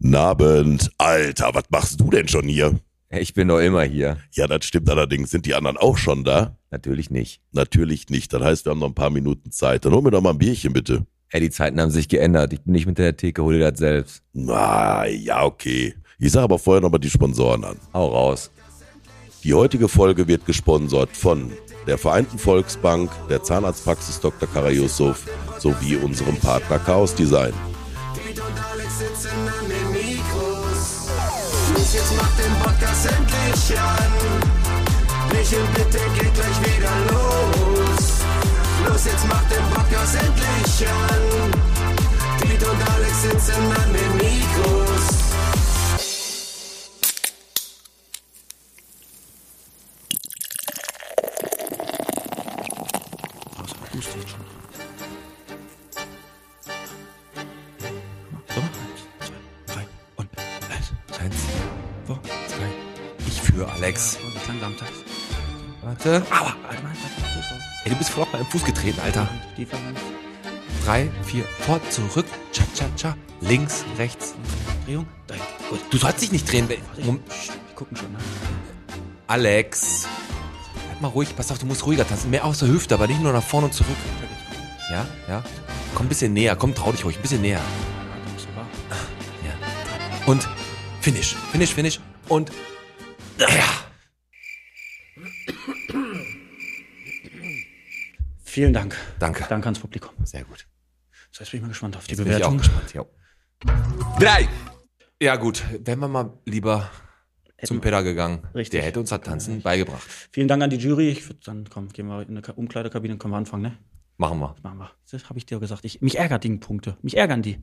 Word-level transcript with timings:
Nabend. 0.00 0.90
Alter, 0.96 1.50
was 1.52 1.64
machst 1.70 2.00
du 2.00 2.10
denn 2.10 2.26
schon 2.26 2.48
hier? 2.48 2.80
Ich 3.10 3.34
bin 3.34 3.48
doch 3.48 3.58
immer 3.58 3.82
hier. 3.82 4.16
Ja, 4.32 4.46
das 4.46 4.64
stimmt 4.64 4.88
allerdings. 4.88 5.30
Sind 5.30 5.44
die 5.44 5.54
anderen 5.54 5.76
auch 5.76 5.98
schon 5.98 6.24
da? 6.24 6.56
Natürlich 6.70 7.10
nicht. 7.10 7.42
Natürlich 7.52 8.08
nicht. 8.08 8.32
Das 8.32 8.42
heißt, 8.42 8.64
wir 8.64 8.70
haben 8.70 8.78
noch 8.78 8.88
ein 8.88 8.94
paar 8.94 9.10
Minuten 9.10 9.50
Zeit. 9.50 9.84
Dann 9.84 9.92
hol 9.92 10.00
mir 10.02 10.10
doch 10.10 10.22
mal 10.22 10.30
ein 10.30 10.38
Bierchen, 10.38 10.72
bitte. 10.72 11.04
Ey, 11.28 11.40
die 11.40 11.50
Zeiten 11.50 11.80
haben 11.80 11.90
sich 11.90 12.08
geändert. 12.08 12.52
Ich 12.54 12.62
bin 12.62 12.72
nicht 12.72 12.86
mit 12.86 12.98
der 12.98 13.16
Theke, 13.16 13.42
hol 13.42 13.54
dir 13.58 13.70
das 13.70 13.78
selbst. 13.78 14.22
Na, 14.32 15.06
ja, 15.06 15.44
okay. 15.44 15.94
Ich 16.18 16.32
sage 16.32 16.44
aber 16.44 16.58
vorher 16.58 16.80
noch 16.80 16.90
mal 16.90 16.98
die 16.98 17.10
Sponsoren 17.10 17.64
an. 17.64 17.76
Hau 17.92 18.08
raus. 18.08 18.50
Die 19.44 19.54
heutige 19.54 19.88
Folge 19.88 20.26
wird 20.26 20.46
gesponsert 20.46 21.10
von 21.16 21.52
der 21.86 21.98
Vereinten 21.98 22.38
Volksbank, 22.38 23.10
der 23.28 23.42
Zahnarztpraxis 23.42 24.20
Dr. 24.20 24.48
Karayusuf 24.48 25.26
sowie 25.58 25.96
unserem 25.96 26.36
Partner 26.36 26.78
Chaos 26.78 27.14
Design. 27.14 27.52
Piet 28.14 28.38
und 28.38 28.64
Alex 28.72 28.98
sitzen 28.98 29.30
Podcast 32.80 33.06
endlich 33.06 33.78
an. 33.78 34.12
Michel, 35.32 35.64
bitte 35.74 35.98
geht 36.14 36.32
gleich 36.32 36.60
wieder 36.64 36.94
los. 37.10 38.04
Los, 38.88 39.04
jetzt 39.04 39.28
macht 39.28 39.50
den 39.50 39.64
Podcast 39.70 40.14
endlich 40.14 40.88
an. 40.88 41.22
Piet 42.40 42.62
und 42.62 42.80
Alex 42.94 43.22
sitzen 43.22 43.70
an 43.70 43.92
den 43.92 44.12
Mikros. 44.16 44.99
Alex. 63.80 64.18
Warte. 65.82 66.22
Aua. 66.30 66.54
Ey, 67.84 67.90
du 67.90 67.96
bist 67.96 68.10
voll 68.10 68.24
auf 68.24 68.32
meinen 68.32 68.44
Fuß 68.46 68.64
getreten, 68.64 69.00
Alter. 69.00 69.26
Drei, 70.84 71.10
vier, 71.24 71.44
vor, 71.60 71.80
zurück. 71.90 72.26
Cha, 72.52 72.62
cha, 72.74 72.84
cha. 72.96 73.16
Links, 73.40 73.84
rechts. 73.96 74.34
Drehung. 74.84 75.06
Drei. 75.26 75.36
Gut. 75.70 75.80
Du 75.90 75.96
sollst 75.96 76.20
dich 76.20 76.32
nicht 76.32 76.50
drehen. 76.50 76.68
wenn- 76.68 77.06
Mom- 77.06 77.20
Psst, 77.22 77.48
wir 77.68 77.74
gucken 77.74 77.96
schon, 77.96 78.12
ne? 78.12 78.18
Alex. 79.26 80.06
Bleib 80.88 81.00
mal 81.00 81.08
ruhig. 81.08 81.34
Pass 81.34 81.50
auf, 81.50 81.58
du 81.58 81.64
musst 81.66 81.86
ruhiger 81.86 82.06
tanzen. 82.06 82.30
Mehr 82.30 82.44
aus 82.44 82.58
der 82.58 82.68
Hüfte, 82.68 82.94
aber 82.94 83.06
nicht 83.06 83.20
nur 83.22 83.32
nach 83.32 83.42
vorne 83.42 83.66
und 83.68 83.72
zurück. 83.72 83.96
Ja, 84.90 85.06
ja. 85.28 85.42
Komm 85.94 86.06
ein 86.06 86.08
bisschen 86.10 86.32
näher. 86.34 86.54
Komm, 86.56 86.74
trau 86.74 86.92
dich 86.92 87.04
ruhig. 87.04 87.16
Ein 87.16 87.22
bisschen 87.22 87.40
näher. 87.40 87.60
Ja. 89.44 90.26
Und 90.26 90.46
finish. 91.00 91.34
Finish, 91.52 91.72
finish. 91.74 91.98
Und. 92.28 92.50
Ja. 93.48 93.64
Vielen 98.44 98.72
Dank. 98.72 98.96
Danke. 99.18 99.44
Danke 99.48 99.66
ans 99.66 99.78
Publikum. 99.78 100.10
Sehr 100.24 100.44
gut. 100.44 100.66
So, 101.30 101.42
jetzt 101.44 101.50
bin 101.50 101.58
ich 101.58 101.62
mal 101.62 101.68
gespannt 101.68 101.96
auf 101.96 102.04
die 102.06 102.10
Jetzt 102.14 102.24
bin 102.24 102.26
ich 102.36 102.44
auch 102.44 102.50
Bewertung. 102.50 102.58
gespannt. 102.58 102.94
Jo. 102.94 103.08
Drei. 104.18 104.48
Ja, 105.22 105.36
gut. 105.36 105.62
Wären 105.86 106.00
wir 106.00 106.08
mal 106.08 106.32
lieber 106.46 106.90
zum 107.62 107.76
wir. 107.76 107.80
Peter 107.82 108.02
gegangen. 108.02 108.42
Richtig. 108.54 108.70
Der 108.78 108.82
hätte 108.82 109.00
uns 109.00 109.10
das 109.10 109.20
Tanzen 109.20 109.62
beigebracht. 109.62 110.02
Vielen 110.32 110.48
Dank 110.48 110.62
an 110.62 110.70
die 110.70 110.76
Jury. 110.76 111.10
Ich 111.10 111.28
würde 111.28 111.40
dann, 111.44 111.68
komm, 111.68 111.88
gehen 111.90 112.06
wir 112.08 112.22
in 112.22 112.28
eine 112.30 112.42
Ka- 112.42 112.52
Umkleidekabine, 112.52 113.18
können 113.18 113.32
wir 113.34 113.38
anfangen, 113.38 113.62
ne? 113.62 113.78
Machen 114.16 114.38
wir. 114.40 114.56
Machen 114.62 114.78
wir. 114.78 114.90
Das 115.10 115.28
habe 115.28 115.38
ich 115.38 115.46
dir 115.46 115.60
gesagt. 115.60 115.84
Ich, 115.84 116.00
mich 116.00 116.18
ärgert 116.18 116.42
die 116.44 116.56
Punkte. 116.56 116.96
Mich 117.02 117.16
ärgern 117.16 117.42
die. 117.42 117.62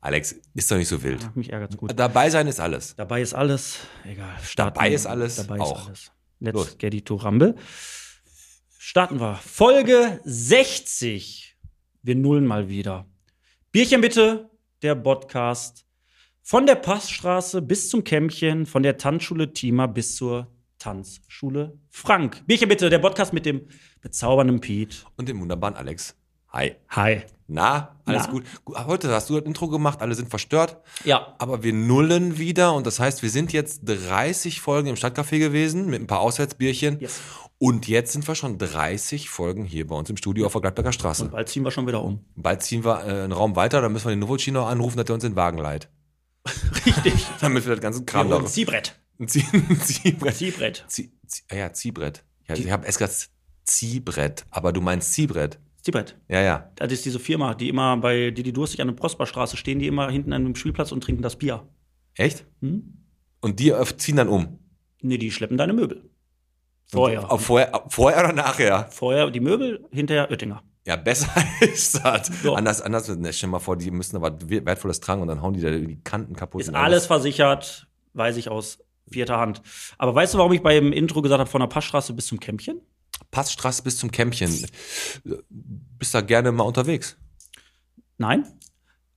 Alex, 0.00 0.36
ist 0.54 0.70
doch 0.70 0.76
nicht 0.76 0.88
so 0.88 1.02
wild. 1.02 1.22
Ja, 1.22 1.32
mich 1.34 1.50
ärgert's 1.52 1.76
gut. 1.76 1.92
Dabei 1.98 2.30
sein 2.30 2.46
ist 2.46 2.60
alles. 2.60 2.94
Dabei 2.96 3.20
ist 3.20 3.34
alles. 3.34 3.78
Egal. 4.04 4.38
Starten 4.42 4.74
Dabei 4.76 4.90
ist 4.92 5.06
alles 5.06 5.36
Dabei 5.36 5.60
auch. 5.60 5.80
ist 5.80 5.86
alles. 5.86 6.12
Let's 6.40 6.54
Los. 6.54 6.78
get 6.78 6.94
it 6.94 7.06
to 7.06 7.16
Rumble. 7.16 7.56
Starten 8.78 9.20
wir. 9.20 9.34
Folge 9.36 10.20
60. 10.24 11.56
Wir 12.02 12.14
nullen 12.14 12.46
mal 12.46 12.68
wieder. 12.68 13.06
Bierchen 13.72 14.00
bitte, 14.00 14.50
der 14.82 14.94
Podcast. 14.94 15.84
Von 16.42 16.64
der 16.64 16.76
Passstraße 16.76 17.60
bis 17.60 17.90
zum 17.90 18.04
Kämmchen, 18.04 18.66
von 18.66 18.82
der 18.82 18.96
Tanzschule 18.96 19.52
Tima 19.52 19.86
bis 19.86 20.16
zur 20.16 20.50
Tanzschule 20.78 21.76
Frank. 21.90 22.46
Bierchen 22.46 22.68
bitte, 22.68 22.88
der 22.88 23.00
Podcast 23.00 23.32
mit 23.32 23.44
dem 23.44 23.68
bezaubernden 24.00 24.60
Piet. 24.60 25.04
Und 25.16 25.28
dem 25.28 25.40
wunderbaren 25.40 25.74
Alex. 25.74 26.16
Hi. 26.52 26.76
Hi. 26.90 27.22
Na, 27.46 27.96
alles 28.04 28.24
Na? 28.26 28.30
gut. 28.32 28.44
Gu- 28.64 28.74
Heute 28.86 29.10
hast 29.10 29.30
du 29.30 29.34
das 29.36 29.44
Intro 29.44 29.68
gemacht, 29.68 30.00
alle 30.02 30.14
sind 30.14 30.28
verstört. 30.28 30.78
Ja, 31.04 31.34
Aber 31.38 31.62
wir 31.62 31.72
nullen 31.72 32.38
wieder 32.38 32.74
und 32.74 32.86
das 32.86 33.00
heißt, 33.00 33.22
wir 33.22 33.30
sind 33.30 33.52
jetzt 33.52 33.82
30 33.84 34.60
Folgen 34.60 34.88
im 34.88 34.96
Stadtcafé 34.96 35.38
gewesen 35.38 35.86
mit 35.88 36.00
ein 36.00 36.06
paar 36.06 36.20
Auswärtsbierchen. 36.20 37.00
Yes. 37.00 37.20
Und 37.58 37.88
jetzt 37.88 38.12
sind 38.12 38.26
wir 38.28 38.34
schon 38.34 38.58
30 38.58 39.28
Folgen 39.30 39.64
hier 39.64 39.86
bei 39.86 39.94
uns 39.96 40.08
im 40.10 40.16
Studio 40.16 40.46
auf 40.46 40.52
der 40.52 40.60
Gladbecker 40.60 40.92
Straße. 40.92 41.24
und 41.24 41.32
bald 41.32 41.48
ziehen 41.48 41.64
wir 41.64 41.70
schon 41.70 41.86
wieder 41.86 42.02
um. 42.04 42.24
Bald 42.36 42.62
ziehen 42.62 42.84
wir 42.84 43.00
äh, 43.04 43.24
einen 43.24 43.32
Raum 43.32 43.56
weiter, 43.56 43.80
dann 43.80 43.92
müssen 43.92 44.06
wir 44.06 44.10
den 44.10 44.20
Novochino 44.20 44.64
anrufen, 44.66 44.96
dass 44.98 45.08
er 45.08 45.14
uns 45.14 45.24
den 45.24 45.34
Wagen 45.36 45.58
leiht. 45.58 45.88
Richtig. 46.86 47.14
Damit 47.40 47.66
wir 47.66 47.72
das 47.74 47.82
ganze 47.82 48.04
Kram 48.04 48.28
Wir 48.28 48.34
da. 48.36 48.36
holen 48.42 48.46
Ziehbrett. 48.46 48.98
Ein 49.18 49.26
Zieh- 49.26 49.44
ein 49.52 49.80
Ziehbrett. 49.80 50.36
Ziehbrett. 50.36 50.84
Zieh, 50.86 51.10
Zieh, 51.26 51.42
ah 51.50 51.56
ja, 51.56 51.72
Ziehbrett. 51.72 52.22
Ja, 52.46 52.54
ich 52.54 52.70
habe 52.70 52.86
erst 52.86 52.98
gesagt 52.98 53.30
Ziehbrett, 53.64 54.44
aber 54.50 54.72
du 54.72 54.80
meinst 54.80 55.12
Ziehbrett. 55.12 55.58
Ziehbrett. 55.88 56.16
Ja, 56.28 56.42
ja. 56.42 56.70
Das 56.76 56.92
ist 56.92 57.04
diese 57.06 57.18
Firma, 57.18 57.54
die 57.54 57.68
immer 57.70 57.96
bei 57.96 58.30
Didi 58.30 58.52
Durstig 58.52 58.80
an 58.82 58.88
der 58.88 58.94
Prosperstraße 58.94 59.56
stehen, 59.56 59.78
die 59.78 59.86
immer 59.86 60.10
hinten 60.10 60.34
an 60.34 60.44
dem 60.44 60.54
Spielplatz 60.54 60.92
und 60.92 61.02
trinken 61.02 61.22
das 61.22 61.36
Bier. 61.36 61.66
Echt? 62.14 62.44
Hm? 62.60 62.92
Und 63.40 63.58
die 63.58 63.72
ziehen 63.96 64.16
dann 64.16 64.28
um. 64.28 64.58
Nee, 65.00 65.16
die 65.16 65.30
schleppen 65.30 65.56
deine 65.56 65.72
Möbel. 65.72 66.10
Vorher. 66.90 67.30
Auf 67.32 67.42
vorher, 67.46 67.74
auf- 67.74 67.92
vorher 67.92 68.22
oder 68.24 68.32
nachher? 68.34 68.88
Vorher 68.90 69.30
die 69.30 69.40
Möbel, 69.40 69.86
hinterher 69.90 70.30
Oettinger. 70.30 70.62
Ja, 70.86 70.96
besser 70.96 71.30
ist 71.60 72.04
das. 72.04 72.30
Ja. 72.42 72.52
Anders, 72.54 72.82
anders, 72.82 73.08
ne, 73.08 73.32
stell 73.32 73.48
dir 73.48 73.52
mal 73.52 73.58
vor, 73.60 73.76
die 73.76 73.90
müssen 73.90 74.16
aber 74.16 74.36
wertvolles 74.50 75.00
tragen 75.00 75.22
und 75.22 75.28
dann 75.28 75.40
hauen 75.40 75.54
die 75.54 75.60
da 75.60 75.70
die 75.70 76.00
Kanten 76.02 76.34
kaputt. 76.34 76.60
Ist 76.62 76.74
alles 76.74 77.06
versichert, 77.06 77.86
weiß 78.14 78.36
ich 78.36 78.48
aus 78.50 78.78
vierter 79.10 79.38
Hand. 79.38 79.62
Aber 79.96 80.14
weißt 80.14 80.34
du, 80.34 80.38
warum 80.38 80.52
ich 80.52 80.62
beim 80.62 80.92
Intro 80.92 81.22
gesagt 81.22 81.40
habe, 81.40 81.48
von 81.48 81.60
der 81.60 81.68
Passstraße 81.68 82.12
bis 82.12 82.26
zum 82.26 82.40
Kämpchen? 82.40 82.80
Passstraße 83.30 83.82
bis 83.82 83.98
zum 83.98 84.10
Kämpchen. 84.10 84.66
Bist 85.50 86.14
da 86.14 86.20
gerne 86.20 86.52
mal 86.52 86.64
unterwegs? 86.64 87.16
Nein. 88.16 88.46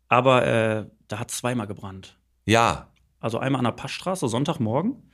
Aber 0.07 0.45
äh, 0.45 0.85
da 1.07 1.19
hat 1.19 1.31
zweimal 1.31 1.67
gebrannt. 1.67 2.17
Ja. 2.45 2.91
Also 3.19 3.37
einmal 3.39 3.59
an 3.59 3.65
der 3.65 3.71
Passstraße, 3.71 4.27
Sonntagmorgen. 4.27 5.11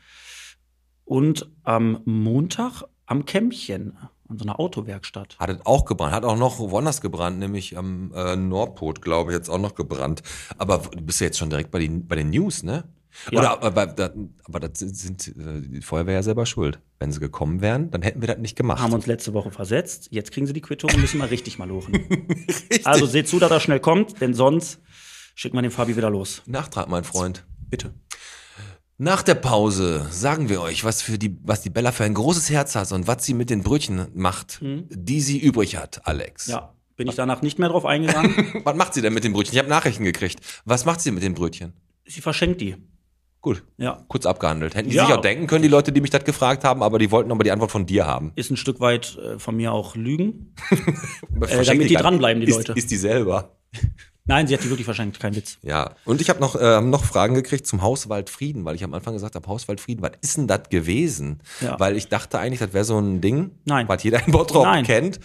Und 1.06 1.50
am 1.64 2.02
Montag 2.06 2.84
am 3.06 3.26
Kämpchen, 3.26 3.98
an 4.28 4.38
so 4.38 4.44
einer 4.44 4.60
Autowerkstatt. 4.60 5.38
Hat 5.40 5.50
es 5.50 5.66
auch 5.66 5.86
gebrannt. 5.86 6.14
Hat 6.14 6.26
auch 6.26 6.38
noch 6.38 6.60
woanders 6.60 7.02
gebrannt, 7.02 7.40
nämlich 7.40 7.78
am 7.78 8.12
äh, 8.14 8.36
Nordpol, 8.36 8.96
glaube 8.96 9.32
ich, 9.32 9.38
jetzt 9.38 9.50
auch 9.50 9.60
noch 9.60 9.76
gebrannt. 9.76 10.22
Aber 10.58 10.80
du 10.80 11.02
bist 11.02 11.22
ja 11.22 11.28
jetzt 11.28 11.38
schon 11.38 11.50
direkt 11.50 11.72
bei 11.72 11.80
den, 11.80 12.08
bei 12.08 12.16
den 12.16 12.30
News, 12.30 12.64
ne? 12.64 12.84
Ja. 13.32 13.40
Oder, 13.40 13.64
aber, 13.64 13.88
da, 13.88 14.12
aber 14.44 14.60
das 14.60 14.80
sind, 14.80 14.96
sind 14.96 15.28
äh, 15.38 15.62
die 15.62 15.82
Feuerwehr 15.82 16.16
ja 16.16 16.24
selber 16.24 16.46
schuld. 16.46 16.80
Wenn 17.00 17.12
sie 17.12 17.20
gekommen 17.20 17.62
wären, 17.62 17.92
dann 17.92 18.02
hätten 18.02 18.22
wir 18.22 18.28
das 18.28 18.38
nicht 18.38 18.56
gemacht. 18.56 18.82
Haben 18.82 18.94
uns 18.94 19.06
letzte 19.06 19.34
Woche 19.34 19.52
versetzt. 19.52 20.08
Jetzt 20.12 20.32
kriegen 20.32 20.48
sie 20.48 20.54
die 20.54 20.62
Quittung 20.62 20.90
und 20.92 21.02
müssen 21.02 21.18
mal 21.18 21.28
richtig 21.28 21.58
mal 21.60 21.68
lochen. 21.68 22.08
Also 22.84 23.06
seht 23.06 23.28
zu, 23.28 23.40
dass 23.40 23.52
er 23.52 23.60
schnell 23.60 23.80
kommt, 23.80 24.22
denn 24.22 24.34
sonst 24.34 24.80
schickt 25.36 25.54
man 25.54 25.64
den 25.64 25.72
Fabi 25.72 25.98
wieder 25.98 26.10
los. 26.10 26.42
Nachtrag, 26.46 26.88
mein 26.88 27.04
Freund. 27.04 27.46
Bitte. 27.70 27.94
Nach 28.98 29.24
der 29.24 29.36
Pause 29.36 30.08
sagen 30.10 30.48
wir 30.48 30.62
euch, 30.62 30.84
was 30.84 31.02
für 31.02 31.18
die, 31.18 31.38
was 31.44 31.62
die 31.62 31.70
Bella 31.70 31.92
für 31.92 32.06
ein 32.06 32.14
großes 32.14 32.50
Herz 32.50 32.76
hat 32.76 32.92
und 32.94 33.08
was 33.08 33.26
sie 33.26 33.34
mit 33.34 33.50
den 33.50 33.62
Brötchen 33.62 34.08
macht, 34.14 34.60
die 34.62 35.22
sie 35.22 35.38
übrig 35.40 35.76
hat, 35.76 36.08
Alex. 36.08 36.48
Mhm. 36.48 36.54
Ja, 36.54 36.74
bin 36.96 37.08
ich 37.08 37.16
danach 37.16 37.42
nicht 37.42 37.60
mehr 37.60 37.70
drauf 37.70 37.86
eingegangen. 37.86 38.62
Was 38.64 38.76
macht 38.76 38.94
sie 38.94 39.02
denn 39.02 39.14
mit 39.14 39.24
den 39.24 39.34
Brötchen? 39.34 39.54
Ich 39.54 39.60
habe 39.60 39.70
Nachrichten 39.70 40.04
gekriegt. 40.04 40.40
Was 40.66 40.86
macht 40.86 41.02
sie 41.02 41.12
mit 41.12 41.24
den 41.24 41.34
Brötchen? 41.34 41.74
sie 42.08 42.22
verschenkt 42.22 42.62
die. 42.62 42.76
Gut. 43.48 43.64
Ja, 43.78 44.04
Kurz 44.10 44.26
abgehandelt. 44.26 44.76
Hätten 44.76 44.90
die 44.90 44.96
Ja. 44.98 45.06
sich 45.06 45.16
auch 45.16 45.22
denken 45.22 45.48
können, 45.48 45.62
die 45.62 45.70
Leute, 45.70 45.94
die 45.94 46.02
mich 46.02 46.10
das 46.10 46.26
gefragt 46.26 46.66
haben, 46.66 46.84
aber 46.84 47.00
die 47.00 47.12
wollten 47.12 47.32
aber 47.32 47.46
die 47.46 47.52
Antwort 47.52 47.72
von 47.72 47.86
dir 47.86 48.06
haben. 48.06 48.34
ist 48.36 48.52
ein 48.52 48.58
Stück 48.58 48.82
weit 48.82 49.18
äh, 49.18 49.40
von 49.40 49.56
mir 49.56 49.72
auch 49.72 49.96
Lügen. 49.96 50.54
Verschenkt 51.40 51.68
damit 51.70 51.90
die 51.90 51.96
dranbleiben, 51.96 52.42
die 52.42 52.50
ist, 52.50 52.58
Leute. 52.58 52.74
Ist 52.74 52.92
die 52.92 52.98
selber. 52.98 53.56
Nein, 54.26 54.46
sie 54.48 54.54
hat 54.54 54.62
die 54.66 54.70
wirklich 54.70 54.84
verschenkt, 54.84 55.22
kein 55.22 55.34
Witz. 55.38 55.58
Ja. 55.62 55.92
Und 56.04 56.20
ich 56.20 56.30
habe 56.30 56.42
noch, 56.42 56.56
äh, 56.58 56.82
noch 56.82 57.06
Fragen 57.06 57.34
gekriegt 57.36 57.66
zum 57.66 57.82
Hauswald 57.82 58.30
Frieden, 58.30 58.66
weil 58.66 58.76
ich 58.76 58.84
am 58.84 58.94
Anfang 58.94 59.14
gesagt 59.14 59.36
habe, 59.36 59.48
Hauswald 59.48 59.80
Frieden, 59.80 60.02
was 60.02 60.12
ist 60.20 60.36
denn 60.36 60.48
das 60.48 60.68
gewesen? 60.70 61.40
Ja. 61.62 61.80
Weil 61.80 61.96
ich 61.96 62.10
dachte 62.10 62.38
eigentlich, 62.38 62.60
das 62.60 62.74
wäre 62.74 62.84
so 62.84 63.00
ein 63.00 63.22
Ding, 63.22 63.52
Nein. 63.64 63.88
was 63.88 64.04
jeder 64.04 64.26
in 64.26 64.34
Bottrop 64.34 64.66
Nein. 64.66 64.84
kennt. 64.84 65.22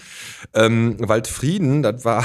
Ähm, 0.54 0.96
Waldfrieden, 1.00 1.82
das 1.82 2.04
war 2.04 2.24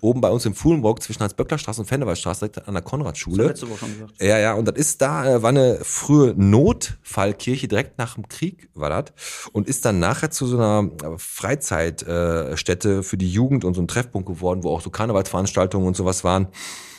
Oben 0.00 0.20
bei 0.20 0.30
uns 0.30 0.46
im 0.46 0.54
Fuhlenburg 0.54 1.02
zwischen 1.02 1.22
Hans-Böckler-Straße 1.22 1.80
und 1.80 1.86
Fendewaldstraße, 1.86 2.48
direkt 2.48 2.68
an 2.68 2.74
der 2.74 2.82
Konradschule. 2.82 3.46
Letzte 3.46 3.68
Woche 3.68 3.78
schon 3.78 3.92
gesagt. 3.92 4.22
Ja, 4.22 4.38
ja, 4.38 4.54
und 4.54 4.66
das 4.66 4.76
ist 4.76 5.02
da, 5.02 5.36
äh, 5.36 5.42
war 5.42 5.50
eine 5.50 5.78
frühe 5.82 6.34
Notfallkirche, 6.36 7.68
direkt 7.68 7.98
nach 7.98 8.14
dem 8.14 8.28
Krieg 8.28 8.68
war 8.74 8.90
das. 8.90 9.12
Und 9.52 9.68
ist 9.68 9.84
dann 9.84 9.98
nachher 9.98 10.30
zu 10.30 10.46
so 10.46 10.56
einer 10.56 10.90
äh, 11.02 11.18
Freizeitstätte 11.18 12.98
äh, 12.98 13.02
für 13.02 13.16
die 13.16 13.30
Jugend 13.30 13.64
und 13.64 13.74
so 13.74 13.82
ein 13.82 13.88
Treffpunkt 13.88 14.28
geworden, 14.28 14.62
wo 14.62 14.70
auch 14.70 14.80
so 14.80 14.90
Karnevalsveranstaltungen 14.90 15.86
und 15.86 15.96
sowas 15.96 16.24
waren. 16.24 16.48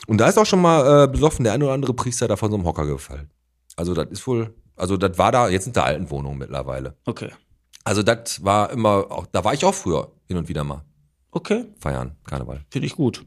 Und 0.08 0.18
da 0.18 0.28
ist 0.28 0.38
auch 0.38 0.46
schon 0.46 0.62
mal 0.62 1.06
äh, 1.06 1.08
besoffen 1.08 1.44
der 1.44 1.54
ein 1.54 1.64
oder 1.64 1.74
andere 1.74 1.94
Priester 1.94 2.28
da 2.28 2.36
von 2.36 2.50
so 2.52 2.58
einem 2.58 2.66
Hocker 2.66 2.86
gefallen. 2.86 3.30
Also 3.76 3.94
das 3.94 4.08
ist 4.10 4.28
wohl, 4.28 4.54
also 4.76 4.98
das 4.98 5.18
war 5.18 5.32
da, 5.32 5.48
jetzt 5.50 5.66
sind 5.66 5.78
da 5.78 5.84
Altenwohnungen 5.84 6.38
mittlerweile. 6.38 6.96
Okay. 7.06 7.30
Also 7.84 8.04
das 8.04 8.44
war 8.44 8.72
immer, 8.72 9.08
auch, 9.10 9.26
da 9.28 9.44
war 9.44 9.54
ich 9.54 9.66
auch 9.66 9.74
früher 9.74 10.12
hin 10.28 10.38
und 10.38 10.50
wieder 10.50 10.64
mal 10.64 10.84
Okay, 11.32 11.66
feiern, 11.80 12.18
Karneval. 12.26 12.62
finde 12.70 12.88
ich 12.88 12.96
gut. 12.96 13.26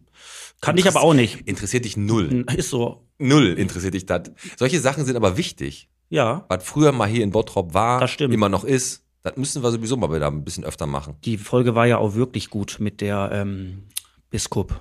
Kann 0.61 0.77
ich 0.77 0.87
aber 0.87 1.03
auch 1.03 1.15
nicht. 1.15 1.41
Interessiert 1.49 1.85
dich 1.85 1.97
null. 1.97 2.45
Ist 2.57 2.71
so. 2.71 3.07
Null 3.19 3.47
interessiert 3.59 3.95
dich 3.95 4.07
das. 4.07 4.31
Solche 4.57 4.81
Sachen 4.81 5.05
sind 5.05 5.17
aber 5.17 5.37
wichtig. 5.37 5.89
Ja, 6.11 6.45
was 6.49 6.63
früher 6.65 6.93
mal 6.93 7.09
hier 7.09 7.25
in 7.25 7.31
Bottrop 7.31 7.73
war, 7.75 8.01
Das 8.01 8.11
stimmt. 8.11 8.33
immer 8.35 8.49
noch 8.51 8.63
ist, 8.65 9.05
das 9.23 9.37
müssen 9.37 9.63
wir 9.63 9.71
sowieso 9.71 9.97
mal 9.97 10.13
wieder 10.15 10.27
ein 10.29 10.45
bisschen 10.45 10.65
öfter 10.65 10.87
machen. 10.87 11.17
die 11.25 11.39
Folge 11.39 11.75
war 11.75 11.87
ja 11.87 11.97
auch 11.99 12.15
wirklich 12.15 12.51
gut 12.51 12.77
mit 12.79 13.01
der 13.01 13.31
ähm, 13.33 13.85
Biskup, 14.31 14.81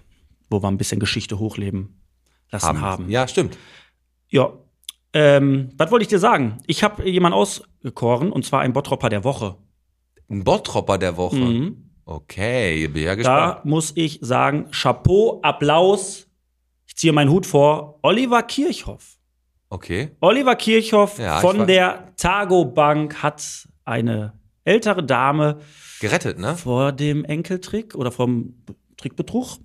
wo 0.49 0.61
wir 0.61 0.67
ein 0.67 0.77
bisschen 0.77 0.99
Geschichte 0.99 1.39
hochleben 1.39 2.01
lassen 2.51 2.81
haben. 2.81 3.09
Ja, 3.09 3.27
stimmt. 3.27 3.57
Ja. 4.29 4.51
Ähm, 5.13 5.69
was 5.77 5.91
wollte 5.91 6.03
ich 6.03 6.09
dir 6.09 6.19
sagen? 6.19 6.57
Ich 6.67 6.83
habe 6.83 7.07
jemanden 7.09 7.37
ausgekoren 7.37 8.31
und 8.31 8.45
zwar 8.45 8.59
ein 8.61 8.73
Bottropper 8.73 9.09
der 9.09 9.23
Woche. 9.23 9.55
Ein 10.29 10.43
Bottropper 10.43 10.97
der 10.97 11.15
Woche. 11.17 11.35
Mhm. 11.37 11.89
Okay, 12.05 12.87
bin 12.87 13.03
ja 13.03 13.09
Da 13.11 13.15
gespannt. 13.15 13.65
muss 13.65 13.91
ich 13.95 14.19
sagen, 14.21 14.69
Chapeau, 14.71 15.39
Applaus. 15.41 16.27
Ich 16.85 16.95
ziehe 16.97 17.13
meinen 17.13 17.29
Hut 17.31 17.45
vor. 17.45 17.99
Oliver 18.03 18.43
Kirchhoff. 18.43 19.17
Okay. 19.69 20.11
Oliver 20.19 20.55
Kirchhoff 20.55 21.17
Ja, 21.17 21.37
ich 21.37 21.41
von 21.41 21.65
der 21.65 22.13
Targo 22.17 22.65
Bank 22.65 23.23
hat 23.23 23.67
eine 23.85 24.33
ältere 24.65 25.03
Dame 25.03 25.59
Gerettet, 25.99 26.37
ne? 26.37 26.55
vor 26.55 26.91
dem 26.91 27.25
Enkeltrick 27.25 27.95
oder 27.95 28.11
vom 28.11 28.53
Trickbetrug 28.97 29.57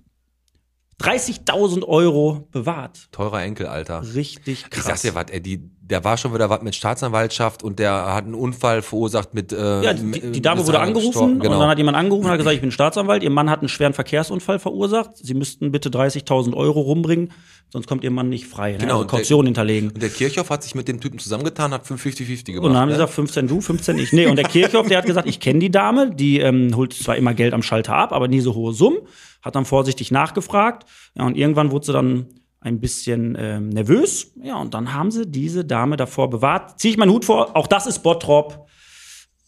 30.000 1.01 1.85
Euro 1.87 2.47
bewahrt. 2.51 3.07
Teurer 3.11 3.41
Enkel, 3.43 3.67
Alter. 3.67 4.03
Richtig 4.15 4.63
Ich 4.65 4.69
krass. 4.69 4.85
sag's 4.85 5.01
dir 5.03 5.15
was, 5.15 5.25
ey, 5.29 5.41
die, 5.41 5.69
der 5.89 6.03
war 6.03 6.17
schon 6.17 6.33
wieder 6.33 6.49
was 6.49 6.61
mit 6.61 6.75
Staatsanwaltschaft 6.75 7.63
und 7.63 7.79
der 7.79 8.13
hat 8.13 8.25
einen 8.25 8.35
Unfall 8.35 8.81
verursacht 8.81 9.33
mit. 9.33 9.51
Äh, 9.51 9.81
ja, 9.83 9.93
die, 9.93 10.31
die 10.31 10.41
Dame 10.41 10.65
wurde 10.67 10.79
angerufen 10.79 11.07
gestorben. 11.09 11.33
und 11.33 11.39
Genau. 11.41 11.59
dann 11.59 11.69
hat 11.69 11.77
jemand 11.77 11.97
angerufen 11.97 12.25
und 12.25 12.31
hat 12.31 12.37
gesagt, 12.37 12.55
ich 12.55 12.61
bin 12.61 12.71
Staatsanwalt. 12.71 13.23
Ihr 13.23 13.29
Mann 13.31 13.49
hat 13.49 13.59
einen 13.59 13.69
schweren 13.69 13.93
Verkehrsunfall 13.93 14.59
verursacht. 14.59 15.11
Sie 15.17 15.33
müssten 15.33 15.71
bitte 15.71 15.89
30.000 15.89 16.53
Euro 16.55 16.81
rumbringen, 16.81 17.31
sonst 17.69 17.87
kommt 17.87 18.03
Ihr 18.03 18.11
Mann 18.11 18.29
nicht 18.29 18.45
frei. 18.45 18.73
Ne? 18.73 18.77
Genau, 18.79 18.93
Also 18.93 19.01
und 19.03 19.11
der- 19.11 19.19
Kaution 19.19 19.45
hinterlegen. 19.45 19.89
und 19.91 20.01
der 20.01 20.09
Kirchhoff 20.09 20.49
hat 20.49 20.63
sich 20.63 20.75
mit 20.75 20.87
dem 20.87 20.99
Typen 21.01 21.17
zusammengetan, 21.19 21.71
hat 21.73 21.85
50-50 21.85 22.45
gemacht. 22.53 22.65
Und 22.65 22.73
dann 22.73 22.81
haben 22.81 22.89
sie 22.89 22.93
ne? 22.93 22.97
gesagt, 22.99 23.13
15 23.13 23.47
du, 23.47 23.61
15 23.61 23.97
ich. 23.97 24.13
Nee, 24.13 24.27
und 24.27 24.35
der 24.35 24.45
Kirchhoff, 24.45 24.87
der 24.87 24.99
hat 24.99 25.05
gesagt, 25.05 25.27
ich 25.27 25.39
kenne 25.39 25.59
die 25.59 25.71
Dame, 25.71 26.11
die 26.13 26.39
ähm, 26.39 26.75
holt 26.75 26.93
zwar 26.93 27.15
immer 27.15 27.33
Geld 27.33 27.53
am 27.53 27.63
Schalter 27.63 27.95
ab, 27.95 28.13
aber 28.13 28.27
nie 28.27 28.41
so 28.41 28.53
hohe 28.55 28.73
Summen. 28.73 28.99
Hat 29.41 29.55
dann 29.55 29.65
vorsichtig 29.65 30.11
nachgefragt. 30.11 30.85
Ja, 31.15 31.25
und 31.25 31.37
irgendwann 31.37 31.71
wurde 31.71 31.85
sie 31.85 31.93
dann 31.93 32.27
ein 32.61 32.79
bisschen 32.79 33.37
ähm, 33.39 33.69
nervös. 33.69 34.31
Ja, 34.41 34.57
und 34.57 34.73
dann 34.73 34.93
haben 34.93 35.11
sie 35.11 35.25
diese 35.25 35.63
Dame 35.63 35.97
davor 35.97 36.29
bewahrt. 36.29 36.79
Zieh 36.79 36.89
ich 36.89 36.97
meinen 36.97 37.11
Hut 37.11 37.25
vor, 37.25 37.55
auch 37.55 37.67
das 37.67 37.87
ist 37.87 37.99
Bottrop. 37.99 38.67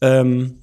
Ähm, 0.02 0.62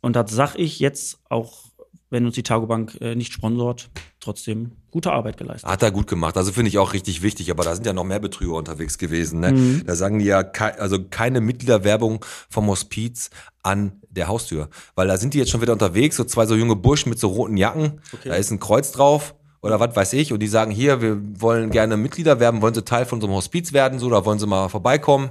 und 0.00 0.16
das 0.16 0.30
sag 0.30 0.56
ich 0.56 0.78
jetzt 0.78 1.18
auch, 1.28 1.64
wenn 2.10 2.26
uns 2.26 2.34
die 2.34 2.42
Tagobank 2.42 2.98
äh, 3.00 3.14
nicht 3.14 3.32
sponsort, 3.32 3.88
trotzdem 4.18 4.72
gute 4.90 5.12
Arbeit 5.12 5.36
geleistet. 5.36 5.70
Hat 5.70 5.82
er 5.82 5.90
gut 5.90 6.06
gemacht. 6.06 6.36
Also 6.36 6.52
finde 6.52 6.68
ich 6.68 6.78
auch 6.78 6.92
richtig 6.92 7.22
wichtig. 7.22 7.50
Aber 7.50 7.62
da 7.62 7.74
sind 7.74 7.86
ja 7.86 7.92
noch 7.92 8.04
mehr 8.04 8.18
Betrüger 8.18 8.54
unterwegs 8.54 8.98
gewesen. 8.98 9.40
Ne? 9.40 9.82
Da 9.86 9.94
sagen 9.94 10.18
die 10.18 10.24
ja, 10.24 10.42
kei 10.42 10.76
also 10.78 10.98
keine 11.08 11.40
Mitgliederwerbung 11.40 12.24
vom 12.48 12.66
Hospiz 12.66 13.30
an 13.62 14.00
der 14.10 14.26
Haustür. 14.26 14.68
Weil 14.96 15.06
da 15.06 15.16
sind 15.16 15.34
die 15.34 15.38
jetzt 15.38 15.50
schon 15.50 15.62
wieder 15.62 15.72
unterwegs, 15.72 16.16
so 16.16 16.24
zwei 16.24 16.46
so 16.46 16.56
junge 16.56 16.76
Burschen 16.76 17.10
mit 17.10 17.20
so 17.20 17.28
roten 17.28 17.56
Jacken. 17.56 18.00
Da 18.24 18.34
ist 18.34 18.50
ein 18.50 18.58
Kreuz 18.58 18.90
drauf 18.90 19.36
oder 19.62 19.78
was 19.80 19.94
weiß 19.96 20.12
ich. 20.14 20.32
Und 20.32 20.40
die 20.40 20.46
sagen, 20.48 20.70
hier, 20.70 21.00
wir 21.02 21.18
wollen 21.40 21.70
gerne 21.70 21.96
Mitglieder 21.96 22.40
werben, 22.40 22.62
wollen 22.62 22.74
sie 22.74 22.84
Teil 22.84 23.06
von 23.06 23.20
so 23.20 23.26
einem 23.26 23.36
Hospiz 23.36 23.72
werden, 23.72 23.98
so, 23.98 24.08
da 24.10 24.24
wollen 24.24 24.38
sie 24.38 24.46
mal 24.46 24.68
vorbeikommen. 24.68 25.30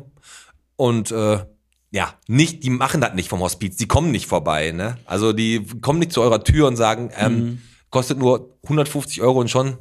Und 0.76 1.12
äh, 1.12 1.40
ja, 1.92 2.14
nicht, 2.28 2.64
die 2.64 2.70
machen 2.70 3.02
das 3.02 3.14
nicht 3.16 3.30
vom 3.30 3.40
Hospiz, 3.42 3.76
die 3.78 3.88
kommen 3.88 4.12
nicht 4.12 4.28
vorbei, 4.28 4.72
ne? 4.72 4.98
Also 5.06 5.34
die 5.34 5.66
kommen 5.82 6.00
nicht 6.00 6.12
zu 6.12 6.22
eurer 6.22 6.44
Tür 6.44 6.68
und 6.68 6.76
sagen, 6.76 7.10
ähm, 7.18 7.34
Mhm. 7.40 7.62
kostet 7.90 8.20
nur 8.20 8.58
150 8.64 9.22
Euro 9.22 9.40
und 9.40 9.50
schon 9.50 9.78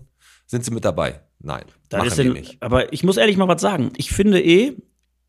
sind 0.47 0.65
sie 0.65 0.71
mit 0.71 0.85
dabei. 0.85 1.21
Nein, 1.41 1.65
Da 1.91 1.99
machen 1.99 2.09
ist 2.09 2.19
denn, 2.19 2.33
nicht. 2.33 2.57
aber 2.63 2.93
ich 2.93 3.05
muss 3.05 3.17
ehrlich 3.19 3.37
mal 3.37 3.47
was 3.47 3.61
sagen. 3.61 3.93
Ich 3.97 4.11
finde 4.11 4.43
eh, 4.43 4.77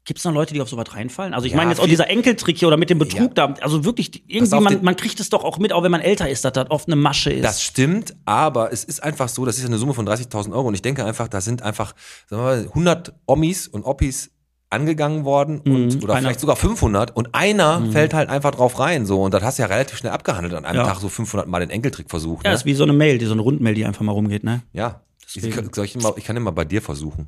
gibt 0.09 0.19
es 0.19 0.25
noch 0.25 0.33
Leute, 0.33 0.53
die 0.53 0.59
auf 0.59 0.67
sowas 0.67 0.93
reinfallen? 0.93 1.33
Also 1.33 1.45
ich 1.45 1.51
Ja, 1.53 1.57
meine 1.57 1.69
jetzt 1.71 1.79
auch 1.79 1.85
dieser 1.85 2.09
Enkeltrick 2.09 2.57
hier 2.57 2.67
oder 2.67 2.75
mit 2.75 2.89
dem 2.89 2.99
Betrug 2.99 3.33
da. 3.35 3.53
Also 3.61 3.85
wirklich, 3.85 4.23
irgendwie, 4.27 4.59
man, 4.59 4.83
man 4.83 4.95
kriegt 4.97 5.19
es 5.21 5.29
doch 5.29 5.45
auch 5.45 5.57
mit, 5.59 5.71
auch 5.71 5.83
wenn 5.83 5.91
man 5.91 6.01
älter 6.01 6.27
ist, 6.27 6.43
dass 6.43 6.51
das 6.53 6.69
oft 6.69 6.87
eine 6.87 6.97
Masche 6.97 7.31
ist. 7.31 7.45
Das 7.45 7.63
stimmt, 7.63 8.15
aber 8.25 8.73
es 8.73 8.83
ist 8.83 9.01
einfach 9.01 9.29
so, 9.29 9.45
das 9.45 9.55
ist 9.57 9.61
ja 9.63 9.67
eine 9.69 9.77
Summe 9.77 9.93
von 9.93 10.05
30.000 10.05 10.51
Euro 10.51 10.67
und 10.67 10.73
ich 10.73 10.81
denke 10.81 11.05
einfach, 11.05 11.29
da 11.29 11.39
sind 11.39 11.61
einfach 11.61 11.93
sagen 12.27 12.41
wir 12.41 12.45
mal, 12.45 12.65
100 12.65 13.13
Omis 13.27 13.67
und 13.69 13.83
Oppis 13.85 14.31
angegangen 14.71 15.23
worden 15.25 15.59
und, 15.61 15.95
Mhm, 15.95 16.03
oder 16.03 16.13
einer- 16.15 16.21
vielleicht 16.27 16.39
sogar 16.41 16.55
500 16.55 17.15
und 17.15 17.33
einer 17.33 17.81
fällt 17.91 18.13
halt 18.13 18.29
einfach 18.29 18.51
drauf 18.51 18.77
rein 18.79 19.05
so 19.05 19.21
und 19.23 19.33
das 19.33 19.41
hast 19.43 19.57
du 19.59 19.63
ja 19.63 19.67
relativ 19.67 19.97
schnell 19.97 20.11
abgehandelt 20.11 20.53
an 20.53 20.65
einem 20.65 20.79
Ja. 20.79 20.85
Tag 20.85 20.99
so 20.99 21.09
500 21.09 21.47
Mal 21.47 21.59
den 21.61 21.69
Enkeltrick 21.69 22.09
versucht. 22.09 22.45
ja, 22.45 22.51
ne? 22.51 22.55
ist 22.55 22.65
wie 22.65 22.73
so 22.73 22.83
eine 22.83 22.93
Mail, 22.93 23.17
die 23.17 23.25
so 23.25 23.33
eine 23.33 23.41
Rundmail, 23.41 23.73
die 23.75 23.85
einfach 23.85 24.01
mal 24.01 24.11
rumgeht, 24.11 24.43
ne? 24.43 24.61
ja. 24.73 25.01
Ich, 25.31 25.43
soll 25.73 25.85
ich, 25.85 25.95
mal, 26.01 26.13
ich 26.17 26.23
kann 26.23 26.35
immer 26.37 26.51
bei 26.51 26.65
dir 26.65 26.81
versuchen. 26.81 27.27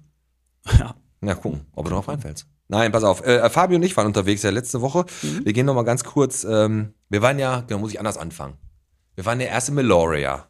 Ja. 0.80 0.96
Na, 1.24 1.36
gucken, 1.36 1.62
ob 1.74 1.86
du 1.86 1.92
drauf 1.92 2.08
reinfällst. 2.08 2.48
Nein, 2.72 2.94
pass 2.94 3.04
auf. 3.04 3.26
Äh, 3.26 3.50
Fabio 3.50 3.76
und 3.76 3.84
ich 3.84 3.98
waren 3.98 4.08
unterwegs 4.08 4.44
ja 4.44 4.50
letzte 4.50 4.80
Woche. 4.80 5.06
Mhm. 5.22 5.44
Wir 5.44 5.52
gehen 5.52 5.66
noch 5.66 5.76
mal 5.76 5.84
ganz 5.84 6.06
kurz. 6.06 6.46
Ähm, 6.46 6.94
wir 7.10 7.22
waren 7.22 7.38
ja, 7.38 7.66
genau, 7.68 7.82
muss 7.82 7.92
ich 7.92 8.00
anders 8.00 8.18
anfangen. 8.18 8.54
Wir 9.16 9.26
waren 9.26 9.42
ja 9.42 9.48
erst 9.48 9.68
in 9.68 9.76
Meloria. 9.76 10.48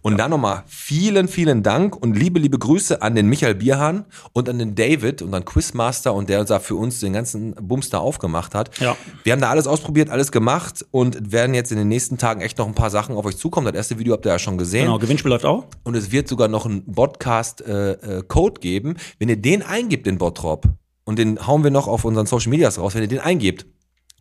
Und 0.00 0.16
dann 0.18 0.30
nochmal 0.30 0.64
vielen, 0.66 1.28
vielen 1.28 1.62
Dank 1.62 1.94
und 1.94 2.16
liebe, 2.16 2.40
liebe 2.40 2.58
Grüße 2.58 3.02
an 3.02 3.14
den 3.14 3.28
Michael 3.28 3.54
Bierhahn 3.54 4.06
und 4.32 4.48
an 4.48 4.58
den 4.58 4.74
David 4.74 5.20
und 5.20 5.32
an 5.34 5.44
Quizmaster 5.44 6.14
und 6.14 6.30
der 6.30 6.40
uns 6.40 6.48
da 6.48 6.58
für 6.58 6.74
uns 6.74 7.00
den 7.00 7.12
ganzen 7.12 7.54
Bums 7.54 7.90
da 7.90 7.98
aufgemacht 7.98 8.54
hat. 8.54 8.80
Ja. 8.80 8.96
Wir 9.22 9.34
haben 9.34 9.40
da 9.40 9.50
alles 9.50 9.66
ausprobiert, 9.66 10.08
alles 10.08 10.32
gemacht 10.32 10.84
und 10.90 11.32
werden 11.32 11.54
jetzt 11.54 11.70
in 11.70 11.78
den 11.78 11.88
nächsten 11.88 12.16
Tagen 12.16 12.40
echt 12.40 12.56
noch 12.56 12.66
ein 12.66 12.74
paar 12.74 12.90
Sachen 12.90 13.14
auf 13.14 13.26
euch 13.26 13.36
zukommen. 13.36 13.66
Das 13.66 13.74
erste 13.74 13.98
Video 13.98 14.14
habt 14.14 14.24
ihr 14.24 14.32
ja 14.32 14.38
schon 14.38 14.56
gesehen. 14.56 14.86
Genau, 14.86 14.98
Gewinnspiel 14.98 15.30
läuft 15.30 15.44
auch. 15.44 15.66
Und 15.84 15.94
es 15.94 16.10
wird 16.10 16.28
sogar 16.28 16.48
noch 16.48 16.64
einen 16.64 16.90
Podcast-Code 16.90 18.60
geben. 18.60 18.96
Wenn 19.18 19.28
ihr 19.28 19.36
den 19.36 19.62
eingibt 19.62 20.06
in 20.06 20.18
Bottrop, 20.18 20.66
und 21.10 21.18
den 21.18 21.46
hauen 21.46 21.62
wir 21.64 21.70
noch 21.70 21.86
auf 21.88 22.04
unseren 22.04 22.26
Social 22.26 22.50
Medias 22.50 22.78
raus, 22.78 22.94
wenn 22.94 23.02
ihr 23.02 23.08
den 23.08 23.18
eingebt, 23.20 23.66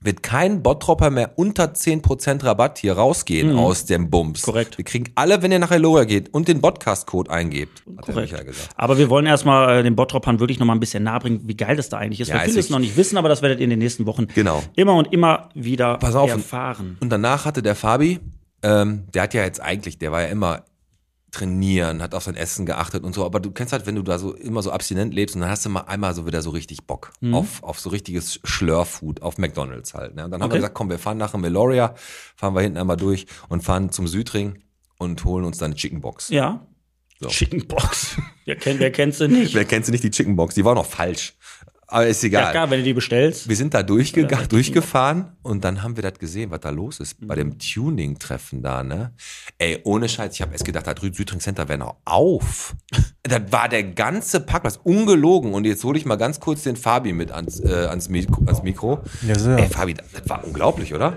wird 0.01 0.23
kein 0.23 0.63
Bottropper 0.63 1.09
mehr 1.09 1.33
unter 1.37 1.65
10% 1.73 2.43
Rabatt 2.45 2.77
hier 2.79 2.93
rausgehen 2.93 3.57
aus 3.57 3.85
dem 3.85 4.09
Bums. 4.09 4.41
Mhm. 4.41 4.45
Korrekt. 4.51 4.77
Wir 4.77 4.85
kriegen 4.85 5.11
alle, 5.15 5.41
wenn 5.41 5.51
ihr 5.51 5.59
nach 5.59 5.71
Eloria 5.71 6.05
geht 6.05 6.33
und 6.33 6.47
den 6.47 6.61
Podcast-Code 6.61 7.29
eingebt, 7.29 7.83
hat 7.97 8.07
der 8.07 8.13
Korrekt. 8.13 8.31
Michael 8.31 8.45
gesagt. 8.47 8.69
Aber 8.77 8.97
wir 8.97 9.09
wollen 9.09 9.25
erstmal 9.25 9.79
äh, 9.79 9.83
den 9.83 9.95
Bottropern 9.97 10.39
wirklich 10.39 10.57
noch 10.57 10.65
mal 10.65 10.73
ein 10.73 10.79
bisschen 10.79 11.03
nahebringen, 11.03 11.41
wie 11.45 11.55
geil 11.57 11.75
das 11.75 11.89
da 11.89 11.97
eigentlich 11.97 12.21
ist. 12.21 12.29
Ja, 12.29 12.39
viele 12.39 12.57
ist 12.59 12.65
es 12.65 12.69
noch 12.71 12.79
nicht 12.79 12.95
wissen, 12.97 13.17
aber 13.17 13.27
das 13.29 13.41
werdet 13.41 13.59
ihr 13.59 13.65
in 13.65 13.69
den 13.71 13.79
nächsten 13.79 14.05
Wochen 14.05 14.27
Genau. 14.33 14.63
immer 14.75 14.95
und 14.95 15.11
immer 15.13 15.49
wieder 15.53 15.97
Pass 15.97 16.15
auf. 16.15 16.29
erfahren. 16.29 16.97
Und 17.01 17.09
danach 17.09 17.43
hatte 17.45 17.61
der 17.61 17.75
Fabi, 17.75 18.19
ähm, 18.63 19.03
der 19.13 19.23
hat 19.23 19.33
ja 19.33 19.43
jetzt 19.43 19.61
eigentlich, 19.61 19.97
der 19.99 20.13
war 20.13 20.21
ja 20.21 20.27
immer 20.29 20.63
trainieren, 21.31 22.01
hat 22.01 22.15
auf 22.15 22.23
sein 22.23 22.35
Essen 22.35 22.65
geachtet 22.65 23.03
und 23.03 23.13
so, 23.13 23.25
aber 23.25 23.39
du 23.39 23.51
kennst 23.51 23.73
halt, 23.73 23.85
wenn 23.85 23.95
du 23.95 24.01
da 24.03 24.17
so 24.19 24.33
immer 24.33 24.61
so 24.61 24.71
abstinent 24.71 25.13
lebst 25.13 25.35
und 25.35 25.41
dann 25.41 25.49
hast 25.49 25.65
du 25.65 25.69
mal 25.69 25.81
einmal 25.81 26.13
so 26.15 26.25
wieder 26.25 26.41
so 26.41 26.49
richtig 26.49 26.83
Bock 26.85 27.11
Mhm. 27.21 27.35
auf, 27.35 27.63
auf 27.63 27.79
so 27.79 27.89
richtiges 27.89 28.39
Schlörfood, 28.43 29.21
auf 29.21 29.37
McDonalds 29.37 29.93
halt. 29.93 30.15
Ne? 30.15 30.25
Und 30.25 30.31
dann 30.31 30.41
haben 30.41 30.47
Okay. 30.47 30.55
wir 30.55 30.61
gesagt, 30.61 30.75
komm, 30.75 30.89
wir 30.89 30.99
fahren 30.99 31.17
nach 31.17 31.31
dem 31.31 31.41
Meloria, 31.41 31.93
fahren 32.35 32.53
wir 32.55 32.61
hinten 32.61 32.77
einmal 32.77 32.97
durch 32.97 33.25
und 33.47 33.63
fahren 33.63 33.91
zum 33.91 34.07
Südring 34.07 34.63
und 34.97 35.23
holen 35.25 35.45
uns 35.45 35.57
dann 35.57 35.71
eine 35.71 35.75
Chicken 35.75 36.01
Box. 36.01 36.29
Ja. 36.29 36.65
So. 37.21 37.27
Chicken 37.27 37.67
Box. 37.67 38.15
wer, 38.45 38.55
kennt, 38.55 38.79
wer 38.79 38.91
kennt 38.91 39.13
sie 39.13 39.27
nicht? 39.27 39.53
Wer 39.53 39.65
kennt 39.65 39.85
sie 39.85 39.91
nicht, 39.91 40.03
die 40.03 40.11
Chicken 40.11 40.35
Box? 40.35 40.55
Die 40.55 40.63
war 40.63 40.73
noch 40.75 40.85
falsch. 40.85 41.35
Aber 41.91 42.05
ist 42.05 42.23
egal. 42.23 42.43
Ja, 42.43 42.51
klar, 42.51 42.69
wenn 42.69 42.79
du 42.79 42.83
die 42.83 42.93
bestellst. 42.93 43.49
Wir 43.49 43.55
sind 43.55 43.73
da 43.73 43.81
durchgegangen, 43.81 44.47
durchgefahren 44.47 45.35
und 45.41 45.63
dann 45.63 45.81
haben 45.81 45.95
wir 45.95 46.03
das 46.03 46.19
gesehen, 46.19 46.51
was 46.51 46.59
da 46.59 46.69
los 46.69 46.99
ist 46.99 47.15
bei 47.27 47.33
dem 47.33 47.57
Tuning-Treffen 47.57 48.61
da, 48.61 48.83
ne? 48.83 49.11
Ey, 49.57 49.79
ohne 49.83 50.07
Scheiß, 50.07 50.33
ich 50.35 50.41
habe 50.41 50.51
erst 50.51 50.65
gedacht, 50.65 50.85
da 50.85 50.93
drüben 50.93 51.15
Südring 51.15 51.39
Center 51.39 51.67
wäre 51.67 51.79
noch 51.79 51.95
auf. 52.05 52.75
das 53.23 53.41
war 53.51 53.69
der 53.69 53.83
ganze 53.83 54.39
Parkplatz, 54.39 54.79
ungelogen. 54.83 55.53
Und 55.53 55.65
jetzt 55.65 55.83
hole 55.83 55.97
ich 55.97 56.05
mal 56.05 56.17
ganz 56.17 56.39
kurz 56.39 56.61
den 56.61 56.75
Fabi 56.75 57.11
mit 57.11 57.31
ans, 57.31 57.59
äh, 57.59 57.87
ans, 57.89 58.07
Mikro, 58.07 58.43
ans 58.45 58.61
Mikro. 58.61 59.01
Ja, 59.27 59.37
sehr. 59.37 59.57
Ey, 59.57 59.67
Fabi, 59.67 59.95
das, 59.95 60.05
das 60.11 60.29
war 60.29 60.43
unglaublich, 60.45 60.93
oder? 60.93 61.13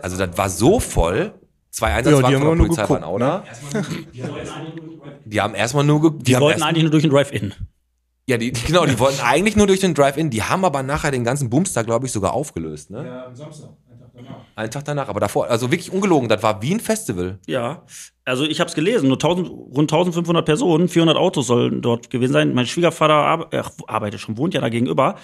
Also 0.00 0.16
das 0.16 0.38
war 0.38 0.48
so 0.48 0.78
voll. 0.78 1.34
Zwei 1.70 1.88
Ja, 1.88 1.96
Einsatzwagen 1.96 2.28
die 2.28 2.34
haben 2.36 2.42
von 2.42 2.48
der 2.48 2.56
nur 2.56 2.66
Polizei 2.66 2.82
geguckt, 2.82 3.02
waren 3.02 3.04
auch 3.04 3.18
da. 3.18 3.44
Die 5.24 5.40
haben 5.40 5.54
erstmal 5.54 5.84
nur, 5.84 6.02
ge 6.02 6.10
die, 6.18 6.24
Die 6.24 6.36
haben 6.36 6.42
wollten 6.42 6.62
eigentlich 6.62 6.82
nur 6.82 6.90
durch 6.90 7.02
den 7.02 7.10
Drive-In. 7.10 7.54
Ja, 8.26 8.36
die, 8.36 8.52
genau, 8.66 8.86
die 8.86 8.98
wollten 8.98 9.20
eigentlich 9.20 9.56
nur 9.56 9.66
durch 9.66 9.80
den 9.80 9.94
Drive-In, 9.94 10.30
die 10.30 10.42
haben 10.42 10.64
aber 10.64 10.82
nachher 10.82 11.10
den 11.10 11.24
ganzen 11.24 11.50
Bums 11.50 11.72
da, 11.72 11.82
glaube 11.82 12.06
ich, 12.06 12.12
sogar 12.12 12.32
aufgelöst, 12.32 12.90
ne? 12.90 13.04
Ja, 13.06 13.26
am 13.26 13.34
Samstag. 13.34 13.70
Einen 14.54 14.70
Tag 14.70 14.84
danach, 14.84 15.08
aber 15.08 15.20
davor, 15.20 15.48
also 15.48 15.70
wirklich 15.70 15.90
ungelogen, 15.90 16.28
das 16.28 16.42
war 16.42 16.60
wie 16.60 16.74
ein 16.74 16.80
Festival. 16.80 17.38
Ja, 17.46 17.84
also 18.24 18.44
ich 18.44 18.60
habe 18.60 18.68
es 18.68 18.74
gelesen, 18.74 19.08
nur 19.08 19.16
1000, 19.16 19.48
rund 19.48 19.92
1500 19.92 20.44
Personen, 20.44 20.88
400 20.88 21.16
Autos 21.16 21.46
sollen 21.46 21.80
dort 21.80 22.10
gewesen 22.10 22.32
sein. 22.32 22.54
Mein 22.54 22.66
Schwiegervater 22.66 23.14
ar 23.14 23.52
äh, 23.52 23.62
arbeitet 23.86 24.20
schon, 24.20 24.36
wohnt 24.36 24.54
ja 24.54 24.60
da 24.60 24.68
gegenüber. 24.68 25.16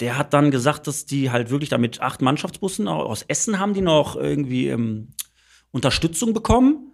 Der 0.00 0.16
hat 0.16 0.32
dann 0.32 0.50
gesagt, 0.50 0.86
dass 0.86 1.04
die 1.04 1.30
halt 1.30 1.50
wirklich 1.50 1.68
da 1.68 1.76
mit 1.76 2.00
acht 2.00 2.22
Mannschaftsbussen 2.22 2.88
aus 2.88 3.22
Essen 3.28 3.58
haben 3.58 3.74
die 3.74 3.82
noch 3.82 4.16
irgendwie 4.16 4.68
ähm, 4.68 5.08
Unterstützung 5.70 6.32
bekommen. 6.32 6.89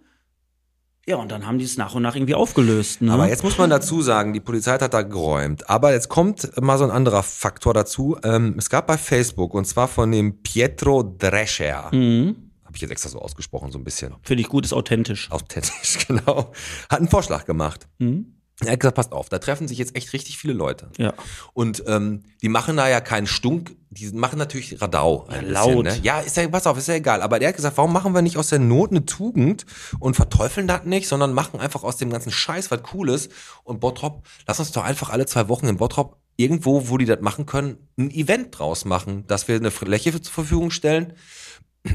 Ja, 1.09 1.15
und 1.15 1.31
dann 1.31 1.47
haben 1.47 1.57
die 1.57 1.63
es 1.63 1.77
nach 1.77 1.95
und 1.95 2.03
nach 2.03 2.15
irgendwie 2.15 2.35
aufgelöst. 2.35 3.01
Ne? 3.01 3.13
Aber 3.13 3.29
jetzt 3.29 3.43
muss 3.43 3.57
man 3.57 3.69
dazu 3.69 4.01
sagen, 4.01 4.33
die 4.33 4.41
Polizei 4.41 4.73
hat 4.77 4.93
da 4.93 5.03
geräumt. 5.03 5.69
Aber 5.69 5.93
jetzt 5.93 6.09
kommt 6.09 6.51
mal 6.61 6.77
so 6.77 6.83
ein 6.83 6.91
anderer 6.91 7.23
Faktor 7.23 7.73
dazu. 7.73 8.17
Ähm, 8.23 8.55
es 8.57 8.69
gab 8.69 8.87
bei 8.87 8.97
Facebook, 8.97 9.53
und 9.53 9.63
zwar 9.65 9.87
von 9.87 10.11
dem 10.11 10.41
Pietro 10.43 11.03
Drescher, 11.03 11.89
Mhm. 11.93 12.35
habe 12.65 12.75
ich 12.75 12.81
jetzt 12.81 12.91
extra 12.91 13.09
so 13.09 13.19
ausgesprochen, 13.19 13.71
so 13.71 13.77
ein 13.79 13.85
bisschen. 13.85 14.15
Finde 14.21 14.41
ich 14.41 14.49
gut, 14.49 14.65
ist 14.65 14.73
authentisch. 14.73 15.31
Authentisch, 15.31 15.99
genau. 16.07 16.51
Hat 16.89 16.99
einen 16.99 17.07
Vorschlag 17.07 17.45
gemacht. 17.45 17.87
Mhm. 17.99 18.33
Er 18.65 18.71
hat 18.71 18.79
gesagt, 18.79 18.95
passt 18.95 19.11
auf, 19.11 19.29
da 19.29 19.37
treffen 19.37 19.67
sich 19.67 19.77
jetzt 19.77 19.95
echt 19.95 20.13
richtig 20.13 20.37
viele 20.39 20.53
Leute. 20.53 20.89
Ja. 20.97 21.13
Und 21.53 21.83
ähm, 21.85 22.23
die 22.41 22.49
machen 22.49 22.75
da 22.77 22.89
ja 22.89 23.01
keinen 23.01 23.27
Stunk, 23.27 23.75
die 23.91 24.09
machen 24.13 24.39
natürlich 24.39 24.81
Radau. 24.81 25.27
Ein 25.27 25.33
Ja, 25.33 25.39
bisschen, 25.41 25.53
laut. 25.53 25.85
Ne? 25.85 25.99
Ja, 26.01 26.19
ist 26.21 26.37
ja, 26.37 26.47
pass 26.47 26.65
auf, 26.65 26.77
ist 26.77 26.87
ja 26.87 26.95
egal. 26.95 27.21
Aber 27.21 27.37
der 27.37 27.49
hat 27.49 27.55
gesagt, 27.55 27.77
warum 27.77 27.93
machen 27.93 28.13
wir 28.15 28.23
nicht 28.23 28.35
aus 28.37 28.49
der 28.49 28.57
Not 28.59 28.89
eine 28.89 29.05
Tugend 29.05 29.65
und 29.99 30.15
verteufeln 30.15 30.67
das 30.67 30.85
nicht, 30.85 31.07
sondern 31.07 31.33
machen 31.33 31.59
einfach 31.59 31.83
aus 31.83 31.97
dem 31.97 32.09
ganzen 32.09 32.31
Scheiß 32.31 32.71
was 32.71 32.81
Cooles. 32.81 33.29
Und 33.63 33.79
Bottrop, 33.79 34.25
lass 34.47 34.59
uns 34.59 34.71
doch 34.71 34.83
einfach 34.83 35.09
alle 35.11 35.27
zwei 35.27 35.47
Wochen 35.49 35.67
in 35.67 35.77
Bottrop 35.77 36.17
irgendwo, 36.35 36.89
wo 36.89 36.97
die 36.97 37.05
das 37.05 37.21
machen 37.21 37.45
können, 37.45 37.77
ein 37.97 38.11
Event 38.11 38.57
draus 38.57 38.85
machen, 38.85 39.25
dass 39.27 39.47
wir 39.47 39.55
eine 39.55 39.71
Fläche 39.71 40.19
zur 40.19 40.33
Verfügung 40.33 40.71
stellen. 40.71 41.13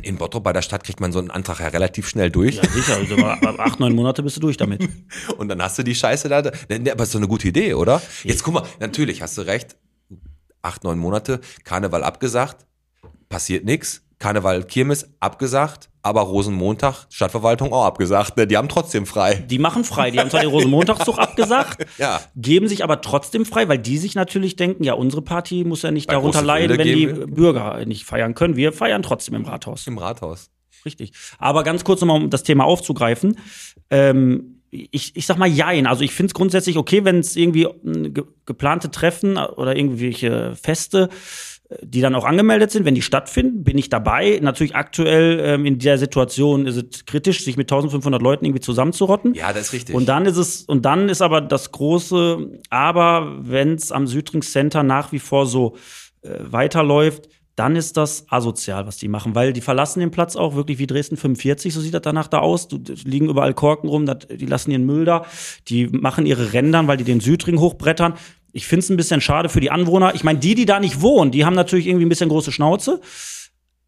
In 0.03 0.17
Bottrop 0.17 0.43
bei 0.45 0.53
der 0.53 0.63
Stadt 0.63 0.85
kriegt 0.85 1.01
man 1.01 1.13
so 1.13 1.19
einen 1.19 1.31
Antrag 1.31 1.61
ja 1.61 1.69
relativ 1.69 2.09
schnell 2.09 2.31
durch. 2.31 2.57
Ja, 2.57 2.69
sicher. 2.69 2.97
Also 2.97 3.17
acht, 3.59 3.81
neun 3.81 3.95
Monate 3.95 4.23
bist 4.23 4.37
du 4.37 4.41
durch 4.41 4.57
damit. 4.57 4.89
Und 5.37 5.49
dann 5.49 5.63
hast 5.63 5.79
du 5.79 5.83
die 5.83 5.95
Scheiße 5.95 6.29
da. 6.29 6.43
Ne, 6.43 6.79
ne, 6.79 6.93
Aber 6.93 7.05
ist 7.05 7.15
doch 7.15 7.21
eine 7.21 7.29
gute 7.29 7.49
Idee, 7.49 7.75
oder? 7.75 8.01
Jetzt 8.25 8.43
guck 8.43 8.55
mal, 8.55 8.65
natürlich 8.81 9.23
hast 9.23 9.37
du 9.39 9.43
recht. 9.43 9.77
Acht, 10.63 10.85
neun 10.85 10.99
Monate, 10.99 11.41
Karneval 11.65 12.05
abgesagt, 12.05 12.67
passiert 13.29 13.65
nix. 13.65 14.02
Karneval 14.23 14.63
Kirmes 14.63 15.11
abgesagt, 15.19 15.91
aber 16.01 16.21
Rosenmontag, 16.21 17.07
Stadtverwaltung 17.11 17.73
auch 17.73 17.85
abgesagt. 17.85 18.37
Ne? 18.37 18.47
Die 18.47 18.57
haben 18.57 18.69
trotzdem 18.69 19.05
frei. 19.05 19.35
Die 19.35 19.59
machen 19.59 19.83
frei. 19.83 20.13
Die 20.13 20.21
haben 20.21 20.31
zwar 20.31 20.41
den 20.43 20.51
Rosenmontagszug 20.51 21.19
abgesagt, 21.19 21.85
Ja. 21.99 22.21
geben 22.37 22.69
sich 22.69 22.85
aber 22.85 23.01
trotzdem 23.01 23.45
frei, 23.45 23.69
weil 23.69 23.79
die 23.79 23.99
sich 23.99 24.15
natürlich 24.15 24.55
denken, 24.55 24.85
ja, 24.85 24.93
unsere 24.95 25.23
Party 25.23 25.65
muss 25.65 25.83
ja 25.83 25.91
nicht 25.91 26.07
Bei 26.07 26.13
darunter 26.15 26.41
leiden, 26.43 26.79
wenn 26.79 26.87
die 26.87 26.95
geben 26.95 27.19
wir- 27.19 27.27
Bürger 27.27 27.85
nicht 27.85 28.05
feiern 28.05 28.35
können. 28.35 28.55
Wir 28.55 28.73
feiern 28.73 29.03
trotzdem 29.03 29.35
im 29.35 29.45
Rathaus. 29.45 29.89
Im 29.89 29.99
Rathaus. 29.99 30.51
Richtig. 30.85 31.13
Aber 31.39 31.65
ganz 31.65 31.83
kurz 31.83 32.01
nochmal, 32.01 32.23
um 32.23 32.31
das 32.31 32.45
Thema 32.45 32.65
aufzugreifen. 32.65 33.39
Ähm, 33.91 34.61
ich, 34.71 35.17
ich 35.17 35.27
sag 35.27 35.37
mal 35.37 35.49
Jein. 35.49 35.87
Also 35.87 36.03
ich 36.05 36.13
finde 36.13 36.29
es 36.31 36.35
grundsätzlich 36.35 36.79
okay, 36.79 37.05
wenn 37.05 37.19
es 37.19 37.37
irgendwie 37.37 37.67
ge 37.85 38.25
geplante 38.47 38.91
Treffen 38.91 39.37
oder 39.37 39.77
irgendwelche 39.77 40.55
Feste, 40.57 41.09
äh, 41.11 41.52
die 41.83 42.01
dann 42.01 42.15
auch 42.15 42.25
angemeldet 42.25 42.71
sind, 42.71 42.85
wenn 42.85 42.95
die 42.95 43.03
stattfinden, 43.03 43.65
bin 43.65 43.79
ich 43.79 43.89
dabei. 43.89 44.39
Natürlich 44.43 44.75
aktuell 44.75 45.41
ähm, 45.41 45.67
in 45.67 45.79
der 45.79 45.99
Situation 45.99 46.67
ist 46.67 46.77
es 46.77 47.05
kritisch, 47.07 47.45
sich 47.45 47.57
mit 47.57 47.71
1500 47.71 48.21
Leuten 48.21 48.45
irgendwie 48.45 48.61
zusammenzurotten. 48.61 49.35
Ja, 49.35 49.53
das 49.53 49.69
ist 49.69 49.73
richtig. 49.73 49.95
Und 49.95 50.09
dann 50.09 50.27
ist 50.27 50.37
es, 50.37 50.63
und 50.63 50.85
dann 50.85 51.09
ist 51.09 51.23
aber 51.23 51.41
das 51.41 51.73
große, 51.73 52.61
aber 52.71 53.37
wenn 53.41 53.75
es 53.75 53.93
am 53.93 54.07
Südring 54.07 54.43
Center 54.43 54.83
nach 54.83 55.13
wie 55.13 55.19
vor 55.19 55.47
so 55.47 55.77
äh, 56.23 56.31
weiterläuft, 56.41 57.29
dann 57.57 57.77
ist 57.77 57.99
das 57.99 58.25
asozial, 58.31 58.87
was 58.87 58.97
die 58.97 59.09
machen, 59.09 59.35
weil 59.35 59.53
die 59.53 59.61
verlassen 59.61 60.01
den 60.01 60.11
Platz 60.11 60.37
auch 60.37 60.55
wirklich 60.55 60.79
wie 60.79 60.87
Dresden 60.87 61.19
45, 61.19 61.75
so 61.75 61.81
sieht 61.81 61.93
das 61.93 62.03
danach 62.03 62.29
da 62.29 62.39
aus. 62.39 62.67
Du, 62.69 62.79
liegen 63.05 63.29
überall 63.29 63.53
Korken 63.53 63.91
rum, 63.91 64.07
das, 64.07 64.27
die 64.29 64.47
lassen 64.47 64.71
ihren 64.71 64.87
Müll 64.87 65.05
da, 65.05 65.27
die 65.69 65.87
machen 65.89 66.25
ihre 66.25 66.55
Rändern, 66.55 66.87
weil 66.87 66.97
die 66.97 67.05
den 67.05 67.21
Südring 67.21 67.61
hochbrettern. 67.61 68.15
Ich 68.53 68.67
finde 68.67 68.85
es 68.85 68.91
ein 68.91 68.97
bisschen 68.97 69.21
schade 69.21 69.49
für 69.49 69.61
die 69.61 69.71
Anwohner. 69.71 70.15
Ich 70.15 70.25
meine, 70.25 70.39
die, 70.39 70.55
die 70.55 70.67
da 70.67 70.79
nicht 70.79 71.01
wohnen, 71.01 71.31
die 71.31 71.45
haben 71.45 71.55
natürlich 71.55 71.87
irgendwie 71.87 72.07
ein 72.07 72.09
bisschen 72.11 72.29
große 72.29 72.53
Schnauze. 72.53 73.01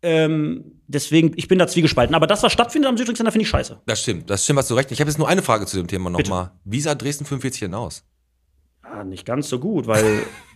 Ähm, 0.03 0.81
deswegen, 0.87 1.33
ich 1.37 1.49
bin 1.49 1.59
da 1.59 1.67
zwiegespalten. 1.67 2.15
Aber 2.15 2.27
das, 2.27 2.43
was 2.43 2.53
stattfindet 2.53 2.89
am 2.89 2.97
Südring 2.97 3.17
Center, 3.17 3.33
finde 3.33 3.45
ich 3.45 3.49
scheiße. 3.49 3.81
das 3.87 4.03
stimmt, 4.03 4.29
das 4.29 4.45
stimmt, 4.45 4.59
hast 4.59 4.71
du 4.71 4.75
recht. 4.75 4.93
Ich 4.93 5.01
habe 5.01 5.11
jetzt 5.11 5.19
nur 5.19 5.29
eine 5.29 5.43
Frage 5.43 5.67
zu 5.67 5.77
dem 5.77 5.87
Thema 5.87 6.11
nochmal. 6.11 6.51
Wie 6.65 6.81
sah 6.81 6.95
Dresden 6.95 7.25
45 7.25 7.61
denn 7.61 7.75
aus? 7.75 8.05
Ah, 8.83 9.03
nicht 9.03 9.25
ganz 9.25 9.49
so 9.49 9.59
gut, 9.59 9.87
weil, 9.87 10.23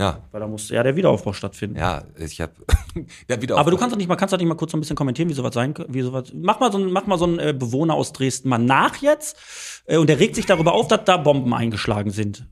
Ja, 0.00 0.18
weil 0.32 0.40
da 0.40 0.46
muss 0.46 0.68
ja 0.70 0.82
der 0.82 0.96
Wiederaufbau 0.96 1.32
stattfinden. 1.34 1.76
ja, 1.78 2.02
ich 2.18 2.40
habe 2.40 2.52
ja, 3.28 3.40
wieder 3.42 3.58
Aber 3.58 3.70
du 3.70 3.76
kannst 3.76 3.92
doch 3.92 3.98
nicht 3.98 4.08
mal, 4.08 4.16
kannst 4.16 4.32
doch 4.32 4.38
nicht 4.38 4.48
mal 4.48 4.54
kurz 4.54 4.72
so 4.72 4.78
ein 4.78 4.80
bisschen 4.80 4.96
kommentieren, 4.96 5.28
wie 5.28 5.34
sowas 5.34 5.52
sein. 5.54 5.74
Wie 5.88 6.00
sowas. 6.00 6.32
Mach 6.34 6.58
mal 6.58 6.72
so 6.72 6.78
ein, 6.78 6.90
mach 6.90 7.06
mal 7.06 7.18
so 7.18 7.26
einen 7.26 7.38
äh, 7.38 7.52
Bewohner 7.56 7.94
aus 7.94 8.12
Dresden 8.12 8.48
mal 8.48 8.58
nach 8.58 8.96
jetzt. 8.96 9.36
Äh, 9.84 9.98
und 9.98 10.08
der 10.08 10.18
regt 10.18 10.36
sich 10.36 10.46
darüber 10.46 10.72
auf, 10.72 10.88
dass 10.88 11.04
da 11.04 11.18
Bomben 11.18 11.52
eingeschlagen 11.54 12.10
sind. 12.10 12.46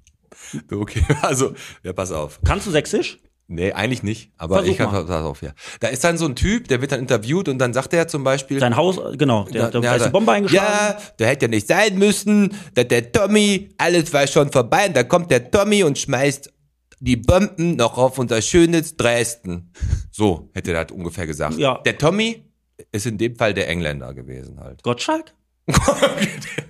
Okay, 0.70 1.02
also, 1.22 1.54
ja, 1.82 1.92
pass 1.92 2.12
auf. 2.12 2.38
Kannst 2.44 2.66
du 2.66 2.70
sächsisch? 2.70 3.18
Nee, 3.50 3.72
eigentlich 3.72 4.02
nicht. 4.02 4.30
Aber 4.36 4.56
Versuch 4.56 4.72
ich 4.72 4.78
mal. 4.78 5.04
pass 5.06 5.10
auf, 5.24 5.40
ja. 5.40 5.52
Da 5.80 5.88
ist 5.88 6.04
dann 6.04 6.18
so 6.18 6.26
ein 6.26 6.36
Typ, 6.36 6.68
der 6.68 6.82
wird 6.82 6.92
dann 6.92 7.00
interviewt 7.00 7.48
und 7.48 7.56
dann 7.58 7.72
sagt 7.72 7.94
er 7.94 8.06
zum 8.06 8.22
Beispiel. 8.22 8.60
Sein 8.60 8.76
Haus, 8.76 9.00
genau, 9.16 9.44
der, 9.44 9.70
der, 9.70 9.80
da 9.80 9.94
ist 9.94 10.00
da- 10.00 10.04
eine 10.04 10.12
Bombe 10.12 10.32
eingeschlagen. 10.32 10.66
Ja, 10.68 10.98
der 11.18 11.28
hätte 11.28 11.46
ja 11.46 11.48
nicht 11.48 11.66
sein 11.66 11.96
müssen. 11.96 12.54
Der, 12.76 12.84
der 12.84 13.10
Tommy, 13.10 13.70
alles 13.78 14.12
war 14.12 14.26
schon 14.26 14.52
vorbei. 14.52 14.88
Und 14.88 14.96
da 14.98 15.02
kommt 15.02 15.30
der 15.30 15.50
Tommy 15.50 15.82
und 15.82 15.96
schmeißt 15.98 16.52
die 17.00 17.16
Bomben 17.16 17.76
noch 17.76 17.96
auf 17.98 18.18
unser 18.18 18.42
schönes 18.42 18.96
Dresden. 18.96 19.72
So 20.10 20.50
hätte 20.54 20.72
er 20.72 20.84
das 20.84 20.96
ungefähr 20.96 21.26
gesagt. 21.26 21.56
Ja. 21.58 21.78
Der 21.84 21.98
Tommy 21.98 22.44
ist 22.92 23.06
in 23.06 23.18
dem 23.18 23.36
Fall 23.36 23.54
der 23.54 23.68
Engländer 23.68 24.14
gewesen 24.14 24.58
halt. 24.60 24.82
Gottschalk? 24.82 25.34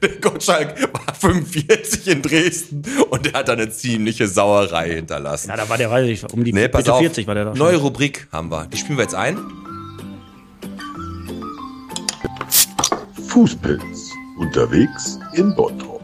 der 0.02 0.08
Gottschalk 0.20 0.92
war 0.92 1.14
45 1.14 2.08
in 2.08 2.20
Dresden 2.22 2.82
und 3.10 3.26
der 3.26 3.32
hat 3.34 3.48
da 3.48 3.52
eine 3.52 3.70
ziemliche 3.70 4.26
Sauerei 4.26 4.94
hinterlassen. 4.94 5.50
Ja, 5.50 5.56
da 5.56 5.68
war 5.68 5.78
der, 5.78 5.90
weiß 5.90 6.08
ich, 6.08 6.32
um 6.32 6.42
die 6.42 6.52
Nee, 6.52 6.68
pass 6.68 6.88
auf. 6.88 6.98
40 6.98 7.26
war 7.26 7.34
der 7.34 7.44
da. 7.44 7.50
schon. 7.56 7.58
Neue 7.64 7.76
Rubrik 7.76 8.26
haben 8.32 8.50
wir. 8.50 8.66
Die 8.66 8.76
spielen 8.76 8.98
wir 8.98 9.04
jetzt 9.04 9.14
ein. 9.14 9.38
Fußpilz. 13.28 14.10
Unterwegs 14.38 15.18
in 15.34 15.54
Bottrop. 15.54 15.97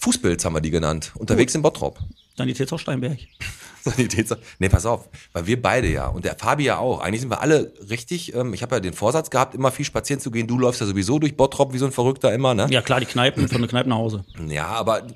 Fußpilz 0.00 0.44
haben 0.44 0.54
wir 0.54 0.60
die 0.60 0.70
genannt. 0.70 1.12
Unterwegs 1.14 1.54
in 1.54 1.62
Bottrop. 1.62 1.98
Sanitätshaus 2.36 2.80
Steinberg. 2.80 3.18
Sanitäts 3.82 4.34
nee, 4.58 4.68
pass 4.68 4.86
auf, 4.86 5.08
weil 5.32 5.46
wir 5.46 5.60
beide 5.60 5.88
ja 5.88 6.08
und 6.08 6.24
der 6.24 6.36
Fabi 6.36 6.64
ja 6.64 6.78
auch. 6.78 7.00
Eigentlich 7.00 7.20
sind 7.20 7.30
wir 7.30 7.40
alle 7.40 7.72
richtig. 7.88 8.34
Ähm, 8.34 8.54
ich 8.54 8.62
habe 8.62 8.76
ja 8.76 8.80
den 8.80 8.94
Vorsatz 8.94 9.30
gehabt, 9.30 9.54
immer 9.54 9.70
viel 9.70 9.84
spazieren 9.84 10.20
zu 10.20 10.30
gehen. 10.30 10.46
Du 10.46 10.58
läufst 10.58 10.80
ja 10.80 10.86
sowieso 10.86 11.18
durch 11.18 11.36
Bottrop 11.36 11.72
wie 11.72 11.78
so 11.78 11.86
ein 11.86 11.92
Verrückter 11.92 12.32
immer, 12.32 12.54
ne? 12.54 12.66
Ja, 12.70 12.82
klar, 12.82 13.00
die 13.00 13.06
Kneipen, 13.06 13.48
von 13.48 13.60
der 13.60 13.68
Kneipe 13.68 13.88
nach 13.88 13.96
Hause. 13.96 14.24
Ja, 14.48 14.66
aber 14.68 15.06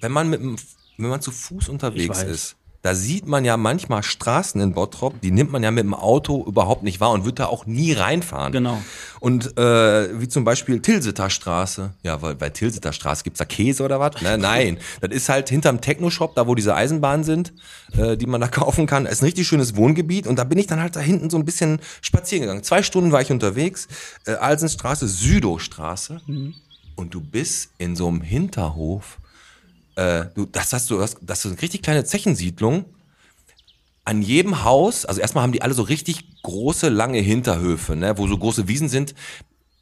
wenn 0.00 0.12
man 0.12 0.28
mit 0.28 0.40
dem, 0.40 0.56
wenn 0.98 1.10
man 1.10 1.20
zu 1.20 1.30
Fuß 1.30 1.68
unterwegs 1.68 2.22
ist, 2.22 2.56
da 2.86 2.94
sieht 2.94 3.26
man 3.26 3.44
ja 3.44 3.56
manchmal 3.56 4.04
Straßen 4.04 4.60
in 4.60 4.72
Bottrop, 4.72 5.20
die 5.20 5.32
nimmt 5.32 5.50
man 5.50 5.64
ja 5.64 5.72
mit 5.72 5.82
dem 5.82 5.92
Auto 5.92 6.44
überhaupt 6.46 6.84
nicht 6.84 7.00
wahr 7.00 7.10
und 7.10 7.24
wird 7.24 7.40
da 7.40 7.46
auch 7.46 7.66
nie 7.66 7.92
reinfahren. 7.92 8.52
Genau. 8.52 8.80
Und 9.18 9.58
äh, 9.58 10.20
wie 10.20 10.28
zum 10.28 10.44
Beispiel 10.44 10.80
Tilsiter 10.80 11.28
Straße. 11.28 11.94
Ja, 12.04 12.22
weil 12.22 12.36
bei 12.36 12.48
Tilsiter 12.48 12.92
Straße 12.92 13.24
gibt's 13.24 13.40
da 13.40 13.44
Käse 13.44 13.82
oder 13.82 13.98
was? 13.98 14.22
Ne? 14.22 14.38
Nein, 14.38 14.78
das 15.00 15.10
ist 15.10 15.28
halt 15.28 15.48
hinterm 15.48 15.80
Techno-Shop, 15.80 16.36
da 16.36 16.46
wo 16.46 16.54
diese 16.54 16.76
Eisenbahnen 16.76 17.24
sind, 17.24 17.52
äh, 17.98 18.16
die 18.16 18.26
man 18.26 18.40
da 18.40 18.46
kaufen 18.62 18.86
kann. 18.86 19.02
Das 19.02 19.14
ist 19.14 19.22
ein 19.22 19.26
richtig 19.26 19.48
schönes 19.48 19.74
Wohngebiet 19.74 20.28
und 20.28 20.38
da 20.38 20.44
bin 20.44 20.56
ich 20.56 20.68
dann 20.68 20.78
halt 20.78 20.94
da 20.94 21.00
hinten 21.00 21.28
so 21.28 21.38
ein 21.38 21.44
bisschen 21.44 21.80
spazieren 22.02 22.42
gegangen. 22.42 22.62
Zwei 22.62 22.84
Stunden 22.84 23.10
war 23.10 23.20
ich 23.20 23.32
unterwegs, 23.32 23.88
äh, 24.26 24.34
Alsenstraße, 24.34 25.08
Südowstraße 25.08 26.20
und 26.94 27.14
du 27.14 27.20
bist 27.20 27.70
in 27.78 27.96
so 27.96 28.06
einem 28.06 28.20
Hinterhof. 28.20 29.18
Äh, 29.96 30.26
du, 30.34 30.46
das 30.46 30.72
hast 30.72 30.90
du, 30.90 30.98
das, 30.98 31.16
das 31.20 31.44
ist 31.44 31.52
eine 31.52 31.62
richtig 31.62 31.82
kleine 31.82 32.04
Zechensiedlung 32.04 32.86
an 34.04 34.22
jedem 34.22 34.62
Haus, 34.62 35.04
also 35.04 35.20
erstmal 35.20 35.42
haben 35.42 35.52
die 35.52 35.62
alle 35.62 35.74
so 35.74 35.82
richtig 35.82 36.42
große, 36.42 36.88
lange 36.88 37.18
Hinterhöfe, 37.18 37.96
ne, 37.96 38.16
wo 38.16 38.28
so 38.28 38.38
große 38.38 38.68
Wiesen 38.68 38.88
sind, 38.88 39.14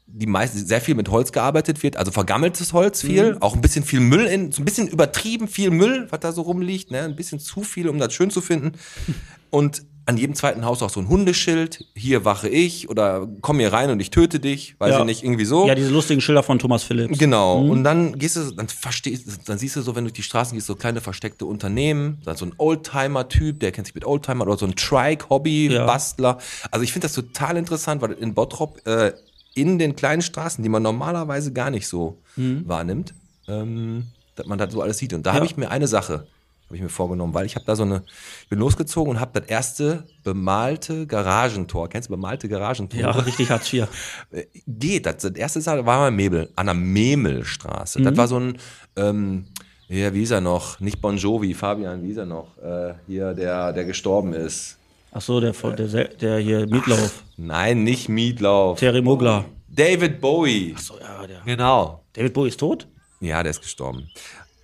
die 0.07 0.25
meist 0.25 0.67
sehr 0.67 0.81
viel 0.81 0.95
mit 0.95 1.09
Holz 1.09 1.31
gearbeitet 1.31 1.83
wird, 1.83 1.97
also 1.97 2.11
vergammeltes 2.11 2.73
Holz 2.73 3.01
viel, 3.01 3.37
auch 3.41 3.53
ein 3.53 3.61
bisschen 3.61 3.83
viel 3.83 3.99
Müll 3.99 4.25
in, 4.25 4.51
so 4.51 4.61
ein 4.61 4.65
bisschen 4.65 4.87
übertrieben 4.87 5.47
viel 5.47 5.69
Müll, 5.69 6.07
was 6.09 6.21
da 6.21 6.31
so 6.31 6.41
rumliegt, 6.41 6.89
ne, 6.89 7.01
ein 7.01 7.15
bisschen 7.15 7.39
zu 7.39 7.63
viel, 7.63 7.87
um 7.87 7.99
das 7.99 8.13
schön 8.13 8.31
zu 8.31 8.41
finden. 8.41 8.71
Und 9.51 9.83
an 10.07 10.17
jedem 10.17 10.35
zweiten 10.35 10.65
Haus 10.65 10.83
auch 10.83 10.89
so 10.91 10.99
ein 10.99 11.07
Hundeschild, 11.09 11.85
hier 11.95 12.25
wache 12.25 12.47
ich 12.47 12.89
oder 12.89 13.27
komm 13.41 13.57
hier 13.59 13.73
rein 13.73 13.89
und 13.89 13.99
ich 13.99 14.11
töte 14.11 14.39
dich, 14.39 14.75
weiß 14.79 14.91
Ja. 14.91 14.99
ich 14.99 15.05
nicht, 15.05 15.23
irgendwie 15.23 15.45
so. 15.45 15.67
Ja, 15.67 15.73
diese 15.73 15.89
lustigen 15.89 16.21
Schilder 16.21 16.43
von 16.43 16.59
Thomas 16.59 16.83
Phillips. 16.83 17.17
Genau. 17.17 17.59
Und 17.61 17.83
dann 17.83 18.17
gehst 18.19 18.35
du, 18.35 18.51
dann 18.51 18.67
verstehst, 18.67 19.25
dann 19.49 19.57
siehst 19.57 19.75
du 19.75 19.81
so, 19.81 19.95
wenn 19.95 20.03
du 20.03 20.09
durch 20.09 20.17
die 20.17 20.23
Straßen 20.23 20.55
gehst, 20.55 20.67
so 20.67 20.75
kleine 20.75 21.01
versteckte 21.01 21.45
Unternehmen, 21.45 22.19
dann 22.23 22.35
so 22.37 22.45
ein 22.45 22.53
Oldtimer-Typ, 22.57 23.59
der 23.59 23.71
kennt 23.71 23.87
sich 23.87 23.95
mit 23.95 24.05
Oldtimer 24.05 24.45
oder 24.45 24.57
so 24.57 24.65
ein 24.67 24.75
Trike-Hobby-Bastler. 24.75 26.37
Also 26.71 26.83
ich 26.83 26.91
finde 26.93 27.05
das 27.07 27.13
total 27.13 27.57
interessant, 27.57 28.01
weil 28.01 28.11
in 28.13 28.33
Bottrop 28.33 28.85
äh, 28.87 29.13
in 29.55 29.79
den 29.79 29.95
kleinen 29.95 30.21
Straßen, 30.21 30.63
die 30.63 30.69
man 30.69 30.83
normalerweise 30.83 31.51
gar 31.53 31.69
nicht 31.71 31.87
so 31.87 32.19
wahrnimmt, 32.35 33.13
ähm, 33.47 34.07
dass 34.35 34.45
man 34.45 34.57
das 34.57 34.73
so 34.73 34.81
alles 34.81 34.97
sieht. 34.97 35.13
Und 35.13 35.25
da 35.25 35.33
habe 35.33 35.45
ich 35.45 35.55
mir 35.55 35.71
eine 35.71 35.87
Sache 35.87 36.27
habe 36.65 36.75
ich 36.77 36.81
mir 36.81 36.89
vorgenommen, 36.89 37.33
weil 37.33 37.45
ich 37.45 37.55
habe 37.55 37.65
da 37.65 37.75
so 37.75 37.83
eine, 37.83 38.03
ich 38.41 38.49
bin 38.49 38.59
losgezogen 38.59 39.11
und 39.11 39.19
habe 39.19 39.39
das 39.39 39.49
erste 39.49 40.03
bemalte 40.23 41.05
Garagentor. 41.05 41.89
Kennst 41.89 42.09
du 42.09 42.13
bemalte 42.13 42.49
Garagentor? 42.49 42.99
Ja, 42.99 43.11
richtig 43.11 43.51
Hartz 43.51 43.71
IV. 43.71 43.87
Äh, 44.31 44.45
Geht. 44.67 45.05
Das, 45.05 45.17
das 45.17 45.33
erste 45.33 45.59
Mal 45.59 45.85
war 45.85 45.99
mal 45.99 46.11
Mebel, 46.11 46.49
an 46.55 46.65
der 46.65 46.75
Memelstraße. 46.75 48.01
Das 48.01 48.17
war 48.17 48.27
so 48.27 48.39
ein, 48.39 48.57
ähm, 48.95 49.45
ja, 49.87 50.11
wie 50.13 50.19
hieß 50.19 50.31
er 50.31 50.41
noch? 50.41 50.79
Nicht 50.79 51.01
Bon 51.01 51.15
Jovi, 51.15 51.53
Fabian, 51.53 52.01
wie 52.01 52.07
hieß 52.07 52.17
er 52.17 52.25
noch? 52.25 52.57
Äh, 52.57 52.95
hier, 53.05 53.33
der, 53.35 53.71
der 53.71 53.85
gestorben 53.85 54.33
ist. 54.33 54.79
Ach 55.11 55.21
so, 55.21 55.39
der, 55.39 55.53
der, 55.53 56.07
der 56.07 56.39
hier 56.39 56.67
Mietlauf. 56.67 57.23
Nein, 57.37 57.83
nicht 57.83 58.09
Mietlauf. 58.09 58.79
Terry 58.79 59.01
Mogler. 59.01 59.45
David 59.67 60.19
Bowie. 60.19 60.73
Ach 60.75 60.81
so, 60.81 60.99
ja, 60.99 61.27
der. 61.27 61.41
Genau. 61.45 62.03
David 62.13 62.33
Bowie 62.33 62.47
ist 62.47 62.59
tot? 62.59 62.87
Ja, 63.19 63.43
der 63.43 63.51
ist 63.51 63.61
gestorben. 63.61 64.09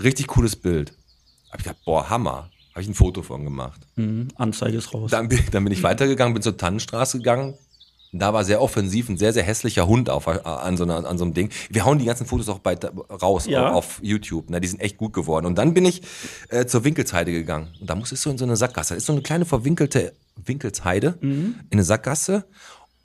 Richtig 0.01 0.27
cooles 0.27 0.55
Bild. 0.55 0.93
Hab 1.51 1.59
ich 1.59 1.65
gedacht, 1.65 1.81
boah, 1.85 2.09
Hammer. 2.09 2.49
Habe 2.73 2.81
ich 2.83 2.87
ein 2.87 2.93
Foto 2.93 3.21
von 3.21 3.43
gemacht. 3.43 3.81
Mhm, 3.97 4.29
Anzeige 4.35 4.77
ist 4.77 4.93
raus. 4.93 5.11
Dann 5.11 5.27
bin, 5.27 5.39
dann 5.51 5.63
bin 5.65 5.73
ich 5.73 5.83
weitergegangen, 5.83 6.33
bin 6.33 6.41
zur 6.41 6.55
Tannenstraße 6.55 7.17
gegangen. 7.17 7.55
Da 8.13 8.33
war 8.33 8.43
sehr 8.45 8.61
offensiv 8.61 9.07
ein 9.09 9.17
sehr, 9.17 9.31
sehr 9.33 9.43
hässlicher 9.43 9.87
Hund 9.87 10.09
auf, 10.09 10.27
äh, 10.27 10.39
an, 10.43 10.75
so 10.77 10.83
einer, 10.83 11.05
an 11.05 11.17
so 11.17 11.23
einem 11.25 11.33
Ding. 11.33 11.49
Wir 11.69 11.83
hauen 11.85 11.97
die 11.99 12.05
ganzen 12.05 12.25
Fotos 12.25 12.47
auch 12.49 12.59
bei, 12.59 12.75
raus 12.75 13.45
Ja. 13.45 13.71
auf 13.71 13.99
YouTube. 14.01 14.49
Ne? 14.49 14.59
Die 14.61 14.67
sind 14.67 14.79
echt 14.81 14.97
gut 14.97 15.13
geworden. 15.13 15.45
Und 15.45 15.55
dann 15.57 15.73
bin 15.73 15.85
ich 15.85 16.01
äh, 16.49 16.65
zur 16.65 16.83
Winkelsheide 16.85 17.31
gegangen. 17.31 17.73
Und 17.79 17.89
da 17.89 17.95
muss 17.95 18.11
es 18.13 18.21
so 18.21 18.29
in 18.29 18.37
so 18.37 18.45
eine 18.45 18.55
Sackgasse. 18.57 18.93
Das 18.95 19.03
ist 19.03 19.07
so 19.07 19.13
eine 19.13 19.21
kleine 19.21 19.45
verwinkelte 19.45 20.13
Winkelsheide 20.45 21.17
in 21.21 21.55
eine 21.71 21.83
Sackgasse. 21.83 22.45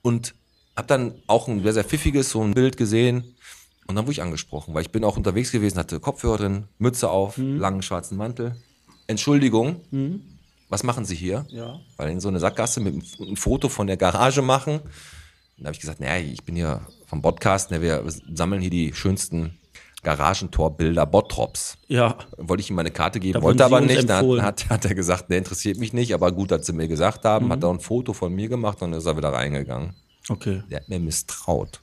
Und 0.02 0.34
habe 0.76 0.86
dann 0.88 1.14
auch 1.26 1.48
ein 1.48 1.62
sehr, 1.62 1.72
sehr 1.72 1.84
pfiffiges 1.84 2.30
so 2.30 2.42
ein 2.42 2.52
Bild 2.54 2.76
gesehen. 2.76 3.35
Und 3.88 3.94
dann 3.94 4.04
wurde 4.04 4.12
ich 4.12 4.22
angesprochen, 4.22 4.74
weil 4.74 4.82
ich 4.82 4.90
bin 4.90 5.04
auch 5.04 5.16
unterwegs 5.16 5.52
gewesen, 5.52 5.78
hatte 5.78 6.00
Kopfhörer 6.00 6.38
drin, 6.38 6.64
Mütze 6.78 7.08
auf, 7.08 7.36
langen 7.38 7.82
schwarzen 7.82 8.16
Mantel. 8.16 8.56
Entschuldigung, 9.06 9.80
was 10.68 10.82
machen 10.82 11.04
Sie 11.04 11.14
hier? 11.14 11.46
Ja. 11.48 11.78
Weil 11.96 12.10
in 12.10 12.20
so 12.20 12.28
eine 12.28 12.40
Sackgasse 12.40 12.80
mit 12.80 12.94
einem 12.94 13.30
ein 13.30 13.36
Foto 13.36 13.68
von 13.68 13.86
der 13.86 13.96
Garage 13.96 14.42
machen. 14.42 14.80
Da 15.58 15.66
habe 15.66 15.74
ich 15.74 15.80
gesagt, 15.80 16.00
naja, 16.00 16.22
ich 16.22 16.42
bin 16.44 16.56
hier 16.56 16.80
vom 17.06 17.22
Podcast, 17.22 17.70
ne, 17.70 17.80
wir 17.80 18.02
sammeln 18.34 18.60
hier 18.60 18.70
die 18.70 18.92
schönsten 18.92 19.56
Garagentorbilder 20.02 21.06
Bottrops. 21.06 21.78
Ja. 21.88 22.16
Wollte 22.36 22.60
ich 22.62 22.70
ihm 22.70 22.76
meine 22.76 22.90
Karte 22.90 23.20
geben, 23.20 23.34
Da 23.34 23.42
wollte 23.42 23.64
aber 23.64 23.80
nicht. 23.80 24.08
Da 24.08 24.18
empfohlen. 24.20 24.42
hat, 24.44 24.68
hat 24.68 24.84
er 24.84 24.94
gesagt, 24.94 25.30
ne, 25.30 25.36
interessiert 25.36 25.78
mich 25.78 25.92
nicht, 25.92 26.12
aber 26.14 26.32
gut, 26.32 26.50
dass 26.50 26.66
sie 26.66 26.72
mir 26.72 26.88
gesagt 26.88 27.24
haben, 27.24 27.46
Mhm. 27.46 27.52
hat 27.52 27.62
er 27.62 27.70
ein 27.70 27.80
Foto 27.80 28.12
von 28.12 28.32
mir 28.34 28.48
gemacht 28.48 28.82
und 28.82 28.92
ist 28.92 29.06
er 29.06 29.16
wieder 29.16 29.32
reingegangen. 29.32 29.94
Okay. 30.28 30.62
Der 30.70 30.80
hat 30.80 30.88
mir 30.88 30.98
misstraut. 31.00 31.80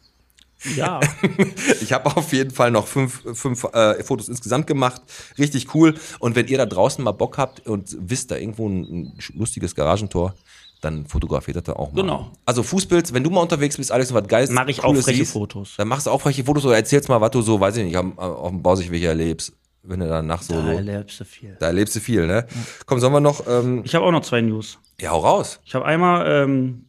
Ja. 0.75 0.99
Ich 1.81 1.91
habe 1.91 2.15
auf 2.15 2.31
jeden 2.33 2.51
Fall 2.51 2.71
noch 2.71 2.87
fünf, 2.87 3.21
fünf 3.33 3.63
äh, 3.73 4.01
Fotos 4.03 4.29
insgesamt 4.29 4.67
gemacht. 4.67 5.01
Richtig 5.37 5.73
cool. 5.75 5.95
Und 6.19 6.35
wenn 6.35 6.47
ihr 6.47 6.57
da 6.57 6.65
draußen 6.65 7.03
mal 7.03 7.11
Bock 7.11 7.37
habt 7.37 7.67
und 7.67 7.95
wisst, 7.99 8.31
da 8.31 8.37
irgendwo 8.37 8.67
ein, 8.67 8.81
ein 8.83 9.17
lustiges 9.33 9.75
Garagentor, 9.75 10.33
dann 10.81 11.05
fotografiert 11.05 11.57
das 11.57 11.63
da 11.63 11.73
auch 11.73 11.91
mal. 11.91 12.01
Genau. 12.01 12.31
Also 12.45 12.63
Fußbild, 12.63 13.13
wenn 13.13 13.23
du 13.23 13.29
mal 13.29 13.41
unterwegs 13.41 13.77
bist, 13.77 13.91
Alex, 13.91 14.11
und 14.11 14.17
was 14.21 14.27
Geiles, 14.27 14.49
Mach 14.51 14.67
ich 14.67 14.83
auch 14.83 14.93
freche 14.95 15.17
siehst, 15.17 15.33
Fotos. 15.33 15.73
Dann 15.77 15.87
machst 15.87 16.07
du 16.07 16.11
auch 16.11 16.21
freche 16.21 16.43
Fotos 16.43 16.65
oder 16.65 16.75
erzählst 16.75 17.09
mal, 17.09 17.19
was 17.21 17.31
du 17.31 17.41
so, 17.41 17.59
weiß 17.59 17.77
ich 17.77 17.85
nicht, 17.85 17.97
auf 17.97 18.49
dem 18.49 18.61
Bausichweg 18.61 19.03
erlebst. 19.03 19.53
Wenn 19.85 19.99
du 19.99 20.07
dann 20.07 20.27
nach 20.27 20.41
so, 20.41 20.53
Da 20.53 20.73
erlebst 20.73 21.19
du 21.19 21.25
viel. 21.25 21.57
da 21.59 21.67
erlebst 21.67 21.95
du 21.95 21.99
viel, 21.99 22.25
ne? 22.25 22.47
Komm, 22.85 22.99
sollen 22.99 23.11
wir 23.13 23.19
noch, 23.19 23.45
ähm, 23.47 23.81
Ich 23.83 23.93
habe 23.95 24.05
auch 24.05 24.11
noch 24.11 24.21
zwei 24.23 24.39
News. 24.41 24.77
ja, 24.99 25.11
hau 25.11 25.19
raus. 25.19 25.59
Ich 25.65 25.75
habe 25.75 25.83
einmal 25.85 26.25
ähm, 26.29 26.85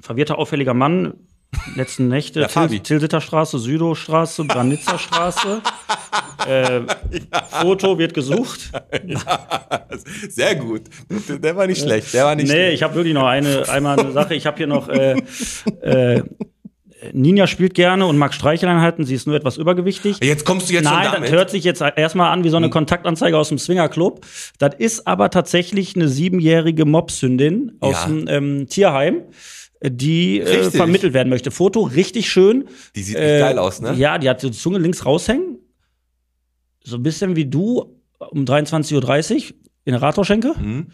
verwirrter, 0.00 0.38
auffälliger 0.38 0.72
Mann, 0.72 1.12
letzten 1.76 2.08
Nächte, 2.08 2.40
Der 2.40 2.48
Fabi. 2.48 2.80
Til 2.80 2.98
Tilsiterstraße, 2.98 3.58
Südowstraße, 3.58 4.44
äh, 6.48 6.80
Foto 7.60 7.98
wird 7.98 8.14
gesucht. 8.14 8.70
Sehr 10.28 10.56
gut. 10.56 10.82
Der 11.28 11.56
war 11.56 11.66
nicht 11.66 11.82
schlecht, 11.82 12.12
der 12.14 12.24
war 12.24 12.34
nicht 12.34 12.46
Nee, 12.48 12.52
schlecht. 12.52 12.74
ich 12.74 12.82
habe 12.82 12.94
wirklich 12.94 13.14
noch 13.14 13.26
eine, 13.26 13.68
einmal 13.68 13.98
eine 13.98 14.12
Sache. 14.12 14.34
Ich 14.34 14.46
habe 14.46 14.56
hier 14.56 14.66
noch, 14.66 14.88
äh, 14.88 15.16
äh, 15.82 16.22
Ninja 17.12 17.46
spielt 17.46 17.74
gerne 17.74 18.06
und 18.06 18.16
mag 18.16 18.32
Streicheleinheiten. 18.32 19.04
Sie 19.04 19.14
ist 19.14 19.26
nur 19.26 19.36
etwas 19.36 19.58
übergewichtig. 19.58 20.16
Jetzt 20.22 20.46
kommst 20.46 20.70
du 20.70 20.74
jetzt 20.74 20.84
Nein, 20.84 20.94
schon 20.94 21.02
das 21.04 21.12
damit. 21.14 21.30
hört 21.32 21.50
sich 21.50 21.62
jetzt 21.62 21.82
erstmal 21.82 22.32
an 22.32 22.44
wie 22.44 22.48
so 22.48 22.56
eine 22.56 22.70
Kontaktanzeige 22.70 23.36
aus 23.36 23.50
dem 23.50 23.58
Swingerclub. 23.58 24.24
Das 24.58 24.74
ist 24.76 25.06
aber 25.06 25.28
tatsächlich 25.30 25.94
eine 25.96 26.08
siebenjährige 26.08 26.86
Mobshündin 26.86 27.72
aus 27.80 27.92
Ja. 28.02 28.06
dem 28.06 28.24
ähm, 28.28 28.66
Tierheim, 28.68 29.20
die 29.90 30.40
äh, 30.40 30.70
vermittelt 30.70 31.12
werden 31.12 31.28
möchte. 31.28 31.50
Foto 31.50 31.82
richtig 31.82 32.28
schön. 32.30 32.68
Die 32.94 33.02
sieht 33.02 33.16
echt 33.16 33.40
geil 33.40 33.58
aus, 33.58 33.80
ne? 33.80 33.94
Ja, 33.94 34.18
die 34.18 34.28
hat 34.28 34.42
die 34.42 34.50
Zunge 34.50 34.78
links 34.78 35.04
raushängen. 35.04 35.58
So 36.82 36.96
ein 36.96 37.02
bisschen 37.02 37.36
wie 37.36 37.46
du 37.46 38.00
um 38.18 38.44
23.30 38.44 39.34
Uhr 39.34 39.54
in 39.84 39.92
der 39.92 40.02
Rathausschenke. 40.02 40.54
Mhm. 40.58 40.88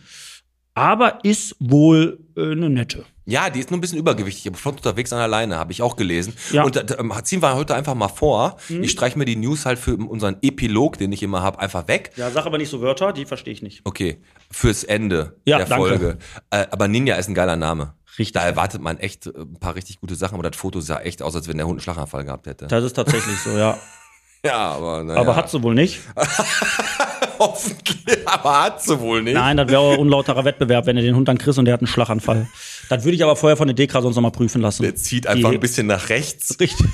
Aber 0.75 1.25
ist 1.25 1.57
wohl 1.59 2.21
äh, 2.37 2.53
eine 2.53 2.71
nette. 2.71 3.05
Ja, 3.27 3.49
die 3.49 3.61
ist 3.61 3.71
nur 3.71 3.79
ein 3.79 3.81
bisschen 3.81 3.99
übergewichtig, 3.99 4.49
aber 4.49 4.57
flott 4.57 4.77
unterwegs 4.77 5.13
an 5.13 5.19
der 5.19 5.29
Leine, 5.29 5.57
habe 5.57 5.71
ich 5.71 5.83
auch 5.83 5.95
gelesen. 5.95 6.35
Ja. 6.53 6.65
Und 6.65 6.75
da, 6.75 6.83
ähm, 6.99 7.13
ziehen 7.23 7.43
wir 7.43 7.55
heute 7.55 7.77
einfach 7.77 7.95
mal 7.95 8.09
vor. 8.09 8.57
Ich 8.69 8.91
streiche 8.91 9.17
mir 9.19 9.25
die 9.25 9.37
News 9.37 9.67
halt 9.67 9.79
für 9.79 9.97
unseren 9.97 10.37
Epilog, 10.43 10.99
den 10.99 11.13
ich 11.13 11.23
immer 11.23 11.43
habe, 11.43 11.61
einfach 11.61 11.87
weg. 11.87 12.11
Ja, 12.17 12.31
sag 12.31 12.47
aber 12.47 12.59
nicht 12.59 12.71
so 12.71 12.81
Wörter, 12.81 13.13
die 13.13 13.27
verstehe 13.27 13.53
ich 13.53 13.63
nicht. 13.63 13.83
Okay, 13.85 14.21
fürs 14.51 14.83
Ende 14.83 15.37
Ja, 15.45 15.59
der 15.59 15.67
danke. 15.67 15.89
Folge. 15.89 16.19
Äh, 16.51 16.67
aber 16.71 16.89
Ninja 16.89 17.17
ist 17.17 17.29
ein 17.29 17.35
geiler 17.35 17.57
Name. 17.57 17.95
Richtig. 18.19 18.33
Da 18.33 18.43
erwartet 18.43 18.81
man 18.83 18.99
echt 18.99 19.27
äh, 19.27 19.31
ein 19.37 19.59
paar 19.59 19.75
richtig 19.75 20.01
gute 20.01 20.15
Sachen, 20.15 20.35
aber 20.39 20.49
das 20.51 20.59
Foto 20.59 20.81
sah 20.81 21.01
echt 21.01 21.23
aus, 21.23 21.35
als 21.35 21.49
wenn 21.49 21.57
der 21.57 21.67
Hund 21.67 21.75
einen 21.79 21.81
Schlaganfall 21.83 22.25
gehabt 22.25 22.47
hätte. 22.47 22.67
Das 22.67 22.85
ist 22.85 22.95
tatsächlich 22.95 23.39
so, 23.41 23.51
ja. 23.51 23.79
ja, 24.45 24.57
aber 24.73 25.05
naja. 25.05 25.21
Aber 25.21 25.37
hat 25.37 25.51
sie 25.51 25.63
wohl 25.63 25.75
nicht. 25.75 26.01
hoffentlich, 27.39 28.19
aber 28.29 28.63
hat 28.65 28.83
sie 28.83 28.99
wohl 29.01 29.23
nicht. 29.23 29.35
Nein, 29.35 29.57
das 29.57 29.69
wäre 29.69 29.93
ein 29.93 29.99
unlauterer 29.99 30.45
Wettbewerb, 30.45 30.87
wenn 30.87 30.97
du 30.97 31.03
den 31.03 31.15
Hund 31.17 31.29
dann 31.29 31.39
kriegst 31.39 31.59
und 31.59 31.65
der 31.65 31.75
hat 31.75 31.81
einen 31.81 31.87
Schlaganfall. 31.87 32.49
Das 32.89 33.05
würde 33.05 33.15
ich 33.17 33.23
aber 33.23 33.37
vorher 33.37 33.57
von 33.57 33.67
der 33.69 33.75
Dekra 33.75 34.03
sonst 34.03 34.17
noch 34.17 34.23
mal 34.23 34.31
prüfen 34.31 34.61
lassen. 34.61 34.83
Der 34.83 34.95
zieht 34.97 35.27
einfach 35.27 35.51
Die- 35.51 35.57
ein 35.57 35.61
bisschen 35.61 35.87
nach 35.87 36.09
rechts. 36.09 36.57
Richtig. 36.61 36.87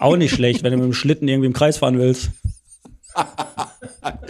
Auch 0.00 0.16
nicht 0.16 0.34
schlecht, 0.34 0.62
wenn 0.62 0.72
du 0.72 0.78
mit 0.78 0.86
dem 0.86 0.92
Schlitten 0.94 1.28
irgendwie 1.28 1.46
im 1.46 1.52
Kreis 1.52 1.78
fahren 1.78 1.98
willst. 1.98 2.30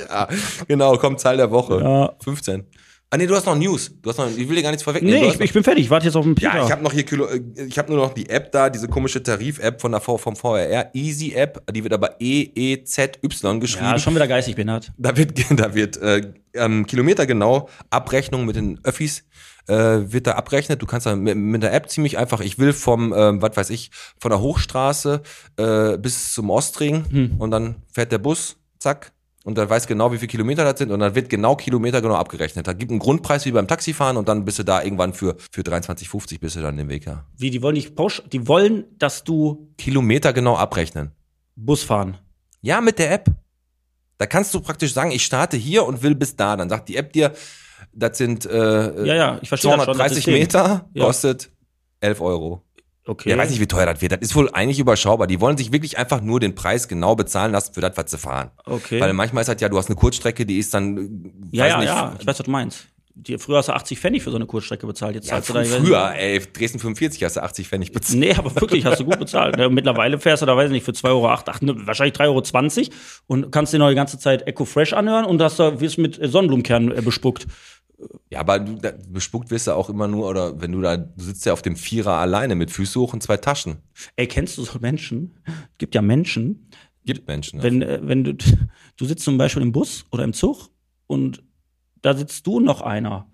Ja, 0.09 0.29
genau, 0.69 0.97
kommt 0.97 1.21
Zahl 1.21 1.37
der 1.37 1.51
Woche. 1.51 1.81
Ja. 1.81 2.13
15. 2.23 2.67
Ah 3.13 3.17
nee, 3.17 3.27
du 3.27 3.35
hast 3.35 3.45
noch 3.45 3.57
News. 3.57 3.91
Du 4.03 4.09
hast 4.11 4.19
noch, 4.19 4.31
ich 4.31 4.49
will 4.49 4.55
dir 4.55 4.63
gar 4.63 4.71
nichts 4.71 4.85
vorwegnehmen. 4.85 5.21
Nee, 5.21 5.29
ich, 5.31 5.41
ich 5.41 5.53
bin 5.53 5.65
fertig. 5.65 5.85
Ich 5.85 5.91
warte 5.91 6.07
jetzt 6.07 6.15
auf 6.15 6.25
den 6.25 6.37
Peter. 6.37 6.55
Ja, 6.55 6.65
ich 6.65 6.71
habe 6.71 6.83
noch 6.85 6.93
hier 6.93 7.03
Kilo, 7.05 7.27
äh, 7.27 7.41
ich 7.67 7.77
habe 7.77 7.93
nur 7.93 8.01
noch 8.07 8.15
die 8.15 8.29
App 8.31 8.53
da, 8.53 8.71
diese 8.71 8.87
komische 8.87 9.21
Tarif-App 9.21 9.81
von 9.81 9.91
der 9.91 10.01
v, 10.01 10.17
vom 10.17 10.37
VRR, 10.37 10.91
Easy 10.95 11.33
App, 11.33 11.61
die 11.73 11.83
wird 11.83 11.93
aber 11.93 12.21
E 12.21 12.43
E 12.55 12.85
Z 12.85 13.19
Y 13.25 13.59
geschrieben. 13.59 13.87
ja, 13.87 13.99
schon 13.99 14.15
wieder 14.15 14.29
geistig 14.29 14.55
behindert. 14.55 14.93
Da 14.97 15.17
wird, 15.17 15.33
da 15.59 15.75
wird 15.75 15.97
äh, 15.97 16.33
ähm, 16.55 16.87
kilometergenau 16.87 17.69
Abrechnung 17.91 18.47
mit 18.47 18.55
den 18.55 18.79
Öffis 18.85 19.25
äh, 19.67 19.75
wird 19.75 20.29
da 20.29 20.33
abrechnet. 20.33 20.81
Du 20.81 20.87
kannst 20.87 21.07
da 21.07 21.17
mit, 21.17 21.37
mit 21.37 21.65
der 21.65 21.73
App 21.75 21.91
ziemlich 21.91 22.17
einfach, 22.17 22.41
ich 22.41 22.61
will 22.61 22.73
vom, 22.73 23.13
ähm, 23.17 23.43
was 23.43 23.57
weiß 23.57 23.71
ich, 23.71 23.91
von 24.21 24.31
der 24.31 24.41
Hochstraße 24.41 25.23
äh, 25.57 25.99
bis 25.99 26.33
zum 26.33 26.49
Ostring 26.51 27.05
Hm. 27.11 27.35
und 27.41 27.51
dann 27.51 27.77
fährt 27.93 28.13
der 28.13 28.19
Bus, 28.19 28.57
zack, 28.79 29.11
und 29.51 29.55
dann 29.59 29.69
weiß 29.69 29.87
genau, 29.87 30.13
wie 30.13 30.17
viele 30.19 30.29
Kilometer 30.29 30.65
das 30.65 30.79
sind 30.79 30.91
und 30.91 31.01
dann 31.01 31.15
wird 31.15 31.29
genau 31.29 31.55
Kilometer 31.57 32.01
genau 32.01 32.15
abgerechnet. 32.15 32.67
Da 32.67 32.73
gibt 32.73 32.91
einen 32.91 33.01
Grundpreis 33.01 33.45
wie 33.45 33.53
beim 33.53 33.69
Taxifahren 33.69 34.17
und 34.17 34.29
dann 34.29 34.45
bist 34.45 34.59
du 34.59 34.63
da 34.63 34.83
irgendwann 34.83 35.13
für, 35.13 35.37
für 35.53 35.63
23,50 35.63 36.41
bist 36.41 36.57
du 36.57 36.61
dann 36.63 36.77
den 36.77 36.89
Weg 36.89 37.07
her. 37.07 37.25
Wie, 37.37 37.51
die 37.51 37.63
wollen 37.63 37.75
nicht 37.75 37.95
pausch, 37.95 38.23
die 38.33 38.49
wollen, 38.49 38.85
dass 38.99 39.25
du 39.25 39.69
Kilometer 39.79 40.33
genau 40.33 40.57
abrechnen. 40.57 41.11
Bus 41.57 41.83
fahren. 41.83 42.17
Ja, 42.63 42.81
mit 42.81 42.99
der 42.99 43.13
App. 43.13 43.29
Da 44.19 44.27
kannst 44.27 44.53
du 44.55 44.61
praktisch 44.61 44.93
sagen, 44.93 45.11
ich 45.11 45.25
starte 45.25 45.57
hier 45.57 45.85
und 45.87 46.03
will 46.03 46.15
bis 46.15 46.37
da. 46.37 46.57
Dann 46.57 46.69
sagt 46.69 46.89
die 46.89 46.97
App 46.97 47.13
dir, 47.13 47.33
das 47.93 48.19
sind 48.19 48.45
äh, 48.47 49.05
Ja, 49.07 49.15
ja, 49.15 49.39
ich 49.43 49.49
verstehe 49.49 49.71
das 49.77 49.85
schon, 49.85 49.97
das 49.97 49.97
230 49.97 50.15
System. 50.17 50.35
Meter, 50.35 50.89
Ja. 50.95 51.05
kostet 51.07 51.51
11 52.01 52.21
Euro. 52.21 52.63
Okay. 53.11 53.29
Ja, 53.29 53.37
weiß 53.37 53.51
nicht, 53.51 53.59
wie 53.59 53.67
teuer 53.67 53.87
das 53.87 54.01
wird. 54.01 54.13
Das 54.13 54.21
ist 54.21 54.37
wohl 54.37 54.49
eigentlich 54.51 54.79
überschaubar. 54.79 55.27
Die 55.27 55.41
wollen 55.41 55.57
sich 55.57 55.73
wirklich 55.73 55.99
einfach 55.99 56.21
nur 56.21 56.39
den 56.39 56.55
Preis 56.55 56.87
genau 56.87 57.17
bezahlen 57.17 57.51
lassen 57.51 57.75
für 57.75 57.81
das, 57.81 57.97
was 57.97 58.09
sie 58.13 58.19
fahren. 58.19 58.53
Okay. 58.65 59.01
Weil 59.01 59.13
manchmal 59.15 59.43
ist 59.43 59.49
halt 59.49 59.61
ja, 59.61 59.69
du 59.69 59.77
hast 59.79 59.89
eine 59.89 59.97
Kurzstrecke, 59.97 60.47
die 60.47 60.59
ist 60.59 60.73
dann, 60.73 60.97
äh, 60.97 61.57
ja, 61.57 61.65
weiß 61.65 61.71
ja, 61.71 61.79
nicht, 61.79 61.89
ja, 61.89 62.17
ich 62.21 62.27
weiß, 62.27 62.39
was 62.39 62.45
du 62.47 62.51
meinst. 62.53 62.87
Die, 63.17 63.37
früher 63.37 63.57
hast 63.59 63.69
du 63.69 63.73
80 63.73 63.99
Pfennig 63.99 64.23
für 64.23 64.31
so 64.31 64.37
eine 64.37 64.47
Kurzstrecke 64.47 64.87
bezahlt. 64.87 65.17
Jetzt 65.17 65.29
ja, 65.29 65.43
zahlst 65.43 65.51
du 65.51 65.55
da, 65.55 65.85
früher, 65.85 66.15
ey, 66.15 66.41
Dresden 66.53 66.79
45 66.79 67.25
hast 67.25 67.37
du 67.37 67.43
80 67.43 67.67
Pfennig 67.67 67.91
bezahlt. 67.91 68.21
Nee, 68.21 68.33
aber 68.33 68.55
wirklich, 68.55 68.85
hast 68.85 69.01
du 69.01 69.05
gut 69.05 69.19
bezahlt. 69.19 69.59
Ja, 69.59 69.69
Mittlerweile 69.69 70.21
fährst 70.21 70.43
du 70.43 70.47
da, 70.47 70.57
weiß 70.57 70.67
ich 70.67 70.73
nicht, 70.73 70.85
für 70.85 70.93
2,08 70.93 71.09
Euro, 71.09 71.29
ach, 71.29 71.61
ne, 71.61 71.75
wahrscheinlich 71.85 72.15
3,20 72.15 72.79
Euro 72.79 72.95
und 73.27 73.51
kannst 73.51 73.73
dir 73.73 73.79
noch 73.79 73.89
die 73.89 73.97
ganze 73.97 74.21
Zeit 74.21 74.47
Eco 74.47 74.65
Fresh 74.65 74.93
anhören 74.93 75.25
und 75.25 75.43
hast 75.43 75.59
da, 75.59 75.81
wirst 75.81 75.99
mit 75.99 76.21
Sonnenblumenkernen 76.23 76.97
äh, 76.97 77.03
bespuckt. 77.03 77.49
Ja, 78.31 78.41
aber 78.41 78.59
du, 78.59 78.77
da, 78.77 78.93
bespuckt 79.09 79.51
wirst 79.51 79.67
du 79.67 79.73
auch 79.73 79.91
immer 79.91 80.09
nur, 80.09 80.29
oder 80.29 80.61
wenn 80.61 80.73
du 80.73 80.81
da, 80.81 80.97
du 80.97 81.23
sitzt 81.23 81.45
ja 81.45 81.53
auf 81.53 81.63
dem 81.63 81.77
Vierer 81.77 82.15
alleine 82.15 82.55
mit 82.55 82.71
Füße 82.71 82.99
hoch 82.99 83.13
und 83.13 83.23
zwei 83.23 83.37
Taschen. 83.37 83.79
Ey, 84.17 84.27
kennst 84.27 84.59
du 84.59 84.63
so 84.63 84.79
Menschen? 84.79 85.39
Es 85.45 85.79
gibt 85.79 85.95
ja 85.95 86.03
Menschen, 86.03 86.69
Gibt 87.05 87.29
Menschen. 87.29 87.59
ne? 87.59 87.63
wenn, 87.63 87.83
äh, 87.83 88.01
wenn 88.03 88.25
du, 88.25 88.35
du 88.97 89.05
sitzt 89.05 89.25
zum 89.25 89.39
Beispiel 89.39 89.63
im 89.63 89.73
Bus 89.73 90.07
oder 90.11 90.25
im 90.25 90.33
Zug 90.33 90.71
und 91.07 91.43
da 92.03 92.15
sitzt 92.15 92.47
du 92.47 92.61
noch 92.61 92.81
einer. 92.81 93.31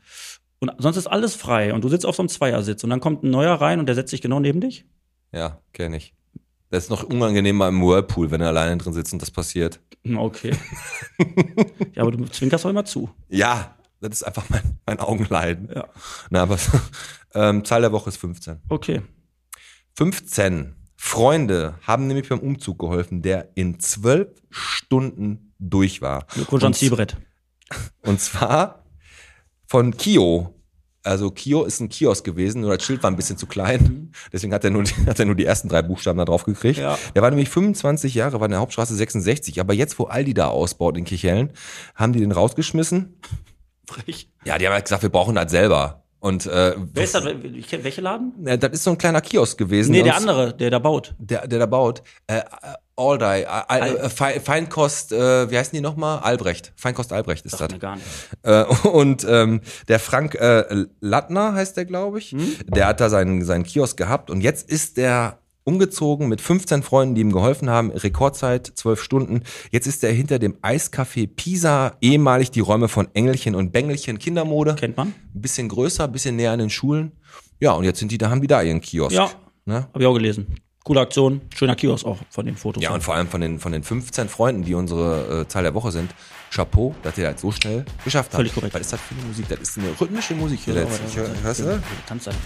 Und 0.58 0.72
sonst 0.78 0.96
ist 0.96 1.06
alles 1.06 1.34
frei 1.36 1.74
und 1.74 1.84
du 1.84 1.88
sitzt 1.88 2.06
auf 2.06 2.16
so 2.16 2.22
einem 2.22 2.28
Zweiersitz 2.28 2.82
und 2.82 2.90
dann 2.90 3.00
kommt 3.00 3.22
ein 3.22 3.30
neuer 3.30 3.54
rein 3.54 3.78
und 3.78 3.86
der 3.86 3.94
setzt 3.94 4.10
sich 4.10 4.22
genau 4.22 4.40
neben 4.40 4.60
dich. 4.60 4.86
Ja, 5.32 5.60
kenne 5.72 5.98
ich. 5.98 6.14
Das 6.70 6.84
ist 6.84 6.90
noch 6.90 7.04
unangenehmer 7.04 7.68
im 7.68 7.80
Whirlpool, 7.80 8.30
wenn 8.30 8.40
er 8.40 8.48
alleine 8.48 8.76
drin 8.76 8.92
sitzt 8.92 9.12
und 9.12 9.22
das 9.22 9.30
passiert. 9.30 9.80
Okay. 10.16 10.52
ja, 11.94 12.02
aber 12.02 12.12
du 12.12 12.24
zwinkerst 12.24 12.66
auch 12.66 12.70
immer 12.70 12.84
zu. 12.84 13.10
Ja, 13.28 13.75
das 14.00 14.10
ist 14.20 14.22
einfach 14.24 14.48
mein, 14.50 14.78
mein 14.86 15.00
Augenleiden. 15.00 15.70
Ja. 15.74 15.88
Na, 16.30 16.42
aber 16.42 16.58
ähm, 17.34 17.64
Zahl 17.64 17.80
der 17.80 17.92
Woche 17.92 18.08
ist 18.10 18.16
15. 18.18 18.60
Okay. 18.68 19.02
15 19.96 20.74
Freunde 20.96 21.74
haben 21.82 22.06
nämlich 22.06 22.28
beim 22.28 22.40
Umzug 22.40 22.78
geholfen, 22.78 23.22
der 23.22 23.50
in 23.54 23.78
zwölf 23.80 24.28
Stunden 24.50 25.52
durch 25.58 26.02
war. 26.02 26.26
Glückwunsch 26.34 26.64
an 26.64 26.68
Und- 26.68 26.74
Zielbrett. 26.74 27.16
Und 28.02 28.20
zwar 28.20 28.84
von 29.66 29.96
Kio. 29.96 30.52
Also 31.02 31.30
Kio 31.30 31.64
ist 31.64 31.78
ein 31.80 31.88
Kiosk 31.88 32.24
gewesen, 32.24 32.62
nur 32.62 32.76
das 32.76 32.84
Schild 32.84 33.02
war 33.04 33.10
ein 33.10 33.16
bisschen 33.16 33.36
zu 33.38 33.46
klein. 33.46 34.10
Deswegen 34.32 34.52
hat 34.52 34.64
er 34.64 34.70
nur, 34.70 34.82
die- 34.82 34.94
hat 35.06 35.18
er 35.20 35.24
nur 35.24 35.34
die 35.36 35.44
ersten 35.44 35.68
drei 35.68 35.82
Buchstaben 35.82 36.18
da 36.18 36.24
drauf 36.24 36.44
gekriegt. 36.44 36.78
Ja. 36.78 36.98
Der 37.14 37.22
war 37.22 37.30
nämlich 37.30 37.48
25 37.48 38.14
Jahre, 38.14 38.40
war 38.40 38.46
in 38.46 38.50
der 38.52 38.60
Hauptstraße 38.60 38.94
66. 38.94 39.60
Aber 39.60 39.72
jetzt, 39.74 39.98
wo 39.98 40.04
Aldi 40.04 40.34
da 40.34 40.48
ausbaut 40.48 40.96
in 40.98 41.04
Kirchhellen, 41.04 41.52
haben 41.94 42.12
die 42.12 42.20
den 42.20 42.32
rausgeschmissen. 42.32 43.14
Frech. 43.88 44.28
Ja, 44.44 44.58
die 44.58 44.66
haben 44.66 44.74
halt 44.74 44.84
gesagt, 44.84 45.02
wir 45.02 45.10
brauchen 45.10 45.34
das 45.34 45.50
selber. 45.50 46.02
Und 46.18 46.46
äh, 46.46 46.74
Wer 46.92 47.04
ist 47.04 47.14
das? 47.14 47.24
Ich 47.26 47.68
kenn- 47.68 47.84
Welche 47.84 48.00
Laden? 48.00 48.32
Ja, 48.44 48.56
das 48.56 48.72
ist 48.72 48.84
so 48.84 48.90
ein 48.90 48.98
kleiner 48.98 49.20
Kiosk 49.20 49.58
gewesen. 49.58 49.92
Nee, 49.92 50.02
der 50.02 50.14
Und- 50.14 50.20
andere, 50.28 50.54
der 50.56 50.70
da 50.70 50.78
baut. 50.78 51.14
Der, 51.18 51.46
der 51.46 51.58
da 51.60 51.66
baut. 51.66 52.02
Äh, 52.26 52.40
All 52.96 53.18
Die. 53.18 53.24
Äh, 53.44 53.44
äh, 53.78 54.08
Fe- 54.08 54.40
Feinkost, 54.42 55.12
äh, 55.12 55.50
wie 55.50 55.58
heißen 55.58 55.72
die 55.76 55.82
nochmal? 55.82 56.20
Albrecht. 56.20 56.72
Feinkost 56.76 57.12
Albrecht 57.12 57.44
ist 57.44 57.60
das. 57.60 57.68
Gar 57.78 57.96
nicht. 57.96 58.06
Äh, 58.42 58.64
und 58.88 59.24
ähm, 59.28 59.60
der 59.88 60.00
Frank 60.00 60.34
äh, 60.34 60.86
Lattner 61.00 61.52
heißt 61.52 61.76
der, 61.76 61.84
glaube 61.84 62.18
ich. 62.18 62.30
Hm? 62.32 62.56
Der 62.74 62.86
hat 62.88 63.00
da 63.00 63.10
seinen, 63.10 63.44
seinen 63.44 63.64
Kiosk 63.64 63.96
gehabt 63.98 64.30
und 64.30 64.40
jetzt 64.40 64.68
ist 64.68 64.96
der 64.96 65.38
umgezogen 65.66 66.28
mit 66.28 66.40
15 66.40 66.82
Freunden, 66.82 67.14
die 67.14 67.20
ihm 67.20 67.32
geholfen 67.32 67.68
haben. 67.68 67.90
Rekordzeit, 67.90 68.66
12 68.66 69.02
Stunden. 69.02 69.42
Jetzt 69.70 69.86
ist 69.86 70.02
er 70.04 70.12
hinter 70.12 70.38
dem 70.38 70.54
Eiscafé 70.62 71.26
Pisa, 71.26 71.96
ehemalig 72.00 72.50
die 72.50 72.60
Räume 72.60 72.88
von 72.88 73.08
Engelchen 73.14 73.54
und 73.54 73.72
Bengelchen 73.72 74.18
Kindermode. 74.18 74.76
Kennt 74.76 74.96
man? 74.96 75.08
Ein 75.08 75.40
bisschen 75.42 75.68
größer, 75.68 76.04
ein 76.04 76.12
bisschen 76.12 76.36
näher 76.36 76.52
an 76.52 76.60
den 76.60 76.70
Schulen. 76.70 77.12
Ja, 77.60 77.72
und 77.72 77.84
jetzt 77.84 77.98
sind 77.98 78.12
die, 78.12 78.18
da 78.18 78.30
haben 78.30 78.40
die 78.40 78.46
da 78.46 78.62
ihren 78.62 78.80
Kiosk. 78.80 79.14
Ja. 79.14 79.30
Ne? 79.64 79.88
Habe 79.92 80.00
ich 80.00 80.06
auch 80.06 80.14
gelesen. 80.14 80.46
Coole 80.86 81.00
Aktion. 81.00 81.40
Schöner 81.52 81.74
Kiosk 81.74 82.06
auch 82.06 82.16
von 82.30 82.46
den 82.46 82.56
Fotos. 82.56 82.80
Ja, 82.80 82.92
und 82.92 83.02
vor 83.02 83.16
allem 83.16 83.26
von 83.26 83.40
den, 83.40 83.58
von 83.58 83.72
den 83.72 83.82
15 83.82 84.28
Freunden, 84.28 84.62
die 84.62 84.72
unsere 84.74 85.40
äh, 85.40 85.48
Zahl 85.48 85.64
der 85.64 85.74
Woche 85.74 85.90
sind. 85.90 86.14
Chapeau, 86.54 86.94
dass 87.02 87.18
ihr 87.18 87.28
das 87.32 87.40
so 87.40 87.50
schnell 87.50 87.84
geschafft 88.04 88.28
habt. 88.28 88.36
Völlig 88.36 88.54
korrekt. 88.54 88.72
Was 88.72 88.82
ist 88.82 88.92
das 88.92 89.00
für 89.00 89.16
eine 89.16 89.24
Musik? 89.24 89.46
Das 89.48 89.58
ist 89.58 89.78
eine 89.78 89.88
rhythmische 90.00 90.34
Musik 90.36 90.60
hier 90.64 90.74
jetzt. 90.74 91.00
aber 91.00 91.08
Ich, 91.08 91.14
da- 91.16 91.20
hör- 91.22 91.42
hörst 91.42 91.60
du? 91.60 91.82
Tanzt 92.06 92.26
wieder. 92.28 92.36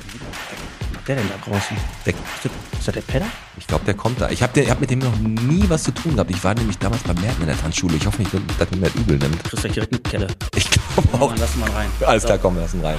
Was 0.81 0.91
macht 0.95 1.09
der 1.09 1.17
denn 1.17 1.29
da 1.29 1.51
draußen? 1.51 1.77
Der, 2.07 2.15
Ist 2.15 2.23
das, 2.43 2.53
ist 2.79 2.89
das 2.89 2.95
der 2.95 3.01
Pedder? 3.03 3.27
ich 3.59 3.67
glaube, 3.67 3.85
der 3.85 3.93
kommt 3.93 4.19
da. 4.23 4.31
Ich 4.31 4.43
habe 4.43 4.71
hab 4.71 4.81
mit 4.81 4.89
dem 4.91 5.01
noch 5.01 5.19
nie 5.19 5.65
was 5.69 5.83
zu 5.83 5.91
tun 5.93 6.15
gehabt. 6.15 6.31
Ich 6.31 6.43
war 6.43 6.55
nämlich 6.55 6.79
damals 6.79 7.03
bei 7.03 7.13
Merten 7.13 7.43
in 7.43 7.47
der 7.49 7.61
Tanzschule. 7.61 7.95
Ich 7.97 8.07
hoffe 8.07 8.23
nicht, 8.23 8.33
dass 8.33 8.71
mir 8.71 8.79
das 8.87 8.95
übel 8.95 9.19
nimmt. 9.19 9.45
Kriegst 9.45 9.65
gleich 9.65 9.75
direkt 9.75 9.93
eine 9.93 10.01
Kelle. 10.01 10.29
Ich 10.57 10.71
glaube 10.71 11.23
auch. 11.23 11.29
dann 11.29 11.41
lass 11.41 11.57
mal 11.57 11.69
rein. 11.73 11.91
Alles 12.07 12.25
klar, 12.25 12.39
komm, 12.39 12.55
wir 12.55 12.63
lassen 12.63 12.81
rein. 12.81 12.97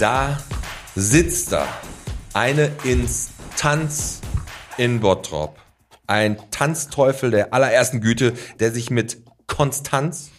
Da 0.00 0.38
sitzt 0.96 1.52
da 1.52 1.68
eine 2.32 2.72
Instanz 2.84 4.22
in 4.78 5.00
Bottrop. 5.00 5.58
Ein 6.06 6.38
Tanzteufel 6.50 7.30
der 7.30 7.52
allerersten 7.52 8.00
Güte, 8.00 8.32
der 8.60 8.72
sich 8.72 8.88
mit 8.90 9.18
Konstanz 9.46 10.30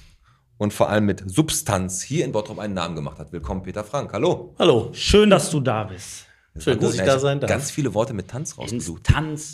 und 0.57 0.73
vor 0.73 0.89
allem 0.89 1.05
mit 1.05 1.29
Substanz 1.29 2.01
hier 2.01 2.25
in 2.25 2.31
Bottrop 2.31 2.57
einen 2.57 2.73
Namen 2.73 2.95
gemacht 2.95 3.19
hat. 3.19 3.31
Willkommen, 3.33 3.61
Peter 3.61 3.83
Frank. 3.83 4.13
Hallo. 4.13 4.55
Hallo, 4.57 4.89
Schön, 4.93 5.29
dass 5.29 5.51
du 5.51 5.59
da 5.59 5.83
bist. 5.83 6.25
schön, 6.57 6.79
dass 6.79 6.95
ich 6.95 7.01
da 7.01 7.19
sein 7.19 7.39
darf. 7.39 7.47
Ganz 7.47 7.69
viele 7.69 7.93
Worte 7.93 8.15
mit 8.15 8.29
Tanz 8.29 8.57
rausgesucht. 8.57 9.07
Instanz, 9.09 9.51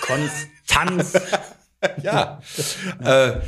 Konstanz. 0.00 1.20
Ja. 2.02 2.40
äh, 3.02 3.40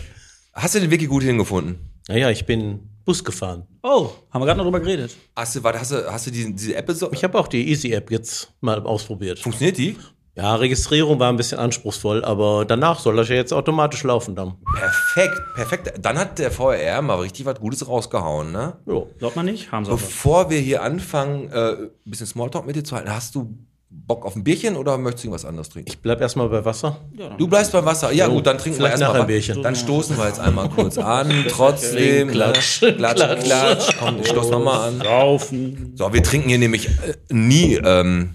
hast 0.52 0.74
du 0.74 0.80
den 0.80 0.90
Wiki 0.90 1.06
gut 1.06 1.22
hingefunden? 1.22 1.90
Naja, 2.08 2.28
ich 2.30 2.44
bin 2.44 2.91
Bus 3.04 3.24
gefahren. 3.24 3.66
Oh, 3.82 4.10
haben 4.30 4.40
wir 4.42 4.46
gerade 4.46 4.58
noch 4.58 4.64
drüber 4.64 4.80
geredet. 4.80 5.16
Hast 5.36 5.56
du, 5.56 5.62
warte, 5.62 5.80
hast 5.80 5.90
du, 5.92 6.12
hast 6.12 6.26
du 6.26 6.30
diese, 6.30 6.52
diese 6.52 6.74
App 6.76 6.90
so? 6.90 7.10
Ich 7.12 7.24
habe 7.24 7.38
auch 7.38 7.48
die 7.48 7.68
Easy-App 7.68 8.10
jetzt 8.10 8.52
mal 8.60 8.80
ausprobiert. 8.84 9.38
Funktioniert 9.38 9.78
die? 9.78 9.96
Ja, 10.34 10.54
Registrierung 10.54 11.18
war 11.18 11.30
ein 11.30 11.36
bisschen 11.36 11.58
anspruchsvoll, 11.58 12.24
aber 12.24 12.64
danach 12.64 12.98
soll 12.98 13.16
das 13.16 13.28
ja 13.28 13.34
jetzt 13.34 13.52
automatisch 13.52 14.02
laufen 14.02 14.34
dann. 14.34 14.54
Perfekt, 14.74 15.38
perfekt. 15.54 15.92
Dann 16.00 16.18
hat 16.18 16.38
der 16.38 16.50
VR 16.50 17.02
mal 17.02 17.16
richtig 17.20 17.44
was 17.44 17.60
Gutes 17.60 17.86
rausgehauen, 17.86 18.50
ne? 18.50 18.78
Jo. 18.86 19.10
Glaubt 19.18 19.36
man 19.36 19.44
nicht? 19.44 19.70
Haben 19.70 19.84
sie. 19.84 19.90
Bevor 19.90 20.48
wir 20.48 20.58
hier 20.58 20.82
anfangen, 20.82 21.50
äh, 21.50 21.72
ein 21.72 21.90
bisschen 22.06 22.26
Smalltalk 22.26 22.66
mit 22.66 22.76
dir 22.76 22.84
zu 22.84 22.96
halten, 22.96 23.10
hast 23.10 23.34
du 23.34 23.58
Bock 24.06 24.24
auf 24.26 24.36
ein 24.36 24.44
Bierchen 24.44 24.76
oder 24.76 24.98
möchtest 24.98 25.24
du 25.24 25.28
irgendwas 25.28 25.44
anderes 25.44 25.68
trinken? 25.68 25.90
Ich 25.90 26.00
bleib 26.00 26.20
erstmal 26.20 26.48
bei 26.48 26.64
Wasser. 26.64 26.98
Du 27.38 27.46
bleibst 27.46 27.72
beim 27.72 27.84
Wasser. 27.84 28.12
Ja, 28.12 28.26
gut, 28.26 28.46
dann 28.46 28.58
trinken 28.58 28.80
wir 28.80 28.90
erstmal 28.90 29.12
ein 29.12 29.20
was. 29.20 29.26
Bierchen. 29.26 29.62
Dann 29.62 29.76
stoßen 29.76 30.16
wir 30.16 30.26
jetzt 30.26 30.40
einmal 30.40 30.68
kurz 30.74 30.98
an. 30.98 31.30
Trotzdem. 31.48 32.28
Klatsch, 32.28 32.82
ne? 32.82 32.94
Klatsch, 32.94 33.16
Klatsch. 33.16 33.44
Klatsch. 33.44 33.96
Komm, 33.98 34.20
ich 34.20 34.28
stoß 34.28 34.50
nochmal 34.50 34.88
an. 34.88 35.00
Saufen. 35.00 35.92
So, 35.96 36.12
wir 36.12 36.22
trinken 36.22 36.48
hier 36.48 36.58
nämlich 36.58 36.88
äh, 36.88 37.14
nie 37.30 37.74
ähm, 37.74 38.34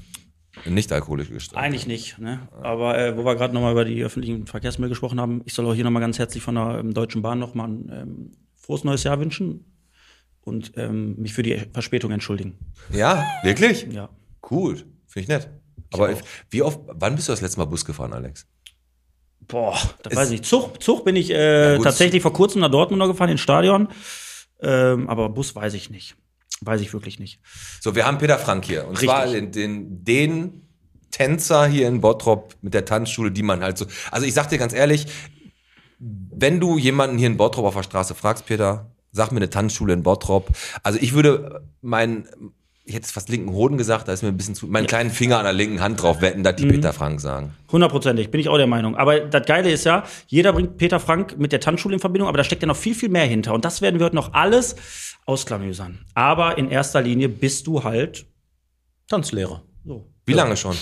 nicht 0.66 0.92
alkoholische 0.92 1.34
Getränke. 1.34 1.58
Eigentlich 1.58 1.88
nicht, 1.88 2.18
ne? 2.20 2.48
Aber 2.62 2.98
äh, 2.98 3.18
wo 3.18 3.26
wir 3.26 3.36
gerade 3.36 3.54
nochmal 3.54 3.72
über 3.72 3.86
die 3.86 4.04
öffentlichen 4.04 4.48
Verkehrsmittel 4.48 4.90
gesprochen 4.90 5.20
haben, 5.20 5.42
ich 5.46 5.54
soll 5.54 5.66
auch 5.66 5.74
hier 5.74 5.84
nochmal 5.84 6.02
ganz 6.02 6.20
herzlich 6.20 6.44
von 6.44 6.56
der 6.56 6.80
ähm, 6.80 6.94
Deutschen 6.94 7.22
Bahn 7.22 7.40
nochmal 7.40 7.70
ein 7.70 7.92
ähm, 7.92 8.32
frohes 8.56 8.84
neues 8.84 9.04
Jahr 9.04 9.20
wünschen 9.20 9.66
und 10.42 10.74
ähm, 10.76 11.16
mich 11.18 11.34
für 11.34 11.44
die 11.44 11.58
Verspätung 11.74 12.12
entschuldigen. 12.12 12.58
Ja, 12.92 13.24
wirklich? 13.44 13.88
Ja. 13.92 14.10
Cool, 14.50 14.84
finde 15.18 15.22
ich 15.22 15.46
nett. 15.46 15.50
Aber 15.94 16.14
wie 16.50 16.62
oft, 16.62 16.80
wann 16.86 17.16
bist 17.16 17.28
du 17.28 17.32
das 17.32 17.42
letzte 17.42 17.60
Mal 17.60 17.66
Bus 17.66 17.86
gefahren, 17.86 18.14
Alex? 18.14 18.46
Boah, 19.48 19.78
das 20.04 20.16
weiß 20.16 20.28
ich 20.28 20.42
nicht. 20.42 20.46
Zug, 20.46 20.82
Zug 20.84 21.06
bin 21.06 21.16
ich 21.16 21.32
äh, 21.32 21.76
Ja, 21.76 21.82
tatsächlich 21.82 22.22
vor 22.22 22.34
kurzem 22.34 22.62
nach 22.62 22.70
Dortmund 22.70 23.00
noch 23.00 23.08
gefahren, 23.08 23.30
ins 23.30 23.42
Stadion. 23.42 23.88
Ähm, 24.60 25.10
aber 25.10 25.30
Bus 25.30 25.56
weiß 25.56 25.74
ich 25.74 25.90
nicht. 25.90 26.16
Weiß 26.62 26.82
ich 26.82 26.92
wirklich 26.92 27.20
nicht. 27.20 27.40
So, 27.80 27.96
wir 27.96 28.06
haben 28.06 28.18
Peter 28.18 28.38
Frank 28.38 28.66
hier. 28.66 28.84
Und 28.84 28.94
Richtig. 28.94 29.10
zwar 29.10 29.28
den, 29.28 29.52
den, 29.52 30.04
den 30.04 30.68
Tänzer 31.12 31.68
hier 31.68 31.88
in 31.88 32.02
Bottrop 32.02 32.56
mit 32.62 32.74
der 32.74 32.86
Tanzschule, 32.86 33.32
die 33.32 33.44
man 33.44 33.64
halt 33.64 33.78
so. 33.78 33.86
Also 34.12 34.26
ich 34.26 34.34
sag 34.34 34.50
dir 34.50 34.58
ganz 34.58 34.74
ehrlich, 34.74 35.08
wenn 36.00 36.60
du 36.60 36.78
jemanden 36.78 37.18
hier 37.18 37.28
in 37.28 37.38
Bottrop 37.38 37.66
auf 37.66 37.76
der 37.76 37.84
Straße 37.84 38.16
fragst, 38.16 38.46
Peter, 38.46 38.92
sag 39.12 39.32
mir 39.32 39.38
eine 39.38 39.50
Tanzschule 39.50 39.94
in 39.94 40.04
Bottrop. 40.04 40.50
Also 40.84 41.00
ich 41.02 41.14
würde 41.14 41.64
meinen, 41.82 42.28
ich 42.88 42.96
hätte 42.96 43.06
es 43.06 43.12
fast 43.12 43.28
linken 43.28 43.52
Hoden 43.52 43.78
gesagt, 43.78 44.08
da 44.08 44.14
ist 44.14 44.24
mir 44.24 44.30
ein 44.30 44.38
bisschen 44.38 44.56
zu, 44.56 44.66
meinen 44.66 44.88
kleinen 44.88 45.10
Finger 45.12 45.38
an 45.40 45.44
der 45.44 45.52
linken 45.54 45.82
Hand 45.82 46.02
drauf 46.02 46.22
wetten, 46.22 46.42
dass 46.44 46.56
die 46.56 46.66
Mhm. 46.66 46.70
Peter 46.72 46.94
Frank 46.94 47.20
sagen. 47.20 47.54
Hundertprozentig, 47.72 48.32
bin 48.32 48.40
ich 48.40 48.48
auch 48.48 48.58
der 48.58 48.66
Meinung. 48.68 48.96
Aber 48.96 49.20
das 49.20 49.46
Geile 49.46 49.70
ist 49.70 49.84
ja, 49.84 50.06
jeder 50.28 50.54
bringt 50.54 50.78
Peter 50.78 51.00
Frank 51.00 51.38
mit 51.38 51.52
der 51.52 51.60
Tanzschule 51.60 51.96
in 51.96 52.00
Verbindung, 52.00 52.30
aber 52.30 52.38
da 52.38 52.46
steckt 52.46 52.62
ja 52.62 52.68
noch 52.68 52.78
viel, 52.78 52.96
viel 52.96 53.10
mehr 53.10 53.26
hinter. 53.26 53.54
Und 53.54 53.66
das 53.66 53.82
werden 53.82 54.00
wir 54.00 54.06
heute 54.06 54.16
noch 54.16 54.34
alles 54.34 54.78
ausklamüsern. 55.26 56.00
Aber 56.14 56.58
in 56.58 56.70
erster 56.70 57.02
Linie 57.02 57.28
bist 57.28 57.68
du 57.68 57.84
halt 57.84 58.26
Tanzlehrer. 59.10 59.64
so. 59.86 60.08
Wie 60.26 60.34
lange 60.34 60.56
schon? 60.58 60.76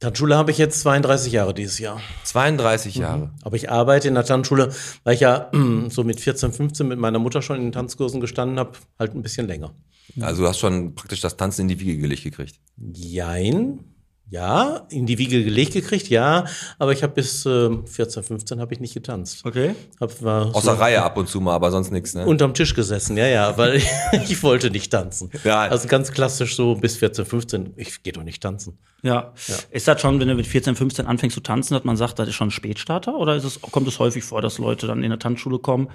Tanzschule 0.00 0.36
habe 0.36 0.52
ich 0.52 0.58
jetzt 0.58 0.80
32 0.80 1.32
Jahre 1.32 1.54
dieses 1.54 1.78
Jahr. 1.78 2.00
32 2.24 2.96
Jahre. 2.96 3.30
Aber 3.42 3.56
ich 3.56 3.70
arbeite 3.70 4.06
in 4.06 4.14
der 4.14 4.24
Tanzschule, 4.24 4.72
weil 5.02 5.14
ich 5.14 5.20
ja 5.20 5.50
so 5.88 6.04
mit 6.04 6.20
14, 6.20 6.52
15 6.52 6.86
mit 6.86 6.98
meiner 6.98 7.18
Mutter 7.18 7.42
schon 7.42 7.56
in 7.56 7.62
den 7.64 7.72
Tanzkursen 7.72 8.20
gestanden 8.20 8.58
habe, 8.58 8.72
halt 8.98 9.14
ein 9.14 9.22
bisschen 9.22 9.48
länger. 9.48 9.74
Also 10.20 10.42
du 10.42 10.48
hast 10.48 10.58
schon 10.58 10.94
praktisch 10.94 11.20
das 11.20 11.36
Tanzen 11.36 11.62
in 11.62 11.68
die 11.68 11.80
Wiege 11.80 11.98
gelegt 11.98 12.24
gekriegt. 12.24 12.60
Jein. 12.76 13.80
Ja, 14.30 14.86
in 14.90 15.06
die 15.06 15.16
Wiege 15.16 15.42
gelegt 15.42 15.72
gekriegt, 15.72 16.08
ja, 16.08 16.44
aber 16.78 16.92
ich 16.92 17.02
habe 17.02 17.14
bis 17.14 17.46
äh, 17.46 17.70
14, 17.84 18.22
15 18.22 18.60
habe 18.60 18.74
ich 18.74 18.80
nicht 18.80 18.92
getanzt. 18.92 19.40
Okay. 19.44 19.74
Hab, 19.98 20.22
war 20.22 20.54
Aus 20.54 20.64
so 20.64 20.70
der 20.70 20.80
Reihe 20.80 21.02
ab 21.02 21.16
und 21.16 21.28
zu 21.28 21.40
mal, 21.40 21.54
aber 21.54 21.70
sonst 21.70 21.90
nichts, 21.90 22.14
ne? 22.14 22.26
unterm 22.26 22.52
Tisch 22.52 22.74
gesessen, 22.74 23.16
ja, 23.16 23.26
ja, 23.26 23.56
weil 23.56 23.76
ich, 23.76 23.88
ich 24.12 24.42
wollte 24.42 24.70
nicht 24.70 24.90
tanzen. 24.90 25.30
Ja. 25.44 25.62
Also 25.62 25.88
ganz 25.88 26.12
klassisch 26.12 26.56
so 26.56 26.74
bis 26.74 26.96
14, 26.96 27.24
15, 27.24 27.72
ich 27.76 28.02
gehe 28.02 28.12
doch 28.12 28.22
nicht 28.22 28.42
tanzen. 28.42 28.78
Ja. 29.02 29.32
Ist 29.70 29.88
das 29.88 30.00
schon, 30.00 30.20
wenn 30.20 30.28
du 30.28 30.34
mit 30.34 30.46
14, 30.46 30.74
15 30.74 31.06
anfängst 31.06 31.34
zu 31.34 31.40
tanzen, 31.40 31.74
dass 31.74 31.84
man 31.84 31.96
sagt, 31.96 32.18
das 32.18 32.28
ist 32.28 32.34
schon 32.34 32.48
ein 32.48 32.52
Spätstarter? 32.52 33.16
Oder 33.16 33.36
ist 33.36 33.44
es, 33.44 33.60
kommt 33.60 33.88
es 33.88 33.98
häufig 33.98 34.24
vor, 34.24 34.42
dass 34.42 34.58
Leute 34.58 34.86
dann 34.86 35.02
in 35.02 35.10
der 35.10 35.18
Tanzschule 35.18 35.58
kommen 35.58 35.88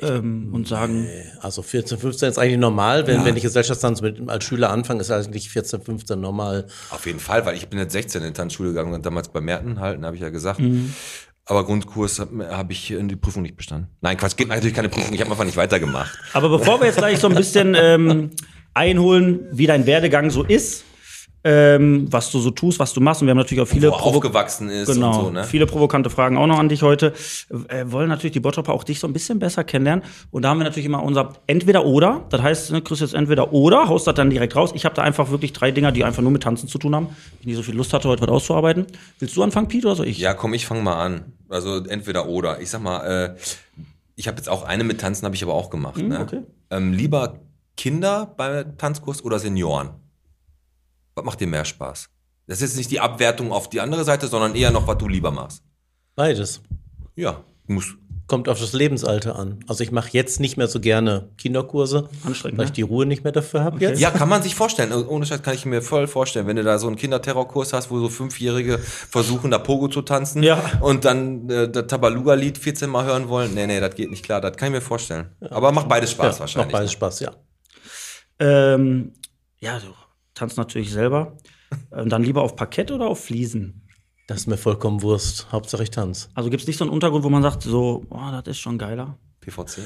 ähm, 0.00 0.50
und 0.52 0.66
sagen, 0.68 1.08
Also 1.40 1.62
14, 1.62 1.98
15 1.98 2.30
ist 2.30 2.38
eigentlich 2.38 2.58
normal, 2.58 3.06
wenn, 3.06 3.24
wenn 3.24 3.36
ich 3.36 3.42
Gesellschaftstanz 3.42 4.00
mit, 4.00 4.28
als 4.28 4.44
Schüler 4.44 4.70
anfange, 4.70 5.00
ist 5.00 5.10
eigentlich 5.10 5.50
14, 5.50 5.82
15 5.82 6.20
normal. 6.20 6.66
Auf 6.90 7.06
jeden 7.06 7.20
Fall, 7.20 7.44
weil 7.46 7.56
ich 7.56 7.68
bin 7.68 7.78
jetzt 7.78 7.92
16 7.92 8.22
in 8.22 8.28
die 8.28 8.32
Tanzschule 8.34 8.70
gegangen 8.70 8.94
und 8.94 9.04
damals 9.04 9.28
bei 9.28 9.40
Merten 9.40 9.80
halten, 9.80 10.04
habe 10.04 10.16
ich 10.16 10.22
ja 10.22 10.30
gesagt. 10.30 10.60
Aber 11.44 11.64
Grundkurs 11.64 12.20
habe 12.20 12.48
hab 12.56 12.70
ich 12.70 12.90
in 12.92 13.08
die 13.08 13.16
Prüfung 13.16 13.42
nicht 13.42 13.56
bestanden. 13.56 13.88
Nein, 14.00 14.16
Quatsch, 14.16 14.36
geht 14.36 14.48
natürlich 14.48 14.74
keine 14.74 14.88
Prüfung, 14.88 15.12
ich 15.12 15.20
habe 15.20 15.30
einfach 15.30 15.44
nicht 15.44 15.56
weitergemacht. 15.56 16.16
Aber 16.32 16.48
bevor 16.48 16.80
wir 16.80 16.86
jetzt 16.86 16.98
gleich 16.98 17.18
so 17.18 17.28
ein 17.28 17.34
bisschen 17.34 17.74
ähm, 17.76 18.30
einholen, 18.74 19.48
wie 19.52 19.66
dein 19.66 19.86
Werdegang 19.86 20.30
so 20.30 20.44
ist, 20.44 20.84
ähm, 21.44 22.06
was 22.10 22.30
du 22.30 22.38
so 22.38 22.50
tust, 22.50 22.78
was 22.78 22.92
du 22.92 23.00
machst. 23.00 23.20
Und 23.22 23.26
wir 23.26 23.32
haben 23.32 23.38
natürlich 23.38 23.62
auch 23.62 23.68
viele 23.68 23.90
Wo 23.90 23.94
aufgewachsen 23.94 24.68
ist 24.68 24.92
Genau, 24.92 25.08
und 25.18 25.24
so, 25.24 25.30
ne? 25.30 25.44
viele 25.44 25.66
provokante 25.66 26.08
Fragen 26.10 26.36
auch 26.36 26.46
noch 26.46 26.58
an 26.58 26.68
dich 26.68 26.82
heute. 26.82 27.12
Äh, 27.68 27.84
wollen 27.86 28.08
natürlich 28.08 28.32
die 28.32 28.40
Bottropper 28.40 28.72
auch 28.72 28.84
dich 28.84 29.00
so 29.00 29.06
ein 29.06 29.12
bisschen 29.12 29.38
besser 29.38 29.64
kennenlernen. 29.64 30.04
Und 30.30 30.42
da 30.42 30.50
haben 30.50 30.58
wir 30.58 30.64
natürlich 30.64 30.86
immer 30.86 31.02
unser 31.02 31.32
Entweder-Oder. 31.46 32.24
Das 32.30 32.42
heißt, 32.42 32.70
ne, 32.72 32.82
kriegst 32.82 33.00
jetzt 33.00 33.14
Entweder-Oder, 33.14 33.88
haust 33.88 34.06
das 34.06 34.14
dann 34.14 34.30
direkt 34.30 34.54
raus. 34.54 34.70
Ich 34.74 34.84
habe 34.84 34.94
da 34.94 35.02
einfach 35.02 35.30
wirklich 35.30 35.52
drei 35.52 35.70
Dinger, 35.72 35.90
die 35.92 36.04
einfach 36.04 36.22
nur 36.22 36.30
mit 36.32 36.42
Tanzen 36.42 36.68
zu 36.68 36.78
tun 36.78 36.94
haben. 36.94 37.08
Ich 37.40 37.46
nicht 37.46 37.56
so 37.56 37.62
viel 37.62 37.74
Lust 37.74 37.92
hatte, 37.92 38.08
heute 38.08 38.22
was 38.22 38.28
auszuarbeiten. 38.30 38.86
Willst 39.18 39.36
du 39.36 39.42
anfangen, 39.42 39.68
Pete, 39.68 39.86
oder 39.86 39.96
soll 39.96 40.06
ich? 40.08 40.18
Ja, 40.18 40.34
komm, 40.34 40.54
ich 40.54 40.66
fange 40.66 40.82
mal 40.82 41.02
an. 41.02 41.32
Also 41.48 41.84
entweder 41.84 42.26
oder. 42.28 42.60
Ich 42.60 42.70
sag 42.70 42.82
mal, 42.82 43.00
äh, 43.32 43.36
ich 44.14 44.28
habe 44.28 44.36
jetzt 44.36 44.48
auch 44.48 44.62
eine 44.62 44.84
mit 44.84 45.00
Tanzen, 45.00 45.24
habe 45.24 45.34
ich 45.34 45.42
aber 45.42 45.54
auch 45.54 45.70
gemacht. 45.70 45.96
ne? 45.96 46.16
Hm, 46.16 46.22
okay. 46.22 46.40
ähm, 46.70 46.92
lieber 46.92 47.40
Kinder 47.76 48.32
beim 48.36 48.76
Tanzkurs 48.78 49.24
oder 49.24 49.38
Senioren? 49.38 49.90
Was 51.14 51.24
macht 51.24 51.40
dir 51.40 51.46
mehr 51.46 51.64
Spaß? 51.64 52.08
Das 52.46 52.58
ist 52.60 52.70
jetzt 52.70 52.76
nicht 52.76 52.90
die 52.90 53.00
Abwertung 53.00 53.52
auf 53.52 53.70
die 53.70 53.80
andere 53.80 54.04
Seite, 54.04 54.26
sondern 54.26 54.54
eher 54.54 54.70
noch, 54.70 54.86
was 54.86 54.98
du 54.98 55.08
lieber 55.08 55.30
machst. 55.30 55.62
Beides. 56.14 56.60
Ja, 57.14 57.42
muss. 57.66 57.94
Kommt 58.28 58.48
auf 58.48 58.58
das 58.58 58.72
Lebensalter 58.72 59.36
an. 59.36 59.60
Also 59.68 59.84
ich 59.84 59.90
mache 59.92 60.08
jetzt 60.12 60.40
nicht 60.40 60.56
mehr 60.56 60.66
so 60.66 60.80
gerne 60.80 61.28
Kinderkurse, 61.36 62.08
Anstrengend, 62.24 62.56
weil 62.56 62.64
ne? 62.64 62.70
ich 62.70 62.72
die 62.72 62.82
Ruhe 62.82 63.04
nicht 63.04 63.24
mehr 63.24 63.32
dafür 63.32 63.62
habe 63.62 63.78
jetzt. 63.80 64.00
Ja, 64.00 64.10
kann 64.10 64.28
man 64.28 64.42
sich 64.42 64.54
vorstellen. 64.54 64.92
Ohne 64.92 65.26
Scheiß 65.26 65.42
kann 65.42 65.54
ich 65.54 65.66
mir 65.66 65.82
voll 65.82 66.06
vorstellen, 66.06 66.46
wenn 66.46 66.56
du 66.56 66.62
da 66.62 66.78
so 66.78 66.86
einen 66.86 66.96
Kinderterrorkurs 66.96 67.72
hast, 67.74 67.90
wo 67.90 67.98
so 67.98 68.08
Fünfjährige 68.08 68.78
versuchen, 68.78 69.50
da 69.50 69.58
Pogo 69.58 69.88
zu 69.88 70.00
tanzen 70.02 70.42
Ja. 70.42 70.62
und 70.80 71.04
dann 71.04 71.50
äh, 71.50 71.68
das 71.68 71.88
Tabaluga-Lied 71.88 72.56
14 72.56 72.88
Mal 72.88 73.04
hören 73.04 73.28
wollen. 73.28 73.52
Nee, 73.54 73.66
nee, 73.66 73.80
das 73.80 73.94
geht 73.94 74.10
nicht 74.10 74.24
klar. 74.24 74.40
Das 74.40 74.56
kann 74.56 74.68
ich 74.68 74.74
mir 74.74 74.80
vorstellen. 74.80 75.26
Aber 75.50 75.70
macht 75.72 75.88
beides 75.88 76.12
Spaß 76.12 76.36
Ja, 76.36 76.40
wahrscheinlich. 76.40 76.72
Macht 76.72 76.80
beides 76.80 76.90
ne? 76.90 76.96
Spaß, 76.96 77.20
ja. 77.20 77.32
Ähm, 78.38 79.12
ja, 79.60 79.78
du 79.78 79.92
tanzt 80.34 80.56
natürlich 80.56 80.92
selber. 80.92 81.36
Und 81.90 82.10
dann 82.10 82.22
lieber 82.22 82.42
auf 82.42 82.56
Parkett 82.56 82.90
oder 82.90 83.06
auf 83.06 83.24
Fliesen? 83.24 83.86
Das 84.26 84.38
ist 84.38 84.46
mir 84.46 84.56
vollkommen 84.56 85.02
Wurst. 85.02 85.48
Hauptsache 85.52 85.82
ich 85.82 85.90
tanz. 85.90 86.28
Also 86.34 86.50
gibt 86.50 86.62
es 86.62 86.66
nicht 86.66 86.76
so 86.76 86.84
einen 86.84 86.92
Untergrund, 86.92 87.24
wo 87.24 87.30
man 87.30 87.42
sagt, 87.42 87.62
so, 87.62 88.04
oh, 88.10 88.30
das 88.30 88.56
ist 88.56 88.58
schon 88.58 88.78
geiler. 88.78 89.18
PVC. 89.40 89.80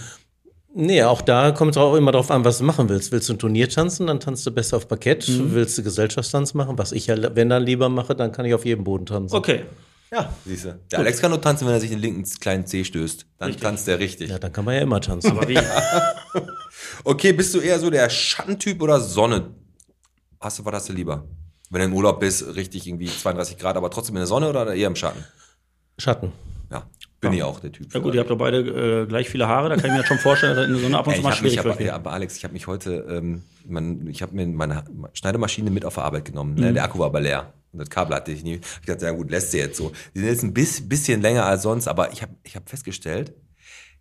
Nee, 0.75 1.03
auch 1.05 1.23
da 1.23 1.53
kommt 1.53 1.71
es 1.71 1.79
auch 1.79 1.95
immer 1.95 2.13
darauf 2.13 2.31
an, 2.31 2.45
was 2.45 2.59
du 2.59 2.65
machen 2.65 2.89
willst. 2.91 3.11
Willst 3.11 3.29
du 3.29 3.33
ein 3.33 3.39
Turnier 3.39 3.69
tanzen, 3.69 4.09
dann 4.09 4.21
tanzt 4.21 4.47
du 4.47 4.51
besser 4.51 4.77
auf 4.77 4.89
Parkett. 4.89 5.27
Mhm. 5.27 5.55
Willst 5.55 5.79
du 5.79 5.83
Gesellschaftstanz 5.83 6.53
machen, 6.53 6.77
was 6.77 6.93
ich 6.93 7.07
ja, 7.07 7.35
wenn 7.35 7.49
dann 7.49 7.63
lieber 7.63 7.89
mache, 7.89 8.15
dann 8.15 8.31
kann 8.31 8.45
ich 8.45 8.53
auf 8.53 8.67
jedem 8.67 8.85
Boden 8.85 9.07
tanzen. 9.07 9.35
Okay. 9.35 9.65
Ja, 10.13 10.33
siehst 10.45 10.67
du. 10.67 10.79
Der 10.93 11.01
Alex 11.01 11.21
kann 11.21 11.31
nur 11.31 11.41
tanzen, 11.41 11.67
wenn 11.67 11.73
er 11.73 11.81
sich 11.81 11.91
den 11.91 11.99
linken 11.99 12.25
kleinen 12.41 12.67
C 12.67 12.85
stößt. 12.85 13.27
Dann 13.39 13.57
tanzt 13.57 13.89
er 13.89 13.99
richtig. 13.99 14.31
Ja, 14.31 14.39
dann 14.39 14.53
kann 14.53 14.65
man 14.65 14.75
ja 14.75 14.83
immer 14.83 15.01
tanzen. 15.01 15.31
Aber 15.31 15.49
wie? 15.49 15.59
Okay, 17.05 17.33
bist 17.33 17.55
du 17.55 17.61
eher 17.61 17.79
so 17.79 17.89
der 17.89 18.09
Schattentyp 18.11 18.83
oder 18.83 19.01
Sonne? 19.01 19.55
Hast 20.41 20.59
du, 20.59 20.65
was 20.65 20.75
hast 20.75 20.89
du 20.89 20.93
lieber? 20.93 21.25
Wenn 21.71 21.81
du 21.81 21.87
im 21.87 21.95
Urlaub 21.95 22.21
bist, 22.21 22.55
richtig 22.55 22.87
irgendwie 22.87 23.07
32 23.07 23.59
Grad, 23.59 23.77
aber 23.77 23.91
trotzdem 23.91 24.17
in 24.17 24.21
der 24.21 24.27
Sonne 24.27 24.49
oder 24.49 24.73
eher 24.75 24.87
im 24.87 24.97
Schatten? 24.97 25.25
Schatten. 25.99 26.33
Ja, 26.71 26.87
bin 27.21 27.33
ich 27.33 27.43
auch 27.43 27.61
der 27.61 27.73
Typ. 27.73 27.93
Ja 27.93 28.01
gut, 28.01 28.15
ihr 28.15 28.21
habt 28.21 28.31
doch 28.31 28.39
beide 28.39 29.03
äh, 29.03 29.07
gleich 29.07 29.29
viele 29.29 29.49
Haare, 29.49 29.69
da 29.69 29.77
kann 29.77 29.91
ich 29.91 29.97
mir 29.97 30.05
schon 30.05 30.19
vorstellen, 30.19 30.57
dass 30.57 30.63
das 30.63 30.69
in 30.69 30.75
der 30.75 30.83
Sonne 30.83 30.99
ab 30.99 31.07
und 31.07 31.17
zu 31.17 31.23
mal 31.23 31.31
mich 31.31 31.39
schwierig 31.39 31.61
aber, 31.61 31.71
wird. 31.71 31.81
ja, 31.81 31.95
aber 31.95 32.13
Alex, 32.13 32.37
ich 32.37 32.45
habe 32.45 32.53
mich 32.53 32.67
heute, 32.67 33.07
ähm, 33.09 33.43
mein, 33.65 34.07
ich 34.09 34.23
habe 34.23 34.35
mir 34.35 34.47
meine 34.47 34.85
Schneidemaschine 35.13 35.71
mit 35.71 35.85
auf 35.85 35.95
der 35.95 36.05
Arbeit 36.05 36.25
genommen. 36.25 36.55
Mhm. 36.55 36.61
Ne? 36.61 36.73
Der 36.73 36.85
Akku 36.85 36.99
war 36.99 37.07
aber 37.07 37.21
leer. 37.21 37.53
Und 37.73 37.81
das 37.81 37.91
Kabel 37.91 38.17
hatte 38.17 38.33
ich 38.33 38.43
nie. 38.43 38.61
Ich 38.81 38.87
dachte, 38.87 39.05
ja 39.05 39.13
gut, 39.13 39.31
lässt 39.31 39.51
sie 39.51 39.59
jetzt 39.59 39.77
so. 39.77 39.93
Die 40.15 40.21
sind 40.21 40.29
jetzt 40.29 40.43
ein 40.43 40.55
bis, 40.55 40.89
bisschen 40.89 41.21
länger 41.21 41.45
als 41.45 41.63
sonst, 41.63 41.89
aber 41.89 42.13
ich 42.13 42.23
habe 42.23 42.35
ich 42.43 42.57
hab 42.57 42.69
festgestellt, 42.69 43.35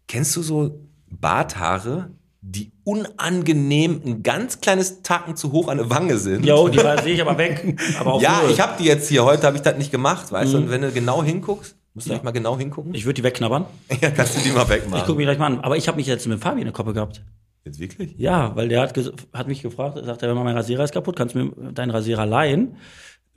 kennst 0.08 0.36
du 0.36 0.42
so 0.42 0.88
Barthaare, 1.08 2.12
die 2.48 2.72
unangenehm 2.84 4.02
ein 4.06 4.22
ganz 4.24 4.62
kleines 4.62 5.02
Tacken 5.02 5.36
zu 5.36 5.52
hoch 5.52 5.68
an 5.68 5.78
der 5.78 5.90
Wange 5.90 6.18
sind? 6.18 6.46
Jo, 6.46 6.68
die 6.68 6.78
sehe 6.80 7.14
ich 7.16 7.22
aber 7.22 7.38
weg. 7.40 7.80
Aber 8.00 8.20
Ja, 8.22 8.42
null. 8.44 8.52
ich 8.52 8.60
habe 8.60 8.74
die 8.78 8.86
jetzt 8.86 9.10
hier. 9.10 9.26
Heute 9.26 9.48
habe 9.48 9.56
ich 9.58 9.64
das 9.64 9.78
nicht 9.78 9.92
gemacht, 9.92 10.32
weißt 10.32 10.54
du? 10.54 10.58
Und 10.58 10.70
wenn 10.70 10.82
du 10.82 10.92
genau 10.92 11.24
hinguckst, 11.24 11.76
musst 11.96 12.08
du 12.08 12.14
echt 12.14 12.24
mal 12.24 12.32
genau 12.32 12.58
hingucken. 12.58 12.94
Ich 12.94 13.06
würde 13.06 13.16
die 13.16 13.24
wegknabbern. 13.24 13.66
ja, 14.02 14.12
kannst 14.12 14.38
du 14.38 14.42
die 14.42 14.52
mal 14.52 14.62
Ich 14.64 14.70
wegmachen. 14.70 15.06
gucke 15.06 15.18
mich 15.18 15.26
gleich 15.26 15.40
mal 15.40 15.48
an. 15.48 15.60
Aber 15.62 15.76
ich 15.76 15.88
habe 15.88 15.98
mich 15.98 16.06
jetzt 16.06 16.28
mit 16.28 16.40
Fabi 16.40 16.60
in 16.62 16.66
der 16.66 16.74
Koppe 16.74 16.94
gehabt. 16.94 17.24
Jetzt 17.64 17.80
wirklich? 17.80 18.14
Ja, 18.18 18.56
weil 18.56 18.68
der 18.70 18.82
hat, 18.82 18.94
hat 19.34 19.48
mich 19.48 19.64
gefragt, 19.64 19.98
sagt 20.06 20.22
er, 20.22 20.30
wenn 20.30 20.44
mein 20.44 20.56
Rasierer 20.56 20.84
ist 20.84 20.94
kaputt, 20.94 21.16
kannst 21.16 21.34
du 21.34 21.40
mir 21.46 21.72
deinen 21.74 21.90
Rasierer 21.90 22.28
leihen? 22.28 22.76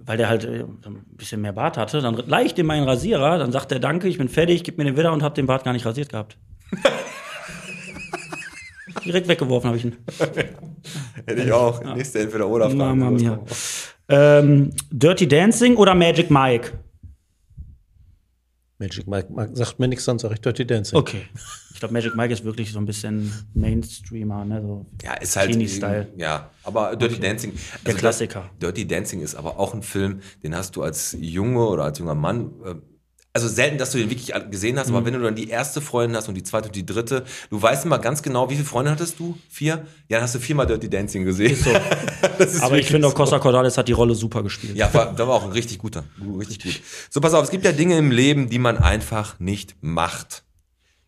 Weil 0.01 0.19
der 0.19 0.29
halt 0.29 0.45
äh, 0.45 0.65
ein 0.85 1.03
bisschen 1.17 1.41
mehr 1.41 1.55
Bart 1.55 1.79
hatte. 1.79 2.03
Dann 2.03 2.15
leih 2.15 2.45
ich 2.45 2.53
dem 2.55 2.67
meinen 2.67 2.87
Rasierer, 2.87 3.39
dann 3.39 3.53
sagt 3.53 3.73
er, 3.73 3.79
danke, 3.81 4.07
ich 4.07 4.19
bin 4.19 4.29
fertig, 4.29 4.65
gib 4.65 4.77
mir 4.77 4.85
den 4.85 4.99
wieder 4.99 5.13
und 5.15 5.23
hab 5.23 5.35
den 5.35 5.47
Bart 5.47 5.65
gar 5.65 5.73
nicht 5.73 5.87
rasiert 5.87 6.11
gehabt. 6.11 6.37
Direkt 9.05 9.29
weggeworfen 9.29 9.69
habe 9.69 9.77
ich 9.79 9.85
ihn. 9.85 9.97
Hätte 11.27 11.43
ich 11.43 11.53
auch. 11.53 11.83
Nächste 11.95 12.21
entweder 12.21 12.49
oder 12.49 12.67
Frage. 12.67 12.77
Mama 12.77 13.11
mia. 13.11 13.41
Ähm, 14.09 14.71
Dirty 14.91 15.27
Dancing 15.29 15.77
oder 15.77 15.95
Magic 15.95 16.31
Mike? 16.31 16.73
Magic 18.79 19.09
Mike 19.09 19.29
Mike 19.33 19.57
sagt 19.57 19.79
mir 19.81 19.89
nichts, 19.89 20.05
dann 20.05 20.19
sage 20.21 20.35
ich 20.35 20.41
Dirty 20.41 20.65
Dancing. 20.65 20.97
Okay. 20.99 21.23
Ich 21.73 21.81
glaube, 21.81 21.93
Magic 21.95 22.15
Mike 22.15 22.33
ist 22.33 22.45
wirklich 22.45 22.73
so 22.73 22.79
ein 22.79 22.87
bisschen 22.87 23.33
Mainstreamer, 23.55 24.45
ne? 24.45 24.63
So 24.63 24.87
Ja, 25.03 25.15
ist 25.15 25.37
halt. 25.37 25.51
Teenie-Style. 25.51 26.09
Ja, 26.17 26.51
aber 26.63 26.95
Dirty 26.97 27.19
Dancing. 27.21 27.53
Der 27.85 27.89
also 27.89 27.99
Klassiker. 27.99 28.51
Dirty 28.63 28.87
Dancing 28.87 29.21
ist 29.21 29.35
aber 29.35 29.59
auch 29.59 29.75
ein 29.75 29.83
Film, 29.83 30.21
den 30.43 30.55
hast 30.57 30.77
du 30.77 30.83
als 30.83 31.17
Junge 31.21 31.67
oder 31.67 31.85
als 31.85 31.99
junger 31.99 32.15
Mann. 32.15 32.51
äh, 32.65 32.75
Also 33.39 33.55
selten, 33.55 33.79
dass 33.79 33.93
du 33.93 33.99
den 33.99 34.11
wirklich 34.11 34.33
gesehen 34.51 34.79
hast, 34.79 34.89
Mhm. 34.89 34.97
aber 34.97 35.07
wenn 35.07 35.15
du 35.15 35.21
dann 35.21 35.37
die 35.37 35.49
erste 35.49 35.81
Freundin 35.81 36.17
hast 36.17 36.29
und 36.29 36.35
die 36.35 36.43
zweite 36.43 36.67
und 36.69 36.75
die 36.75 36.85
dritte, 36.85 37.25
du 37.51 37.63
weißt 37.63 37.85
immer 37.85 37.99
ganz 38.01 38.21
genau, 38.23 38.51
wie 38.51 38.55
viele 38.57 38.67
Freunde 38.67 38.91
hattest 38.91 39.19
du? 39.21 39.39
Vier? 39.49 39.87
Ja, 40.09 40.17
dann 40.19 40.23
hast 40.23 40.35
du 40.35 40.41
viermal 40.41 40.67
Dirty 40.67 40.91
Dancing 40.91 41.25
gesehen. 41.25 41.55
so. 41.57 41.71
Aber 42.63 42.79
ich 42.79 42.89
finde 42.89 43.07
auch 43.07 43.13
so. 43.13 43.17
Costa 43.17 43.39
Cordalis 43.39 43.79
hat 43.79 43.87
die 43.87 43.93
Rolle 43.93 44.15
super 44.17 44.43
gespielt. 44.43 44.77
Ja, 44.77 44.93
war, 44.93 45.15
da 45.15 45.29
war 45.29 45.35
auch 45.37 45.45
ein 45.45 45.53
richtig 45.53 45.79
guter. 45.79 46.05
Richtig 46.39 46.63
gut. 46.65 46.81
So, 47.11 47.21
pass 47.21 47.33
auf, 47.35 47.45
es 47.45 47.51
gibt 47.51 47.65
ja 47.65 47.73
Dinge 47.73 47.97
im 47.97 48.11
Leben, 48.11 48.49
die 48.51 48.59
man 48.59 48.77
einfach 48.79 49.39
nicht 49.39 49.77
macht. 49.81 50.43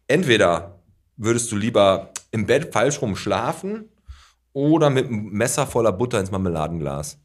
Entweder 0.07 0.79
würdest 1.17 1.51
du 1.51 1.57
lieber 1.57 2.13
im 2.31 2.47
Bett 2.47 2.73
falsch 2.73 3.03
rum 3.03 3.17
schlafen 3.17 3.89
oder 4.53 4.89
mit 4.91 5.07
einem 5.07 5.31
Messer 5.31 5.67
voller 5.67 5.93
Butter 5.93 6.21
ins 6.21 6.31
Marmeladenglas. 6.31 7.19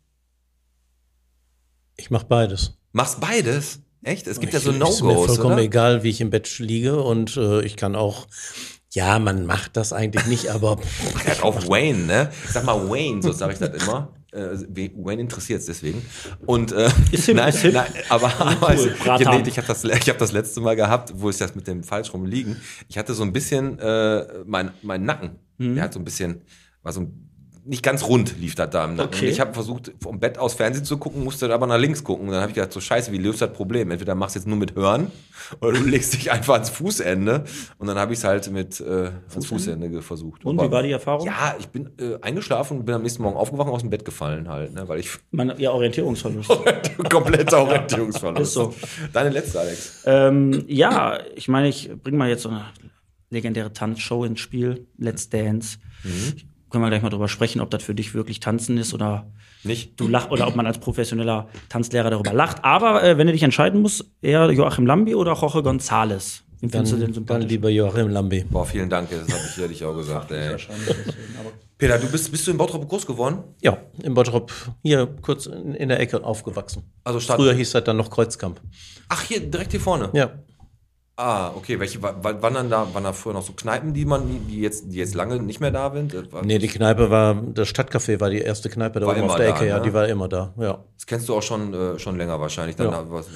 Ich 1.98 2.10
mache 2.12 2.26
beides. 2.26 2.78
Machst 2.92 3.20
beides? 3.20 3.80
Echt? 4.06 4.28
Es 4.28 4.40
gibt 4.40 4.54
ja 4.54 4.60
so 4.60 4.70
Ich- 4.72 4.78
Ist 4.80 5.02
mir 5.02 5.10
No-Gos, 5.10 5.26
vollkommen 5.26 5.56
oder? 5.56 5.64
egal, 5.64 6.04
wie 6.04 6.10
ich 6.10 6.22
im 6.22 6.30
Bett 6.30 6.60
liege 6.60 7.02
und 7.02 7.36
äh, 7.38 7.62
ich 7.66 7.76
kann 7.76 7.96
auch, 7.96 8.28
ja, 8.94 9.18
man 9.20 9.46
macht 9.46 9.76
das 9.78 9.92
eigentlich 9.94 10.26
nicht, 10.28 10.50
aber 10.50 10.78
Er 11.26 11.32
hat 11.32 11.44
auch 11.44 11.68
Wayne, 11.68 12.06
ne? 12.06 12.30
Ich 12.46 12.52
sag 12.52 12.64
mal 12.66 12.90
Wayne, 12.90 13.22
so 13.22 13.32
sage 13.32 13.54
ich 13.54 13.60
das 13.60 13.84
immer. 13.84 14.14
Äh, 14.32 14.58
Wayne 14.98 15.22
interessiert 15.22 15.62
es 15.62 15.66
deswegen. 15.66 16.06
Und 16.46 16.72
äh, 16.72 16.90
Ist 17.12 17.26
hip, 17.26 17.36
nein, 17.38 17.50
ist 17.50 17.62
hip. 17.62 17.74
nein, 17.74 17.88
aber, 18.10 18.32
aber 18.40 18.76
cool, 18.76 18.96
ich, 19.20 19.28
nee, 19.28 19.44
ich 19.48 19.58
habe 19.58 19.68
das, 19.68 19.84
ich 19.86 20.10
hab 20.10 20.18
das 20.18 20.32
letzte 20.34 20.62
Mal 20.62 20.76
gehabt, 20.76 21.14
wo 21.16 21.30
ich 21.30 21.38
das 21.38 21.56
mit 21.56 21.66
dem 21.68 21.84
falsch 21.84 22.14
rum 22.14 22.26
liegen. 22.26 22.58
Ich 22.90 22.98
hatte 22.98 23.14
so 23.14 23.24
ein 23.24 23.34
bisschen 23.34 23.80
äh, 23.80 24.26
mein, 24.46 24.72
mein 24.84 25.04
Nacken. 25.04 25.32
Mhm. 25.58 25.76
Der 25.76 25.86
hat 25.86 25.94
so 25.94 26.00
ein 26.00 26.06
bisschen, 26.06 26.42
war 26.84 26.92
so 26.94 27.02
ein, 27.02 27.25
nicht 27.66 27.82
ganz 27.84 28.04
rund 28.08 28.38
lief 28.40 28.54
das 28.56 28.70
da 28.70 28.86
im 28.86 28.96
Nacken. 28.96 29.14
Okay. 29.16 29.26
Und 29.26 29.32
ich 29.32 29.40
habe 29.40 29.54
versucht, 29.54 29.92
vom 30.02 30.20
Bett 30.20 30.38
aus 30.38 30.54
Fernsehen 30.54 30.86
zu 30.86 30.98
gucken, 30.98 31.24
musste 31.24 31.52
aber 31.54 31.66
nach 31.68 31.78
links 31.80 32.04
gucken. 32.04 32.28
Und 32.28 32.32
dann 32.34 32.42
habe 32.42 32.52
ich 32.52 32.56
gedacht, 32.56 32.72
so 32.72 32.80
scheiße, 32.80 33.12
wie 33.12 33.18
löst 33.18 33.42
das 33.42 33.52
Problem? 33.54 33.90
Entweder 33.92 34.14
machst 34.16 34.36
du 34.36 34.40
jetzt 34.40 34.48
nur 34.48 34.58
mit 34.58 34.76
Hören 34.76 35.12
oder 35.62 35.74
du 35.80 35.84
legst 35.90 36.14
dich 36.14 36.32
einfach 36.32 36.54
ans 36.54 36.70
Fußende. 36.70 37.44
Und 37.78 37.88
dann 37.88 37.98
habe 37.98 38.14
ich 38.14 38.20
es 38.20 38.24
halt 38.26 38.52
mit 38.52 38.80
äh, 38.80 39.10
ans 39.32 39.46
Fußende 39.48 40.02
versucht. 40.02 40.46
Und 40.46 40.60
Aber- 40.60 40.68
wie 40.68 40.72
war 40.72 40.84
die 40.84 40.92
Erfahrung? 40.92 41.26
ja, 41.26 41.56
ich 41.60 41.68
bin 41.68 41.90
äh, 42.00 42.18
eingeschlafen 42.22 42.78
und 42.80 42.86
bin 42.86 42.96
am 42.96 43.02
nächsten 43.02 43.24
Morgen 43.24 43.36
aufgewacht 43.38 43.68
und 43.68 43.74
aus 43.74 43.82
dem 43.82 43.90
Bett 43.90 44.06
gefallen 44.06 44.48
halt, 44.48 44.74
ne, 44.74 44.88
weil 44.88 45.00
ich 45.00 45.10
Mein, 45.32 45.54
ja, 45.58 45.72
Orientierungsverlust. 45.72 46.50
kompletter 47.10 47.60
Orientierungsverlust. 47.64 48.42
Ist 48.42 48.54
so. 48.54 48.74
Deine 49.12 49.30
letzte, 49.32 49.60
Alex. 49.60 50.04
ähm, 50.06 50.64
ja, 50.68 51.20
ich 51.36 51.48
meine, 51.48 51.68
ich 51.70 51.90
bringe 52.04 52.18
mal 52.18 52.30
jetzt 52.30 52.44
so 52.44 52.50
eine 52.50 52.66
legendäre 53.32 53.74
Tanzshow 53.74 54.24
ins 54.24 54.40
Spiel, 54.40 54.88
Let's 54.98 55.30
Dance. 55.30 55.78
Können 56.70 56.84
wir 56.84 56.90
gleich 56.90 57.02
mal 57.02 57.10
drüber 57.10 57.28
sprechen, 57.28 57.62
ob 57.62 57.70
das 57.70 57.84
für 57.84 57.96
dich 57.96 58.14
wirklich 58.14 58.40
Tanzen 58.40 58.78
ist 58.78 58.94
oder 58.94 59.28
Nicht? 59.64 60.00
du 60.00 60.08
lachst 60.08 60.32
oder 60.32 60.48
ob 60.48 60.56
man 60.56 60.66
als 60.66 60.80
professioneller 60.80 61.48
Tanzlehrer 61.70 62.10
darüber 62.10 62.34
lacht. 62.34 62.64
Aber 62.64 63.04
äh, 63.04 63.18
wenn 63.18 63.28
du 63.28 63.34
dich 63.34 63.44
entscheiden 63.44 63.82
musst, 63.82 64.06
eher 64.22 64.50
Joachim 64.52 64.86
Lambi 64.86 65.16
oder 65.16 65.34
Jorge 65.34 65.60
González. 65.60 66.42
Wen 66.62 66.70
findest 66.70 66.94
du 66.94 66.98
denn 66.98 67.06
dann, 67.06 67.14
dann 67.14 67.14
sympathisch? 67.14 67.50
lieber 67.50 67.70
Joachim 67.70 68.10
Lambi. 68.10 68.46
Boah, 68.50 68.66
vielen 68.66 68.90
Dank, 68.90 69.10
das 69.10 69.22
habe 69.22 69.44
ich 69.50 69.62
ehrlich 69.62 69.84
auch 69.86 69.96
gesagt, 69.96 70.32
ey. 70.32 70.56
Peter, 71.78 72.00
du 72.00 72.08
bist, 72.08 72.32
bist 72.32 72.48
du 72.48 72.52
in 72.52 72.58
Bottrop 72.58 72.88
groß 72.88 73.06
geworden? 73.06 73.40
Ja, 73.62 73.78
in 74.02 74.14
Bottrop, 74.14 74.52
hier 74.82 75.08
kurz 75.22 75.46
in, 75.46 75.76
in 75.76 75.90
der 75.90 76.00
Ecke 76.00 76.24
aufgewachsen. 76.24 76.84
Also 77.04 77.20
Stadt. 77.20 77.36
Früher 77.36 77.54
hieß 77.54 77.72
das 77.72 77.84
dann 77.84 77.98
noch 77.98 78.10
Kreuzkamp. 78.10 78.62
Ach, 79.10 79.22
hier, 79.24 79.42
direkt 79.42 79.72
hier 79.72 79.82
vorne. 79.82 80.10
Ja, 80.14 80.32
Ah, 81.18 81.52
okay. 81.56 81.80
Welche 81.80 82.02
wa- 82.04 82.14
wa- 82.22 82.42
waren 82.42 82.54
dann 82.56 82.70
da, 82.70 82.86
waren 82.94 83.04
da 83.06 83.14
früher 83.14 83.32
noch 83.34 83.42
so 83.44 83.54
Kneipen, 83.54 83.94
die 83.94 84.04
man, 84.04 84.28
die- 84.28 84.40
die 84.56 84.60
jetzt, 84.62 84.84
die 84.92 84.98
jetzt 84.98 85.16
lange 85.16 85.40
nicht 85.42 85.62
mehr 85.62 85.72
da 85.72 85.90
sind? 85.94 86.14
Äh, 86.14 86.24
Nee, 86.44 86.58
die 86.60 86.68
Kneipe 86.68 87.10
war, 87.10 87.36
das 87.54 87.70
Stadtcafé 87.70 88.20
war 88.20 88.30
die 88.30 88.40
erste 88.40 88.70
Kneipe 88.70 89.00
da 89.00 89.06
War 89.08 89.14
oben 89.16 89.24
auf 89.24 89.30
immer 89.30 89.38
der 89.38 89.50
da, 89.52 89.56
Ecke, 89.56 89.68
ja, 89.70 89.78
ne? 89.78 89.84
die 89.84 89.94
war 89.94 90.08
immer 90.10 90.28
da, 90.28 90.54
ja. 90.60 90.80
Das 90.98 91.06
kennst 91.06 91.30
du 91.30 91.36
auch 91.36 91.42
schon, 91.44 91.74
äh, 91.74 92.00
schon 92.00 92.18
länger 92.18 92.40
wahrscheinlich. 92.40 92.76
Dann 92.76 92.88
Ja. 92.92 93.02
da, 93.04 93.06
was, 93.10 93.28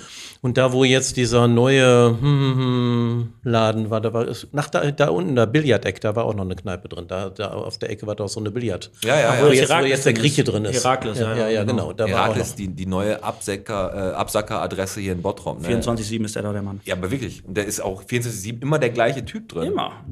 Und 0.42 0.58
da, 0.58 0.72
wo 0.74 0.84
jetzt 0.86 1.15
dieser 1.18 1.48
neue 1.48 2.18
hm, 2.20 2.22
hm, 2.22 2.58
hm, 2.58 3.34
Laden 3.44 3.89
war, 3.89 4.02
da 4.02 4.13
war 4.13 4.28
es, 4.28 4.48
nach 4.52 4.70
da, 4.70 4.92
da 4.92 5.10
unten, 5.10 5.36
der 5.36 5.46
Billardeck, 5.46 6.00
da 6.02 6.15
war 6.15 6.26
auch 6.26 6.34
noch 6.34 6.46
eine 6.46 6.56
Kneipe 6.56 6.88
drin. 6.89 7.06
Da, 7.08 7.30
da 7.30 7.50
auf 7.52 7.78
der 7.78 7.89
Ecke 7.92 8.08
war 8.08 8.15
doch 8.15 8.28
so 8.30 8.39
eine 8.42 8.50
Billard. 8.52 8.89
ja, 9.04 9.20
ja, 9.20 9.36
Wo 9.42 9.48
ja. 9.48 9.54
jetzt, 9.54 9.70
wo 9.70 9.86
jetzt 9.86 10.06
der 10.06 10.13
Grieche 10.13 10.42
ist. 10.42 10.48
drin 10.52 10.65
ist. 10.65 10.84
Herakles, 10.84 11.20
ja, 11.20 11.36
ja, 11.36 11.48
ja, 11.50 11.63
genau. 11.63 11.92
Da 11.94 12.06
war 12.06 12.12
auch 12.13 12.18
Herakles, 12.26 12.50
noch. 12.52 12.56
die, 12.58 12.68
die 12.70 12.86
neue 12.86 13.13
äh, 13.13 13.22
Absacker-Adresse 13.22 15.00
hier 15.02 15.13
in 15.13 15.22
Bottrop. 15.22 15.62
Ne? 15.62 15.68
24-7 15.82 16.26
ist 16.26 16.36
der 16.36 16.44
da, 16.44 16.52
der 16.54 16.62
Mann. 16.62 16.80
Ja, 16.86 16.96
aber 16.96 17.12
wirklich. 17.12 17.44
Der 17.48 17.68
ist 17.69 17.79
auch 17.79 18.03
24-7 18.03 18.62
immer 18.62 18.79
der 18.79 18.89
gleiche 18.89 19.23
Typ 19.23 19.47
drin. 19.47 19.71
Immer. 19.71 20.03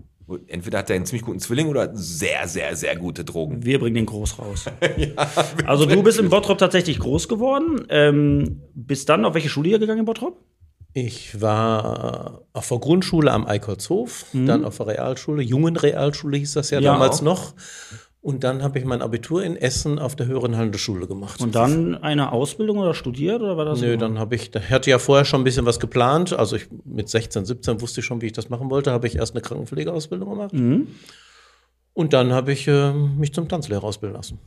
Entweder 0.47 0.79
hat 0.79 0.89
er 0.89 0.97
einen 0.97 1.05
ziemlich 1.05 1.23
guten 1.23 1.39
Zwilling 1.39 1.67
oder 1.67 1.95
sehr, 1.95 2.47
sehr, 2.47 2.75
sehr 2.75 2.97
gute 2.97 3.23
Drogen. 3.23 3.63
Wir 3.63 3.79
bringen 3.79 3.95
den 3.95 4.05
groß 4.05 4.39
raus. 4.39 4.65
also 5.65 5.85
du 5.85 6.03
bist 6.03 6.19
in 6.19 6.29
Bottrop 6.29 6.57
tatsächlich 6.57 6.99
groß 6.99 7.29
geworden. 7.29 7.85
Ähm, 7.89 8.61
bist 8.73 9.07
dann 9.07 9.23
auf 9.23 9.35
welche 9.35 9.47
Schule 9.49 9.69
hier 9.69 9.79
gegangen 9.79 9.99
in 9.99 10.05
Bottrop? 10.05 10.37
Ich 10.93 11.41
war 11.41 12.41
auf 12.53 12.67
der 12.69 12.79
Grundschule 12.79 13.31
am 13.31 13.45
Eikolshof, 13.45 14.25
dann 14.33 14.65
auf 14.65 14.77
der 14.77 14.87
Realschule, 14.87 15.43
Jungenrealschule 15.43 16.37
hieß 16.37 16.53
das 16.53 16.71
ja, 16.71 16.79
Mhm. 16.79 16.85
Ja, 16.85 16.93
damals 16.93 17.19
auch. 17.19 17.23
noch. 17.23 17.53
Und 18.27 18.43
dann 18.43 18.61
habe 18.61 18.77
ich 18.77 18.83
mein 18.83 19.01
Abitur 19.01 19.41
in 19.41 19.55
Essen 19.55 19.99
auf 19.99 20.17
der 20.17 20.25
höheren 20.25 20.57
Handelsschule 20.57 21.07
gemacht. 21.07 21.39
Und 21.39 21.55
dann 21.55 21.95
eine 21.95 22.33
Ausbildung 22.33 22.77
oder 22.77 22.93
studiert 22.93 23.41
oder 23.41 23.55
war 23.55 23.63
das? 23.63 23.79
Nö, 23.79 23.95
dann 23.95 24.19
habe 24.19 24.35
ich, 24.35 24.51
da 24.51 24.59
hatte 24.59 24.89
ja 24.89 24.99
vorher 24.99 25.23
schon 25.23 25.39
ein 25.39 25.43
bisschen 25.45 25.65
was 25.65 25.79
geplant. 25.79 26.33
Also 26.33 26.57
ich 26.57 26.67
mit 26.83 27.07
16, 27.07 27.45
17 27.45 27.79
wusste 27.79 28.01
ich 28.01 28.05
schon, 28.05 28.21
wie 28.21 28.25
ich 28.25 28.33
das 28.33 28.49
machen 28.49 28.69
wollte. 28.69 28.91
Habe 28.91 29.07
ich 29.07 29.15
erst 29.15 29.33
eine 29.33 29.41
Krankenpflegeausbildung 29.43 30.29
gemacht. 30.29 30.51
Mhm. 30.51 30.87
Und 31.93 32.11
dann 32.11 32.33
habe 32.33 32.51
ich 32.51 32.67
äh, 32.67 32.91
mich 32.91 33.33
zum 33.33 33.47
Tanzlehrer 33.47 33.85
ausbilden 33.85 34.17
lassen. 34.17 34.39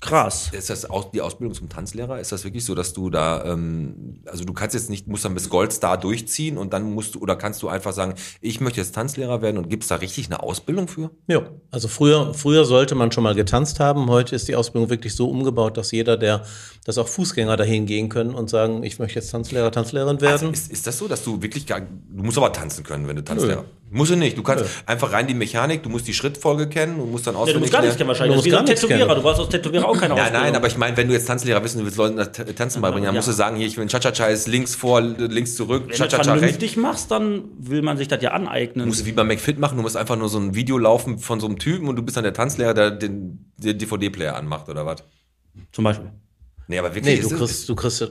Krass. 0.00 0.50
Ist 0.52 0.70
das 0.70 0.88
auch 0.88 1.10
die 1.10 1.20
Ausbildung 1.20 1.54
zum 1.54 1.68
Tanzlehrer? 1.68 2.20
Ist 2.20 2.30
das 2.30 2.44
wirklich 2.44 2.64
so, 2.64 2.74
dass 2.74 2.92
du 2.92 3.10
da, 3.10 3.44
ähm, 3.44 4.20
also 4.26 4.44
du 4.44 4.52
kannst 4.52 4.74
jetzt 4.74 4.90
nicht, 4.90 5.08
musst 5.08 5.24
dann 5.24 5.34
bis 5.34 5.48
Goldstar 5.48 5.98
durchziehen 5.98 6.56
und 6.56 6.72
dann 6.72 6.92
musst 6.92 7.16
du, 7.16 7.20
oder 7.20 7.34
kannst 7.34 7.62
du 7.62 7.68
einfach 7.68 7.92
sagen, 7.92 8.14
ich 8.40 8.60
möchte 8.60 8.80
jetzt 8.80 8.94
Tanzlehrer 8.94 9.42
werden 9.42 9.58
und 9.58 9.68
gibt's 9.68 9.88
da 9.88 9.96
richtig 9.96 10.26
eine 10.26 10.42
Ausbildung 10.42 10.86
für? 10.86 11.10
Ja, 11.26 11.42
also 11.72 11.88
früher, 11.88 12.32
früher 12.32 12.64
sollte 12.64 12.94
man 12.94 13.10
schon 13.10 13.24
mal 13.24 13.34
getanzt 13.34 13.80
haben. 13.80 14.08
Heute 14.08 14.36
ist 14.36 14.46
die 14.46 14.54
Ausbildung 14.54 14.88
wirklich 14.88 15.16
so 15.16 15.28
umgebaut, 15.28 15.76
dass 15.76 15.90
jeder, 15.90 16.16
der, 16.16 16.44
dass 16.84 16.96
auch 16.96 17.08
Fußgänger 17.08 17.56
dahin 17.56 17.86
gehen 17.86 18.08
können 18.08 18.34
und 18.34 18.48
sagen, 18.48 18.84
ich 18.84 19.00
möchte 19.00 19.18
jetzt 19.18 19.30
Tanzlehrer, 19.30 19.72
Tanzlehrerin 19.72 20.20
werden. 20.20 20.32
Also 20.32 20.50
ist, 20.50 20.70
ist 20.70 20.86
das 20.86 20.96
so, 20.96 21.08
dass 21.08 21.24
du 21.24 21.42
wirklich 21.42 21.66
gar, 21.66 21.80
du 21.80 22.22
musst 22.22 22.38
aber 22.38 22.52
tanzen 22.52 22.84
können, 22.84 23.08
wenn 23.08 23.16
du 23.16 23.24
Tanzlehrer. 23.24 23.64
Musst 23.90 24.10
du 24.10 24.16
nicht. 24.16 24.36
Du 24.36 24.42
kannst 24.42 24.64
einfach 24.86 25.12
rein 25.12 25.26
die 25.26 25.34
Mechanik, 25.34 25.82
du 25.82 25.88
musst 25.88 26.06
die 26.06 26.12
Schrittfolge 26.12 26.68
kennen 26.68 27.00
und 27.00 27.10
musst 27.10 27.26
dann 27.26 27.34
Ja, 27.34 27.38
du 27.38 27.42
auswendig 27.44 27.60
musst 27.62 27.72
gar 27.72 27.80
nichts 27.82 27.96
kennen 27.96 28.08
wahrscheinlich. 28.08 28.36
Du 28.36 28.36
Das 28.36 28.46
ist 28.46 28.46
wie 28.46 28.50
so 28.50 28.56
ein 28.56 28.62
musst 28.62 28.66
gar 28.68 28.72
nichts 28.72 28.80
Tätowierer. 28.82 29.06
kennen. 29.08 29.16
Du 29.16 29.22
brauchst 29.22 29.40
als 29.40 29.48
Tätowierer 29.48 29.88
auch 29.88 29.92
keine 29.98 30.14
Nein, 30.14 30.22
Ausbildung. 30.24 30.42
nein, 30.42 30.56
aber 30.56 30.66
ich 30.66 30.76
meine, 30.76 30.96
wenn 30.96 31.08
du 31.08 31.14
jetzt 31.14 31.26
Tanzlehrer 31.26 31.60
bist 31.60 31.74
und 31.74 31.80
du 31.80 31.84
willst 31.86 31.96
Leuten 31.98 32.16
das 32.16 32.32
T- 32.32 32.44
Tanzen 32.44 32.82
beibringen, 32.82 33.06
dann 33.06 33.14
Ja. 33.14 33.18
musst 33.18 33.28
du 33.28 33.32
sagen, 33.32 33.56
hier, 33.56 33.66
ich 33.66 33.76
will 33.76 33.84
ein 33.84 33.88
Cha-Cha-Cha 33.88 34.26
ist 34.26 34.46
links 34.46 34.74
vor, 34.74 35.00
links 35.00 35.54
zurück, 35.56 35.84
Wenn 35.86 35.92
du 35.92 35.96
das 35.96 35.98
Cha-Cha-Cha 35.98 36.32
rechts. 36.32 36.38
vernünftig 36.40 36.76
machst, 36.76 37.10
dann 37.10 37.44
will 37.58 37.82
man 37.82 37.96
sich 37.96 38.08
das 38.08 38.22
ja 38.22 38.32
aneignen. 38.32 38.84
Du 38.84 38.88
musst 38.88 39.00
es 39.00 39.06
wie 39.06 39.12
bei 39.12 39.24
McFit 39.24 39.58
machen, 39.58 39.76
du 39.76 39.82
musst 39.82 39.96
einfach 39.96 40.16
nur 40.16 40.28
so 40.28 40.38
ein 40.38 40.54
Video 40.54 40.76
laufen 40.78 41.18
von 41.18 41.40
so 41.40 41.46
einem 41.46 41.58
Typen 41.58 41.88
und 41.88 41.96
du 41.96 42.02
bist 42.02 42.16
dann 42.16 42.24
der 42.24 42.34
Tanzlehrer, 42.34 42.74
der 42.74 42.90
den, 42.90 43.52
den 43.56 43.78
DVD-Player 43.78 44.36
anmacht 44.36 44.68
oder 44.68 44.84
was? 44.84 45.02
Zum 45.72 45.84
Beispiel. 45.84 46.10
Nee, 46.66 46.78
aber 46.78 46.94
wirklich. 46.94 47.22
Nee, 47.22 47.28
du 47.28 47.36
kriegst, 47.36 47.68
du 47.68 47.74
kriegst 47.74 48.04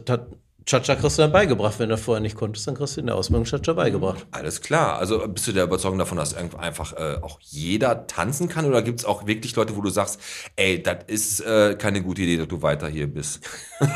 Cha-Cha 0.68 0.96
kriegst 0.96 1.18
du 1.18 1.22
dann 1.22 1.32
beigebracht. 1.32 1.80
Wenn 1.80 1.88
du 1.90 1.98
vorher 1.98 2.22
nicht 2.22 2.36
konntest, 2.36 2.68
dann 2.68 2.76
kriegst 2.76 2.98
du 2.98 3.00
in 3.02 3.08
der 3.08 3.16
Ausbildung 3.16 3.46
Cha-Cha 3.46 3.72
beigebracht. 3.74 4.28
Alles 4.32 4.62
klar. 4.62 5.00
Also 5.00 5.26
bist 5.28 5.48
du 5.48 5.54
der 5.54 5.64
Überzeugung 5.64 5.98
davon, 5.98 6.18
dass 6.18 6.36
einfach 6.36 6.94
äh, 6.94 7.18
auch 7.22 7.40
jeder 7.42 8.06
tanzen 8.06 8.50
kann 8.50 8.66
oder 8.66 8.82
gibt 8.82 9.00
es 9.00 9.06
auch 9.06 9.26
wirklich 9.26 9.56
Leute, 9.56 9.78
wo 9.78 9.82
du 9.82 9.90
sagst, 9.90 10.20
ey, 10.58 10.84
das 10.84 10.98
ist 11.08 11.40
äh, 11.40 11.76
keine 11.76 12.04
gute 12.04 12.22
Idee, 12.24 12.36
dass 12.38 12.50
du 12.50 12.62
weiter 12.62 12.88
hier 12.90 13.08
bist? 13.08 13.40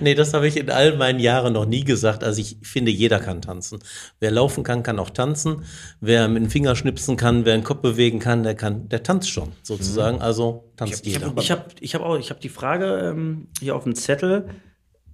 Nee, 0.00 0.14
das 0.14 0.34
habe 0.34 0.46
ich 0.48 0.56
in 0.56 0.70
all 0.70 0.96
meinen 0.96 1.18
Jahren 1.20 1.52
noch 1.52 1.66
nie 1.66 1.84
gesagt. 1.84 2.24
Also 2.24 2.40
ich 2.40 2.56
finde, 2.62 2.90
jeder 2.90 3.20
kann 3.20 3.42
tanzen. 3.42 3.78
Wer 4.20 4.30
laufen 4.30 4.64
kann, 4.64 4.82
kann 4.82 4.98
auch 4.98 5.10
tanzen. 5.10 5.64
Wer 6.00 6.28
mit 6.28 6.42
dem 6.42 6.50
Finger 6.50 6.76
schnipsen 6.76 7.16
kann, 7.16 7.44
wer 7.44 7.56
den 7.56 7.64
Kopf 7.64 7.80
bewegen 7.80 8.18
kann, 8.18 8.42
der 8.42 8.54
kann, 8.54 8.88
der 8.88 9.02
tanzt 9.02 9.30
schon 9.30 9.52
sozusagen. 9.62 10.20
Also 10.20 10.70
tanzt 10.76 11.06
Ich 11.06 11.14
jeder. 11.14 11.26
habe 11.26 11.40
ich 11.40 11.50
hab, 11.50 11.70
ich 11.80 11.94
hab 11.94 12.02
auch 12.02 12.18
ich 12.18 12.30
hab 12.30 12.40
die 12.40 12.48
Frage 12.48 13.10
ähm, 13.10 13.48
hier 13.60 13.76
auf 13.76 13.84
dem 13.84 13.94
Zettel, 13.94 14.48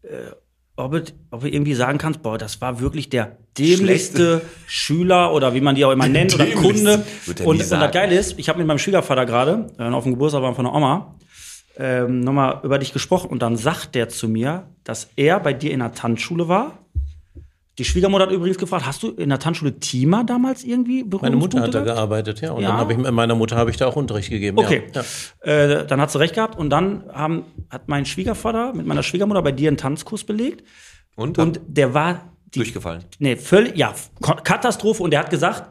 äh, 0.02 0.30
ob, 0.76 0.94
ob 1.30 1.40
du 1.42 1.48
irgendwie 1.48 1.74
sagen 1.74 1.98
kannst, 1.98 2.22
boah, 2.22 2.38
das 2.38 2.60
war 2.60 2.80
wirklich 2.80 3.10
der 3.10 3.36
dämlichste 3.58 4.42
Schüler 4.66 5.32
oder 5.32 5.54
wie 5.54 5.60
man 5.60 5.74
die 5.74 5.84
auch 5.84 5.90
immer 5.90 6.08
nennt 6.08 6.34
oder 6.34 6.46
Kunde. 6.46 7.04
Und, 7.26 7.40
und 7.42 7.60
das 7.60 7.92
Geile 7.92 8.16
ist, 8.16 8.38
ich 8.38 8.48
habe 8.48 8.58
mit 8.58 8.66
meinem 8.66 8.78
Schwiegervater 8.78 9.26
gerade 9.26 9.66
äh, 9.78 9.82
auf 9.84 10.04
dem 10.04 10.12
Geburtstag 10.12 10.54
von 10.54 10.64
der 10.64 10.74
Oma 10.74 11.14
ähm, 11.76 12.20
nochmal 12.20 12.60
über 12.62 12.78
dich 12.78 12.92
gesprochen 12.92 13.30
und 13.30 13.42
dann 13.42 13.56
sagt 13.56 13.94
der 13.94 14.08
zu 14.08 14.28
mir, 14.28 14.68
dass 14.84 15.10
er 15.16 15.40
bei 15.40 15.52
dir 15.52 15.70
in 15.72 15.80
der 15.80 15.92
Tanzschule 15.92 16.48
war. 16.48 16.78
Die 17.80 17.84
Schwiegermutter 17.86 18.26
hat 18.26 18.32
übrigens 18.32 18.58
gefragt, 18.58 18.84
hast 18.84 19.02
du 19.02 19.08
in 19.12 19.30
der 19.30 19.38
Tanzschule 19.38 19.80
Tima 19.80 20.22
damals 20.22 20.64
irgendwie 20.64 21.02
Meine 21.02 21.34
Mutter 21.34 21.60
hat 21.60 21.70
Berührungspunkte 21.70 21.78
da 21.78 21.82
gearbeitet, 21.94 22.40
ja. 22.42 22.52
Und 22.52 22.62
Ja. 22.62 22.68
dann 22.68 22.76
habe 22.76 22.92
ich 22.92 22.98
mit 22.98 23.10
meiner 23.10 23.34
Mutter 23.34 23.56
habe 23.56 23.70
ich 23.70 23.78
da 23.78 23.86
auch 23.86 23.96
Unterricht 23.96 24.28
gegeben. 24.28 24.58
Okay, 24.58 24.82
Ja. 24.94 25.02
Äh, 25.50 25.86
dann 25.86 25.98
hat 25.98 26.10
sie 26.10 26.18
recht 26.18 26.34
gehabt 26.34 26.58
und 26.58 26.68
dann 26.68 27.04
haben, 27.10 27.44
hat 27.70 27.88
mein 27.88 28.04
Schwiegervater 28.04 28.74
mit 28.74 28.84
meiner 28.86 29.02
Schwiegermutter 29.02 29.40
bei 29.40 29.52
dir 29.52 29.68
einen 29.68 29.78
Tanzkurs 29.78 30.24
belegt 30.24 30.62
Und, 31.16 31.38
und 31.38 31.58
der 31.66 31.94
war 31.94 32.34
die, 32.54 32.58
durchgefallen. 32.58 33.02
nee, 33.18 33.36
völlig, 33.36 33.76
ja, 33.78 33.94
Katastrophe 34.20 35.02
und 35.02 35.10
der 35.12 35.20
hat 35.20 35.30
gesagt, 35.30 35.64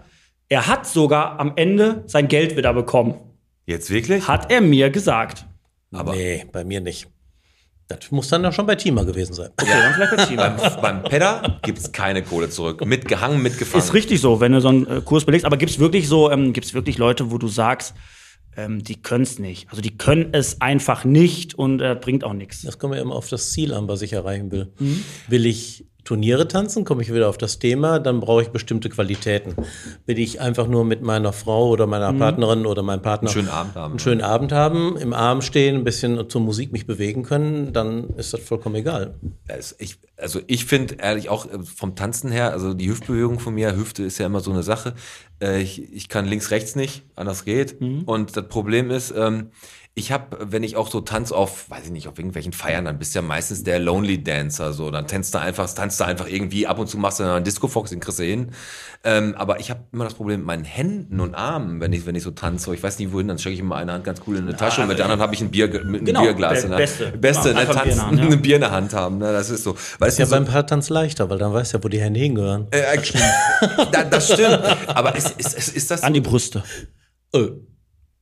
er 0.48 0.66
hat 0.66 0.88
sogar 0.88 1.40
am 1.40 1.54
Ende 1.58 2.04
sein 2.08 2.28
Geld 2.28 2.58
wieder 2.58 2.74
bekommen. 2.74 3.14
Jetzt 3.68 3.92
wirklich? 3.92 4.28
Hat 4.28 4.52
er 4.52 4.62
mir 4.62 4.90
gesagt. 4.90 5.46
Aber 5.92 6.14
Nee, 6.16 6.46
bei 6.52 6.64
mir 6.64 6.82
nicht. 6.82 7.08
Das 7.90 8.12
muss 8.12 8.28
dann 8.28 8.44
doch 8.44 8.54
schon 8.54 8.68
bei 8.68 8.76
Tima 8.76 9.02
gewesen 9.02 9.34
sein. 9.34 9.50
Okay, 9.60 9.72
dann 9.72 9.94
vielleicht 9.96 10.16
bei 10.16 10.26
Tima. 10.26 10.50
beim, 10.50 10.82
beim 10.82 11.04
Pedder 11.04 11.60
gibt 11.64 11.80
es 11.80 11.92
keine 11.92 12.22
Kohle 12.22 12.48
zurück. 12.52 12.86
Mitgehangen, 12.86 13.42
mitgefangen. 13.42 13.84
Ist 13.84 13.96
richtig 13.96 14.22
so, 14.22 14.40
wenn 14.40 14.52
du 14.52 14.62
so 14.62 14.68
einen 14.68 14.86
äh, 14.86 15.02
Kurs 15.02 15.26
belegst. 15.26 15.44
Aber 15.44 15.58
gibt 15.58 15.72
es 15.72 15.80
wirklich 15.80 16.08
so, 16.08 16.30
ähm, 16.30 16.54
gibt 16.54 16.68
es 16.68 16.76
wirklich 16.76 17.00
Leute, 17.00 17.32
wo 17.32 17.40
du 17.40 17.48
sagst, 17.48 17.96
ähm, 18.56 18.84
die 18.84 19.02
können 19.02 19.24
es 19.24 19.40
nicht. 19.40 19.70
Also 19.72 19.82
die 19.82 19.98
können 19.98 20.30
es 20.34 20.62
einfach 20.62 21.04
nicht 21.04 21.56
und 21.56 21.82
äh, 21.82 21.98
bringt 22.00 22.24
auch 22.24 22.34
nichts. 22.34 22.62
Das 22.62 22.78
kommt 22.78 22.94
ja 22.94 23.02
immer 23.02 23.16
auf 23.16 23.28
das 23.28 23.52
Ziel 23.54 23.74
an, 23.74 23.88
was 23.88 24.04
ich 24.04 24.14
erreichen 24.14 24.52
will. 24.52 24.72
Will 25.28 25.48
ich 25.48 25.88
Turniere 26.10 26.48
tanzen, 26.48 26.86
komme 26.86 27.04
ich 27.04 27.14
wieder 27.14 27.30
auf 27.30 27.38
das 27.38 27.60
Thema, 27.60 28.00
dann 28.00 28.20
brauche 28.20 28.42
ich 28.42 28.48
bestimmte 28.50 28.90
Qualitäten. 28.90 29.54
Will 30.08 30.18
ich 30.18 30.42
einfach 30.42 30.66
nur 30.68 30.84
mit 30.84 31.04
meiner 31.04 31.34
Frau 31.34 31.70
oder 31.70 31.86
meiner 31.86 32.12
Partnerin 32.14 32.66
oder 32.66 32.82
meinem 32.82 33.04
Partner 33.04 33.30
Einen 33.30 33.34
schönen 33.36 33.50
Abend 33.50 33.76
haben. 33.76 33.92
einen 33.92 34.00
schönen 34.00 34.22
Abend 34.22 34.52
haben, 34.52 34.98
im 34.98 35.14
Arm 35.14 35.44
stehen, 35.44 35.76
ein 35.76 35.84
bisschen 35.84 36.28
zur 36.28 36.42
Musik 36.42 36.72
mich 36.72 36.88
bewegen 36.88 37.22
können, 37.22 37.74
dann 37.74 38.10
ist 38.18 38.34
das 38.34 38.40
vollkommen 38.42 38.74
egal. 38.78 39.20
Es- 39.48 39.76
Ich, 39.78 39.98
also 40.18 40.40
ich 40.48 40.66
finde 40.66 40.96
ehrlich 41.00 41.30
auch 41.30 41.46
äh, 41.46 41.60
vom 41.64 41.96
Tanzen 41.96 42.32
her, 42.32 42.54
also 42.54 42.74
die 42.74 42.90
Hüftbewegung 42.90 43.38
von 43.40 43.54
mir, 43.54 43.76
Hüfte 43.76 44.02
ist 44.02 44.18
ja 44.18 44.26
immer 44.26 44.40
so 44.40 44.50
eine 44.50 44.64
Sache. 44.64 44.96
Äh, 45.40 45.62
Ich, 45.62 45.94
ich 45.94 46.10
kann 46.10 46.26
links, 46.26 46.50
rechts 46.50 46.76
nicht, 46.76 47.04
anders 47.16 47.46
geht. 47.46 47.78
Und 48.08 48.36
das 48.36 48.48
Problem 48.48 48.90
ist, 48.90 49.14
ähm, 49.16 49.52
ich 50.00 50.12
habe, 50.12 50.38
wenn 50.52 50.64
ich 50.64 50.76
auch 50.76 50.90
so 50.90 51.02
tanz 51.02 51.32
auf, 51.32 51.70
weiß 51.70 51.86
ich 51.86 51.92
nicht, 51.92 52.08
auf 52.08 52.18
irgendwelchen 52.18 52.54
Feiern, 52.54 52.86
dann 52.86 52.98
bist 52.98 53.14
du 53.14 53.20
ja 53.20 53.24
meistens 53.24 53.64
der 53.64 53.80
Lonely 53.80 54.24
Dancer, 54.24 54.74
so, 54.74 54.90
dann 54.92 55.06
tanzt 55.08 55.34
du 55.34 55.40
einfach, 55.40 55.72
tanzt 55.74 56.00
du 56.00 56.06
einfach 56.06 56.28
irgendwie, 56.28 56.66
ab 56.66 56.80
und 56.80 56.88
zu 56.88 56.98
machst 56.98 57.20
du 57.20 57.24
dann 57.24 57.34
einen 57.36 57.46
Disco-Fox, 57.46 57.90
den 57.92 58.00
kriegst 58.00 58.20
du 58.20 58.24
hin. 58.24 58.52
Ähm, 59.04 59.36
aber 59.38 59.60
ich 59.60 59.70
habe 59.70 59.82
immer 59.92 60.04
das 60.06 60.14
Problem 60.16 60.40
mit 60.40 60.48
meinen 60.48 60.64
Händen 60.66 61.20
und 61.20 61.36
Armen, 61.36 61.80
wenn 61.82 61.94
ich, 61.94 62.06
wenn 62.06 62.16
ich 62.16 62.24
so 62.24 62.32
tanze, 62.32 62.74
ich 62.74 62.82
weiß 62.84 63.00
nicht 63.00 63.14
wohin, 63.14 63.28
dann 63.28 63.38
stecke 63.38 63.54
ich 63.54 63.60
immer 63.60 63.76
eine 63.78 63.94
Hand 63.94 64.04
ganz 64.04 64.22
cool 64.28 64.38
in 64.38 64.44
eine 64.44 64.56
Tasche 64.58 64.82
und 64.82 64.88
mit 64.88 64.98
der 64.98 65.06
anderen 65.06 65.22
habe 65.22 65.34
ich 65.34 65.42
ein 65.42 65.52
Bier, 65.52 65.68
mit 65.68 65.84
einem 65.84 66.06
Genau, 66.06 66.22
Bierglas. 66.24 66.60
be- 66.60 66.66
in 66.66 66.70
der- 66.72 66.78
beste. 66.78 67.06
Beste, 67.18 67.50
Immer 67.50 67.60
ne, 67.64 67.68
einfach 67.70 67.76
ein 67.78 67.84
Bier 67.84 67.92
in 67.92 67.98
der 67.98 68.06
tanzen, 68.06 68.20
Hand, 68.20 68.20
ja. 68.32 68.36
ein 68.38 68.42
Bier 68.42 68.56
in 68.56 68.62
der 68.62 68.72
Hand 68.72 68.94
haben, 68.94 69.18
ne, 69.20 69.32
das 69.32 69.50
ist 69.50 69.64
so. 69.64 69.76
Weißt 70.00 70.20
Ja, 70.20 70.26
du, 70.26 70.30
so, 70.30 70.36
beim 70.36 70.46
Paartanz 70.46 70.90
leichter, 70.90 71.30
weil 71.30 71.38
dann 71.38 71.54
weißt 71.54 71.74
du 71.74 71.78
ja, 71.78 71.84
wo 71.84 71.88
die 71.88 72.00
Hände 72.02 72.20
hingehören. 72.20 72.68
äh, 72.72 72.82
da, 73.92 74.04
das 74.04 74.32
stimmt. 74.34 74.60
Aber 74.88 75.16
ist, 75.16 75.32
ist, 75.40 75.54
ist, 75.58 75.76
ist 75.76 75.92
das 75.92 76.04
An 76.04 76.14
die 76.14 76.22
Brüste. 76.22 76.64
Äh, 77.34 77.48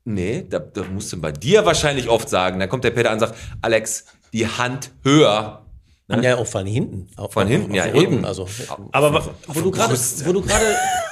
Nee, 0.10 0.46
da, 0.50 0.60
da 0.60 0.84
musst 0.86 1.12
du 1.12 1.20
bei 1.20 1.34
dir 1.34 1.65
wahrscheinlich 1.65 2.08
oft 2.08 2.30
sagen. 2.30 2.62
Da 2.62 2.67
kommt 2.67 2.86
der 2.86 2.91
Peter 2.91 3.10
an 3.10 3.15
und 3.15 3.20
sagt, 3.20 3.36
Alex, 3.62 4.06
die 4.32 4.48
Hand 4.48 4.91
höher. 5.04 5.65
Kann 6.10 6.24
ja 6.24 6.38
auch 6.38 6.48
von 6.48 6.65
hinten. 6.65 7.10
Auch 7.17 7.30
Von 7.34 7.43
auf- 7.43 7.50
hinten, 7.50 7.72
auf 7.72 7.76
ja, 7.76 7.84
Rücken, 7.84 7.98
eben. 7.98 8.26
Also, 8.26 8.48
Aber 8.93 9.26
wo 9.48 9.60
du 9.60 9.70
gerade, 9.70 9.93
wo 10.24 10.32
du 10.32 10.41
gerade, 10.41 10.63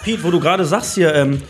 Piet, 0.01 0.23
wo 0.23 0.31
du 0.31 0.39
gerade 0.39 0.63
sagst 0.63 0.95
hier, 0.95 1.13
ähm, 1.13 1.41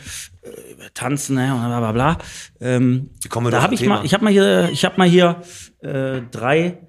äh, 0.41 0.49
tanzen, 0.95 1.35
ne, 1.35 1.53
und 1.53 1.61
bla 1.61 1.79
bla 1.79 1.91
bla. 1.91 2.17
Ähm, 2.59 3.11
da 3.51 3.61
habe 3.61 3.75
ich 3.75 3.85
mal, 3.85 4.03
ich 4.03 4.15
habe 4.15 4.23
mal 4.23 4.33
hier, 4.33 4.69
ich 4.71 4.83
habe 4.83 4.97
mal 4.97 5.07
hier 5.07 5.41
äh, 5.81 6.21
drei 6.31 6.79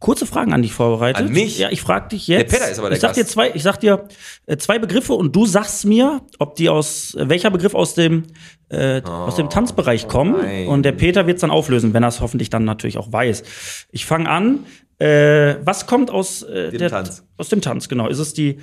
kurze 0.00 0.26
Fragen 0.26 0.52
an 0.52 0.62
dich 0.62 0.72
vorbereitet. 0.72 1.26
An 1.26 1.32
mich? 1.32 1.58
Ja, 1.58 1.70
ich 1.70 1.80
frage 1.80 2.10
dich 2.10 2.28
jetzt. 2.28 2.52
Der 2.52 2.58
Peter 2.58 2.70
ist 2.70 2.78
aber 2.78 2.88
der 2.88 2.96
ich 2.96 3.00
sag 3.00 3.14
dir 3.14 3.22
Gast. 3.22 3.32
zwei, 3.32 3.50
ich 3.54 3.62
sag 3.62 3.80
dir 3.80 4.06
äh, 4.46 4.56
zwei 4.56 4.78
Begriffe 4.78 5.14
und 5.14 5.34
du 5.34 5.46
sagst 5.46 5.84
mir, 5.84 6.22
ob 6.38 6.54
die 6.54 6.68
aus 6.68 7.14
äh, 7.14 7.28
welcher 7.28 7.50
Begriff 7.50 7.74
aus 7.74 7.94
dem 7.94 8.24
äh, 8.68 9.02
aus 9.02 9.36
dem 9.36 9.50
Tanzbereich 9.50 10.08
kommen. 10.08 10.34
Oh, 10.34 10.42
nein. 10.42 10.66
Und 10.68 10.82
der 10.82 10.92
Peter 10.92 11.26
wird 11.26 11.36
es 11.36 11.40
dann 11.40 11.50
auflösen, 11.50 11.94
wenn 11.94 12.02
er 12.02 12.10
es 12.10 12.20
hoffentlich 12.20 12.50
dann 12.50 12.64
natürlich 12.64 12.98
auch 12.98 13.12
weiß. 13.12 13.42
Ich 13.90 14.06
fange 14.06 14.28
an. 14.28 14.66
Äh, 14.98 15.56
was 15.64 15.86
kommt 15.86 16.10
aus 16.10 16.42
äh, 16.42 16.70
Dem 16.70 16.78
der, 16.78 16.90
Tanz. 16.90 17.24
Aus 17.36 17.48
dem 17.48 17.60
Tanz, 17.60 17.88
genau. 17.88 18.08
Ist 18.08 18.18
es 18.18 18.34
die 18.34 18.58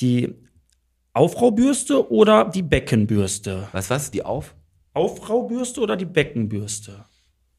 die 0.00 0.34
Aufraubürste 1.12 2.10
oder 2.12 2.44
die 2.44 2.62
Beckenbürste? 2.62 3.68
Was, 3.72 3.90
was? 3.90 4.10
Die 4.10 4.24
Auf? 4.24 4.54
Aufraubürste 4.94 5.80
oder 5.80 5.96
die 5.96 6.04
Beckenbürste? 6.04 7.04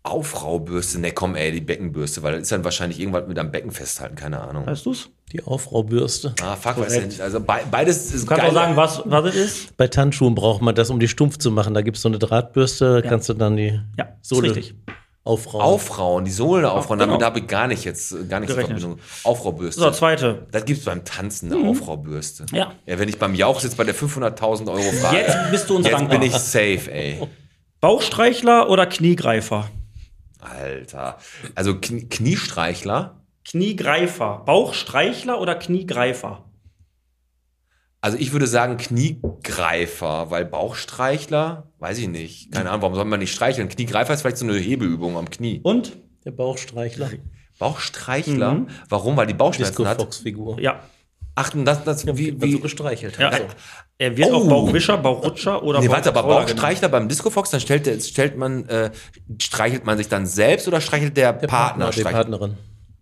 Aufraubürste? 0.10 1.00
Ne, 1.00 1.12
komm, 1.12 1.36
ey, 1.36 1.52
die 1.52 1.62
Beckenbürste, 1.62 2.24
weil 2.24 2.34
das 2.34 2.44
ist 2.44 2.52
dann 2.52 2.64
wahrscheinlich 2.64 3.00
irgendwas 3.00 3.28
mit 3.28 3.38
am 3.40 3.52
Becken 3.52 3.72
festhalten, 3.72 4.16
keine 4.16 4.42
Ahnung. 4.42 4.66
Weißt 4.66 4.86
du's? 4.86 5.10
Die 5.32 5.44
Aufraubürste. 5.44 6.34
Ah, 6.42 6.56
fuck, 6.56 6.80
weiß 6.80 6.94
ich 6.98 7.06
nicht. 7.06 7.22
Also 7.22 7.40
be 7.40 7.54
beides 7.70 8.14
ist 8.14 8.24
Du 8.24 8.28
kannst 8.28 8.42
geil. 8.42 8.50
auch 8.50 8.54
sagen, 8.54 8.76
was, 8.76 9.02
was 9.06 9.26
es 9.26 9.36
ist. 9.36 9.78
Bei 9.78 9.88
Tanzschuhen 9.88 10.34
braucht 10.36 10.62
man 10.62 10.74
das, 10.76 10.90
um 10.90 11.00
die 11.00 11.08
stumpf 11.08 11.38
zu 11.38 11.52
machen. 11.52 11.74
Da 11.74 11.82
gibt 11.82 11.98
es 11.98 12.04
so 12.04 12.10
eine 12.10 12.18
Drahtbürste, 12.20 13.02
da 13.02 13.08
kannst 13.08 13.30
du 13.30 13.34
dann 13.36 13.56
die 13.56 13.80
Ja, 13.98 14.08
Sohle 14.22 14.56
richtig. 14.56 14.76
aufrauen. 15.24 15.62
Aufrauen, 15.62 16.26
die 16.26 16.32
Sohle 16.32 16.72
aufrauen, 16.72 16.98
genau. 16.98 17.12
damit 17.14 17.26
habe 17.26 17.40
ich 17.40 17.48
gar 17.48 17.68
nicht 17.68 17.84
jetzt, 17.86 18.28
gar 18.28 18.40
nicht. 18.40 18.52
Verbindung. 18.52 18.98
Aufraubürste. 19.24 19.80
So, 19.82 19.92
zweite. 19.92 20.48
das 20.52 20.66
gibt's 20.66 20.86
beim 20.86 21.06
Tanzen, 21.06 21.54
eine 21.54 21.70
Aufraubürste. 21.70 22.48
Ja. 22.52 22.72
Ja, 22.88 22.98
wenn 22.98 23.08
ich 23.10 23.20
beim 23.20 23.36
Jauch 23.36 23.60
sitze 23.60 23.76
bei 23.78 23.84
der 23.84 23.94
500.000 23.96 24.68
Euro 24.70 24.82
Frage. 24.94 25.18
Jetzt 25.18 25.38
bist 25.52 25.70
du 25.70 25.76
uns 25.76 25.86
Jetzt 25.86 25.96
dankbar. 26.00 26.18
bin 26.18 26.28
ich 26.28 26.34
safe, 26.36 26.92
ey. 26.92 27.20
Bauchstreichler 27.82 28.70
oder 28.70 28.88
Kniegreifer? 28.88 29.70
Alter. 30.40 31.18
Also 31.56 31.80
Knie 31.80 32.08
Kniestreichler. 32.08 33.22
Kniegreifer. 33.46 34.44
Bauchstreichler 34.46 35.40
oder 35.40 35.56
Kniegreifer? 35.56 36.46
Also 38.02 38.18
ich 38.18 38.32
würde 38.32 38.48
sagen 38.48 38.78
Kniegreifer, 38.78 40.32
weil 40.32 40.46
Bauchstreichler, 40.46 41.68
weiß 41.80 41.98
ich 41.98 42.08
nicht. 42.08 42.52
Keine 42.52 42.70
Ahnung, 42.70 42.84
warum 42.84 42.96
soll 42.96 43.06
man 43.06 43.20
nicht 43.20 43.34
streicheln? 43.34 43.68
Kniegreifer 43.68 44.14
ist 44.14 44.22
vielleicht 44.22 44.38
so 44.38 44.46
eine 44.46 44.58
Hebeübung 44.58 45.18
am 45.18 45.30
Knie. 45.30 45.60
Und? 45.64 45.98
Der 46.24 46.32
Bauchstreichler. 46.32 47.12
Bauchstreichler? 47.60 48.54
Mhm. 48.54 48.68
Warum? 48.88 49.18
Weil 49.18 49.28
die 49.28 49.34
Bauchschmerzen 49.34 49.72
Disco 49.72 49.86
hat. 49.86 50.00
Fox-Figur. 50.00 50.62
Ja. 50.62 50.80
Ach, 51.42 51.54
und 51.54 51.64
das, 51.66 52.06
wie, 52.06 52.32
Wird 52.40 52.42
so 52.42 52.48
wie, 52.48 52.60
gestreichelt. 52.60 53.18
ja. 53.18 53.30
Also. 53.30 53.46
Er 53.98 54.16
wird 54.18 54.30
Oh. 54.32 54.36
auch 54.36 54.48
Bauchwischer, 54.50 54.98
Bauchrutscher 54.98 55.62
oder 55.64 55.80
Nee, 55.80 55.90
warte, 55.90 56.10
aber 56.10 56.22
Bauchroller 56.22 56.40
genannt. 56.46 56.56
Bauchstreichler 56.58 56.90
beim 56.90 57.08
Disco 57.10 57.30
Fox, 57.30 57.50
dann 57.52 57.60
stellt, 57.62 57.86
der- 57.86 58.00
stellt 58.00 58.38
man, 58.38 58.66
äh, 58.68 58.92
streichelt 59.42 59.86
man 59.86 59.98
sich 59.98 60.08
dann 60.10 60.26
selbst 60.26 60.68
oder 60.68 60.80
streichelt 60.82 61.16
der, 61.18 61.34
Der 61.34 61.48
Partner? 61.48 61.86
Partner, 61.86 62.04
die 62.10 62.14
Partnerin. 62.14 62.58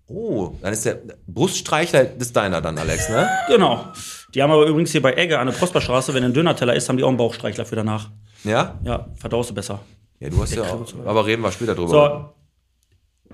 Oh, 0.07 0.51
dann 0.61 0.71
ist 0.73 0.85
der 0.85 0.99
Bruststreichler 1.27 2.15
ist 2.19 2.35
deiner 2.35 2.61
dann, 2.61 2.77
Alex, 2.77 3.09
ne? 3.09 3.27
Genau. 3.47 3.85
Die 4.33 4.41
haben 4.41 4.51
aber 4.51 4.65
übrigens 4.65 4.91
hier 4.91 5.01
bei 5.01 5.13
Egge 5.13 5.37
an 5.39 5.47
der 5.47 5.53
Prosperstraße, 5.53 6.13
wenn 6.13 6.23
ein 6.23 6.33
Dönerteller 6.33 6.75
ist, 6.75 6.87
haben 6.89 6.97
die 6.97 7.03
auch 7.03 7.09
einen 7.09 7.17
Bauchstreichler 7.17 7.65
für 7.65 7.75
danach. 7.75 8.09
Ja? 8.43 8.79
Ja, 8.83 9.07
verdaust 9.17 9.49
du 9.49 9.53
besser. 9.53 9.79
Ja, 10.19 10.29
du 10.29 10.41
hast 10.41 10.55
ja 10.55 10.63
auch. 10.63 10.85
Aber 11.05 11.25
reden 11.25 11.41
wir 11.43 11.51
später 11.51 11.75
drüber. 11.75 12.33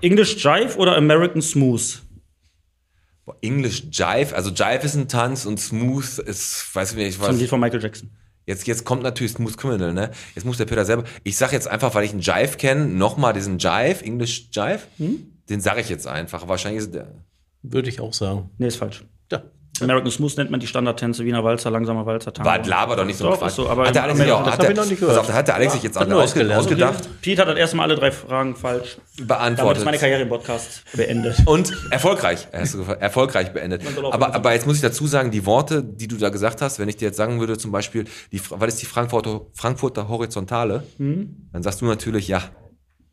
English 0.06 0.42
Jive 0.44 0.76
oder 0.76 0.96
American 0.96 1.40
Smooth? 1.40 2.02
Boah, 3.24 3.36
English 3.40 3.84
Jive, 3.90 4.34
also 4.34 4.50
Jive 4.50 4.84
ist 4.84 4.94
ein 4.94 5.08
Tanz 5.08 5.46
und 5.46 5.58
Smooth 5.58 6.18
ist, 6.18 6.74
weiß 6.74 6.92
ich 6.92 6.96
nicht, 6.96 7.20
Das 7.20 7.28
ist 7.28 7.40
was. 7.40 7.48
Von 7.48 7.60
Michael 7.60 7.82
Jackson. 7.82 8.10
Jetzt, 8.46 8.66
jetzt 8.66 8.84
kommt 8.84 9.02
natürlich 9.02 9.32
Smooth 9.32 9.56
Criminal, 9.56 9.94
ne? 9.94 10.10
Jetzt 10.34 10.44
muss 10.44 10.58
der 10.58 10.66
Peter 10.66 10.84
selber. 10.84 11.04
Ich 11.22 11.38
sag 11.38 11.52
jetzt 11.52 11.66
einfach, 11.66 11.94
weil 11.94 12.04
ich 12.04 12.10
einen 12.10 12.20
Jive 12.20 12.58
kenne, 12.58 12.86
nochmal 12.86 13.32
diesen 13.32 13.58
Jive, 13.58 14.04
English 14.04 14.48
Jive. 14.52 14.80
Hm? 14.98 15.32
Den 15.48 15.60
sage 15.60 15.80
ich 15.80 15.88
jetzt 15.88 16.06
einfach. 16.06 16.46
Wahrscheinlich 16.48 16.82
ist 16.82 16.94
der. 16.94 17.14
Würde 17.62 17.88
ich 17.88 18.00
auch 18.00 18.12
sagen. 18.12 18.50
Nee, 18.58 18.66
ist 18.66 18.76
falsch. 18.76 19.04
Ja. 19.78 19.84
American 19.84 20.10
Smooth 20.10 20.36
nennt 20.36 20.50
man 20.50 20.60
die 20.60 20.66
Standardtänze, 20.66 21.24
Wiener 21.24 21.42
Walzer, 21.42 21.70
langsamer 21.70 22.06
Walzer, 22.06 22.32
Tango. 22.32 22.48
War 22.48 22.64
laber 22.64 22.96
doch 22.96 23.04
nicht 23.04 23.16
so 23.18 23.28
Doch, 23.28 23.42
ein 23.42 23.50
so, 23.50 23.68
aber 23.68 23.86
hat 23.86 23.94
der 23.94 24.04
Alex 24.04 24.18
sich 24.18 24.30
auch, 24.30 24.46
hat 24.46 24.62
der, 24.62 24.74
noch 24.74 24.86
nicht 24.86 25.00
gehört. 25.00 25.18
auf, 25.18 25.26
da 25.26 25.32
hat 25.32 25.48
der 25.48 25.54
Alex 25.56 25.72
sich 25.72 25.82
jetzt 25.82 25.96
hat 25.96 26.02
ausge, 26.04 26.14
Neues 26.14 26.34
gelernt. 26.34 26.60
ausgedacht, 26.60 27.08
Pete 27.22 27.42
hat 27.42 27.48
das 27.48 27.56
erste 27.56 27.76
Mal 27.76 27.82
alle 27.84 27.96
drei 27.96 28.12
Fragen 28.12 28.54
falsch. 28.54 28.96
Damit 28.96 29.18
ist 29.18 29.26
beantwortet. 29.26 29.84
meine 29.84 29.98
Karriere 29.98 30.22
im 30.22 30.28
Podcast 30.28 30.84
beendet. 30.92 31.36
Und 31.46 31.72
erfolgreich. 31.90 32.46
Erfolgreich 32.52 33.52
beendet. 33.52 33.82
Aber, 34.12 34.34
aber 34.34 34.52
jetzt 34.52 34.66
muss 34.66 34.76
ich 34.76 34.82
dazu 34.82 35.06
sagen, 35.06 35.30
die 35.30 35.44
Worte, 35.46 35.82
die 35.82 36.06
du 36.08 36.16
da 36.16 36.28
gesagt 36.28 36.62
hast, 36.62 36.78
wenn 36.78 36.88
ich 36.88 36.96
dir 36.96 37.06
jetzt 37.06 37.16
sagen 37.16 37.40
würde, 37.40 37.58
zum 37.58 37.72
Beispiel, 37.72 38.04
die, 38.32 38.40
was 38.50 38.68
ist 38.74 38.82
die 38.82 38.86
Frankfurter, 38.86 39.42
Frankfurter 39.54 40.08
Horizontale? 40.08 40.84
Hm? 40.98 41.48
Dann 41.52 41.62
sagst 41.62 41.80
du 41.80 41.86
natürlich, 41.86 42.28
ja, 42.28 42.42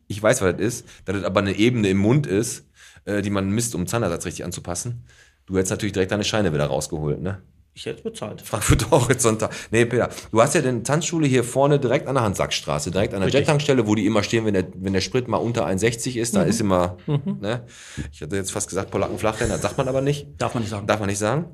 ich 0.06 0.22
weiß, 0.22 0.42
was 0.42 0.52
das 0.52 0.60
ist, 0.60 0.86
dass 1.06 1.16
das 1.16 1.24
aber 1.24 1.40
eine 1.40 1.56
Ebene 1.56 1.88
im 1.88 1.98
Mund 1.98 2.26
ist, 2.26 2.66
äh, 3.04 3.22
die 3.22 3.30
man 3.30 3.50
misst, 3.50 3.74
um 3.74 3.86
Zahnersatz 3.86 4.26
richtig 4.26 4.44
anzupassen. 4.44 5.04
Du 5.52 5.58
hättest 5.58 5.70
natürlich 5.70 5.92
direkt 5.92 6.10
deine 6.12 6.24
Scheine 6.24 6.54
wieder 6.54 6.64
rausgeholt, 6.64 7.20
ne? 7.20 7.42
Ich 7.74 7.84
hätte 7.84 8.02
bezahlt. 8.02 8.40
Frankfurter 8.40 8.90
Horizontal. 8.90 9.50
Nee, 9.70 9.84
Peter, 9.84 10.08
du 10.30 10.40
hast 10.40 10.54
ja 10.54 10.62
den 10.62 10.82
Tanzschule 10.82 11.26
hier 11.26 11.44
vorne 11.44 11.78
direkt 11.78 12.06
an 12.06 12.14
der 12.14 12.24
Handsackstraße, 12.24 12.90
direkt 12.90 13.12
an 13.12 13.20
der. 13.20 13.28
Jet-Tankstelle, 13.28 13.86
wo 13.86 13.94
die 13.94 14.06
immer 14.06 14.22
stehen, 14.22 14.46
wenn 14.46 14.54
der, 14.54 14.64
wenn 14.74 14.94
der 14.94 15.02
Sprit 15.02 15.28
mal 15.28 15.36
unter 15.36 15.66
1,60 15.66 16.16
ist, 16.18 16.32
Mhm. 16.32 16.38
da 16.38 16.44
ist 16.44 16.60
immer, 16.60 16.96
ne? 17.40 17.64
Ich 18.12 18.22
hatte 18.22 18.36
jetzt 18.36 18.50
fast 18.50 18.68
gesagt, 18.70 18.90
Polacken 18.90 19.18
Flachländer, 19.18 19.58
sagt 19.58 19.76
man 19.76 19.88
aber 19.88 20.00
nicht. 20.00 20.26
Darf 20.38 20.54
man 20.54 20.62
nicht 20.62 20.70
sagen. 20.70 20.86
Darf 20.86 21.00
man 21.00 21.08
nicht 21.10 21.18
sagen? 21.18 21.46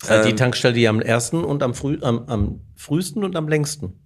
Das 0.00 0.08
ist 0.08 0.10
halt 0.16 0.24
Ähm, 0.24 0.30
die 0.30 0.36
Tankstelle, 0.36 0.72
die 0.74 0.88
am 0.88 1.00
ersten 1.02 1.44
und 1.44 1.62
am, 1.62 1.74
früh, 1.74 1.98
am, 2.00 2.24
am 2.28 2.60
frühesten 2.76 3.24
und 3.24 3.36
am 3.36 3.46
längsten 3.48 4.00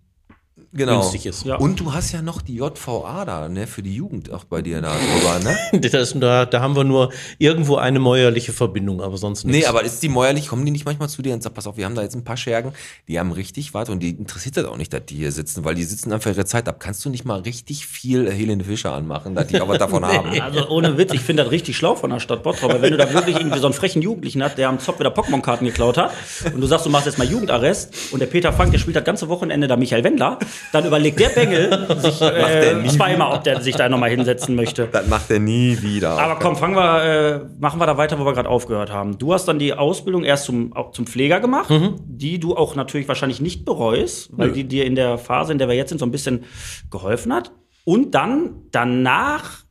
Genau. 0.74 1.00
günstig 1.00 1.26
ist. 1.26 1.44
Ja. 1.44 1.56
Und 1.56 1.80
du 1.80 1.92
hast 1.92 2.12
ja 2.12 2.22
noch 2.22 2.40
die 2.40 2.54
JVA 2.56 3.26
da, 3.26 3.48
ne, 3.50 3.66
für 3.66 3.82
die 3.82 3.94
Jugend 3.94 4.32
auch 4.32 4.44
bei 4.44 4.62
dir 4.62 4.80
da 4.80 4.94
drüber, 4.94 5.38
ne? 5.44 5.80
Das, 5.92 6.14
da, 6.18 6.46
da 6.46 6.60
haben 6.60 6.74
wir 6.74 6.84
nur 6.84 7.12
irgendwo 7.38 7.76
eine 7.76 7.98
mäuerliche 7.98 8.52
Verbindung, 8.52 9.02
aber 9.02 9.18
sonst 9.18 9.44
nichts. 9.44 9.60
Nee, 9.60 9.66
aber 9.66 9.82
ist 9.82 10.02
die 10.02 10.08
mäuerlich, 10.08 10.48
kommen 10.48 10.64
die 10.64 10.72
nicht 10.72 10.86
manchmal 10.86 11.10
zu 11.10 11.20
dir 11.20 11.34
und 11.34 11.42
sagen, 11.42 11.54
pass 11.54 11.66
auf, 11.66 11.76
wir 11.76 11.84
haben 11.84 11.94
da 11.94 12.00
jetzt 12.02 12.14
ein 12.14 12.24
paar 12.24 12.38
Schergen, 12.38 12.72
die 13.06 13.18
haben 13.18 13.32
richtig 13.32 13.74
was 13.74 13.90
und 13.90 14.00
die 14.00 14.10
interessiert 14.10 14.56
das 14.56 14.64
auch 14.64 14.78
nicht, 14.78 14.94
dass 14.94 15.04
die 15.04 15.16
hier 15.16 15.30
sitzen, 15.30 15.62
weil 15.64 15.74
die 15.74 15.84
sitzen 15.84 16.10
einfach 16.10 16.30
ihre 16.30 16.46
Zeit 16.46 16.66
ab. 16.68 16.80
Kannst 16.80 17.04
du 17.04 17.10
nicht 17.10 17.26
mal 17.26 17.40
richtig 17.40 17.86
viel 17.86 18.30
Helene 18.30 18.64
Fischer 18.64 18.92
anmachen, 18.94 19.34
dass 19.34 19.48
die 19.48 19.60
auch 19.60 19.68
was 19.68 19.78
davon 19.78 20.06
haben? 20.06 20.40
Also 20.40 20.68
ohne 20.70 20.96
Witz, 20.96 21.12
ich 21.12 21.20
finde 21.20 21.42
das 21.42 21.52
richtig 21.52 21.76
schlau 21.76 21.96
von 21.96 22.08
der 22.08 22.20
Stadt 22.20 22.42
Bottrop, 22.42 22.72
weil 22.72 22.80
wenn 22.80 22.92
du 22.92 22.96
da 22.96 23.12
wirklich 23.12 23.36
irgendwie 23.36 23.58
so 23.58 23.66
einen 23.66 23.74
frechen 23.74 24.00
Jugendlichen 24.00 24.42
hast, 24.42 24.56
der 24.56 24.70
am 24.70 24.78
Zopf 24.78 25.00
wieder 25.00 25.10
Pokémon-Karten 25.10 25.66
geklaut 25.66 25.98
hat 25.98 26.12
und 26.54 26.62
du 26.62 26.66
sagst, 26.66 26.86
du 26.86 26.90
machst 26.90 27.04
jetzt 27.04 27.18
mal 27.18 27.28
Jugendarrest 27.28 28.12
und 28.12 28.20
der 28.20 28.26
Peter 28.26 28.54
Frank, 28.54 28.72
der 28.72 28.78
spielt 28.78 28.96
das 28.96 29.04
ganze 29.04 29.28
Wochenende 29.28 29.68
da 29.68 29.76
Michael 29.76 30.02
Wendler, 30.04 30.38
dann 30.70 30.86
überlegt 30.86 31.20
der 31.20 31.28
Bengel 31.30 31.86
sich 32.00 32.20
äh, 32.20 32.86
zweimal, 32.88 33.36
ob 33.36 33.44
der 33.44 33.60
sich 33.60 33.74
da 33.74 33.88
nochmal 33.88 34.10
hinsetzen 34.10 34.54
möchte. 34.54 34.88
Das 34.90 35.06
macht 35.08 35.30
er 35.30 35.38
nie 35.38 35.80
wieder. 35.82 36.18
Aber 36.18 36.38
komm, 36.38 36.56
fangen 36.56 36.76
wir, 36.76 37.04
äh, 37.04 37.40
machen 37.58 37.80
wir 37.80 37.86
da 37.86 37.96
weiter, 37.96 38.18
wo 38.18 38.24
wir 38.24 38.32
gerade 38.32 38.48
aufgehört 38.48 38.90
haben. 38.92 39.18
Du 39.18 39.34
hast 39.34 39.46
dann 39.46 39.58
die 39.58 39.74
Ausbildung 39.74 40.24
erst 40.24 40.44
zum, 40.44 40.72
auch 40.74 40.92
zum 40.92 41.06
Pfleger 41.06 41.40
gemacht, 41.40 41.72
die 42.06 42.38
du 42.38 42.56
auch 42.56 42.74
natürlich 42.74 43.08
wahrscheinlich 43.08 43.40
nicht 43.40 43.64
bereust, 43.64 44.30
weil 44.32 44.52
die 44.52 44.64
dir 44.64 44.86
in 44.86 44.94
der 44.94 45.18
Phase, 45.18 45.52
in 45.52 45.58
der 45.58 45.68
wir 45.68 45.74
jetzt 45.74 45.90
sind, 45.90 45.98
so 45.98 46.06
ein 46.06 46.10
bisschen 46.10 46.44
geholfen 46.90 47.32
hat. 47.32 47.52
Und 47.84 48.14
dann 48.14 48.62
danach 48.70 49.64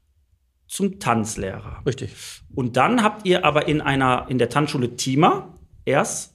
zum 0.67 0.99
Tanzlehrer. 0.99 1.81
Richtig. 1.85 2.11
Und 2.55 2.77
dann 2.77 3.03
habt 3.03 3.25
ihr 3.25 3.45
aber 3.45 3.67
in 3.67 3.81
einer, 3.81 4.25
in 4.29 4.37
der 4.37 4.49
Tanzschule 4.49 4.95
Thima 4.95 5.57
erst 5.85 6.30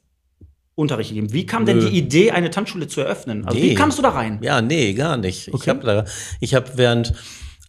Unterricht 0.77 1.09
gegeben. 1.11 1.33
Wie 1.33 1.47
kam 1.47 1.64
denn 1.66 1.79
Nö. 1.79 1.89
die 1.91 1.97
Idee, 1.99 2.31
eine 2.33 2.51
Tanzschule 2.51 2.87
zu 2.87 3.01
eröffnen? 3.01 3.45
Also 3.47 3.59
wie 3.59 3.68
Nee. 3.70 3.74
kamst 3.74 3.99
du 3.99 4.03
da 4.03 4.11
rein? 4.11 4.39
Ja, 4.43 4.61
nee, 4.61 4.93
gar 4.93 5.16
nicht. 5.16 5.49
Ich 5.49 5.55
Okay. 5.55 5.70
habe 5.70 5.81
da, 5.85 6.05
ich 6.39 6.55
habe 6.55 6.70
während, 6.77 7.14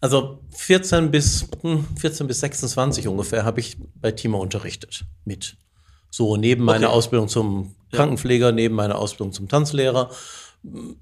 also 0.00 0.40
14 0.54 1.10
bis, 1.10 1.48
hm, 1.62 1.86
14 1.98 2.26
bis 2.26 2.40
26 2.40 3.08
ungefähr, 3.08 3.44
habe 3.44 3.60
ich 3.60 3.78
bei 3.96 4.12
Tima 4.12 4.36
unterrichtet. 4.38 5.04
Mit. 5.24 5.56
So, 6.10 6.36
neben 6.36 6.64
meiner 6.64 6.90
Ausbildung 6.90 7.28
zum 7.28 7.74
Krankenpfleger, 7.92 8.52
neben 8.52 8.74
meiner 8.74 8.98
Ausbildung 8.98 9.32
zum 9.32 9.48
Tanzlehrer. 9.48 10.10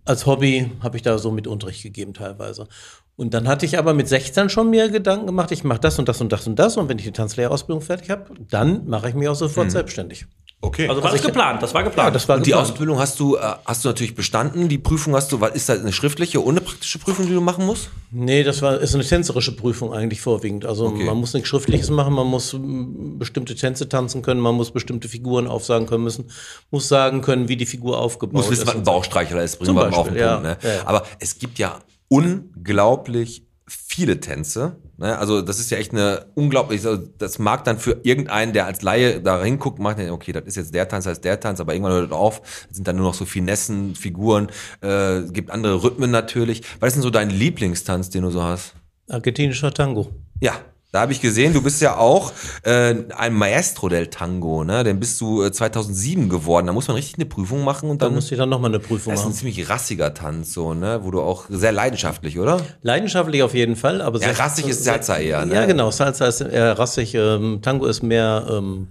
Als 0.04 0.26
Hobby 0.26 0.70
habe 0.82 0.96
ich 0.96 1.02
da 1.02 1.18
so 1.18 1.32
mit 1.32 1.46
Unterricht 1.48 1.82
gegeben 1.82 2.14
teilweise. 2.14 2.68
Und 3.16 3.34
dann 3.34 3.48
hatte 3.48 3.66
ich 3.66 3.78
aber 3.78 3.94
mit 3.94 4.06
16 4.06 4.48
schon 4.48 4.70
mir 4.70 4.90
Gedanken 4.90 5.26
gemacht, 5.26 5.50
ich 5.50 5.64
mache 5.64 5.80
das 5.80 5.98
und 5.98 6.08
das 6.08 6.20
und 6.20 6.30
das 6.30 6.46
und 6.46 6.56
das. 6.58 6.76
Und 6.76 6.88
wenn 6.88 6.98
ich 6.98 7.04
die 7.04 7.12
Tanzlehrerausbildung 7.12 7.82
fertig 7.82 8.10
habe, 8.10 8.30
dann 8.50 8.86
mache 8.86 9.08
ich 9.08 9.14
mich 9.16 9.26
auch 9.28 9.34
sofort 9.34 9.70
selbstständig. 9.72 10.26
Okay. 10.60 10.88
Also 10.88 11.02
war 11.02 11.10
das 11.10 11.20
ich- 11.20 11.26
geplant? 11.26 11.62
Das 11.62 11.72
war 11.74 11.82
geplant. 11.84 12.06
Ja, 12.08 12.10
das 12.10 12.28
war 12.28 12.36
und 12.36 12.46
die 12.46 12.50
geplant. 12.50 12.70
Ausbildung 12.70 12.98
hast 12.98 13.20
du, 13.20 13.36
äh, 13.36 13.40
hast 13.64 13.84
du 13.84 13.88
natürlich 13.88 14.14
bestanden. 14.14 14.68
Die 14.68 14.78
Prüfung 14.78 15.14
hast 15.14 15.30
du, 15.32 15.40
was 15.40 15.54
ist 15.54 15.68
das, 15.68 15.80
eine 15.80 15.92
schriftliche 15.92 16.40
und 16.40 16.50
eine 16.56 16.60
praktische 16.60 16.98
Prüfung, 16.98 17.26
die 17.26 17.32
du 17.34 17.40
machen 17.40 17.64
musst? 17.66 17.90
Nee, 18.10 18.42
das 18.44 18.62
war, 18.62 18.78
ist 18.80 18.94
eine 18.94 19.04
tänzerische 19.04 19.54
Prüfung 19.54 19.92
eigentlich 19.92 20.20
vorwiegend. 20.20 20.64
Also 20.64 20.86
Okay. 20.86 21.04
man 21.04 21.16
muss 21.18 21.34
nichts 21.34 21.48
Schriftliches 21.48 21.90
machen, 21.90 22.14
man 22.14 22.26
muss 22.26 22.52
mm, 22.52 23.18
bestimmte 23.18 23.54
Tänze 23.54 23.88
tanzen 23.88 24.22
können, 24.22 24.40
man 24.40 24.54
muss 24.54 24.70
bestimmte 24.70 25.08
Figuren 25.08 25.46
aufsagen 25.46 25.86
können 25.86 26.04
müssen, 26.04 26.30
muss 26.70 26.88
sagen 26.88 27.20
können, 27.22 27.48
wie 27.48 27.56
die 27.56 27.66
Figur 27.66 27.98
aufgebaut 27.98 28.34
muss 28.34 28.50
wissen, 28.50 28.62
ist. 28.62 28.68
was 28.68 28.74
ein 28.76 28.82
Bauchstreichler 28.84 29.42
ist, 29.44 29.56
bringen 29.58 29.66
Zum 29.66 29.76
wir 29.76 29.90
mal 29.90 29.94
auf 29.94 30.08
den 30.08 30.14
Beispiel, 30.14 30.28
Punkt. 30.28 30.42
Ne? 30.42 30.58
ja. 30.62 30.68
Ja, 30.70 30.76
ja. 30.78 30.86
Aber 30.86 31.02
es 31.20 31.38
gibt 31.38 31.58
ja 31.58 31.78
unglaublich 32.08 33.44
viele 33.66 34.20
Tänze. 34.20 34.76
Ne? 34.98 35.18
Also 35.18 35.42
das 35.42 35.58
ist 35.58 35.70
ja 35.70 35.78
echt 35.78 35.92
eine 35.92 36.26
unglaublich, 36.34 36.86
also 36.86 37.02
das 37.18 37.38
mag 37.38 37.64
dann 37.64 37.78
für 37.78 38.00
irgendeinen, 38.02 38.52
der 38.52 38.66
als 38.66 38.82
Laie 38.82 39.20
da 39.20 39.42
hinguckt, 39.42 39.78
macht 39.78 39.98
okay, 39.98 40.32
das 40.32 40.44
ist 40.44 40.56
jetzt 40.56 40.74
der 40.74 40.88
Tanz, 40.88 41.04
das 41.04 41.14
ist 41.14 41.24
der 41.24 41.38
Tanz, 41.40 41.60
aber 41.60 41.74
irgendwann 41.74 41.92
hört 41.92 42.10
das 42.10 42.18
auf, 42.18 42.66
es 42.70 42.76
sind 42.76 42.88
dann 42.88 42.96
nur 42.96 43.06
noch 43.06 43.14
so 43.14 43.24
Finessen, 43.24 43.94
Figuren, 43.94 44.48
äh, 44.80 45.22
gibt 45.30 45.50
andere 45.50 45.82
Rhythmen 45.82 46.10
natürlich. 46.10 46.62
Was 46.80 46.88
ist 46.88 46.94
denn 46.96 47.02
so 47.02 47.10
dein 47.10 47.30
Lieblingstanz, 47.30 48.10
den 48.10 48.22
du 48.22 48.30
so 48.30 48.42
hast? 48.42 48.74
Argentinischer 49.08 49.72
Tango. 49.72 50.10
Ja, 50.40 50.54
da 50.96 51.02
habe 51.02 51.12
ich 51.12 51.20
gesehen, 51.20 51.52
du 51.52 51.60
bist 51.60 51.82
ja 51.82 51.98
auch 51.98 52.32
äh, 52.62 52.94
ein 53.14 53.34
Maestro 53.34 53.90
del 53.90 54.06
Tango, 54.06 54.64
ne? 54.64 54.82
Den 54.82 54.98
bist 54.98 55.20
du 55.20 55.42
äh, 55.44 55.52
2007 55.52 56.30
geworden. 56.30 56.66
Da 56.66 56.72
muss 56.72 56.88
man 56.88 56.96
richtig 56.96 57.16
eine 57.16 57.26
Prüfung 57.26 57.64
machen 57.64 57.90
und 57.90 58.00
Da 58.00 58.06
dann 58.06 58.14
musste 58.14 58.34
ich 58.34 58.38
dann 58.38 58.48
nochmal 58.48 58.70
eine 58.70 58.80
Prüfung 58.80 59.12
das 59.12 59.20
ist 59.20 59.26
ein 59.26 59.28
machen. 59.28 59.38
ziemlich 59.38 59.68
rassiger 59.68 60.14
Tanz, 60.14 60.54
so, 60.54 60.72
ne? 60.72 61.00
Wo 61.02 61.10
du 61.10 61.20
auch 61.20 61.44
sehr 61.50 61.72
leidenschaftlich, 61.72 62.38
oder? 62.38 62.62
Leidenschaftlich 62.80 63.42
auf 63.42 63.52
jeden 63.52 63.76
Fall, 63.76 64.00
aber 64.00 64.18
Ja, 64.22 64.30
rassig 64.30 64.66
ist 64.68 64.84
Salsa 64.84 65.18
eher, 65.18 65.44
ne? 65.44 65.54
Ja, 65.54 65.66
genau. 65.66 65.90
Salsa 65.90 66.28
ist 66.28 66.40
eher 66.40 66.78
rassig. 66.78 67.14
Ähm, 67.14 67.60
Tango 67.60 67.84
ist 67.84 68.02
mehr 68.02 68.46
ähm, 68.50 68.88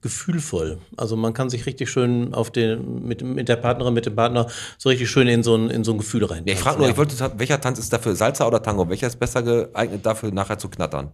gefühlvoll. 0.00 0.78
Also 0.96 1.16
man 1.16 1.32
kann 1.32 1.50
sich 1.50 1.66
richtig 1.66 1.90
schön 1.90 2.34
auf 2.34 2.50
den, 2.52 3.04
mit, 3.04 3.22
mit 3.22 3.48
der 3.48 3.56
Partnerin, 3.56 3.94
mit 3.94 4.06
dem 4.06 4.14
Partner 4.14 4.46
so 4.78 4.90
richtig 4.90 5.10
schön 5.10 5.26
in 5.26 5.42
so 5.42 5.56
ein, 5.56 5.70
in 5.70 5.82
so 5.82 5.90
ein 5.90 5.98
Gefühl 5.98 6.24
rein. 6.24 6.44
Ja, 6.46 6.52
ich 6.52 6.60
frage 6.60 6.78
nur, 6.78 6.88
ich 6.88 6.96
wollte, 6.96 7.32
welcher 7.36 7.60
Tanz 7.60 7.80
ist 7.80 7.92
dafür, 7.92 8.14
Salsa 8.14 8.46
oder 8.46 8.62
Tango? 8.62 8.88
Welcher 8.88 9.08
ist 9.08 9.18
besser 9.18 9.42
geeignet 9.42 10.06
dafür, 10.06 10.30
nachher 10.30 10.56
zu 10.58 10.68
knattern? 10.68 11.10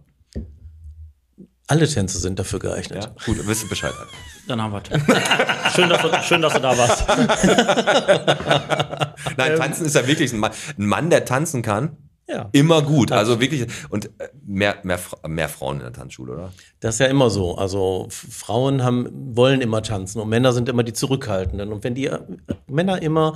Alle 1.67 1.87
Tänze 1.87 2.19
sind 2.19 2.37
dafür 2.37 2.59
geeignet. 2.59 3.05
Ja, 3.05 3.11
gut, 3.25 3.47
wisst 3.47 3.63
ihr 3.63 3.69
Bescheid. 3.69 3.93
Alter. 3.97 4.11
Dann 4.47 4.61
haben 4.61 4.73
wir 4.73 4.81
schön, 5.75 5.89
dass 5.89 6.01
du, 6.01 6.23
schön, 6.23 6.41
dass 6.41 6.53
du 6.53 6.59
da 6.59 6.77
warst. 6.77 7.07
Nein, 9.37 9.55
tanzen 9.57 9.85
ist 9.85 9.95
ja 9.95 10.05
wirklich 10.05 10.31
ein 10.31 10.39
Mann, 10.39 10.51
ein 10.77 10.85
Mann 10.85 11.09
der 11.09 11.25
tanzen 11.25 11.63
kann. 11.63 11.97
Ja. 12.27 12.49
Immer 12.53 12.81
gut. 12.81 13.11
Also 13.11 13.39
wirklich. 13.39 13.67
Und 13.89 14.05
äh, 14.19 14.29
mehr, 14.45 14.77
mehr, 14.83 14.99
mehr 15.27 15.49
Frauen 15.49 15.77
in 15.77 15.83
der 15.83 15.93
Tanzschule, 15.93 16.33
oder? 16.33 16.53
Das 16.79 16.95
ist 16.95 16.99
ja 16.99 17.07
immer 17.07 17.29
so. 17.29 17.55
Also 17.55 18.07
Frauen 18.09 18.83
haben, 18.83 19.09
wollen 19.35 19.61
immer 19.61 19.83
tanzen 19.83 20.19
und 20.19 20.29
Männer 20.29 20.53
sind 20.53 20.69
immer 20.69 20.83
die 20.83 20.93
Zurückhaltenden. 20.93 21.71
Und 21.71 21.83
wenn 21.83 21.95
die 21.95 22.07
äh, 22.07 22.19
Männer 22.67 23.01
immer, 23.01 23.35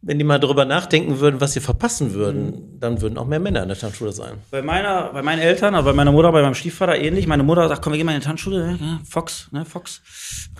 wenn 0.00 0.16
die 0.18 0.24
mal 0.24 0.38
darüber 0.38 0.64
nachdenken 0.64 1.18
würden, 1.18 1.40
was 1.40 1.54
sie 1.54 1.60
verpassen 1.60 2.14
würden, 2.14 2.78
dann 2.78 3.00
würden 3.00 3.18
auch 3.18 3.26
mehr 3.26 3.40
Männer 3.40 3.62
in 3.62 3.68
der 3.68 3.76
Tanzschule 3.76 4.12
sein. 4.12 4.34
Bei, 4.50 4.62
meiner, 4.62 5.12
bei 5.12 5.22
meinen 5.22 5.40
Eltern, 5.40 5.74
also 5.74 5.86
bei 5.86 5.92
meiner 5.92 6.12
Mutter, 6.12 6.30
bei 6.30 6.40
meinem 6.40 6.54
Stiefvater 6.54 6.96
ähnlich. 6.96 7.26
Meine 7.26 7.42
Mutter 7.42 7.66
sagt, 7.68 7.82
komm, 7.82 7.92
wir 7.92 7.96
gehen 7.98 8.06
mal 8.06 8.14
in 8.14 8.20
die 8.20 8.26
Tanzschule. 8.26 8.58
Ne? 8.72 8.78
Ja, 8.80 9.00
Fox, 9.08 9.48
ne, 9.50 9.64
Fox. 9.64 10.00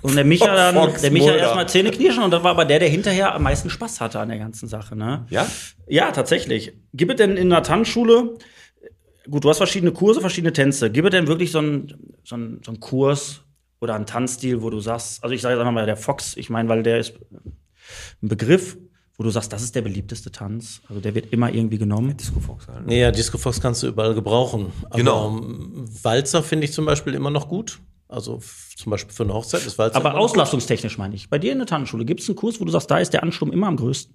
Und 0.03 0.17
der 0.17 0.25
Micha 0.25 0.47
dann, 0.55 0.75
Fox 0.75 1.03
der 1.03 1.13
Micha 1.13 1.33
erstmal 1.35 1.69
Zähne 1.69 1.91
knirschen 1.93 2.23
und 2.25 2.33
das 2.33 2.43
war 2.43 2.51
aber 2.51 2.65
der, 2.65 2.81
der 2.81 2.89
hinterher 2.89 3.35
am 3.35 3.43
meisten 3.45 3.71
Spaß 3.71 4.01
hatte 4.01 4.19
an 4.19 4.29
der 4.29 4.39
ganzen 4.39 4.67
Sache, 4.69 4.97
ne? 4.97 5.25
Ja? 5.31 5.47
Ja, 5.87 6.11
tatsächlich. 6.11 6.73
Gibt 6.93 7.13
es 7.13 7.17
denn 7.19 7.37
in 7.37 7.49
der 7.51 7.63
Tanzschule, 7.63 8.35
gut, 9.31 9.45
du 9.45 9.49
hast 9.51 9.59
verschiedene 9.59 9.93
Kurse, 9.93 10.21
verschiedene 10.21 10.53
Tänze. 10.53 10.91
Gibt 10.91 11.07
es 11.07 11.13
denn 11.13 11.29
wirklich 11.29 11.53
so 11.53 11.59
einen 11.59 12.17
so 12.25 12.35
einen- 12.35 12.61
so 12.65 12.73
einen 12.73 12.81
Kurs 12.81 13.43
oder 13.81 13.95
einen 13.95 14.07
Tanzstil, 14.07 14.63
wo 14.63 14.71
du 14.71 14.81
sagst, 14.81 15.23
also 15.23 15.33
ich 15.33 15.41
sage 15.43 15.55
jetzt 15.55 15.61
einfach 15.61 15.73
mal 15.73 15.87
der 15.87 15.97
Fox, 15.97 16.37
ich 16.37 16.51
meine, 16.51 16.69
weil 16.69 16.83
der 16.83 16.99
ist 16.99 17.15
ein 18.23 18.29
Begriff, 18.29 18.77
wo 19.19 19.25
du 19.25 19.31
sagst, 19.31 19.53
das 19.53 19.63
ist 19.63 19.75
der 19.75 19.83
beliebteste 19.83 20.31
Tanz. 20.31 20.81
Also 20.89 21.01
der 21.01 21.15
wird 21.15 21.33
immer 21.33 21.53
irgendwie 21.53 21.77
genommen. 21.77 22.17
Disco 22.17 22.39
Fox 22.39 22.69
halt. 22.69 22.87
Nee, 22.87 23.01
ja, 23.01 23.11
Disco 23.11 23.37
Fox 23.37 23.61
kannst 23.61 23.83
du 23.83 23.89
überall 23.89 24.15
gebrauchen. 24.15 24.73
Aber, 24.85 24.97
Genau. 24.97 25.41
Walzer 26.03 26.43
finde 26.45 26.67
ich 26.67 26.73
zum 26.73 26.87
Beispiel 26.87 27.15
immer 27.15 27.31
noch 27.31 27.49
gut. 27.49 27.81
Also 28.07 28.41
zum 28.77 28.91
Beispiel 28.91 29.13
für 29.13 29.25
eine 29.25 29.35
Hochzeit 29.35 29.67
ist 29.67 29.77
Walzer. 29.77 29.97
Aber 29.97 30.15
auslastungstechnisch 30.17 30.97
meine 30.99 31.15
ich. 31.17 31.29
Bei 31.29 31.39
dir 31.39 31.53
in 31.53 31.59
der 31.59 31.67
Tanzschule 31.67 32.05
gibt 32.05 32.21
es 32.21 32.29
einen 32.29 32.37
Kurs, 32.37 32.61
wo 32.61 32.65
du 32.65 32.71
sagst, 32.71 32.91
da 32.91 32.99
ist 32.99 33.13
der 33.13 33.23
Ansturm 33.25 33.53
immer 33.53 33.67
am 33.67 33.77
größten. 33.77 34.15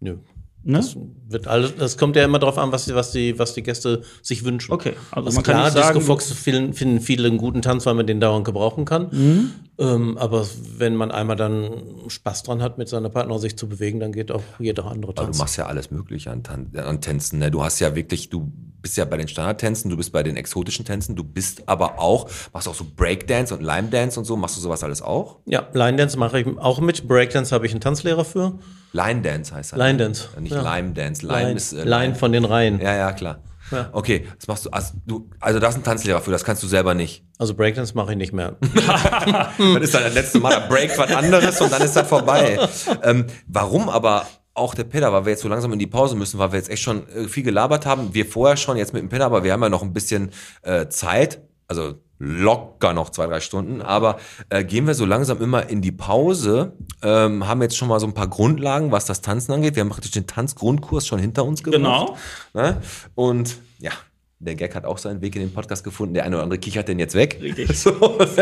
Nö. 0.00 0.18
Ne? 0.66 0.78
Das 0.78 0.96
wird 1.28 1.46
alles, 1.46 1.76
das 1.76 1.96
kommt 1.96 2.16
ja 2.16 2.24
immer 2.24 2.40
darauf 2.40 2.58
an, 2.58 2.72
was 2.72 2.86
die, 2.86 2.94
was 2.96 3.12
die, 3.12 3.38
was 3.38 3.54
die 3.54 3.62
Gäste 3.62 4.02
sich 4.20 4.44
wünschen. 4.44 4.72
Okay, 4.72 4.94
also 5.12 5.30
man 5.30 5.44
kann 5.44 5.54
klar, 5.54 5.64
nicht 5.66 5.74
sagen, 5.74 5.98
Disco 5.98 6.12
Fox 6.12 6.32
finden, 6.32 6.72
finden 6.72 7.00
viele 7.00 7.28
einen 7.28 7.38
guten 7.38 7.62
Tanz, 7.62 7.86
weil 7.86 7.94
man 7.94 8.06
den 8.06 8.18
dauernd 8.18 8.44
gebrauchen 8.44 8.84
kann. 8.84 9.08
Mhm. 9.12 9.50
Ähm, 9.78 10.18
aber 10.18 10.44
wenn 10.76 10.96
man 10.96 11.12
einmal 11.12 11.36
dann 11.36 11.70
Spaß 12.08 12.42
dran 12.42 12.62
hat, 12.62 12.78
mit 12.78 12.88
seiner 12.88 13.10
Partnerin 13.10 13.40
sich 13.40 13.56
zu 13.56 13.68
bewegen, 13.68 14.00
dann 14.00 14.10
geht 14.10 14.32
auch 14.32 14.42
jeder 14.58 14.86
andere 14.86 15.12
Aber 15.12 15.22
Tanz. 15.26 15.36
du 15.36 15.42
machst 15.42 15.56
ja 15.56 15.66
alles 15.66 15.92
Mögliche 15.92 16.32
an, 16.32 16.42
Tan 16.42 16.72
an 16.76 17.00
Tänzen. 17.00 17.38
Ne? 17.38 17.52
Du 17.52 17.62
hast 17.62 17.78
ja 17.78 17.94
wirklich, 17.94 18.28
du 18.28 18.50
bist 18.82 18.96
ja 18.96 19.04
bei 19.04 19.16
den 19.16 19.28
Standardtänzen, 19.28 19.90
du 19.90 19.96
bist 19.96 20.12
bei 20.12 20.22
den 20.22 20.36
exotischen 20.36 20.84
Tänzen, 20.84 21.16
du 21.16 21.24
bist 21.24 21.68
aber 21.68 21.98
auch, 21.98 22.28
machst 22.52 22.68
auch 22.68 22.74
so 22.74 22.86
Breakdance 22.96 23.54
und 23.54 23.62
Lime 23.62 23.88
Dance 23.88 24.18
und 24.18 24.24
so. 24.24 24.36
Machst 24.36 24.56
du 24.56 24.60
sowas 24.60 24.82
alles 24.84 25.02
auch? 25.02 25.38
ja, 25.46 25.66
Line 25.72 25.96
Dance 25.96 26.18
mache 26.18 26.40
ich 26.40 26.58
auch 26.58 26.80
mit. 26.80 27.06
Breakdance 27.08 27.54
habe 27.54 27.66
ich 27.66 27.72
einen 27.72 27.80
Tanzlehrer 27.80 28.24
für. 28.24 28.58
Line 28.92 29.22
Dance 29.22 29.54
heißt 29.54 29.72
das. 29.72 29.78
Line 29.78 29.98
Dance, 29.98 30.28
Nicht 30.40 30.54
ja. 30.54 30.76
Lime 30.76 30.92
Dance. 30.92 31.26
Lime, 31.26 31.40
Line, 31.40 31.52
ist 31.52 31.72
äh, 31.72 31.84
Line 31.84 32.14
von 32.14 32.32
den 32.32 32.44
Reihen. 32.44 32.80
Ja, 32.80 32.94
ja, 32.94 33.12
klar. 33.12 33.40
Ja. 33.70 33.88
Okay, 33.92 34.26
das 34.38 34.46
machst 34.46 34.64
du 34.64 34.70
also, 34.70 34.94
du. 35.06 35.28
also 35.40 35.58
da 35.58 35.68
ist 35.68 35.74
ein 35.74 35.82
Tanzlehrer 35.82 36.20
für, 36.20 36.30
das 36.30 36.44
kannst 36.44 36.62
du 36.62 36.68
selber 36.68 36.94
nicht. 36.94 37.24
Also 37.38 37.54
Breakdance 37.54 37.94
mache 37.94 38.12
ich 38.12 38.16
nicht 38.16 38.32
mehr. 38.32 38.56
Dann 39.58 39.82
ist 39.82 39.92
dann 39.92 40.04
das 40.04 40.14
letzte 40.14 40.38
Mal, 40.38 40.50
da 40.50 40.60
breakt 40.60 40.96
was 40.98 41.12
anderes 41.12 41.60
und 41.60 41.72
dann 41.72 41.82
ist 41.82 41.96
das 41.96 42.08
vorbei. 42.08 42.58
Ähm, 43.02 43.26
warum 43.46 43.88
aber 43.88 44.26
auch 44.56 44.74
der 44.74 44.84
Peter, 44.84 45.12
weil 45.12 45.24
wir 45.26 45.30
jetzt 45.32 45.42
so 45.42 45.48
langsam 45.48 45.72
in 45.72 45.78
die 45.78 45.86
Pause 45.86 46.16
müssen, 46.16 46.38
weil 46.38 46.52
wir 46.52 46.58
jetzt 46.58 46.70
echt 46.70 46.82
schon 46.82 47.08
äh, 47.08 47.28
viel 47.28 47.42
gelabert 47.42 47.86
haben. 47.86 48.14
Wir 48.14 48.26
vorher 48.26 48.56
schon 48.56 48.76
jetzt 48.76 48.92
mit 48.92 49.02
dem 49.02 49.08
Peter, 49.08 49.26
aber 49.26 49.44
wir 49.44 49.52
haben 49.52 49.62
ja 49.62 49.68
noch 49.68 49.82
ein 49.82 49.92
bisschen 49.92 50.30
äh, 50.62 50.88
Zeit, 50.88 51.40
also 51.68 51.94
locker 52.18 52.94
noch 52.94 53.10
zwei, 53.10 53.26
drei 53.26 53.40
Stunden. 53.40 53.82
Aber 53.82 54.18
äh, 54.48 54.64
gehen 54.64 54.86
wir 54.86 54.94
so 54.94 55.04
langsam 55.04 55.42
immer 55.42 55.68
in 55.68 55.82
die 55.82 55.92
Pause, 55.92 56.72
ähm, 57.02 57.46
haben 57.46 57.60
jetzt 57.60 57.76
schon 57.76 57.88
mal 57.88 58.00
so 58.00 58.06
ein 58.06 58.14
paar 58.14 58.28
Grundlagen, 58.28 58.90
was 58.90 59.04
das 59.04 59.20
Tanzen 59.20 59.52
angeht. 59.52 59.76
Wir 59.76 59.82
haben 59.82 59.90
praktisch 59.90 60.12
den 60.12 60.26
Tanzgrundkurs 60.26 61.06
schon 61.06 61.18
hinter 61.18 61.44
uns 61.44 61.62
gebracht. 61.62 61.82
Genau. 61.82 62.16
Ne? 62.54 62.80
Und 63.14 63.58
ja, 63.78 63.90
der 64.38 64.54
Gag 64.54 64.74
hat 64.74 64.84
auch 64.84 64.98
seinen 64.98 65.20
Weg 65.20 65.34
in 65.36 65.42
den 65.42 65.52
Podcast 65.52 65.84
gefunden. 65.84 66.14
Der 66.14 66.24
eine 66.24 66.36
oder 66.36 66.44
andere 66.44 66.58
kichert 66.58 66.88
den 66.88 66.98
jetzt 66.98 67.14
weg. 67.14 67.38
Richtig. 67.42 67.68
So. 67.76 67.90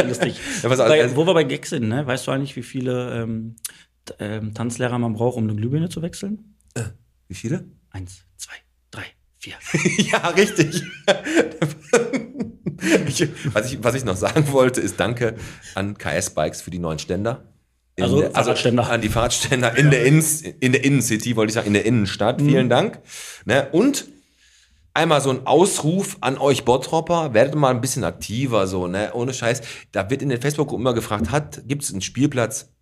lustig. 0.07 0.41
Ja, 0.62 0.69
pass 0.69 0.81
auf, 0.81 0.89
bei, 0.89 1.03
also- 1.03 1.17
wo 1.17 1.27
wir 1.27 1.35
bei 1.35 1.45
Gags 1.45 1.71
sind, 1.71 1.89
ne? 1.89 2.07
weißt 2.07 2.27
du 2.27 2.31
eigentlich, 2.31 2.55
wie 2.57 2.62
viele 2.62 3.23
ähm, 3.23 3.57
ähm, 4.19 4.55
Tanzlehrer 4.55 4.99
man 4.99 5.15
braucht, 5.15 5.37
um 5.37 5.45
eine 5.45 5.55
Glühbirne 5.57 5.89
zu 5.89 6.03
wechseln? 6.03 6.57
Wie 7.29 7.35
viele? 7.35 7.65
Eins, 7.91 8.25
zwei, 8.37 8.55
drei, 8.91 9.05
vier. 9.39 9.55
ja, 10.13 10.29
richtig. 10.29 10.83
ich, 13.07 13.29
was, 13.55 13.73
ich, 13.73 13.83
was 13.83 13.95
ich 13.95 14.05
noch 14.05 14.17
sagen 14.17 14.51
wollte, 14.53 14.81
ist 14.81 14.99
Danke 15.01 15.37
an 15.75 15.97
KS 15.97 16.31
Bikes 16.31 16.63
für 16.63 16.71
die 16.71 16.79
neuen 16.79 16.99
Ständer. 16.99 17.45
In 17.97 18.05
Also 18.05 18.21
der- 18.21 18.31
Fahrradständer. 18.33 18.91
an 18.91 19.01
die 19.01 19.09
Fahrradständer 19.09 19.77
in, 19.79 19.91
der 19.91 20.05
Inns, 20.05 20.43
in 20.43 20.73
der 20.73 20.85
Innencity, 20.85 21.37
wollte 21.37 21.51
ich 21.51 21.55
sagen, 21.55 21.69
in 21.69 21.75
der 21.75 21.87
Innenstadt. 21.87 22.41
Mhm. 22.41 22.49
Vielen 22.49 22.69
Dank. 22.69 23.01
Ne? 23.45 23.69
Und 23.71 24.07
einmal 24.93 25.21
so 25.21 25.31
ein 25.31 25.47
Ausruf 25.47 26.17
an 26.21 26.37
euch 26.39 26.65
Bottropper, 26.65 27.35
werdet 27.35 27.55
mal 27.55 27.71
ein 27.71 27.81
bisschen 27.81 28.03
aktiver, 28.05 28.67
so, 28.67 28.87
ne? 28.89 29.13
Ohne 29.15 29.33
Scheiß. 29.33 29.63
Da 29.93 30.11
wird 30.11 30.23
in 30.23 30.29
den 30.29 30.41
Facebook-Gruppen 30.41 30.83
immer 30.83 30.95
gefragt, 30.95 31.31
hat, 31.31 31.63
gibt 31.69 31.85
es 31.85 31.93
einen 31.93 32.01
Spielplatz 32.03 32.73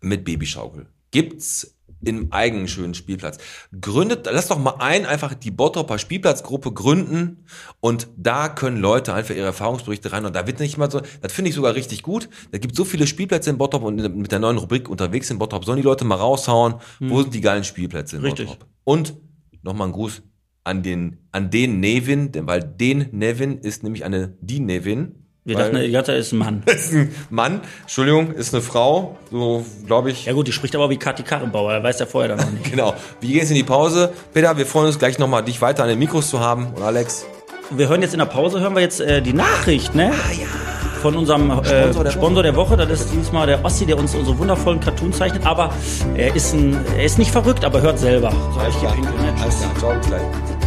mit 0.00 0.24
Babyschaukel? 0.24 0.86
Gibt's 1.10 1.74
im 2.04 2.32
eigenen 2.32 2.68
schönen 2.68 2.94
Spielplatz? 2.94 3.38
Gründet, 3.80 4.28
lass 4.30 4.48
doch 4.48 4.58
mal 4.58 4.76
ein, 4.78 5.04
einfach 5.06 5.34
die 5.34 5.50
Bottropper 5.50 5.98
Spielplatzgruppe 5.98 6.72
gründen 6.72 7.44
und 7.80 8.08
da 8.16 8.48
können 8.48 8.76
Leute 8.76 9.14
einfach 9.14 9.34
ihre 9.34 9.46
Erfahrungsberichte 9.46 10.12
rein 10.12 10.24
und 10.24 10.36
da 10.36 10.46
wird 10.46 10.60
nicht 10.60 10.78
mal 10.78 10.90
so, 10.90 11.00
das 11.20 11.32
finde 11.32 11.48
ich 11.50 11.54
sogar 11.54 11.74
richtig 11.74 12.02
gut. 12.02 12.28
Da 12.52 12.58
gibt 12.58 12.76
so 12.76 12.84
viele 12.84 13.06
Spielplätze 13.06 13.50
in 13.50 13.58
Bottrop 13.58 13.82
und 13.82 13.96
mit 14.16 14.30
der 14.30 14.38
neuen 14.38 14.58
Rubrik 14.58 14.88
unterwegs 14.88 15.30
in 15.30 15.38
Bottrop 15.38 15.64
sollen 15.64 15.78
die 15.78 15.82
Leute 15.82 16.04
mal 16.04 16.16
raushauen, 16.16 16.74
wo 17.00 17.22
sind 17.22 17.34
die 17.34 17.40
geilen 17.40 17.64
Spielplätze 17.64 18.16
in 18.16 18.22
Richtig. 18.22 18.48
Bottrop? 18.48 18.68
Und 18.84 19.16
nochmal 19.62 19.88
ein 19.88 19.92
Gruß 19.92 20.22
an 20.64 20.82
den, 20.82 21.26
an 21.32 21.50
den 21.50 21.80
Nevin, 21.80 22.30
denn 22.30 22.46
weil 22.46 22.62
den 22.62 23.08
Nevin 23.12 23.58
ist 23.58 23.82
nämlich 23.82 24.04
eine, 24.04 24.36
die 24.40 24.60
Nevin. 24.60 25.24
Wir 25.48 25.56
weil- 25.56 25.90
dachten, 25.90 26.04
Zeit 26.04 26.18
ist 26.18 26.32
ein 26.32 26.38
Mann. 26.38 26.62
ist 26.66 26.92
ein 26.92 27.14
Mann, 27.30 27.60
Entschuldigung, 27.80 28.32
ist 28.32 28.52
eine 28.54 28.62
Frau, 28.62 29.16
so 29.30 29.64
glaube 29.86 30.10
ich. 30.10 30.26
Ja 30.26 30.34
gut, 30.34 30.46
die 30.46 30.52
spricht 30.52 30.76
aber 30.76 30.90
wie 30.90 30.98
Kathi 30.98 31.22
Karrenbauer, 31.22 31.72
er 31.72 31.82
weiß 31.82 31.96
der 31.96 32.06
vorher 32.06 32.36
dann 32.36 32.46
noch 32.46 32.52
nicht. 32.58 32.70
Genau. 32.70 32.94
Wir 33.20 33.28
gehen 33.30 33.38
jetzt 33.38 33.48
in 33.48 33.54
die 33.56 33.64
Pause. 33.64 34.12
Peter, 34.34 34.56
wir 34.58 34.66
freuen 34.66 34.88
uns 34.88 34.98
gleich 34.98 35.18
nochmal, 35.18 35.42
dich 35.42 35.62
weiter 35.62 35.84
an 35.84 35.88
den 35.88 35.98
Mikros 35.98 36.28
zu 36.28 36.40
haben. 36.40 36.66
Und 36.74 36.82
Alex. 36.82 37.24
Wir 37.70 37.88
hören 37.88 38.02
jetzt 38.02 38.12
in 38.12 38.18
der 38.18 38.26
Pause, 38.26 38.60
hören 38.60 38.74
wir 38.74 38.82
jetzt 38.82 39.00
äh, 39.00 39.22
die 39.22 39.32
Nachricht, 39.32 39.94
ne? 39.94 40.12
Von 41.00 41.16
unserem 41.16 41.50
äh, 41.50 41.64
Sponsor 41.64 42.04
der 42.04 42.10
Sponsor 42.10 42.42
der 42.42 42.56
Woche. 42.56 42.76
Das 42.76 43.00
ist 43.00 43.10
diesmal 43.12 43.46
der 43.46 43.64
Ossi, 43.64 43.86
der 43.86 43.96
uns 43.98 44.14
unsere 44.14 44.36
wundervollen 44.38 44.80
Cartoons 44.80 45.16
zeichnet. 45.16 45.46
Aber 45.46 45.72
er 46.14 46.34
ist, 46.36 46.52
ein, 46.52 46.76
er 46.96 47.04
ist 47.04 47.18
nicht 47.18 47.30
verrückt, 47.30 47.64
aber 47.64 47.80
hört 47.80 47.98
selber. 47.98 48.32
So, 48.32 48.60
ich 48.68 48.80
gebe 48.80 48.92
Ihnen, 48.96 49.04
ne? 49.16 49.34
Alles 49.40 49.58
klar, 49.60 49.70
ciao, 49.78 49.92
gleich. 50.08 50.57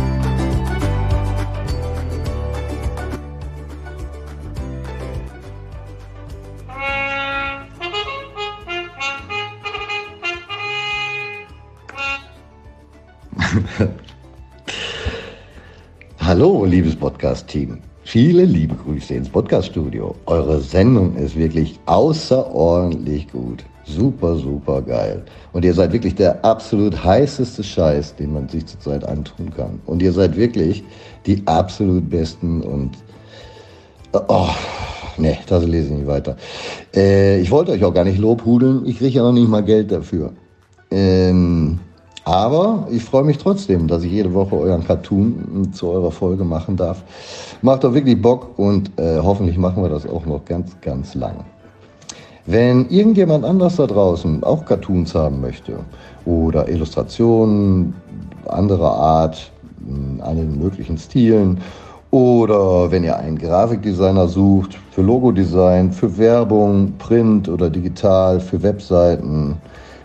Hallo, 16.19 16.65
liebes 16.65 16.95
Podcast-Team. 16.95 17.79
Viele 18.03 18.45
liebe 18.45 18.75
Grüße 18.75 19.13
ins 19.13 19.29
Podcast-Studio. 19.29 20.15
Eure 20.25 20.59
Sendung 20.61 21.15
ist 21.15 21.35
wirklich 21.35 21.79
außerordentlich 21.85 23.31
gut. 23.31 23.63
Super, 23.85 24.37
super 24.37 24.81
geil. 24.81 25.23
Und 25.53 25.65
ihr 25.65 25.73
seid 25.73 25.91
wirklich 25.91 26.15
der 26.15 26.43
absolut 26.45 27.03
heißeste 27.03 27.63
Scheiß, 27.63 28.15
den 28.15 28.33
man 28.33 28.47
sich 28.47 28.65
zurzeit 28.65 29.03
antun 29.03 29.51
kann. 29.55 29.81
Und 29.85 30.01
ihr 30.01 30.13
seid 30.13 30.37
wirklich 30.37 30.83
die 31.25 31.41
absolut 31.45 32.09
besten 32.09 32.61
und 32.61 32.91
Oh, 34.13 34.49
nee, 35.17 35.37
das 35.47 35.65
lese 35.65 35.87
ich 35.87 35.99
nicht 35.99 36.07
weiter. 36.07 36.35
Äh, 36.93 37.39
ich 37.39 37.49
wollte 37.49 37.71
euch 37.71 37.83
auch 37.83 37.93
gar 37.93 38.03
nicht 38.03 38.19
lobhudeln. 38.19 38.85
Ich 38.85 38.97
kriege 38.97 39.15
ja 39.15 39.23
noch 39.23 39.31
nicht 39.31 39.47
mal 39.47 39.63
Geld 39.63 39.89
dafür. 39.89 40.33
Ähm, 40.89 41.79
aber 42.23 42.87
ich 42.91 43.03
freue 43.03 43.23
mich 43.23 43.37
trotzdem, 43.37 43.87
dass 43.87 44.03
ich 44.03 44.11
jede 44.11 44.33
Woche 44.33 44.55
euren 44.55 44.85
Cartoon 44.85 45.71
zu 45.73 45.89
eurer 45.89 46.11
Folge 46.11 46.43
machen 46.43 46.77
darf. 46.77 47.03
Macht 47.61 47.83
doch 47.83 47.93
wirklich 47.93 48.21
Bock 48.21 48.57
und 48.57 48.91
äh, 48.99 49.19
hoffentlich 49.19 49.57
machen 49.57 49.81
wir 49.83 49.89
das 49.89 50.07
auch 50.07 50.25
noch 50.25 50.45
ganz, 50.45 50.75
ganz 50.81 51.15
lang. 51.15 51.43
Wenn 52.45 52.89
irgendjemand 52.89 53.45
anders 53.45 53.75
da 53.77 53.87
draußen 53.87 54.43
auch 54.43 54.65
Cartoons 54.65 55.15
haben 55.15 55.41
möchte 55.41 55.73
oder 56.25 56.67
Illustrationen 56.67 57.93
anderer 58.45 58.93
Art, 58.93 59.51
in 59.87 60.21
allen 60.21 60.59
möglichen 60.59 60.97
Stilen 60.97 61.59
Oder 62.11 62.91
wenn 62.91 63.05
ihr 63.05 63.17
einen 63.17 63.37
Grafikdesigner 63.37 64.27
sucht, 64.27 64.77
für 64.91 65.01
Logodesign, 65.01 65.93
für 65.93 66.17
Werbung, 66.17 66.91
Print 66.97 67.47
oder 67.47 67.69
digital, 67.69 68.41
für 68.41 68.61
Webseiten, 68.61 69.55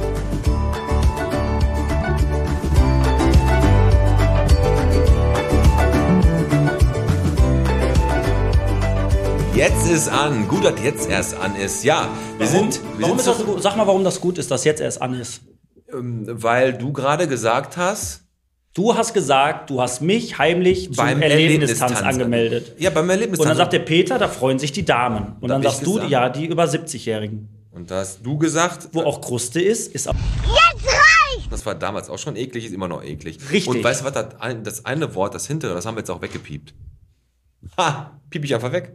Jetzt 9.54 9.90
ist 9.90 10.10
an. 10.10 10.48
Gut, 10.48 10.66
dass 10.66 10.74
jetzt 10.84 11.10
erst 11.10 11.38
an 11.40 11.56
ist. 11.56 11.84
Ja, 11.84 12.10
wir 12.38 12.48
sind. 12.48 12.82
Wir 12.98 13.04
Warum 13.04 13.18
sind 13.18 13.20
ist 13.20 13.28
das 13.28 13.38
so 13.38 13.44
gut? 13.46 13.64
Sag 13.64 13.78
mal, 13.78 13.88
warum 13.88 14.04
das 14.04 14.20
gut 14.20 14.38
ist, 14.38 14.52
dass 14.52 14.66
jetzt 14.66 14.82
erst 14.82 15.02
an 15.02 15.14
ist. 15.14 15.42
ähm, 15.94 16.26
weil 16.28 16.74
du 16.74 16.92
gerade 16.92 17.28
gesagt 17.28 17.78
hast, 17.78 18.25
Du 18.76 18.94
hast 18.94 19.14
gesagt, 19.14 19.70
du 19.70 19.82
hast 19.82 20.02
mich 20.02 20.38
heimlich 20.38 20.88
zum 20.88 20.98
Beim 20.98 21.22
Erlebnistanz 21.22 21.92
Erlebnistanz 21.94 22.02
angemeldet. 22.02 22.74
ja, 22.78 22.90
beim 22.90 23.10
Erlebnis. 23.10 23.40
Und 23.40 23.48
dann 23.48 23.56
sagt 23.56 23.72
der 23.72 23.80
Peter, 23.80 24.20
da 24.20 24.28
freuen 24.28 24.60
sich 24.60 24.74
die 24.74 24.84
Damen. 24.84 25.38
Und 25.40 25.48
Da 25.48 25.56
dann 25.56 25.64
sagst 25.64 25.86
du, 25.86 25.94
gesagt. 25.94 26.12
ja, 26.12 26.28
die 26.28 26.46
über 26.46 26.66
70-Jährigen. 26.66 27.48
und 27.72 27.90
da 27.90 28.00
hast 28.00 28.20
du 28.26 28.38
gesagt, 28.38 28.90
Wo 28.92 29.04
auch 29.04 29.22
Kruste 29.22 29.62
ist, 29.62 29.96
ist 29.96 30.10
auch. 30.10 30.16
das 31.50 31.66
war 31.66 31.74
damals 31.74 32.10
auch 32.10 32.20
schon 32.20 32.36
eklig, 32.36 32.66
ist 32.66 32.74
immer 32.74 32.90
noch 32.90 33.02
eklig. 33.02 33.38
Richtig. 33.50 33.68
Und 33.74 33.82
weißt 33.82 34.02
du 34.02 34.06
was, 34.06 34.12
das, 34.12 34.42
ein, 34.42 34.66
das 34.66 34.84
eine 34.84 35.16
Wort, 35.16 35.34
das 35.34 35.48
hintere, 35.48 35.74
das 35.74 35.86
haben 35.86 35.96
wir 35.96 36.00
jetzt 36.02 36.12
auch 36.12 36.22
weggepiept. 36.22 36.74
Ha, 37.78 38.20
piep 38.30 38.44
ich 38.44 38.54
einfach 38.54 38.74
weg. 38.74 38.92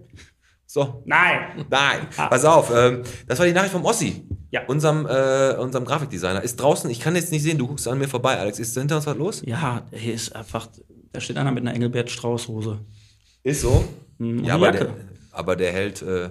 So. 0.66 1.02
Nein! 1.06 1.64
Nein, 1.70 2.06
pass 2.16 2.44
auf, 2.44 2.70
ähm, 2.76 3.02
das 3.26 3.38
war 3.38 3.46
die 3.46 3.52
Nachricht 3.52 3.72
vom 3.72 3.84
Ossi, 3.86 4.24
Ja. 4.50 4.66
unserem, 4.66 5.06
äh, 5.06 5.54
unserem 5.58 5.84
Grafikdesigner. 5.84 6.42
Ist 6.42 6.60
draußen, 6.60 6.90
ich 6.90 7.00
kann 7.00 7.14
jetzt 7.14 7.30
nicht 7.30 7.42
sehen, 7.42 7.58
du 7.58 7.68
guckst 7.68 7.86
an 7.86 7.98
mir 7.98 8.08
vorbei, 8.08 8.36
Alex. 8.38 8.58
Ist 8.58 8.76
hinter 8.76 8.96
uns 8.96 9.06
was 9.06 9.16
los? 9.16 9.42
Ja, 9.44 9.82
hier 9.92 10.14
ist 10.14 10.34
einfach. 10.34 10.68
Da 11.12 11.20
steht 11.20 11.38
einer 11.38 11.52
mit 11.52 11.62
einer 11.62 11.74
Engelbert 11.74 12.10
Strauß-Hose. 12.10 12.80
Ist 13.42 13.62
so. 13.62 13.84
und 14.18 14.44
ja, 14.44 14.54
aber 14.54 14.70
der, 14.72 14.94
aber 15.32 15.56
der 15.56 15.72
hält, 15.72 16.02
äh, 16.02 16.30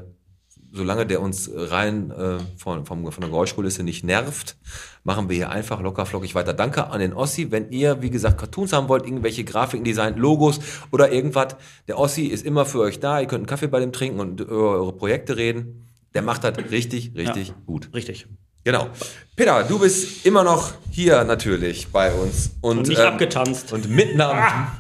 solange 0.72 1.06
der 1.06 1.22
uns 1.22 1.50
rein 1.54 2.12
äh, 2.12 2.38
von, 2.58 2.86
vom, 2.86 3.12
von 3.12 3.22
der 3.22 3.30
Geräuschkulisse 3.30 3.84
nicht 3.84 4.04
nervt, 4.04 4.58
machen 5.04 5.30
wir 5.30 5.36
hier 5.36 5.50
einfach 5.50 5.82
locker 5.82 6.06
flockig 6.06 6.36
weiter. 6.36 6.54
Danke 6.54 6.88
an 6.88 7.00
den 7.00 7.14
Ossi. 7.14 7.52
Wenn 7.52 7.72
ihr, 7.72 8.02
wie 8.02 8.10
gesagt, 8.10 8.38
Cartoons 8.38 8.74
haben 8.74 8.90
wollt, 8.90 9.06
irgendwelche 9.06 9.44
Grafiken, 9.44 9.84
Design, 9.84 10.18
Logos 10.18 10.60
oder 10.92 11.12
irgendwas, 11.12 11.56
der 11.88 11.98
Ossi 11.98 12.26
ist 12.26 12.46
immer 12.46 12.66
für 12.66 12.82
euch 12.82 13.00
da. 13.00 13.20
Ihr 13.20 13.28
könnt 13.28 13.40
einen 13.40 13.48
Kaffee 13.48 13.68
bei 13.68 13.80
dem 13.80 13.92
trinken 13.92 14.20
und 14.20 14.42
über 14.42 14.72
eure 14.72 14.94
Projekte 14.94 15.38
reden. 15.38 15.89
Der 16.14 16.22
macht 16.22 16.44
das 16.44 16.58
richtig, 16.72 17.12
richtig 17.16 17.50
Ja. 17.50 17.54
gut. 17.66 17.90
Richtig. 17.94 18.28
Genau. 18.66 18.90
Peter, 19.38 19.64
du 19.64 19.80
bist 19.80 20.26
immer 20.26 20.44
noch 20.44 20.74
hier 20.92 21.24
natürlich 21.24 21.88
bei 21.88 22.12
uns. 22.14 22.52
Und, 22.62 22.80
Und 22.80 22.88
nicht 22.90 23.00
ähm, 23.00 23.08
abgetanzt. 23.08 23.72
Und 23.72 23.90
mitten 23.90 24.20
am. 24.20 24.38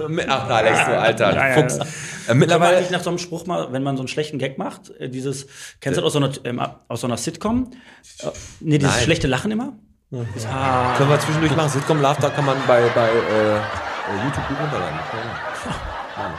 Mit, 0.09 0.27
ach, 0.27 0.49
Alex, 0.49 0.85
du 0.85 0.99
alter 0.99 1.33
Ja, 1.33 1.47
ja, 1.49 1.53
Fuchs. 1.61 1.77
ja. 1.77 1.83
Äh, 1.83 1.85
Kann 1.85 1.93
man 2.27 2.37
mittlerweile. 2.39 2.91
nach 2.91 3.01
so 3.01 3.09
einem 3.09 3.19
Spruch 3.19 3.45
mal, 3.45 3.71
wenn 3.71 3.81
man 3.83 3.95
so 3.95 4.01
einen 4.01 4.09
schlechten 4.09 4.37
Gag 4.37 4.57
macht, 4.57 4.89
äh, 4.99 5.07
dieses, 5.09 5.47
kennst 5.79 5.97
du 5.97 6.01
das 6.01 6.07
aus 6.07 6.13
so 6.13 6.19
einer, 6.19 6.31
ähm, 6.43 6.61
aus 6.89 7.01
so 7.01 7.07
einer 7.07 7.15
Sitcom? 7.17 7.71
Äh, 8.19 8.27
nee, 8.59 8.77
dieses 8.79 8.95
Nein. 8.95 9.03
schlechte 9.05 9.27
Lachen 9.27 9.51
immer? 9.51 9.73
Ah, 10.51 10.95
Können 10.97 11.09
wir 11.09 11.19
zwischendurch 11.19 11.55
machen. 11.55 11.69
Sitcom 11.69 12.01
Laughter 12.01 12.31
kann 12.31 12.45
man 12.45 12.57
bei, 12.67 12.81
bei 12.93 13.07
äh, 13.07 13.55
äh, 13.57 13.59
YouTube 14.25 14.47
gut 14.49 14.57
runterladen. 14.59 14.99
Ja. 16.17 16.33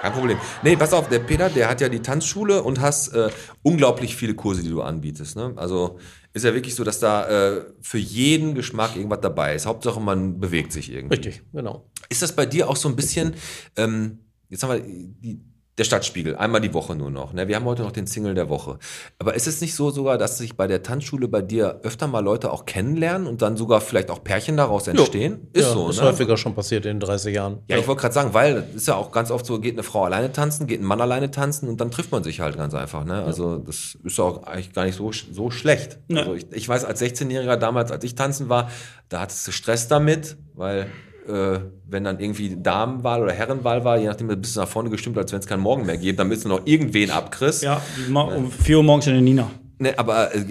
Kein 0.00 0.12
Problem. 0.12 0.38
Nee, 0.62 0.76
pass 0.76 0.92
auf, 0.92 1.08
der 1.08 1.18
Peter, 1.18 1.50
der 1.50 1.68
hat 1.68 1.80
ja 1.80 1.88
die 1.88 2.00
Tanzschule 2.00 2.62
und 2.62 2.80
hast 2.80 3.08
äh, 3.08 3.30
unglaublich 3.62 4.16
viele 4.16 4.34
Kurse, 4.34 4.62
die 4.62 4.70
du 4.70 4.82
anbietest. 4.82 5.36
Ne? 5.36 5.52
Also 5.56 5.98
ist 6.32 6.44
ja 6.44 6.54
wirklich 6.54 6.74
so, 6.74 6.84
dass 6.84 7.00
da 7.00 7.28
äh, 7.28 7.64
für 7.80 7.98
jeden 7.98 8.54
Geschmack 8.54 8.96
irgendwas 8.96 9.20
dabei 9.20 9.54
ist. 9.54 9.66
Hauptsache, 9.66 10.00
man 10.00 10.40
bewegt 10.40 10.72
sich 10.72 10.90
irgendwie. 10.90 11.16
Richtig, 11.16 11.42
genau. 11.52 11.90
Ist 12.08 12.22
das 12.22 12.34
bei 12.34 12.46
dir 12.46 12.68
auch 12.68 12.76
so 12.76 12.88
ein 12.88 12.96
bisschen, 12.96 13.34
ähm, 13.76 14.20
jetzt 14.48 14.62
haben 14.62 14.72
wir 14.72 14.80
die, 14.80 15.40
der 15.78 15.84
Stadtspiegel, 15.84 16.36
einmal 16.36 16.60
die 16.60 16.74
Woche 16.74 16.94
nur 16.94 17.10
noch. 17.10 17.32
Ne? 17.32 17.48
Wir 17.48 17.56
haben 17.56 17.64
heute 17.64 17.82
noch 17.82 17.92
den 17.92 18.06
Single 18.06 18.34
der 18.34 18.48
Woche. 18.48 18.78
Aber 19.18 19.34
ist 19.34 19.46
es 19.46 19.60
nicht 19.60 19.74
so 19.74 19.90
sogar, 19.90 20.18
dass 20.18 20.36
sich 20.36 20.56
bei 20.56 20.66
der 20.66 20.82
Tanzschule 20.82 21.28
bei 21.28 21.40
dir 21.42 21.80
öfter 21.82 22.06
mal 22.06 22.20
Leute 22.20 22.52
auch 22.52 22.66
kennenlernen 22.66 23.26
und 23.26 23.40
dann 23.40 23.56
sogar 23.56 23.80
vielleicht 23.80 24.10
auch 24.10 24.22
Pärchen 24.22 24.56
daraus 24.56 24.88
entstehen? 24.88 25.48
Ist 25.52 25.68
ja, 25.68 25.72
so, 25.72 25.88
ist 25.88 26.00
ne? 26.00 26.06
häufiger 26.06 26.36
schon 26.36 26.54
passiert 26.54 26.84
in 26.86 27.00
30 27.00 27.34
Jahren. 27.34 27.60
Ja, 27.68 27.78
ich 27.78 27.86
wollte 27.86 28.02
gerade 28.02 28.14
sagen, 28.14 28.34
weil 28.34 28.56
das 28.56 28.74
ist 28.74 28.88
ja 28.88 28.96
auch 28.96 29.10
ganz 29.10 29.30
oft 29.30 29.46
so, 29.46 29.58
geht 29.58 29.74
eine 29.74 29.82
Frau 29.82 30.04
alleine 30.04 30.32
tanzen, 30.32 30.66
geht 30.66 30.80
ein 30.80 30.84
Mann 30.84 31.00
alleine 31.00 31.30
tanzen 31.30 31.68
und 31.68 31.80
dann 31.80 31.90
trifft 31.90 32.12
man 32.12 32.24
sich 32.24 32.40
halt 32.40 32.56
ganz 32.56 32.74
einfach. 32.74 33.04
Ne? 33.04 33.22
Also 33.22 33.58
das 33.58 33.96
ist 34.04 34.18
ja 34.18 34.24
auch 34.24 34.42
eigentlich 34.42 34.72
gar 34.72 34.84
nicht 34.84 34.96
so, 34.96 35.12
so 35.12 35.50
schlecht. 35.50 35.98
Ne. 36.08 36.20
Also 36.20 36.34
ich, 36.34 36.46
ich 36.52 36.68
weiß, 36.68 36.84
als 36.84 37.00
16-Jähriger 37.00 37.56
damals, 37.56 37.90
als 37.90 38.04
ich 38.04 38.14
tanzen 38.14 38.48
war, 38.48 38.70
da 39.08 39.20
hattest 39.20 39.46
du 39.46 39.52
Stress 39.52 39.88
damit, 39.88 40.36
weil 40.54 40.88
äh, 41.28 41.60
wenn 41.88 42.04
dann 42.04 42.18
irgendwie 42.20 42.56
Damenwahl 42.60 43.22
oder 43.22 43.32
Herrenwahl 43.32 43.84
war, 43.84 43.98
je 43.98 44.06
nachdem, 44.06 44.28
bist 44.40 44.56
du 44.56 44.60
nach 44.60 44.68
vorne 44.68 44.90
gestimmt, 44.90 45.18
als 45.18 45.32
wenn 45.32 45.40
es 45.40 45.46
keinen 45.46 45.62
Morgen 45.62 45.86
mehr 45.86 45.96
gibt, 45.98 46.18
damit 46.18 46.44
du 46.44 46.48
noch 46.48 46.66
irgendwen 46.66 47.10
abkriegst. 47.10 47.62
ja, 47.62 47.80
ma- 48.08 48.22
um 48.34 48.50
4 48.50 48.78
Uhr 48.78 48.82
morgens 48.84 49.06
in 49.06 49.14
den 49.14 49.24
Nina. 49.24 49.50
Ne, 49.82 49.98
aber 49.98 50.34
äh, 50.34 50.44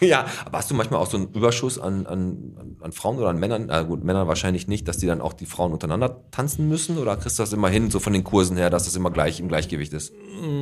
ja, 0.06 0.24
aber 0.44 0.58
hast 0.58 0.70
du 0.70 0.74
manchmal 0.76 1.00
auch 1.00 1.10
so 1.10 1.16
einen 1.16 1.32
Überschuss 1.32 1.80
an, 1.80 2.06
an, 2.06 2.76
an- 2.80 2.92
Frauen 2.92 3.18
oder 3.18 3.28
an 3.28 3.38
Männern? 3.40 3.64
Na 3.66 3.82
gut, 3.82 4.04
Männern 4.04 4.28
wahrscheinlich 4.28 4.68
nicht, 4.68 4.86
dass 4.86 4.98
die 4.98 5.06
dann 5.08 5.20
auch 5.20 5.32
die 5.32 5.46
Frauen 5.46 5.72
untereinander 5.72 6.20
tanzen 6.30 6.68
müssen? 6.68 6.96
Oder 6.96 7.16
kriegst 7.16 7.40
du 7.40 7.42
das 7.42 7.52
immer 7.52 7.68
hin, 7.68 7.90
so 7.90 7.98
von 7.98 8.12
den 8.12 8.22
Kursen 8.22 8.56
her, 8.56 8.70
dass 8.70 8.84
das 8.84 8.94
immer 8.94 9.10
gleich 9.10 9.40
im 9.40 9.48
Gleichgewicht 9.48 9.92
ist? 9.92 10.12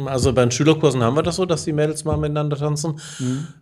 Also 0.07 0.33
bei 0.33 0.41
den 0.41 0.51
Schülerkursen 0.51 1.03
haben 1.03 1.15
wir 1.15 1.23
das 1.23 1.37
so, 1.37 1.45
dass 1.45 1.65
die 1.65 1.75
Mädels 1.75 2.07
mal 2.07 2.17
miteinander 2.17 2.57
tanzen. 2.57 2.99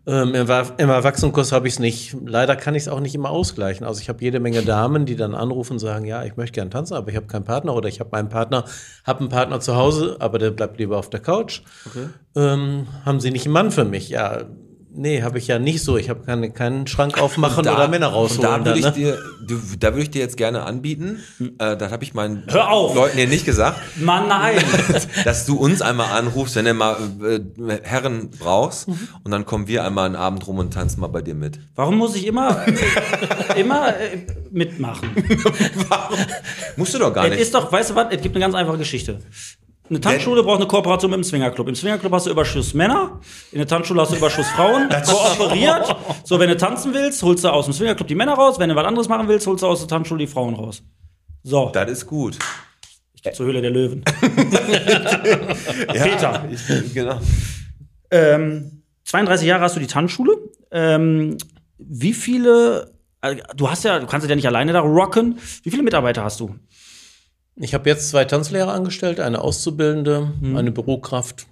Ähm, 0.07 0.35
im, 0.35 0.49
Im 0.77 0.89
Erwachsenenkurs 0.89 1.51
habe 1.51 1.67
ich 1.67 1.75
es 1.75 1.79
nicht. 1.81 2.17
Leider 2.25 2.55
kann 2.55 2.77
ich 2.77 2.85
es 2.85 2.89
auch 2.89 3.01
nicht 3.01 3.17
immer 3.17 3.31
ausgleichen. 3.31 3.85
Also 3.85 4.01
ich 4.01 4.09
habe 4.09 4.23
jede 4.23 4.39
Menge 4.39 4.63
Damen, 4.63 5.05
die 5.05 5.17
dann 5.17 5.35
anrufen 5.35 5.73
und 5.75 5.79
sagen, 5.81 6.05
ja, 6.05 6.23
ich 6.23 6.37
möchte 6.37 6.53
gerne 6.55 6.71
tanzen, 6.71 6.95
aber 6.95 7.11
ich 7.11 7.17
habe 7.17 7.27
keinen 7.27 7.45
Partner 7.45 7.75
oder 7.75 7.89
ich 7.89 7.99
habe 7.99 8.11
meinen 8.13 8.29
Partner, 8.29 8.65
habe 9.05 9.19
einen 9.21 9.29
Partner 9.31 9.59
zu 9.59 9.75
Hause, 9.75 10.17
aber 10.21 10.39
der 10.39 10.53
bleibt 10.53 10.79
lieber 10.79 10.97
auf 10.97 11.11
der 11.11 11.19
Couch. 11.21 11.63
Ähm, 12.37 12.87
haben 13.05 13.21
Sie 13.21 13.31
nicht 13.31 13.47
einen 13.47 13.53
Mann 13.53 13.71
für 13.71 13.85
mich? 13.85 14.09
Ja, 14.09 14.45
nee, 14.95 15.23
habe 15.23 15.39
ich 15.39 15.47
ja 15.47 15.59
nicht 15.59 15.83
so. 15.83 15.97
Ich 15.97 16.09
habe 16.09 16.25
keine, 16.25 16.51
keinen 16.51 16.87
Schrank 16.87 17.21
aufmachen 17.21 17.61
oder 17.69 17.89
Männer 17.89 18.09
rausholen. 18.09 18.53
Und 18.53 18.67
da 18.67 18.71
würde 18.71 18.79
ich, 18.79 18.85
ne? 18.85 18.93
dir, 18.93 19.19
du, 19.47 19.61
da 19.79 19.89
würde 19.89 20.03
ich 20.03 20.11
dir 20.11 20.21
jetzt 20.21 20.37
gerne 20.37 20.65
anbieten, 20.65 21.23
äh, 21.59 21.77
das 21.77 21.93
habe 21.93 22.05
ich 22.05 22.15
meinen 22.15 22.45
Hör 22.49 22.71
auf! 22.71 22.95
Leuten 22.95 23.17
hier 23.17 23.29
nicht 23.29 23.45
gesagt, 23.45 23.81
Mann, 24.01 24.29
nein! 24.29 24.57
dass 25.25 25.47
du 25.47 25.57
uns 25.57 25.83
einmal 25.83 26.11
anrufst, 26.11 26.57
wenn 26.57 26.65
du 26.65 26.75
mal 26.75 26.97
äh, 27.23 27.79
Herren 27.83 28.31
brauchst 28.31 28.89
und 28.89 29.31
dann 29.31 29.45
kommen 29.45 29.69
wir 29.69 29.85
einmal 29.85 30.07
einen 30.07 30.17
Abend 30.17 30.47
rum 30.47 30.59
und 30.59 30.73
tanzen 30.75 31.01
mal 31.01 31.09
bei 31.09 31.23
dir 31.23 31.35
mit. 31.35 31.61
Warum 31.75 31.97
muss 31.97 32.17
ich 32.17 32.27
immer, 32.27 32.65
immer 33.57 33.89
äh, 33.89 34.27
mitmachen? 34.51 35.11
Musst 36.77 36.95
du 36.95 36.99
doch 36.99 37.13
gar 37.13 37.25
Es 37.25 37.31
nicht. 37.31 37.41
ist 37.41 37.55
doch, 37.55 37.71
weißt 37.71 37.91
du 37.91 37.95
was, 37.95 38.07
es 38.11 38.21
gibt 38.21 38.35
eine 38.35 38.45
ganz 38.45 38.55
einfache 38.55 38.79
Geschichte. 38.79 39.21
Eine 39.91 40.01
Tanzschule 40.01 40.43
braucht 40.43 40.61
eine 40.61 40.67
Kooperation 40.67 41.11
mit 41.11 41.19
dem 41.19 41.25
Swingerclub. 41.25 41.69
Im 41.69 41.75
Swingerclub 41.75 42.11
hast 42.13 42.25
du 42.27 42.31
Überschuss 42.31 42.73
Männer, 42.73 43.21
in 43.53 43.59
der 43.59 43.67
Tanzschule 43.67 44.01
hast 44.01 44.13
du 44.13 44.17
Überschuss 44.17 44.47
Frauen, 44.49 44.89
kooperiert. 44.89 45.95
So, 46.25 46.39
wenn 46.39 46.49
du 46.49 46.57
tanzen 46.57 46.95
willst, 46.95 47.23
holst 47.23 47.45
du 47.45 47.49
aus 47.51 47.67
dem 47.67 47.75
Swingerclub 47.75 48.09
die 48.09 48.15
Männer 48.15 48.33
raus, 48.33 48.59
wenn 48.59 48.71
du 48.71 48.77
was 48.77 48.87
anderes 48.87 49.09
machen 49.09 49.29
willst, 49.29 49.47
holst 49.47 49.63
du 49.63 49.67
aus 49.67 49.81
der 49.81 49.89
Tanzschule 49.89 50.21
die 50.21 50.27
Frauen 50.27 50.55
raus. 50.55 50.83
So, 51.43 51.71
das 51.71 51.91
ist 51.91 52.07
gut. 52.07 52.39
zur 53.35 53.45
Höhle 53.45 53.61
der 53.61 53.71
Löwen. 53.71 54.03
Peter. 55.93 56.49
Ich, 56.51 56.95
genau. 56.95 57.21
Ähm, 58.11 58.83
32 59.05 59.47
Jahre 59.47 59.65
hast 59.65 59.77
du 59.77 59.81
die 59.81 59.87
Tanzschule. 59.87 60.39
Ähm, 60.71 61.37
wie 61.77 62.15
viele, 62.15 62.91
äh, 63.21 63.37
du 63.55 63.71
hast 63.71 63.85
ja, 63.85 63.99
du 63.99 64.07
kannst 64.07 64.27
ja 64.27 64.35
nicht 64.35 64.47
alleine 64.47 64.73
da 64.73 64.81
rocken. 64.81 65.39
Wie 65.63 65.71
viele 65.71 65.83
Mitarbeiter 65.83 66.25
hast 66.25 66.41
du? 66.41 66.55
Ich 67.57 67.75
habe 67.75 67.89
jetzt 67.89 68.11
zwei 68.11 68.25
Tanzlehrer 68.25 68.73
angestellt, 68.73 69.21
eine 69.21 69.41
Auszubildende, 69.41 70.33
Hm. 70.41 70.57
eine 70.57 70.73
Bürokraft, 70.73 71.47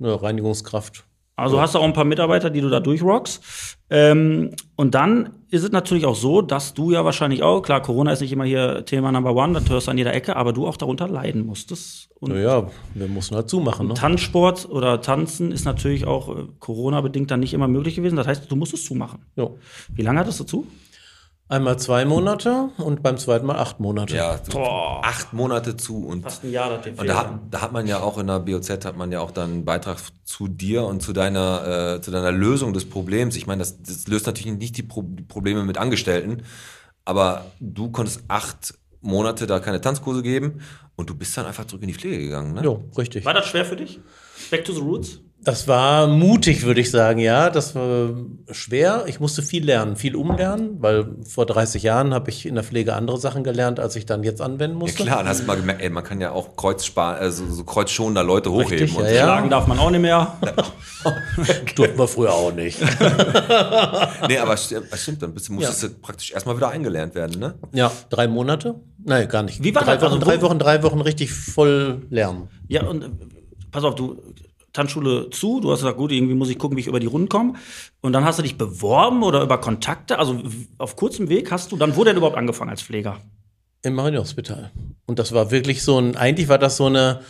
eine 0.00 0.22
Reinigungskraft. 0.22 1.04
Also 1.36 1.60
hast 1.60 1.74
du 1.74 1.80
auch 1.80 1.84
ein 1.84 1.92
paar 1.92 2.04
Mitarbeiter, 2.04 2.48
die 2.48 2.60
du 2.60 2.68
da 2.68 2.78
durchrockst. 2.78 3.42
Ähm, 3.90 4.54
und 4.76 4.94
dann 4.94 5.30
ist 5.50 5.64
es 5.64 5.72
natürlich 5.72 6.06
auch 6.06 6.14
so, 6.14 6.42
dass 6.42 6.74
du 6.74 6.92
ja 6.92 7.04
wahrscheinlich 7.04 7.42
auch, 7.42 7.60
klar, 7.62 7.82
Corona 7.82 8.12
ist 8.12 8.20
nicht 8.20 8.30
immer 8.30 8.44
hier 8.44 8.84
Thema 8.84 9.10
Number 9.10 9.34
One, 9.34 9.52
das 9.54 9.68
hörst 9.68 9.88
du 9.88 9.90
an 9.90 9.98
jeder 9.98 10.14
Ecke, 10.14 10.36
aber 10.36 10.52
du 10.52 10.64
auch 10.68 10.76
darunter 10.76 11.08
leiden 11.08 11.44
musstest. 11.44 12.08
Und 12.20 12.32
Naja, 12.34 12.70
wir 12.94 13.08
mussten 13.08 13.34
halt 13.34 13.50
zumachen. 13.50 13.88
Ne? 13.88 13.94
Tanzsport 13.94 14.68
oder 14.70 15.00
Tanzen 15.00 15.50
ist 15.50 15.64
natürlich 15.64 16.06
auch 16.06 16.28
äh, 16.28 16.42
Corona-bedingt 16.60 17.32
dann 17.32 17.40
nicht 17.40 17.52
immer 17.52 17.66
möglich 17.66 17.96
gewesen. 17.96 18.14
Das 18.14 18.28
heißt, 18.28 18.48
du 18.48 18.54
musstest 18.54 18.86
zumachen. 18.86 19.26
Jo. 19.34 19.58
Wie 19.92 20.02
lange 20.02 20.20
hattest 20.20 20.38
du 20.38 20.44
zu? 20.44 20.66
Einmal 21.46 21.78
zwei 21.78 22.06
Monate 22.06 22.70
und 22.78 23.02
beim 23.02 23.18
zweiten 23.18 23.44
Mal 23.44 23.56
acht 23.56 23.78
Monate. 23.78 24.16
Ja, 24.16 24.40
so 24.50 24.60
acht 24.60 25.34
Monate 25.34 25.76
zu 25.76 26.06
und 26.06 26.22
Fast 26.22 26.42
ein 26.42 26.50
Jahr, 26.50 26.70
das 26.70 26.84
dir 26.84 26.98
Und 26.98 27.06
da 27.06 27.18
hat, 27.18 27.38
da 27.50 27.60
hat 27.60 27.72
man 27.72 27.86
ja 27.86 28.00
auch 28.00 28.16
in 28.16 28.28
der 28.28 28.40
BOZ 28.40 28.70
hat 28.70 28.96
man 28.96 29.12
ja 29.12 29.20
auch 29.20 29.30
dann 29.30 29.50
einen 29.50 29.64
Beitrag 29.66 29.98
zu 30.24 30.48
dir 30.48 30.84
und 30.84 31.02
zu 31.02 31.12
deiner, 31.12 31.96
äh, 31.96 32.00
zu 32.00 32.10
deiner 32.10 32.32
Lösung 32.32 32.72
des 32.72 32.88
Problems. 32.88 33.36
Ich 33.36 33.46
meine, 33.46 33.58
das, 33.58 33.82
das 33.82 34.08
löst 34.08 34.26
natürlich 34.26 34.56
nicht 34.56 34.78
die, 34.78 34.82
Pro 34.82 35.02
die 35.02 35.22
Probleme 35.22 35.64
mit 35.64 35.76
Angestellten, 35.76 36.44
aber 37.04 37.44
du 37.60 37.90
konntest 37.90 38.22
acht 38.28 38.74
Monate 39.02 39.46
da 39.46 39.60
keine 39.60 39.82
Tanzkurse 39.82 40.22
geben 40.22 40.62
und 40.96 41.10
du 41.10 41.14
bist 41.14 41.36
dann 41.36 41.44
einfach 41.44 41.66
zurück 41.66 41.82
in 41.82 41.88
die 41.88 41.94
Pflege 41.94 42.18
gegangen. 42.20 42.54
Ne? 42.54 42.62
Jo, 42.64 42.84
richtig. 42.96 43.26
War 43.26 43.34
das 43.34 43.46
schwer 43.46 43.66
für 43.66 43.76
dich? 43.76 44.00
Back 44.50 44.64
to 44.64 44.72
the 44.72 44.80
roots? 44.80 45.20
Das 45.44 45.68
war 45.68 46.06
mutig, 46.06 46.64
würde 46.64 46.80
ich 46.80 46.90
sagen, 46.90 47.18
ja. 47.20 47.50
Das 47.50 47.74
war 47.74 48.10
schwer. 48.50 49.04
Ich 49.06 49.20
musste 49.20 49.42
viel 49.42 49.62
lernen, 49.64 49.94
viel 49.96 50.16
umlernen, 50.16 50.76
weil 50.80 51.06
vor 51.28 51.44
30 51.44 51.82
Jahren 51.82 52.14
habe 52.14 52.30
ich 52.30 52.46
in 52.46 52.54
der 52.54 52.64
Pflege 52.64 52.94
andere 52.94 53.18
Sachen 53.18 53.44
gelernt, 53.44 53.78
als 53.78 53.94
ich 53.94 54.06
dann 54.06 54.22
jetzt 54.24 54.40
anwenden 54.40 54.76
Ja 54.78 54.80
musste. 54.80 55.02
klar, 55.04 55.18
dann 55.18 55.28
hast 55.28 55.42
du 55.42 55.46
mal 55.46 55.56
gemerkt, 55.56 55.82
ey, 55.82 55.90
man 55.90 56.02
kann 56.02 56.20
ja 56.20 56.32
auch 56.32 56.56
kreuzspar 56.56 57.16
also 57.16 57.44
so 57.50 57.62
kreuzschonender 57.62 58.24
Leute 58.24 58.50
hochheben. 58.50 58.78
Richtig, 58.78 58.96
und 58.96 59.04
ja, 59.04 59.10
so. 59.10 59.14
ja. 59.16 59.22
Schlagen 59.24 59.50
darf 59.50 59.66
man 59.66 59.78
auch 59.78 59.90
nicht 59.90 60.00
mehr. 60.00 60.34
Durften 61.76 61.98
wir 61.98 62.08
früher 62.08 62.32
auch 62.32 62.52
nicht. 62.52 62.78
Nee, 64.28 64.38
aber 64.38 64.56
stimmt, 64.56 65.22
dann 65.22 65.34
musstest 65.34 65.82
du 65.82 65.88
praktisch 66.00 66.32
erstmal 66.32 66.56
wieder 66.56 66.68
eingelernt 66.70 67.14
werden, 67.14 67.38
ne? 67.38 67.54
Ja, 67.72 67.92
drei 68.08 68.26
Monate? 68.28 68.76
Nein, 69.04 69.28
gar 69.28 69.42
nicht. 69.42 69.62
Wie 69.62 69.74
war 69.74 69.84
drei 69.84 69.94
das? 69.96 70.02
Wochen, 70.04 70.14
Also, 70.14 70.24
drei 70.26 70.38
wo- 70.40 70.46
Wochen, 70.46 70.58
drei 70.58 70.82
Wochen 70.82 71.00
richtig 71.02 71.32
voll 71.32 72.02
lernen. 72.08 72.48
Ja, 72.68 72.84
und 72.84 73.02
äh, 73.04 73.08
pass 73.70 73.84
auf, 73.84 73.94
du 73.94 74.16
Tanzschule 74.74 75.30
zu, 75.30 75.60
du 75.60 75.70
hast 75.72 75.78
gesagt, 75.80 75.96
gut, 75.96 76.12
irgendwie 76.12 76.34
muss 76.34 76.50
ich 76.50 76.58
gucken, 76.58 76.76
wie 76.76 76.80
ich 76.82 76.88
über 76.88 77.00
die 77.00 77.06
Runden 77.06 77.28
komme. 77.30 77.54
Und 78.02 78.12
dann 78.12 78.24
hast 78.24 78.38
du 78.38 78.42
dich 78.42 78.58
beworben 78.58 79.22
oder 79.22 79.40
über 79.42 79.58
Kontakte, 79.58 80.18
also 80.18 80.42
auf 80.76 80.96
kurzem 80.96 81.30
Weg 81.30 81.50
hast 81.50 81.72
du, 81.72 81.76
dann 81.76 81.96
wo 81.96 82.04
denn 82.04 82.16
überhaupt 82.16 82.36
angefangen 82.36 82.70
als 82.70 82.82
Pfleger? 82.82 83.18
Im 83.82 83.94
Marinehospital. 83.94 84.72
Und 85.06 85.18
das 85.18 85.32
war 85.32 85.50
wirklich 85.50 85.82
so 85.82 85.98
ein, 85.98 86.16
eigentlich 86.16 86.48
war 86.48 86.58
das 86.58 86.76
so 86.76 86.86
eine, 86.86 87.20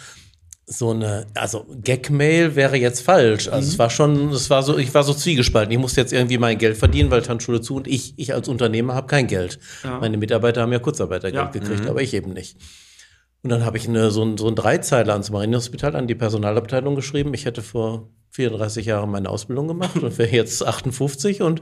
so 0.67 0.91
eine, 0.93 1.27
also 1.35 1.67
Gag-Mail 1.83 2.57
wäre 2.57 2.77
jetzt 2.77 3.03
falsch. 3.03 3.49
Also 3.49 3.69
es 3.69 3.79
war 3.79 3.91
schon, 3.91 4.31
es 4.31 4.49
war 4.49 4.63
so, 4.63 4.79
ich 4.79 4.95
war 4.95 5.03
so 5.03 5.13
zwiegespalten. 5.13 5.71
Ich 5.73 5.79
musste 5.79 6.01
jetzt 6.01 6.15
irgendwie 6.15 6.39
mein 6.39 6.57
Geld 6.57 6.79
verdienen, 6.79 7.11
weil 7.11 7.21
Tanzschule 7.21 7.61
zu 7.61 7.75
und 7.77 7.87
ich, 7.87 8.15
ich 8.17 8.33
als 8.33 8.49
Unternehmer 8.49 8.95
habe 8.95 9.07
kein 9.07 9.27
Geld. 9.27 9.59
Ja. 9.83 9.99
Meine 10.01 10.17
Mitarbeiter 10.17 10.63
haben 10.63 10.73
ja 10.73 10.79
Kurzarbeitergeld 10.79 11.55
Ja. 11.55 11.61
gekriegt, 11.61 11.87
aber 11.87 12.01
ich 12.01 12.15
eben 12.15 12.33
nicht. 12.33 12.57
Und 13.45 13.51
dann 13.51 13.65
habe 13.67 13.77
ich 13.77 13.87
eine, 13.87 14.11
so, 14.11 14.25
ein, 14.25 14.39
so 14.39 14.49
ein 14.49 14.57
Dreizeiler 14.57 15.13
ans 15.13 15.31
Marinehospital 15.31 15.95
an 15.97 16.07
die 16.07 16.15
Personalabteilung 16.15 16.95
geschrieben. 16.95 17.35
Ich 17.35 17.45
hätte 17.45 17.61
vor 17.61 18.09
34 18.31 18.87
Jahren 18.87 19.11
meine 19.11 19.29
Ausbildung 19.29 19.69
gemacht 19.69 20.03
und 20.03 20.17
wäre 20.17 20.31
jetzt 20.31 20.67
58 20.67 21.43
und 21.43 21.61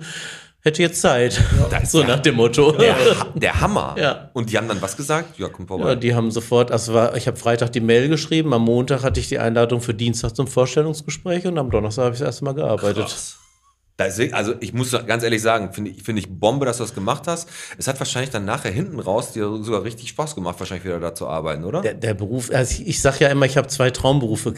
hätte 0.60 0.80
jetzt 0.80 1.00
Zeit. 1.00 1.42
so 1.84 2.04
nach 2.04 2.20
dem 2.20 2.36
Motto. 2.36 2.70
Der, 2.70 2.96
der 3.34 3.60
Hammer. 3.60 3.96
Ja. 3.98 4.30
Und 4.32 4.50
die 4.50 4.58
haben 4.58 4.68
dann 4.68 4.80
was 4.80 4.96
gesagt? 4.96 5.40
Ja, 5.40 5.48
komm 5.48 5.66
vorbei. 5.66 5.88
Ja, 5.88 5.94
die 5.96 6.14
haben 6.14 6.30
sofort, 6.30 6.70
also 6.70 6.94
war, 6.94 7.16
ich 7.16 7.26
habe 7.26 7.36
Freitag 7.36 7.72
die 7.72 7.80
Mail 7.80 8.08
geschrieben, 8.08 8.54
am 8.54 8.62
Montag 8.62 9.02
hatte 9.02 9.18
ich 9.18 9.28
die 9.28 9.40
Einladung 9.40 9.80
für 9.80 9.92
Dienstag 9.92 10.36
zum 10.36 10.46
Vorstellungsgespräch 10.46 11.48
und 11.48 11.58
am 11.58 11.68
Donnerstag 11.68 12.04
habe 12.04 12.14
ich 12.14 12.20
das 12.20 12.26
erste 12.26 12.44
Mal 12.44 12.54
gearbeitet. 12.54 13.36
Deswegen, 14.06 14.34
also 14.34 14.54
ich 14.60 14.72
muss 14.72 14.90
ganz 15.06 15.22
ehrlich 15.22 15.42
sagen, 15.42 15.72
finde 15.72 15.90
ich, 15.90 16.02
finde 16.02 16.20
ich 16.20 16.28
Bombe, 16.28 16.66
dass 16.66 16.78
du 16.78 16.84
das 16.84 16.94
gemacht 16.94 17.24
hast. 17.26 17.48
Es 17.78 17.88
hat 17.88 17.98
wahrscheinlich 17.98 18.30
dann 18.30 18.44
nachher 18.44 18.70
hinten 18.70 19.00
raus 19.00 19.32
dir 19.32 19.62
sogar 19.62 19.84
richtig 19.84 20.08
Spaß 20.08 20.34
gemacht, 20.34 20.58
wahrscheinlich 20.58 20.84
wieder 20.84 21.00
da 21.00 21.14
zu 21.14 21.26
arbeiten, 21.26 21.64
oder? 21.64 21.82
Der, 21.82 21.94
der 21.94 22.14
Beruf, 22.14 22.50
also 22.52 22.72
ich, 22.72 22.86
ich 22.86 23.02
sage 23.02 23.18
ja 23.20 23.28
immer, 23.28 23.46
ich 23.46 23.56
habe 23.56 23.68
zwei 23.68 23.90
Traumberufe 23.90 24.54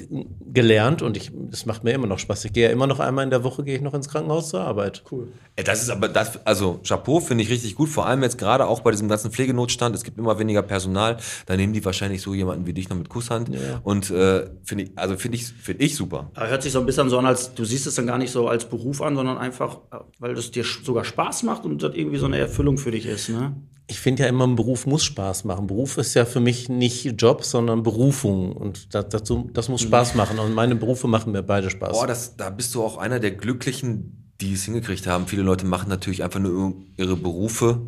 gelernt 0.53 1.03
und 1.03 1.17
ich, 1.17 1.31
es 1.53 1.67
macht 1.67 1.85
mir 1.85 1.93
immer 1.93 2.07
noch 2.07 2.19
Spaß. 2.19 2.45
Ich 2.45 2.53
gehe 2.53 2.67
ja 2.67 2.73
immer 2.73 2.87
noch 2.87 3.01
einmal 3.01 3.25
in 3.25 3.31
der 3.31 3.45
Woche, 3.45 3.65
gehe 3.65 3.77
ich 3.77 3.83
noch 3.83 3.95
ins 3.95 4.09
Krankenhaus 4.09 4.49
zur 4.49 4.61
Arbeit. 4.61 5.03
Cool. 5.11 5.29
Das 5.57 5.83
ist 5.83 5.91
aber 5.91 6.09
das, 6.09 6.45
also 6.47 6.81
Chapeau 6.87 7.21
finde 7.21 7.45
ich 7.45 7.51
richtig 7.51 7.75
gut, 7.75 7.89
vor 7.89 8.07
allem 8.07 8.23
jetzt 8.23 8.39
gerade 8.39 8.67
auch 8.67 8.81
bei 8.81 8.91
diesem 8.91 9.09
ganzen 9.09 9.31
Pflegenotstand. 9.31 9.95
Es 9.95 10.03
gibt 10.03 10.19
immer 10.19 10.39
weniger 10.39 10.63
Personal, 10.63 11.17
da 11.47 11.57
nehmen 11.57 11.73
die 11.73 11.85
wahrscheinlich 11.85 12.23
so 12.23 12.35
jemanden 12.35 12.67
wie 12.67 12.73
dich 12.73 12.89
noch 12.89 12.97
mit 12.97 13.09
Kusshand. 13.09 13.51
Und 13.83 14.11
äh, 14.11 14.47
finde 14.65 14.85
ich, 14.85 14.91
also 14.97 15.17
finde 15.17 15.37
ich, 15.37 15.47
finde 15.47 15.85
ich 15.85 15.97
super. 15.97 16.31
Hört 16.35 16.63
sich 16.63 16.73
so 16.73 16.81
ein 16.81 16.87
bisschen 16.87 17.09
so 17.09 17.19
an, 17.19 17.27
als 17.27 17.55
du 17.55 17.65
siehst 17.65 17.87
es 17.87 17.95
dann 17.95 18.07
gar 18.07 18.19
nicht 18.19 18.31
so 18.31 18.49
als 18.49 18.65
Beruf 18.65 19.01
an, 19.03 19.17
sondern 19.17 19.34
einfach, 19.39 19.79
äh, 19.93 19.99
weil 20.19 20.35
das 20.35 20.51
dir 20.51 20.65
sogar 20.65 21.05
Spaß 21.05 21.43
macht 21.45 21.65
und 21.65 21.83
das 21.83 21.95
irgendwie 21.95 22.19
so 22.19 22.27
eine 22.27 22.39
Erfüllung 22.39 22.79
für 22.79 22.91
dich 22.91 23.07
ist, 23.07 23.29
ne? 23.29 23.55
Ich 23.87 24.01
finde 24.01 24.23
ja 24.23 24.31
immer, 24.31 24.47
ein 24.47 24.57
Beruf 24.57 24.87
muss 24.87 25.05
Spaß 25.05 25.45
machen. 25.45 25.67
Beruf 25.67 25.99
ist 25.99 26.15
ja 26.15 26.25
für 26.25 26.41
mich 26.41 26.71
nicht 26.71 27.21
Job, 27.21 27.45
sondern 27.45 27.83
Berufung 27.83 28.53
und 28.53 28.95
das, 28.95 29.11
dazu, 29.11 29.51
das 29.53 29.69
muss 29.69 29.83
Spaß 29.83 30.15
machen 30.15 30.39
und 30.39 30.55
meine 30.55 30.75
Berufe 30.75 31.07
machen 31.07 31.33
mir 31.33 31.43
beide 31.43 31.69
Spaß. 31.69 31.93
Boah, 31.93 32.07
das, 32.07 32.35
da 32.39 32.49
bist 32.49 32.75
du 32.75 32.83
auch 32.83 32.97
einer 32.97 33.21
der 33.21 33.33
Glücklichen, 33.33 34.33
die 34.41 34.55
es 34.55 34.65
hingekriegt 34.65 35.07
haben. 35.07 35.27
Viele 35.27 35.43
Leute 35.43 35.67
machen 35.67 35.91
natürlich 35.91 36.25
einfach 36.25 36.41
nur 36.41 36.77
ihre 36.97 37.15
Berufe 37.15 37.83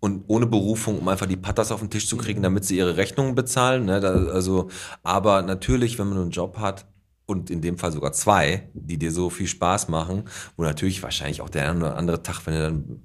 und 0.00 0.24
ohne 0.28 0.46
Berufung, 0.46 0.98
um 0.98 1.08
einfach 1.08 1.26
die 1.26 1.36
Patas 1.36 1.72
auf 1.72 1.80
den 1.80 1.90
Tisch 1.90 2.08
zu 2.08 2.16
kriegen, 2.16 2.42
damit 2.42 2.64
sie 2.64 2.78
ihre 2.78 2.96
Rechnungen 2.96 3.34
bezahlen. 3.34 3.84
Ne? 3.84 4.00
Da, 4.00 4.12
also, 4.12 4.68
aber 5.02 5.42
natürlich, 5.42 5.98
wenn 5.98 6.08
man 6.08 6.18
einen 6.18 6.30
Job 6.30 6.58
hat 6.58 6.86
und 7.26 7.50
in 7.50 7.60
dem 7.60 7.78
Fall 7.78 7.92
sogar 7.92 8.12
zwei, 8.12 8.68
die 8.74 8.98
dir 8.98 9.10
so 9.10 9.30
viel 9.30 9.46
Spaß 9.46 9.88
machen, 9.88 10.24
wo 10.56 10.62
natürlich 10.62 11.02
wahrscheinlich 11.02 11.40
auch 11.40 11.48
der 11.48 11.70
eine 11.70 11.78
oder 11.78 11.96
andere 11.96 12.22
Tag, 12.22 12.46
wenn 12.46 12.54
er 12.54 12.62
dann 12.62 13.02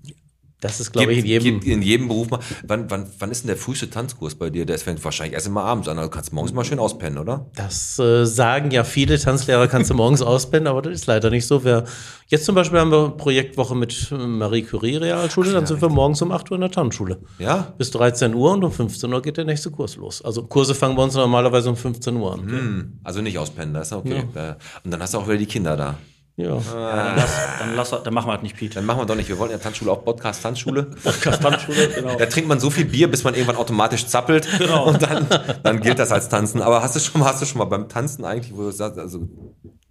das 0.62 0.82
ist, 0.82 0.92
glaube 0.92 1.14
ich, 1.14 1.20
in 1.20 1.26
jedem. 1.26 1.44
gibt 1.44 1.66
in 1.66 1.82
jedem 1.82 2.08
Beruf 2.10 2.30
mal. 2.30 2.40
Wann, 2.68 2.90
wann, 2.92 3.08
wann 3.18 3.32
ist 3.32 3.44
denn 3.44 3.48
der 3.48 3.56
früheste 3.56 3.90
Tanzkurs 3.90 4.36
bei 4.36 4.50
dir? 4.50 4.66
Der 4.66 4.76
ist 4.76 4.86
wahrscheinlich 5.04 5.34
erst 5.34 5.48
immer 5.48 5.64
abends 5.64 5.88
an. 5.88 5.98
Also 5.98 6.10
kannst 6.10 6.32
du 6.32 6.36
morgens 6.36 6.52
mal 6.52 6.66
schön 6.66 6.80
auspennen, 6.80 7.18
oder? 7.18 7.46
Das 7.56 7.98
äh, 7.98 8.26
sagen 8.26 8.70
ja 8.72 8.84
viele 8.84 9.18
Tanzlehrer, 9.18 9.68
kannst 9.68 9.90
du 9.90 9.94
morgens 9.94 10.22
auspennen, 10.30 10.68
aber 10.68 10.82
das 10.82 10.94
ist 10.94 11.06
leider 11.06 11.30
nicht 11.30 11.48
so. 11.48 11.64
Wir, 11.64 11.86
jetzt 12.28 12.44
zum 12.44 12.56
Beispiel 12.56 12.78
haben 12.80 12.92
wir 12.92 13.12
Projektwoche 13.12 13.74
mit 13.74 14.12
äh, 14.12 14.16
Marie 14.16 14.64
Curie 14.64 14.98
Realschule, 14.98 15.54
dann 15.54 15.66
sind 15.66 15.82
wir 15.82 15.90
morgens 15.90 16.22
um 16.22 16.34
8 16.34 16.52
Uhr 16.52 16.56
in 16.56 16.62
der 16.62 16.72
Tanzschule. 16.72 17.20
Ja. 17.38 17.74
Bis 17.78 17.92
13 17.92 18.34
Uhr 18.34 18.52
und 18.52 18.64
um 18.64 18.72
15 18.72 19.14
Uhr 19.14 19.22
geht 19.22 19.38
der 19.38 19.46
nächste 19.46 19.72
Kurs 19.72 19.96
los. 19.96 20.22
Also 20.22 20.44
Kurse 20.44 20.76
fangen 20.76 20.98
bei 20.98 21.04
uns 21.04 21.14
normalerweise 21.14 21.70
um 21.70 21.78
15 21.78 22.16
Uhr 22.18 22.34
an. 22.34 22.42
Hm, 22.42 23.00
also 23.06 23.22
nicht 23.22 23.38
auspennen, 23.38 23.74
das 23.74 23.88
ist 23.88 23.94
okay. 23.94 24.26
Ja. 24.36 24.58
Und 24.84 24.92
dann 24.92 25.02
hast 25.02 25.14
du 25.14 25.20
auch 25.20 25.28
wieder 25.28 25.38
die 25.38 25.46
Kinder 25.46 25.78
da. 25.78 25.98
Ja. 26.40 26.58
Dann, 26.72 27.16
lass, 27.18 27.32
dann, 27.60 27.76
lass, 27.76 27.90
dann 27.90 28.14
machen 28.14 28.30
wir 28.30 28.34
das 28.36 28.44
nicht, 28.44 28.56
Pete. 28.56 28.76
Dann 28.76 28.86
machen 28.86 29.02
wir 29.02 29.06
doch 29.06 29.16
nicht. 29.16 29.28
Wir 29.28 29.38
wollen 29.38 29.52
ja 29.52 29.58
Tanzschule 29.58 29.92
auch 29.92 30.06
Podcast 30.06 30.42
Tanzschule. 30.42 30.84
Podcast 31.04 31.42
Tanzschule, 31.42 31.90
genau. 31.90 32.16
Da 32.16 32.26
trinkt 32.28 32.48
man 32.48 32.62
so 32.62 32.70
viel 32.70 32.86
Bier, 32.86 33.12
bis 33.12 33.26
man 33.26 33.34
irgendwann 33.34 33.58
automatisch 33.58 34.08
zappelt. 34.08 34.48
Und 34.86 35.02
dann, 35.02 35.28
dann 35.64 35.82
gilt 35.82 36.00
das 36.00 36.14
als 36.14 36.30
Tanzen. 36.30 36.62
Aber 36.62 36.82
hast 36.82 36.96
du 36.96 37.00
schon 37.02 37.26
hast 37.26 37.42
du 37.42 37.46
schon 37.46 37.58
mal 37.58 37.66
beim 37.66 37.90
Tanzen 37.90 38.24
eigentlich, 38.24 38.56
wo 38.56 38.62
du 38.62 38.72
sagst, 38.72 38.98
also 38.98 39.28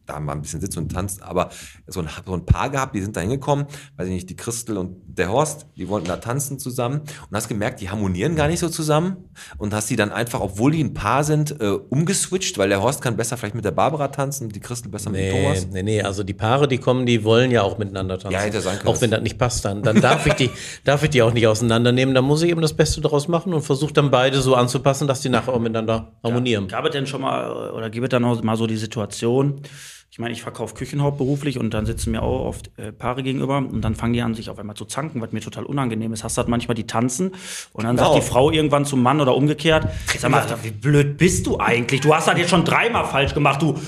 da 0.09 0.19
mal 0.21 0.33
ein 0.33 0.43
bisschen 0.43 0.61
sitzt 0.61 0.77
und 0.79 0.91
tanzt, 0.91 1.23
aber 1.23 1.51
so 1.87 2.01
ein, 2.01 2.09
so 2.27 2.33
ein 2.35 2.47
Paar 2.47 2.71
gehabt, 2.71 2.95
die 2.95 3.01
sind 3.01 3.17
da 3.17 3.21
hingekommen, 3.21 3.67
weiß 3.97 4.07
ich 4.09 4.15
nicht, 4.15 4.31
die 4.31 4.37
Christel 4.37 4.77
und 4.79 4.97
der 5.07 5.31
Horst, 5.31 5.67
die 5.77 5.89
wollten 5.89 6.07
da 6.09 6.17
tanzen 6.17 6.59
zusammen 6.59 7.01
und 7.01 7.37
hast 7.37 7.49
gemerkt, 7.49 7.81
die 7.81 7.91
harmonieren 7.91 8.37
gar 8.37 8.49
nicht 8.49 8.61
so 8.61 8.69
zusammen 8.69 9.17
und 9.59 9.75
hast 9.75 9.91
die 9.91 9.97
dann 9.97 10.11
einfach, 10.13 10.41
obwohl 10.41 10.73
die 10.73 10.83
ein 10.83 10.95
Paar 10.95 11.25
sind, 11.25 11.61
äh, 11.61 11.69
umgeswitcht, 11.71 12.57
weil 12.59 12.69
der 12.69 12.83
Horst 12.83 13.03
kann 13.03 13.17
besser 13.17 13.37
vielleicht 13.37 13.55
mit 13.55 13.65
der 13.65 13.71
Barbara 13.73 14.09
tanzen 14.09 14.45
und 14.47 14.57
die 14.57 14.61
Christel 14.61 14.91
besser 14.91 15.11
mit 15.11 15.21
dem 15.21 15.33
Nee, 15.33 15.43
Thomas. 15.43 15.67
nee, 15.73 15.83
nee, 15.83 16.03
also 16.03 16.23
die 16.23 16.35
Paare, 16.35 16.69
die 16.69 16.79
kommen, 16.79 17.07
die 17.07 17.25
wollen 17.25 17.51
ja 17.51 17.63
auch 17.63 17.79
miteinander 17.79 18.19
tanzen. 18.19 18.33
Ja, 18.33 18.41
hätte 18.41 18.61
sein 18.61 18.79
können. 18.79 18.89
Auch 18.89 19.01
wenn 19.01 19.11
das 19.11 19.21
nicht 19.23 19.39
passt, 19.39 19.65
dann, 19.65 19.83
dann 19.83 20.01
darf 20.01 20.27
ich 20.27 20.35
die, 20.35 20.51
darf 20.85 21.03
ich 21.03 21.11
die 21.11 21.23
auch 21.23 21.33
nicht 21.33 21.47
auseinandernehmen. 21.47 22.15
Da 22.15 22.23
muss 22.23 22.43
ich 22.43 22.51
eben 22.51 22.61
das 22.63 22.75
Beste 22.75 23.01
daraus 23.01 23.29
machen 23.29 23.53
und 23.53 23.63
versuche 23.63 23.93
dann 23.93 24.11
beide 24.11 24.41
so 24.41 24.55
anzupassen, 24.55 25.09
dass 25.09 25.21
die 25.21 25.29
nachher 25.29 25.53
auch 25.53 25.59
miteinander 25.61 26.13
harmonieren. 26.23 26.69
Gab 26.69 26.85
es 26.85 26.93
denn 26.93 27.07
schon 27.07 27.21
mal, 27.23 27.71
oder 27.73 27.91
gibt 27.91 28.05
es 28.05 28.11
dann 28.11 28.25
auch 28.25 28.43
mal 28.43 28.57
so 28.57 28.67
die 28.67 28.77
Situation, 28.77 29.63
ich 30.11 30.19
meine, 30.19 30.33
ich 30.33 30.43
verkaufe 30.43 30.75
Küchenhaupt 30.75 31.19
beruflich 31.19 31.59
und 31.59 31.75
dann 31.75 31.85
sitzen 31.85 32.13
mir 32.13 32.23
auch 32.23 32.47
oft 32.47 32.71
äh, 32.79 32.93
Paare 32.93 33.23
gegenüber 33.23 33.59
und 33.59 33.83
dann 33.83 33.95
fangen 33.95 34.15
die 34.15 34.23
an, 34.23 34.35
sich 34.35 34.49
auf 34.49 34.59
einmal 34.59 34.75
zu 34.75 34.85
zanken, 34.87 35.21
was 35.21 35.33
mir 35.33 35.41
total 35.41 35.65
unangenehm 35.65 36.13
ist. 36.13 36.25
Hast 36.25 36.37
du 36.37 36.41
halt 36.41 36.49
manchmal 36.49 36.75
die 36.75 36.87
tanzen 36.87 37.33
und 37.73 37.85
dann 37.85 37.97
Genau. 37.97 38.15
sagt 38.15 38.25
die 38.25 38.29
Frau 38.29 38.51
irgendwann 38.51 38.85
zum 38.87 39.03
Mann 39.03 39.21
oder 39.21 39.37
umgekehrt, 39.37 39.87
sag 40.19 40.31
mal, 40.31 40.47
wie 40.63 40.71
blöd 40.71 41.19
bist 41.19 41.47
du 41.47 41.61
eigentlich? 41.61 42.01
Du 42.01 42.15
hast 42.15 42.27
das 42.27 42.39
jetzt 42.39 42.51
schon 42.51 42.65
dreimal 42.65 43.05
falsch 43.05 43.35
gemacht, 43.35 43.61
du. 43.61 43.79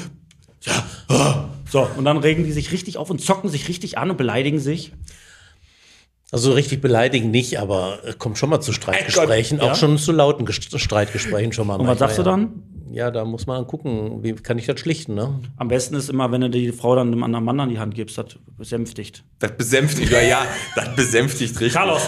Ja. 0.62 0.84
ah. 1.08 1.44
So, 1.70 1.88
und 1.96 2.04
dann 2.04 2.18
regen 2.18 2.44
die 2.44 2.52
sich 2.52 2.72
richtig 2.72 2.98
auf 2.98 3.10
und 3.10 3.20
zocken 3.20 3.48
sich 3.48 3.68
richtig 3.68 3.96
an 3.96 4.10
und 4.10 4.16
beleidigen 4.16 4.58
sich. 4.58 4.92
Also 6.32 6.52
richtig 6.52 6.80
beleidigen 6.80 7.30
nicht, 7.30 7.58
aber 7.58 7.98
es 8.04 8.18
kommt 8.18 8.38
schon 8.38 8.50
mal 8.50 8.60
zu 8.60 8.72
Streitgesprächen, 8.72 9.58
ja? 9.58 9.72
auch 9.72 9.74
schon 9.76 9.98
zu 9.98 10.12
lauten 10.12 10.46
Streitgesprächen 10.50 11.52
schon 11.52 11.66
mal. 11.66 11.76
Und 11.76 11.86
was 11.86 11.98
sagst 11.98 12.18
du 12.18 12.22
dann? 12.22 12.62
Ja, 12.92 13.10
da 13.10 13.24
muss 13.24 13.46
man 13.46 13.66
gucken, 13.66 14.22
wie 14.22 14.32
kann 14.34 14.58
ich 14.58 14.66
das 14.66 14.80
schlichten, 14.80 15.14
ne? 15.14 15.38
Am 15.56 15.68
besten 15.68 15.94
ist 15.94 16.10
immer, 16.10 16.32
wenn 16.32 16.40
du 16.40 16.50
die 16.50 16.72
Frau 16.72 16.96
dann 16.96 17.08
einem 17.12 17.22
anderen 17.22 17.44
Mann 17.44 17.60
an 17.60 17.68
die 17.68 17.78
Hand 17.78 17.94
gibst, 17.94 18.18
das 18.18 18.26
besänftigt. 18.58 19.22
Das 19.38 19.52
besänftigt, 19.56 20.10
ja, 20.10 20.20
ja, 20.20 20.38
das 20.74 20.94
besänftigt 20.96 21.52
richtig. 21.60 21.72
Carlos, 21.74 22.02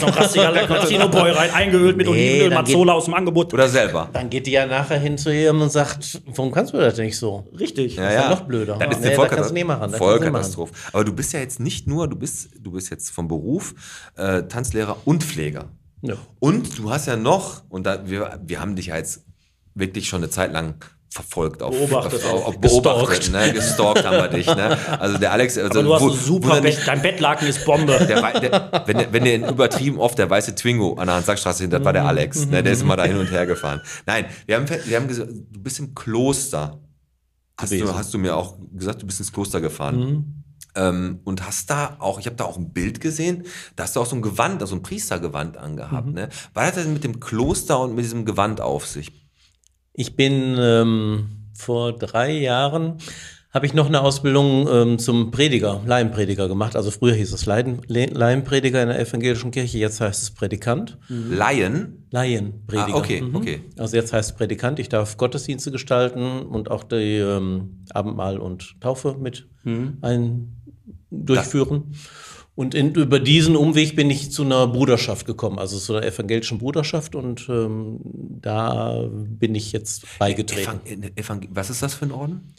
noch 0.00 0.16
rastiger 0.16 0.50
Latino-Boy 0.52 1.30
rein, 1.32 1.50
eingeölt 1.50 1.96
mit 1.96 2.06
Nee, 2.06 2.12
Olivenöl, 2.12 2.50
dann 2.50 2.64
geht- 2.64 2.74
Mazzola 2.74 2.92
aus 2.94 3.04
dem 3.04 3.14
Angebot. 3.14 3.52
Oder 3.52 3.68
selber. 3.68 4.08
Dann 4.12 4.30
geht 4.30 4.46
die 4.46 4.52
ja 4.52 4.66
nachher 4.66 4.98
hin 4.98 5.18
zu 5.18 5.32
ihm 5.34 5.60
und 5.60 5.70
sagt, 5.70 6.22
warum 6.34 6.50
kannst 6.50 6.72
du 6.72 6.78
das 6.78 6.96
nicht 6.98 7.16
so? 7.18 7.46
Richtig. 7.58 7.96
Ja, 7.96 8.08
ist 8.08 8.14
ja. 8.14 8.30
noch 8.30 8.40
blöder. 8.42 8.76
Das 8.78 8.96
ist 8.96 9.00
Nee, 9.02 9.08
eine 9.08 9.16
das 9.16 9.28
kannst 9.30 9.50
du 9.50 9.54
nicht 9.54 9.66
machen, 9.66 9.90
Vollkatastrophe. 9.92 9.92
das 9.92 9.98
du 10.00 10.06
nicht 10.06 10.22
Vollkatastrophe. 10.32 10.72
Aber 10.94 11.04
du 11.04 11.12
bist 11.12 11.32
ja 11.34 11.40
jetzt 11.40 11.60
nicht 11.60 11.86
nur, 11.86 12.08
du 12.08 12.16
bist, 12.16 12.48
du 12.58 12.70
bist 12.72 12.90
jetzt 12.90 13.10
vom 13.10 13.28
Beruf 13.28 13.74
äh, 14.16 14.42
Tanzlehrer 14.44 14.96
und 15.04 15.22
Pfleger. 15.24 15.66
Ja. 16.02 16.14
Und 16.38 16.78
du 16.78 16.90
hast 16.90 17.06
ja 17.06 17.16
noch, 17.16 17.62
und 17.68 17.84
da, 17.84 18.08
wir, 18.08 18.40
wir 18.42 18.60
haben 18.60 18.74
dich 18.76 18.86
ja 18.86 18.96
jetzt 18.96 19.24
wirklich 19.74 20.08
schon 20.08 20.22
eine 20.22 20.30
Zeit 20.30 20.52
lang 20.52 20.74
verfolgt, 21.12 21.60
auf, 21.60 21.74
Beobachtet 21.76 22.24
auf, 22.24 22.46
auf 22.46 22.60
beobachtet, 22.60 23.32
ne? 23.32 23.52
gestalkt 23.52 24.04
haben 24.06 24.16
wir 24.18 24.28
dich. 24.28 24.46
Ne? 24.46 24.78
Also 25.00 25.18
der 25.18 25.32
Alex, 25.32 25.58
also 25.58 25.80
Aber 25.80 25.82
du 25.82 25.94
hast 25.94 26.02
wo- 26.02 26.10
super 26.10 26.54
er 26.56 26.62
Bett, 26.62 26.78
dein 26.86 27.02
Bettlaken 27.02 27.48
ist 27.48 27.64
Bombe. 27.64 27.98
der, 28.06 28.40
der, 28.40 28.82
wenn, 28.86 28.96
der- 28.98 29.12
wenn 29.12 29.24
der 29.24 29.48
übertrieben 29.50 29.98
oft 29.98 30.16
der 30.18 30.30
weiße 30.30 30.54
Twingo 30.54 30.94
an 30.94 31.08
der 31.08 31.16
Hansackstraße 31.16 31.64
hinter, 31.64 31.84
war 31.84 31.92
der 31.92 32.04
Alex. 32.04 32.46
Ne, 32.46 32.62
der 32.62 32.72
ist 32.74 32.82
immer 32.82 32.96
da 32.96 33.02
hin 33.04 33.16
und 33.16 33.28
her 33.32 33.44
gefahren. 33.46 33.80
Nein, 34.06 34.26
wir 34.46 34.54
haben, 34.54 34.66
wir 34.68 34.96
haben 34.96 35.08
gesagt, 35.08 35.30
du 35.32 35.60
bist 35.60 35.80
im 35.80 35.94
Kloster. 35.96 36.78
Hast 37.60 37.72
du, 37.72 37.92
hast 37.94 38.14
du 38.14 38.18
mir 38.18 38.36
auch 38.36 38.56
gesagt, 38.72 39.02
du 39.02 39.06
bist 39.06 39.18
ins 39.18 39.32
Kloster 39.32 39.60
gefahren. 39.60 40.44
Ähm, 40.76 41.18
und 41.24 41.44
hast 41.44 41.68
da 41.70 41.96
auch, 41.98 42.20
ich 42.20 42.26
habe 42.26 42.36
da 42.36 42.44
auch 42.44 42.56
ein 42.56 42.72
Bild 42.72 43.00
gesehen, 43.00 43.44
da 43.74 43.82
hast 43.82 43.96
du 43.96 44.00
auch 44.00 44.06
so 44.06 44.14
ein 44.14 44.22
Gewand, 44.22 44.62
also 44.62 44.76
ein 44.76 44.82
Priestergewand 44.82 45.56
angehabt. 45.56 46.06
Ne? 46.06 46.28
Was 46.54 46.66
hat 46.68 46.76
das 46.76 46.84
denn 46.84 46.92
mit 46.92 47.02
dem 47.02 47.18
Kloster 47.18 47.80
und 47.80 47.96
mit 47.96 48.04
diesem 48.04 48.24
Gewand 48.24 48.60
auf 48.60 48.86
sich? 48.86 49.19
Ich 49.92 50.16
bin 50.16 50.56
ähm, 50.58 51.26
vor 51.54 51.92
drei 51.92 52.32
Jahren 52.38 52.94
habe 53.52 53.66
ich 53.66 53.74
noch 53.74 53.86
eine 53.88 54.00
Ausbildung 54.02 54.68
ähm, 54.70 54.98
zum 55.00 55.32
Prediger, 55.32 55.82
Laienprediger 55.84 56.46
gemacht. 56.46 56.76
Also 56.76 56.92
früher 56.92 57.14
hieß 57.14 57.32
es 57.32 57.46
Leiden, 57.46 57.80
Le- 57.88 58.06
Laienprediger 58.06 58.80
in 58.80 58.88
der 58.90 59.00
evangelischen 59.00 59.50
Kirche, 59.50 59.78
jetzt 59.78 60.00
heißt 60.00 60.22
es 60.22 60.30
Predikant. 60.30 60.98
Laien? 61.08 62.06
Laienprediger. 62.12 62.86
Mhm. 62.86 62.94
Ah, 62.94 62.96
okay, 62.98 63.24
okay. 63.32 63.60
Also 63.76 63.96
jetzt 63.96 64.12
heißt 64.12 64.30
es 64.30 64.36
Predikant. 64.36 64.78
Ich 64.78 64.88
darf 64.88 65.16
Gottesdienste 65.16 65.72
gestalten 65.72 66.42
und 66.42 66.70
auch 66.70 66.84
die 66.84 67.16
ähm, 67.16 67.80
Abendmahl 67.92 68.38
und 68.38 68.76
Taufe 68.80 69.16
mit 69.20 69.48
Mhm. 69.64 69.98
ein, 70.00 70.56
durchführen. 71.10 71.92
Und 72.60 72.74
in, 72.74 72.92
über 72.92 73.20
diesen 73.20 73.56
Umweg 73.56 73.96
bin 73.96 74.10
ich 74.10 74.32
zu 74.32 74.42
einer 74.42 74.66
Bruderschaft 74.66 75.24
gekommen, 75.24 75.58
also 75.58 75.78
zu 75.78 75.96
einer 75.96 76.04
evangelischen 76.06 76.58
Bruderschaft 76.58 77.14
und 77.14 77.48
ähm, 77.48 78.00
da 78.04 79.02
bin 79.10 79.54
ich 79.54 79.72
jetzt 79.72 80.04
beigetreten. 80.18 80.78
Evang 81.16 81.40
Evang 81.40 81.48
was 81.52 81.70
ist 81.70 81.82
das 81.82 81.94
für 81.94 82.04
ein 82.04 82.12
Orden? 82.12 82.52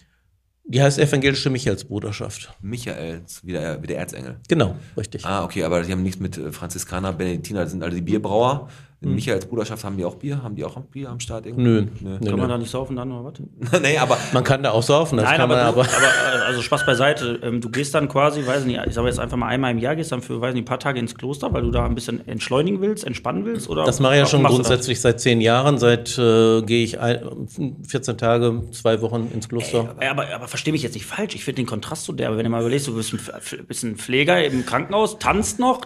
Die 0.63 0.81
heißt 0.81 0.97
evangelische 0.97 1.51
Michaelsbruderschaft. 1.51 2.51
Michael, 2.61 3.21
wie 3.43 3.51
der, 3.51 3.83
wie 3.83 3.85
der 3.85 3.99
Erzengel. 3.99 4.39
Genau, 4.47 4.75
richtig. 4.97 5.23
Ah, 5.23 5.43
okay, 5.43 5.61
aber 5.65 5.83
die 5.83 5.91
haben 5.91 6.01
nichts 6.01 6.19
mit 6.19 6.35
äh, 6.35 6.51
Franziskaner, 6.51 7.13
Benediktiner, 7.13 7.61
das 7.61 7.69
sind 7.69 7.83
alle 7.83 7.93
die 7.93 8.01
Bierbrauer. 8.01 8.69
In 9.03 9.15
Michaels 9.15 9.47
Bruderschaft 9.47 9.83
haben 9.83 9.97
die 9.97 10.05
auch 10.05 10.13
Bier? 10.13 10.43
Haben 10.43 10.55
die 10.55 10.63
auch 10.63 10.79
Bier 10.79 11.09
am 11.09 11.19
Start? 11.19 11.47
irgendwie? 11.47 11.63
Nö, 11.63 11.81
Nö. 12.01 12.17
nö, 12.21 12.29
Kann 12.29 12.37
man 12.37 12.41
nö. 12.41 12.53
da 12.53 12.57
nicht 12.59 12.69
saufen 12.69 12.95
dann 12.95 13.11
oder 13.11 13.33
was? 13.33 13.81
nee, 13.81 13.97
aber 13.97 14.15
Man 14.31 14.43
kann 14.43 14.61
da 14.61 14.69
auch 14.71 14.83
saufen, 14.83 15.17
das 15.17 15.25
Nein, 15.25 15.37
kann 15.37 15.49
aber, 15.51 15.55
man 15.55 15.73
du, 15.73 15.81
aber. 15.81 15.89
aber 15.89 16.41
äh, 16.41 16.45
also 16.45 16.61
Spaß 16.61 16.85
beiseite. 16.85 17.39
Ähm, 17.41 17.61
Du 17.61 17.69
gehst 17.69 17.95
dann 17.95 18.07
quasi, 18.09 18.45
weiß 18.45 18.65
nicht, 18.65 18.79
ich 18.85 18.93
sage 18.93 19.07
jetzt 19.07 19.19
einfach 19.19 19.37
mal 19.37 19.47
einmal 19.47 19.71
im 19.71 19.79
Jahr, 19.79 19.95
gehst 19.95 20.11
dann 20.11 20.21
für, 20.21 20.39
weiß 20.39 20.53
nicht, 20.53 20.61
ein 20.63 20.65
paar 20.65 20.79
Tage 20.79 20.99
ins 20.99 21.15
Kloster, 21.15 21.51
weil 21.51 21.63
du 21.63 21.71
da 21.71 21.83
ein 21.83 21.95
bisschen 21.95 22.27
entschleunigen 22.27 22.79
willst, 22.79 23.03
entspannen 23.03 23.43
willst? 23.43 23.69
Oder 23.69 23.85
Das 23.85 23.99
mache 23.99 24.13
ich 24.13 24.19
ja 24.19 24.25
schon 24.27 24.43
grundsätzlich 24.43 25.01
seit 25.01 25.19
zehn 25.19 25.41
Jahren. 25.41 25.79
Seit 25.79 26.15
äh, 26.19 26.61
gehe 26.61 26.83
ich 26.83 26.99
ein, 26.99 27.47
14 27.87 28.19
Tage, 28.19 28.61
zwei 28.71 29.01
Wochen 29.01 29.31
ins 29.33 29.49
Kloster. 29.49 29.95
Ey, 29.99 30.09
aber, 30.09 30.27
aber 30.31 30.47
versteh 30.47 30.71
mich 30.71 30.83
jetzt 30.83 30.93
nicht 30.93 31.07
falsch. 31.07 31.33
Ich 31.33 31.43
finde 31.43 31.63
den 31.63 31.65
Kontrast 31.67 32.05
so 32.05 32.13
der, 32.13 32.27
aber 32.27 32.37
wenn 32.37 32.43
du 32.43 32.51
mal 32.51 32.61
überlegst, 32.61 32.87
du 32.87 32.95
bist 32.95 33.13
ein, 33.13 33.19
bist 33.67 33.83
ein 33.83 33.95
Pfleger 33.95 34.43
im 34.45 34.63
Krankenhaus, 34.63 35.17
tanzt 35.17 35.57
noch, 35.57 35.81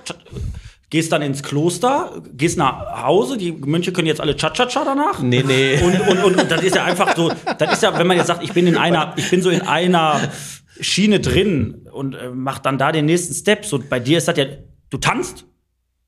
gehst 0.90 1.12
dann 1.12 1.22
ins 1.22 1.42
Kloster, 1.44 2.22
gehst 2.34 2.58
nach 2.58 3.04
Hause, 3.04 3.38
die 3.38 3.52
Mönche 3.52 3.92
können 3.92 4.08
jetzt 4.08 4.22
alle 4.22 4.36
Cha-Cha-Cha 4.36 4.84
danach. 4.86 5.20
Nee, 5.22 5.44
nee. 5.46 5.82
Und, 5.82 6.00
und, 6.08 6.24
und, 6.24 6.36
und 6.42 6.52
das 6.52 6.62
ist 6.64 6.76
ja 6.76 6.84
einfach 6.86 7.16
so, 7.16 7.32
das 7.58 7.74
ist 7.74 7.84
ja, 7.84 7.98
wenn 7.98 8.08
man 8.08 8.18
jetzt 8.18 8.28
sagt, 8.28 8.44
ich 8.44 8.54
bin 8.54 8.68
in 8.68 8.78
einer, 8.78 9.14
ich 9.18 9.30
bin 9.30 9.42
so 9.42 9.50
in 9.50 9.62
einer 9.62 10.32
Schiene 10.80 11.20
drin 11.20 11.88
und 11.92 12.14
äh, 12.16 12.30
mach 12.30 12.60
dann 12.60 12.78
da 12.78 12.92
den 12.92 13.06
nächsten 13.06 13.34
Step. 13.34 13.66
So 13.66 13.80
bei 13.80 14.00
dir 14.00 14.18
ist 14.20 14.28
das 14.28 14.38
ja, 14.38 14.46
du 14.90 14.98
tanzt, 14.98 15.46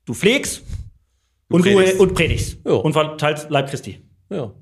du 0.04 0.14
pflegst 0.14 0.62
und 1.50 1.62
predigst. 1.62 1.98
du 1.98 2.02
und 2.02 2.14
predigst 2.14 2.58
Ja. 2.66 2.72
und 2.74 2.92
verteilst 2.92 3.50
Leib 3.50 3.68
Christi. 3.70 4.02
ja. 4.30 4.52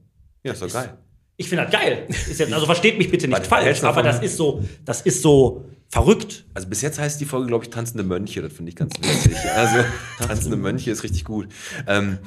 ja, 0.45 0.53
ist 0.53 0.63
doch 0.63 0.73
geil. 0.73 0.97
Ich 1.37 1.49
finde 1.49 1.65
das 1.65 1.73
geil. 1.73 2.07
Jetzt, 2.09 2.41
also 2.41 2.67
versteht 2.67 2.99
mich 2.99 3.11
bitte 3.11 3.29
nicht 3.29 3.41
Was 3.41 3.47
falsch, 3.47 3.85
aber 3.85 4.03
das 4.03 4.23
ist 4.23 4.37
so, 4.37 4.63
das 4.85 5.03
ist 5.03 5.21
so 5.21 5.67
verrückt. 5.89 6.45
Also 6.55 6.69
bis 6.69 6.83
jetzt 6.83 6.99
heißt 6.99 7.21
die 7.21 7.25
Folge, 7.25 7.47
glaube 7.47 7.65
ich, 7.65 7.71
tanzende 7.71 8.05
Mönche. 8.05 8.43
Das 8.43 8.53
finde 8.53 8.71
ich 8.71 8.77
ganz 8.77 8.95
witzig. 8.99 9.37
Also 9.55 9.85
tanzende 10.19 10.57
Mönche 10.57 10.91
ist 10.91 11.03
richtig 11.03 11.25
gut. 11.25 11.49
Ähm, 11.87 12.19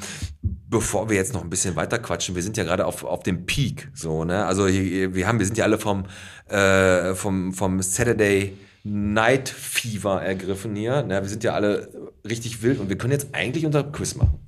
bevor 0.41 1.09
wir 1.09 1.15
jetzt 1.15 1.33
noch 1.33 1.43
ein 1.43 1.49
bisschen 1.49 1.75
weiter 1.75 1.99
quatschen, 1.99 2.35
wir 2.35 2.43
sind 2.43 2.57
ja 2.57 2.63
gerade 2.63 2.85
auf, 2.85 3.03
auf 3.03 3.23
dem 3.23 3.45
Peak. 3.45 3.89
So, 3.93 4.23
ne? 4.25 4.45
Also 4.45 4.67
hier, 4.67 5.13
wir 5.13 5.27
haben, 5.27 5.39
wir 5.39 5.45
sind 5.45 5.57
ja 5.57 5.65
alle 5.65 5.77
vom, 5.77 6.05
äh, 6.47 7.13
vom, 7.15 7.53
vom 7.53 7.81
Saturday 7.81 8.53
Night 8.83 9.49
Fever 9.49 10.21
ergriffen 10.21 10.75
hier. 10.75 11.03
Ne? 11.03 11.21
Wir 11.21 11.29
sind 11.29 11.43
ja 11.43 11.53
alle 11.53 12.11
richtig 12.27 12.61
wild 12.61 12.79
und 12.79 12.89
wir 12.89 12.97
können 12.97 13.11
jetzt 13.11 13.29
eigentlich 13.33 13.65
unser 13.65 13.83
Quiz 13.83 14.15
machen. 14.15 14.39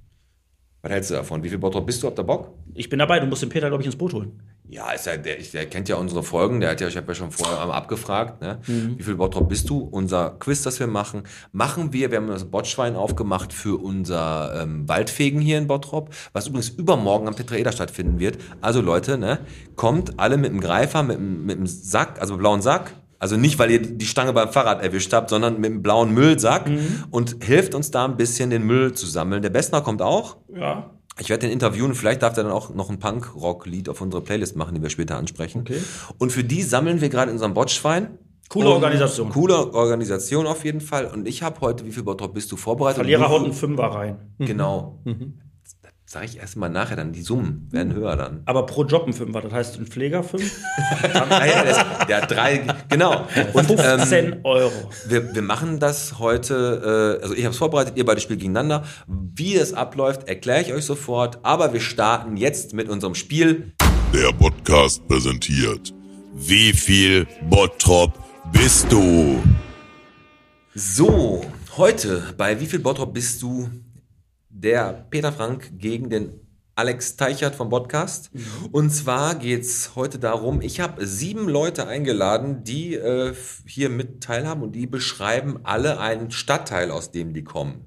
Was 0.82 0.92
hältst 0.92 1.12
du 1.12 1.16
davon? 1.16 1.44
Wie 1.44 1.50
viel 1.50 1.60
Bottrop 1.60 1.86
bist 1.86 2.02
du? 2.02 2.08
Habt 2.08 2.18
ihr 2.18 2.24
Bock? 2.24 2.54
Ich 2.74 2.90
bin 2.90 2.98
dabei, 2.98 3.20
du 3.20 3.28
musst 3.28 3.44
den 3.44 3.50
Peter, 3.50 3.68
glaube 3.68 3.84
ich, 3.84 3.86
ins 3.86 3.96
Boot 3.96 4.14
holen. 4.14 4.42
Ja, 4.74 4.92
ist 4.92 5.06
ja, 5.06 5.18
der, 5.18 5.36
der 5.54 5.66
kennt 5.66 5.90
ja 5.90 5.98
unsere 5.98 6.24
Folgen, 6.24 6.62
der 6.62 6.70
hat 6.72 6.80
ja, 6.80 6.88
ich 6.88 6.96
habe 6.96 7.08
ja 7.10 7.14
schon 7.16 7.30
vorher 7.30 7.60
einmal 7.62 7.76
abgefragt, 7.76 8.42
ne? 8.42 8.60
Mhm. 8.68 8.98
wie 8.98 9.04
viel 9.04 9.16
Bottrop 9.16 9.50
bist 9.50 9.70
du? 9.70 9.80
Unser 9.80 10.30
Quiz, 10.40 10.64
das 10.64 10.80
wir 10.80 10.88
machen, 10.88 11.24
machen 11.52 11.92
wir, 11.92 12.10
wir 12.10 12.18
haben 12.20 12.28
das 12.28 12.46
Botschwein 12.46 12.96
aufgemacht 12.96 13.52
für 13.52 13.78
unser 13.84 14.62
ähm, 14.64 14.88
Waldfegen 14.88 15.42
hier 15.42 15.58
in 15.58 15.68
Bottrop, 15.68 16.10
was 16.32 16.48
übrigens 16.48 16.70
übermorgen 16.70 17.28
am 17.28 17.36
Tetraeder 17.36 17.74
stattfinden 17.74 18.20
wird. 18.20 18.38
Also 18.62 18.80
Leute, 18.80 19.18
ne, 19.18 19.40
kommt 19.76 20.18
alle 20.20 20.38
mit 20.38 20.52
dem 20.52 20.62
Greifer, 20.62 21.04
mit, 21.04 21.18
dem- 21.18 21.46
mit 21.46 21.58
dem 21.58 21.68
Sack, 21.68 22.22
also 22.22 22.38
blauen 22.38 22.62
Sack, 22.62 22.94
also 23.20 23.36
nicht, 23.36 23.60
weil 23.60 23.72
ihr 23.72 23.82
die 23.82 24.06
Stange 24.06 24.32
beim 24.34 24.50
Fahrrad 24.50 24.82
erwischt 24.82 25.12
habt, 25.14 25.30
sondern 25.30 25.56
mit 25.60 25.66
dem 25.70 25.84
blauen 25.84 26.14
Müllsack 26.14 26.68
Mhm. 26.70 27.04
und 27.12 27.44
hilft 27.44 27.76
uns 27.76 27.92
da 27.92 28.06
ein 28.06 28.16
bisschen 28.18 28.50
den 28.50 28.64
Müll 28.64 28.94
zu 28.94 29.06
sammeln. 29.06 29.42
Der 29.44 29.50
Bessner 29.52 29.82
kommt 29.82 30.02
auch. 30.02 30.38
Ja. 30.56 30.92
Ich 31.20 31.30
werde 31.30 31.42
den 31.48 31.52
interviewen, 31.52 31.94
vielleicht 31.94 32.22
darf 32.24 32.34
der 32.34 32.46
dann 32.46 32.54
auch 32.54 32.74
noch 32.74 32.90
ein 32.90 33.00
Punk-Rock-Lied 33.00 33.90
auf 33.90 34.02
unsere 34.02 34.24
Playlist 34.24 34.56
machen, 34.56 34.76
die 34.76 34.82
wir 34.82 34.90
später 34.90 35.18
ansprechen. 35.18 35.62
Okay. 35.62 35.80
Und 36.18 36.32
für 36.32 36.44
die 36.44 36.62
sammeln 36.64 37.02
wir 37.02 37.10
gerade 37.10 37.30
in 37.32 37.36
unserem 37.36 37.54
Botschwein. 37.54 38.18
Coole 38.50 38.68
Und- 38.70 38.76
Organisation. 38.76 39.30
Coole 39.30 39.74
Organisation 39.74 40.48
auf 40.48 40.66
jeden 40.66 40.82
Fall. 40.82 41.06
Und 41.08 41.28
ich 41.28 41.44
habe 41.44 41.60
heute, 41.62 41.86
wie 41.86 41.92
viel 41.92 42.04
Bottrop 42.04 42.34
bist 42.34 42.52
du 42.52 42.58
vorbereitet? 42.58 42.98
Verlierer 42.98 43.30
haut 43.30 43.44
einen 43.44 43.54
Fünfer 43.54 43.84
rein. 43.86 44.34
Genau. 44.40 45.00
Das 45.06 45.16
sage 46.12 46.26
ich 46.26 46.38
erst 46.40 46.58
mal 46.58 46.70
nachher 46.70 46.96
dann. 46.98 47.14
Die 47.14 47.22
Summen 47.22 47.68
werden 47.72 47.94
höher 47.94 48.16
dann. 48.18 48.42
Aber 48.46 48.66
pro 48.66 48.84
Job 48.84 49.08
ein 49.08 49.14
Fünfer, 49.14 49.42
das 49.42 49.54
heißt 49.54 49.80
ein 49.80 49.86
Pfleger 49.88 50.24
fünf, 50.24 50.52
Ah, 51.14 51.46
ja, 51.46 51.64
der, 51.64 51.72
ist- 51.72 51.86
der 52.10 52.22
hat 52.22 52.32
drei, 52.32 52.68
genau. 52.90 53.28
Und 53.54 53.70
ähm, 53.72 53.78
15 53.78 54.40
Euro. 54.44 54.72
wir, 55.08 55.34
wir 55.34 55.42
machen 55.42 55.80
das 55.80 56.20
heute, 56.20 57.18
äh, 57.20 57.24
also 57.24 57.34
ich 57.36 57.44
habe 57.46 57.52
es 57.54 57.58
vorbereitet, 57.58 57.94
ihr 57.96 58.06
beide 58.06 58.20
spielt 58.20 58.40
gegeneinander. 58.42 58.84
Wie 59.08 59.56
es 59.56 59.74
abläuft, 59.74 60.28
erkläre 60.28 60.62
ich 60.62 60.74
euch 60.74 60.86
sofort. 60.86 61.40
Aber 61.44 61.72
wir 61.74 61.80
starten 61.82 62.36
jetzt 62.38 62.74
mit 62.74 62.90
unserem 62.90 63.16
Spiel. 63.16 63.72
Der 64.14 64.34
Podcast 64.34 65.08
präsentiert. 65.08 65.94
Wie 66.34 66.74
viel 66.74 67.26
Bottrop 67.50 68.12
bist 68.52 68.92
du? 68.92 69.42
So, 70.74 71.46
heute 71.78 72.34
bei 72.38 72.60
Wie 72.60 72.66
viel 72.66 72.80
Bottrop 72.80 73.14
bist 73.14 73.42
du? 73.42 73.70
Der 74.62 75.08
Peter 75.10 75.32
Frank 75.32 75.72
gegen 75.80 76.12
den 76.12 76.34
Alex 76.76 77.16
Teichert 77.16 77.56
vom 77.56 77.70
Podcast. 77.72 78.30
Und 78.72 78.92
zwar 78.92 79.34
geht's 79.34 79.94
heute 79.96 80.20
darum, 80.20 80.62
ich 80.62 80.80
habe 80.80 81.04
sieben 81.08 81.50
Leute 81.50 81.88
eingeladen, 81.88 82.64
die 82.64 82.94
äh, 82.94 83.34
hier 83.66 83.90
mit 83.90 84.22
teilhaben 84.22 84.62
und 84.62 84.74
die 84.74 84.86
beschreiben 84.86 85.62
alle 85.64 86.00
einen 86.00 86.30
Stadtteil, 86.30 86.92
aus 86.92 87.10
dem 87.10 87.34
die 87.34 87.44
kommen. 87.44 87.86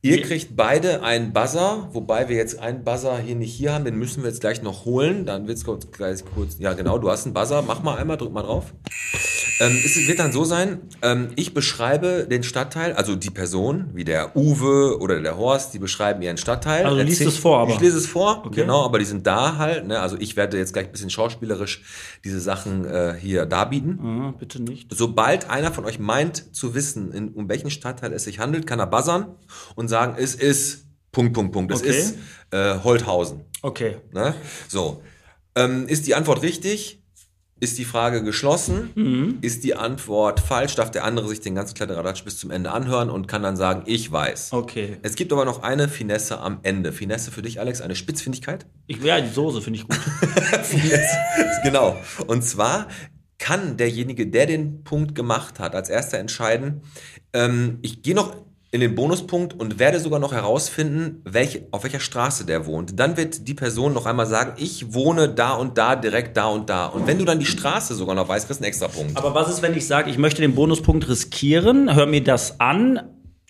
Ihr 0.00 0.22
kriegt 0.22 0.54
beide 0.54 1.02
einen 1.02 1.32
Buzzer, 1.32 1.88
wobei 1.90 2.28
wir 2.28 2.36
jetzt 2.36 2.60
einen 2.60 2.84
Buzzer 2.84 3.18
hier 3.18 3.34
nicht 3.34 3.52
hier 3.52 3.72
haben, 3.72 3.84
den 3.84 3.98
müssen 3.98 4.22
wir 4.22 4.30
jetzt 4.30 4.42
gleich 4.42 4.62
noch 4.62 4.84
holen. 4.84 5.26
Dann 5.26 5.48
wird's 5.48 5.64
kurz, 5.64 5.90
gleich 5.90 6.24
kurz. 6.24 6.56
Ja, 6.60 6.74
genau, 6.74 6.98
du 6.98 7.10
hast 7.10 7.24
einen 7.24 7.34
Buzzer. 7.34 7.62
Mach 7.62 7.82
mal 7.82 7.98
einmal, 7.98 8.16
drück 8.16 8.32
mal 8.32 8.42
drauf. 8.42 8.72
Ähm, 9.60 9.78
es 9.84 9.96
wird 10.08 10.18
dann 10.18 10.32
so 10.32 10.44
sein, 10.44 10.80
ähm, 11.02 11.28
ich 11.36 11.54
beschreibe 11.54 12.26
den 12.28 12.42
Stadtteil, 12.42 12.92
also 12.94 13.14
die 13.14 13.30
Person, 13.30 13.90
wie 13.94 14.04
der 14.04 14.36
Uwe 14.36 14.98
oder 15.00 15.20
der 15.20 15.36
Horst, 15.36 15.74
die 15.74 15.78
beschreiben 15.78 16.20
ihren 16.22 16.36
Stadtteil. 16.36 16.84
Also 16.84 16.96
du 16.96 17.04
liest 17.04 17.20
es 17.20 17.36
vor, 17.38 17.60
aber. 17.60 17.72
Ich 17.72 17.80
lese 17.80 17.98
es 17.98 18.06
vor, 18.06 18.42
Okay. 18.46 18.62
genau, 18.62 18.84
aber 18.84 18.98
die 18.98 19.04
sind 19.04 19.26
da 19.26 19.56
halt. 19.58 19.86
Ne? 19.86 20.00
Also 20.00 20.16
ich 20.18 20.34
werde 20.36 20.58
jetzt 20.58 20.72
gleich 20.72 20.86
ein 20.86 20.92
bisschen 20.92 21.10
schauspielerisch 21.10 21.82
diese 22.24 22.40
Sachen 22.40 22.84
äh, 22.84 23.14
hier 23.20 23.46
darbieten. 23.46 24.00
Ah, 24.02 24.34
bitte 24.38 24.60
nicht. 24.60 24.88
Sobald 24.92 25.48
einer 25.48 25.72
von 25.72 25.84
euch 25.84 25.98
meint 26.00 26.54
zu 26.56 26.74
wissen, 26.74 27.12
in, 27.12 27.28
um 27.28 27.48
welchen 27.48 27.70
Stadtteil 27.70 28.12
es 28.12 28.24
sich 28.24 28.40
handelt, 28.40 28.66
kann 28.66 28.80
er 28.80 28.86
buzzern 28.88 29.36
und 29.76 29.86
sagen, 29.88 30.16
es 30.18 30.34
ist 30.34 30.86
Punkt, 31.12 31.32
Punkt, 31.32 31.52
Punkt. 31.52 31.72
Es 31.72 31.80
Okay. 31.80 31.90
ist 31.90 32.16
äh, 32.50 32.78
Holthausen. 32.82 33.42
Okay. 33.62 33.98
Ne? 34.12 34.34
So. 34.66 35.00
Ähm, 35.54 35.86
ist 35.86 36.08
die 36.08 36.16
Antwort 36.16 36.42
richtig? 36.42 37.03
Ist 37.60 37.78
die 37.78 37.84
Frage 37.84 38.22
geschlossen? 38.22 38.90
Mhm. 38.94 39.38
Ist 39.40 39.64
die 39.64 39.76
Antwort 39.76 40.40
falsch? 40.40 40.74
Darf 40.74 40.90
der 40.90 41.04
andere 41.04 41.28
sich 41.28 41.40
den 41.40 41.54
ganzen 41.54 41.74
Kladderadatsch 41.74 42.24
bis 42.24 42.38
zum 42.38 42.50
Ende 42.50 42.72
anhören 42.72 43.10
und 43.10 43.28
kann 43.28 43.42
dann 43.42 43.56
sagen, 43.56 43.84
ich 43.86 44.10
weiß. 44.10 44.52
Okay. 44.52 44.98
Es 45.02 45.14
gibt 45.14 45.32
aber 45.32 45.44
noch 45.44 45.62
eine 45.62 45.88
Finesse 45.88 46.40
am 46.40 46.58
Ende. 46.62 46.92
Finesse 46.92 47.30
für 47.30 47.42
dich, 47.42 47.60
Alex, 47.60 47.80
eine 47.80 47.94
Spitzfindigkeit? 47.94 48.66
Ich, 48.86 49.02
ja, 49.02 49.20
die 49.20 49.30
Soße 49.30 49.62
finde 49.62 49.78
ich 49.78 49.88
gut. 49.88 49.98
genau. 51.62 51.96
Und 52.26 52.42
zwar 52.42 52.88
kann 53.38 53.76
derjenige, 53.76 54.26
der 54.26 54.46
den 54.46 54.84
Punkt 54.84 55.14
gemacht 55.14 55.60
hat, 55.60 55.74
als 55.74 55.90
erster 55.90 56.18
entscheiden, 56.18 56.82
ähm, 57.32 57.78
ich 57.82 58.02
gehe 58.02 58.14
noch 58.14 58.43
in 58.74 58.80
den 58.80 58.96
Bonuspunkt 58.96 59.54
und 59.54 59.78
werde 59.78 60.00
sogar 60.00 60.18
noch 60.18 60.32
herausfinden, 60.32 61.22
welche, 61.24 61.64
auf 61.70 61.84
welcher 61.84 62.00
Straße 62.00 62.44
der 62.44 62.66
wohnt. 62.66 62.98
Dann 62.98 63.16
wird 63.16 63.46
die 63.46 63.54
Person 63.54 63.92
noch 63.92 64.04
einmal 64.04 64.26
sagen, 64.26 64.54
ich 64.56 64.92
wohne 64.92 65.28
da 65.28 65.52
und 65.52 65.78
da, 65.78 65.94
direkt 65.94 66.36
da 66.36 66.46
und 66.46 66.68
da. 66.68 66.86
Und 66.86 67.06
wenn 67.06 67.16
du 67.20 67.24
dann 67.24 67.38
die 67.38 67.46
Straße 67.46 67.94
sogar 67.94 68.16
noch 68.16 68.28
weißt, 68.28 68.48
kriegst 68.48 68.58
du 68.60 68.64
einen 68.64 68.68
extra 68.68 68.88
Punkt. 68.88 69.16
Aber 69.16 69.32
was 69.32 69.48
ist, 69.48 69.62
wenn 69.62 69.76
ich 69.76 69.86
sage, 69.86 70.10
ich 70.10 70.18
möchte 70.18 70.42
den 70.42 70.56
Bonuspunkt 70.56 71.08
riskieren, 71.08 71.94
hör 71.94 72.06
mir 72.06 72.24
das 72.24 72.58
an, 72.58 72.98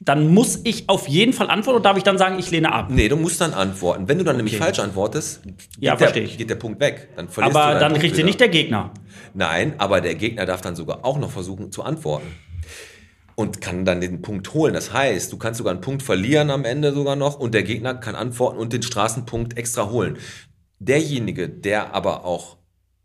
dann 0.02 0.28
muss 0.34 0.60
ich 0.64 0.90
auf 0.90 1.08
jeden 1.08 1.32
Fall 1.32 1.48
antworten 1.48 1.76
oder 1.78 1.88
darf 1.88 1.96
ich 1.96 2.02
dann 2.02 2.18
sagen, 2.18 2.38
ich 2.38 2.50
lehne 2.50 2.70
ab? 2.70 2.88
Nee, 2.90 3.08
du 3.08 3.16
musst 3.16 3.40
dann 3.40 3.54
antworten. 3.54 4.06
Wenn 4.06 4.18
du 4.18 4.24
dann 4.24 4.36
nämlich 4.36 4.56
Okay. 4.56 4.64
falsch 4.64 4.78
antwortest, 4.80 5.42
geht, 5.42 5.54
Ja, 5.78 5.96
der, 5.96 6.12
geht 6.12 6.50
der 6.50 6.56
Punkt 6.56 6.80
weg. 6.80 7.08
Dann 7.16 7.28
Aber 7.36 7.78
dann 7.78 7.92
Punkt 7.92 8.00
kriegt 8.00 8.14
sie 8.16 8.24
nicht 8.24 8.40
der 8.40 8.48
Gegner. 8.48 8.90
Nein, 9.32 9.72
aber 9.78 10.02
der 10.02 10.16
Gegner 10.16 10.44
darf 10.44 10.60
dann 10.60 10.76
sogar 10.76 11.02
auch 11.02 11.18
noch 11.18 11.30
versuchen 11.30 11.72
zu 11.72 11.82
antworten. 11.82 12.26
Und 13.36 13.60
kann 13.60 13.84
dann 13.84 14.00
den 14.00 14.22
Punkt 14.22 14.54
holen. 14.54 14.74
Das 14.74 14.92
heißt, 14.92 15.32
du 15.32 15.38
kannst 15.38 15.58
sogar 15.58 15.72
einen 15.72 15.80
Punkt 15.80 16.02
verlieren 16.02 16.50
am 16.50 16.64
Ende 16.64 16.92
sogar 16.92 17.16
noch 17.16 17.38
und 17.38 17.52
der 17.52 17.64
Gegner 17.64 17.94
kann 17.94 18.14
antworten 18.14 18.58
und 18.58 18.72
den 18.72 18.82
Straßenpunkt 18.82 19.56
extra 19.56 19.90
holen. 19.90 20.18
Derjenige, 20.78 21.48
der 21.48 21.94
aber 21.94 22.24
auch 22.24 22.58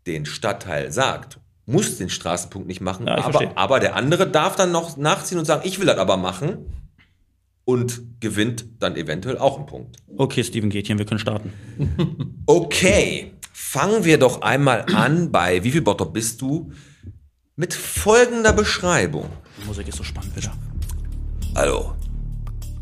den 0.06 0.26
Stadtteil 0.26 0.92
sagt, 0.92 1.40
muss 1.66 1.98
den 1.98 2.10
Straßenpunkt 2.10 2.68
nicht 2.68 2.80
machen, 2.80 3.06
Ja, 3.06 3.24
aber, 3.24 3.52
aber 3.56 3.80
der 3.80 3.96
andere 3.96 4.28
darf 4.28 4.56
dann 4.56 4.72
noch 4.72 4.96
nachziehen 4.96 5.38
und 5.38 5.44
sagen, 5.44 5.62
ich 5.64 5.78
will 5.78 5.86
das 5.86 5.98
aber 5.98 6.16
machen 6.16 6.66
und 7.64 8.20
gewinnt 8.20 8.64
dann 8.80 8.96
eventuell 8.96 9.38
auch 9.38 9.56
einen 9.56 9.66
Punkt. 9.66 9.96
Okay, 10.16 10.42
Steven 10.42 10.70
Gätchen, 10.70 10.98
wir 10.98 11.06
können 11.06 11.20
starten. 11.20 11.52
Okay, 12.46 13.32
fangen 13.52 14.04
wir 14.04 14.18
doch 14.18 14.42
einmal 14.42 14.84
an 14.92 15.30
bei 15.30 15.62
Wie 15.62 15.70
viel 15.70 15.82
Bottrop 15.82 16.12
bist 16.12 16.40
du? 16.40 16.72
Mit 17.60 17.74
folgender 17.74 18.54
Beschreibung. 18.54 19.28
Die 19.60 19.66
Musik 19.66 19.86
ist 19.86 19.98
so 19.98 20.02
spannend 20.02 20.34
wieder. 20.34 20.50
Hallo, 21.54 21.92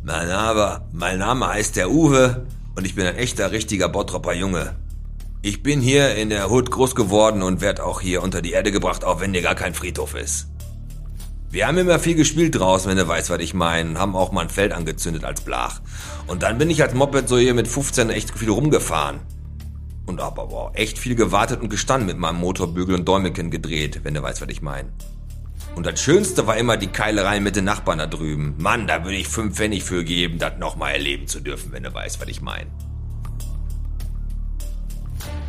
mein 0.04 0.28
Name, 0.28 0.82
mein 0.92 1.18
Name 1.18 1.48
heißt 1.48 1.74
der 1.74 1.90
Uwe 1.90 2.46
und 2.76 2.86
ich 2.86 2.94
bin 2.94 3.04
ein 3.04 3.16
echter, 3.16 3.50
richtiger 3.50 3.88
Bottropper 3.88 4.34
Junge. 4.34 4.76
Ich 5.42 5.64
bin 5.64 5.80
hier 5.80 6.14
in 6.14 6.30
der 6.30 6.48
Hut 6.48 6.70
groß 6.70 6.94
geworden 6.94 7.42
und 7.42 7.60
werd 7.60 7.80
auch 7.80 8.00
hier 8.00 8.22
unter 8.22 8.40
die 8.40 8.52
Erde 8.52 8.70
gebracht, 8.70 9.02
auch 9.02 9.20
wenn 9.20 9.32
hier 9.32 9.42
gar 9.42 9.56
kein 9.56 9.74
Friedhof 9.74 10.14
ist. 10.14 10.46
Wir 11.50 11.66
haben 11.66 11.78
immer 11.78 11.98
viel 11.98 12.14
gespielt 12.14 12.54
draußen, 12.54 12.88
wenn 12.88 12.98
du 12.98 13.08
weißt, 13.08 13.30
was 13.30 13.40
ich 13.40 13.54
meine, 13.54 13.98
haben 13.98 14.14
auch 14.14 14.30
mal 14.30 14.42
ein 14.42 14.48
Feld 14.48 14.70
angezündet 14.70 15.24
als 15.24 15.40
Blach. 15.40 15.80
Und 16.28 16.44
dann 16.44 16.56
bin 16.56 16.70
ich 16.70 16.82
als 16.82 16.94
Moped 16.94 17.28
so 17.28 17.36
hier 17.36 17.54
mit 17.54 17.66
15 17.66 18.10
echt 18.10 18.38
viel 18.38 18.50
rumgefahren. 18.50 19.18
Und 20.08 20.22
hab 20.22 20.38
aber 20.38 20.54
auch 20.54 20.74
echt 20.74 20.98
viel 20.98 21.14
gewartet 21.14 21.60
und 21.60 21.68
gestanden 21.68 22.06
mit 22.06 22.16
meinem 22.16 22.38
Motorbügel 22.40 22.94
und 22.94 23.06
Däumchen 23.06 23.50
gedreht, 23.50 24.00
wenn 24.04 24.14
du 24.14 24.22
weißt, 24.22 24.40
was 24.40 24.48
ich 24.48 24.62
meine. 24.62 24.88
Und 25.74 25.84
das 25.84 26.00
Schönste 26.00 26.46
war 26.46 26.56
immer 26.56 26.78
die 26.78 26.86
Keilerei 26.86 27.40
mit 27.40 27.56
den 27.56 27.66
Nachbarn 27.66 27.98
da 27.98 28.06
drüben. 28.06 28.54
Mann, 28.56 28.86
da 28.86 29.04
würde 29.04 29.18
ich 29.18 29.28
fünf 29.28 29.56
Pfennig 29.56 29.84
für 29.84 30.04
geben, 30.04 30.38
das 30.38 30.58
nochmal 30.58 30.94
erleben 30.94 31.26
zu 31.26 31.40
dürfen, 31.40 31.72
wenn 31.72 31.82
du 31.82 31.92
weißt, 31.92 32.22
was 32.22 32.28
ich 32.28 32.40
meine. 32.40 32.70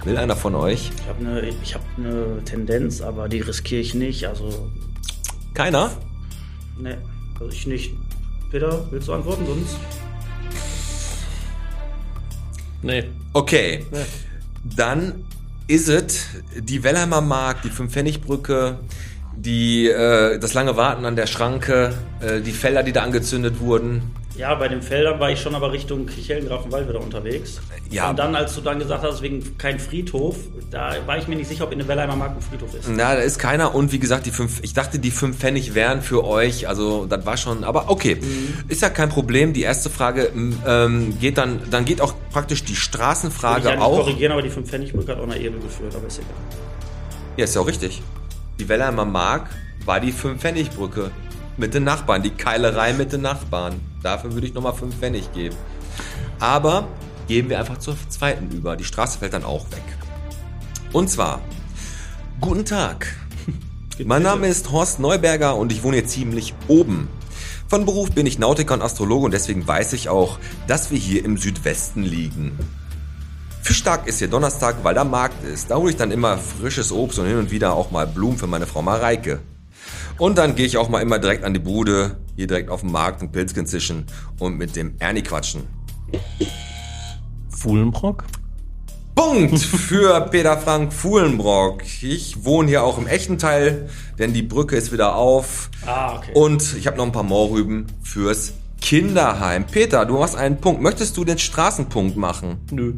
Will 0.04 0.18
einer 0.18 0.36
von 0.36 0.56
euch? 0.56 0.92
Ich 0.94 1.08
habe 1.08 1.20
eine 1.20 1.50
ich 1.64 1.74
hab 1.74 1.98
ne 1.98 2.42
Tendenz, 2.44 3.00
aber 3.00 3.30
die 3.30 3.40
riskiere 3.40 3.80
ich 3.80 3.94
nicht. 3.94 4.28
Also, 4.28 4.70
Keiner? 5.54 5.92
ne, 6.78 6.98
also 7.40 7.50
ich 7.50 7.66
nicht. 7.66 7.94
Peter, 8.52 8.86
willst 8.92 9.08
du 9.08 9.14
antworten? 9.14 9.46
Sonst. 9.46 9.78
Nee. 12.82 13.06
Okay. 13.32 13.86
Dann 14.64 15.26
ist 15.68 15.88
es 15.88 16.26
die 16.58 16.84
Wellheimer 16.84 17.22
Mark, 17.22 17.62
die 17.62 17.70
Fünf-Pfennig-Brücke, 17.70 18.80
äh, 19.90 20.40
das 20.40 20.54
lange 20.54 20.76
Warten 20.76 21.06
an 21.06 21.16
der 21.16 21.28
Schranke, 21.28 21.94
äh, 22.20 22.42
die 22.42 22.52
Felder, 22.52 22.84
die 22.84 22.92
da 22.92 23.04
angezündet 23.04 23.60
wurden. 23.60 24.02
Ja, 24.40 24.56
bei 24.56 24.70
den 24.70 24.82
Feldern 24.82 25.20
war 25.20 25.32
ich 25.32 25.42
schon 25.42 25.54
aber 25.54 25.74
Richtung 25.74 26.06
Kirchhellen-Grafenwald 26.06 26.88
wieder 26.88 27.02
unterwegs. 27.02 27.60
Ja. 27.90 28.10
Und 28.10 28.20
dann, 28.20 28.38
als 28.38 28.56
du 28.56 28.62
dann 28.62 28.80
gesagt 28.80 29.04
hast, 29.04 29.22
wegen 29.22 29.58
kein 29.58 29.80
Friedhof, 29.80 30.38
da 30.72 30.96
war 31.06 31.18
ich 31.18 31.28
mir 31.28 31.36
nicht 31.36 31.50
sicher, 31.50 31.66
ob 31.66 31.74
in 31.74 31.80
der 31.80 31.90
Wellheimer 31.90 32.16
Mark 32.16 32.38
ein 32.38 32.42
Friedhof 32.42 32.74
ist. 32.74 32.88
Na, 32.88 33.16
da 33.16 33.22
ist 33.22 33.38
keiner 33.38 33.76
und 33.76 33.92
wie 33.92 34.00
gesagt, 34.00 34.26
die 34.26 34.32
fünf, 34.32 34.64
ich 34.64 34.74
dachte, 34.74 34.98
die 34.98 35.12
fünf 35.12 35.40
Pfennig 35.40 35.76
wären 35.76 36.02
für 36.02 36.24
euch, 36.24 36.70
also 36.70 37.06
das 37.06 37.26
war 37.26 37.36
schon, 37.36 37.66
aber 37.66 37.90
okay, 37.90 38.18
ist 38.70 38.82
ja 38.82 38.90
kein 38.90 39.10
Problem. 39.10 39.52
Die 39.52 39.64
erste 39.64 39.90
Frage 39.90 40.32
ähm, 40.66 41.20
geht 41.20 41.38
dann, 41.38 41.60
dann 41.70 41.84
geht 41.84 42.00
auch 42.00 42.14
praktisch 42.32 42.62
die 42.62 42.68
Würde 42.68 42.74
ich 42.76 42.80
Straßenfrage 42.80 43.70
eigentlich 43.72 43.82
auch. 43.84 44.06
korrigieren, 44.06 44.32
aber 44.32 44.42
die 44.42 44.52
5 44.52 44.70
Pfennigbrücke 44.70 45.12
hat 45.12 45.20
auch 45.20 45.24
eine 45.24 45.38
Ebel 45.38 45.60
geführt, 45.60 45.94
aber 45.94 46.08
ist 46.08 46.20
egal. 46.20 46.32
Ja, 47.36 47.44
ist 47.44 47.56
ja 47.56 47.62
auch 47.62 47.68
richtig. 47.68 48.02
Die 48.58 48.70
Wellheimer 48.70 49.04
Mark 49.04 49.50
war 49.84 50.00
die 50.00 50.14
Fünf-Pfennig-Brücke 50.14 51.12
mit 51.58 51.74
den 51.74 51.84
Nachbarn, 51.84 52.24
die 52.24 52.30
Keilerei 52.30 52.94
mit 52.94 53.12
den 53.12 53.22
Nachbarn. 53.22 53.89
Dafür 54.02 54.34
würde 54.34 54.48
ich 54.48 54.54
nochmal 54.54 54.74
fünf 54.74 54.96
Pfennig 54.96 55.32
geben. 55.34 55.56
Aber 56.40 56.88
gehen 57.28 57.50
wir 57.50 57.60
einfach 57.60 57.78
zur 57.78 57.96
zweiten 58.10 58.50
über. 58.52 58.76
Die 58.76 58.84
Straße 58.84 59.20
fällt 59.20 59.34
dann 59.34 59.44
auch 59.44 59.70
weg. 59.72 59.84
Und 60.94 61.10
zwar, 61.10 61.42
guten 62.42 62.66
Tag. 62.66 63.16
Mein 64.06 64.24
Name 64.24 64.48
ist 64.48 64.72
Horst 64.72 65.00
Neuberger 65.00 65.56
und 65.56 65.72
ich 65.72 65.84
wohne 65.84 65.98
hier 65.98 66.08
ziemlich 66.08 66.54
oben. 66.68 67.08
Von 67.68 67.86
Beruf 67.86 68.12
bin 68.12 68.26
ich 68.26 68.40
Nautiker 68.40 68.74
und 68.74 68.82
Astrologe 68.82 69.26
und 69.26 69.32
deswegen 69.32 69.68
weiß 69.68 69.94
ich 69.94 70.10
auch, 70.10 70.40
dass 70.68 70.90
wir 70.90 70.98
hier 70.98 71.24
im 71.24 71.38
Südwesten 71.38 72.02
liegen. 72.02 72.58
Fischtag 73.62 74.08
ist 74.08 74.18
hier 74.18 74.28
Donnerstag, 74.28 74.78
weil 74.82 74.96
da 74.96 75.04
Markt 75.04 75.44
ist. 75.44 75.70
Da 75.70 75.76
hole 75.76 75.92
ich 75.92 75.98
dann 75.98 76.10
immer 76.10 76.40
frisches 76.40 76.92
Obst 76.92 77.20
und 77.20 77.28
hin 77.28 77.38
und 77.38 77.52
wieder 77.52 77.74
auch 77.74 77.92
mal 77.92 78.08
Blumen 78.08 78.38
für 78.38 78.48
meine 78.48 78.66
Frau 78.66 78.82
Mareike. 78.82 79.42
Und 80.20 80.38
dann 80.38 80.56
gehe 80.56 80.66
ich 80.66 80.78
auch 80.78 80.90
mal 80.90 81.02
immer 81.02 81.18
direkt 81.18 81.46
an 81.46 81.54
die 81.54 81.60
Bude, 81.60 82.18
hier 82.36 82.46
direkt 82.46 82.70
auf 82.70 82.82
dem 82.82 82.92
Markt 82.92 83.22
und 83.22 83.32
Pilzchen 83.32 83.66
zischen 83.66 84.06
und 84.38 84.58
mit 84.58 84.76
dem 84.76 84.96
Ernie 85.00 85.24
quatschen. 85.24 85.64
Fuhlenbrock? 87.50 88.26
Punkt 89.16 89.60
für 89.60 90.22
Peter 90.30 90.58
Frank 90.58 90.94
Fuhlenbrock. 90.94 91.84
Ich 92.02 92.44
wohne 92.44 92.68
hier 92.68 92.84
auch 92.84 92.98
im 92.98 93.08
echten 93.08 93.38
Teil, 93.38 93.90
denn 94.18 94.34
die 94.34 94.42
Brücke 94.42 94.76
ist 94.76 94.92
wieder 94.92 95.16
auf. 95.16 95.70
Ah, 95.86 96.18
okay. 96.18 96.32
Und 96.34 96.76
ich 96.78 96.86
habe 96.88 96.98
noch 96.98 97.06
ein 97.06 97.12
paar 97.14 97.24
Mohrrüben 97.24 97.88
fürs 98.02 98.54
Kinderheim. 98.82 99.66
Peter, 99.66 100.06
du 100.06 100.22
hast 100.22 100.36
einen 100.36 100.58
Punkt. 100.58 100.82
Möchtest 100.82 101.16
du 101.16 101.24
den 101.24 101.38
Straßenpunkt 101.38 102.18
machen? 102.18 102.58
Nö. 102.72 102.94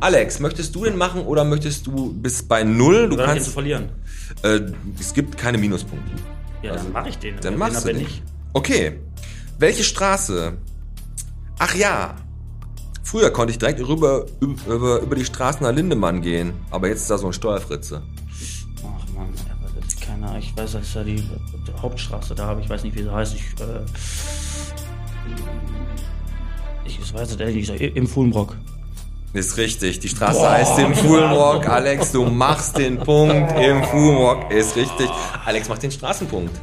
Alex, 0.00 0.40
möchtest 0.40 0.74
du 0.74 0.84
den 0.84 0.96
machen 0.96 1.22
oder 1.22 1.44
möchtest 1.44 1.86
du 1.86 2.12
bis 2.12 2.42
bei 2.42 2.62
null? 2.62 3.08
Du 3.08 3.16
Oder 3.16 3.26
kannst 3.26 3.46
zu 3.46 3.50
verlieren. 3.50 3.90
Äh, 4.42 4.60
es 4.98 5.12
gibt 5.12 5.36
keine 5.36 5.58
Minuspunkte. 5.58 6.12
Ja, 6.62 6.74
dann 6.74 6.92
mache 6.92 7.08
ich 7.08 7.18
den. 7.18 7.36
Dann 7.40 7.56
machst 7.56 7.84
du 7.84 7.88
Gewinner 7.88 7.98
den. 7.98 8.06
bin 8.06 8.14
ich. 8.14 8.22
Okay. 8.52 9.00
Welche 9.58 9.84
Straße? 9.84 10.56
Ach 11.58 11.74
ja. 11.74 12.14
Früher 13.02 13.30
konnte 13.30 13.52
ich 13.52 13.58
direkt 13.58 13.80
rüber, 13.80 14.26
über, 14.40 15.00
über 15.00 15.14
die 15.16 15.24
Straße 15.24 15.62
nach 15.62 15.72
Lindemann 15.72 16.20
gehen, 16.20 16.52
aber 16.70 16.88
jetzt 16.88 17.02
ist 17.02 17.10
da 17.10 17.16
so 17.18 17.26
ein 17.28 17.32
Steuerfritze. 17.32 18.02
Ach 18.80 19.14
man, 19.14 19.28
aber 19.28 19.80
das 19.80 19.94
ist 19.94 20.00
keine 20.00 20.26
Ahnung. 20.26 20.40
Ich 20.40 20.54
weiß, 20.56 20.72
das 20.72 20.82
ist 20.82 20.94
ja 20.94 21.04
die, 21.04 21.16
die 21.16 21.72
Hauptstraße 21.80 22.34
da, 22.34 22.50
aber 22.50 22.60
ich 22.60 22.68
weiß 22.68 22.84
nicht, 22.84 22.96
wie 22.96 23.02
sie 23.02 23.10
heißt. 23.10 23.34
Ich, 23.34 23.42
äh, 23.60 23.80
ich 26.84 27.14
weiß 27.14 27.30
es 27.30 27.36
ehrlich 27.36 27.70
nicht. 27.70 27.96
Im 27.96 28.06
Fuhlenbrock. 28.06 28.56
Ist 29.34 29.56
richtig. 29.58 30.00
Die 30.00 30.08
Straße 30.08 30.48
heißt 30.48 30.78
im 30.78 30.94
Fuhlenrock. 30.94 31.68
Alex, 31.68 32.12
du 32.12 32.24
machst 32.24 32.78
den 32.78 32.98
Punkt. 32.98 33.52
Im 33.58 33.84
Fuhlenrock 33.84 34.50
ist 34.50 34.74
richtig. 34.76 35.08
Alex 35.44 35.68
macht 35.68 35.82
den 35.82 35.90
Straßenpunkt. 35.90 36.58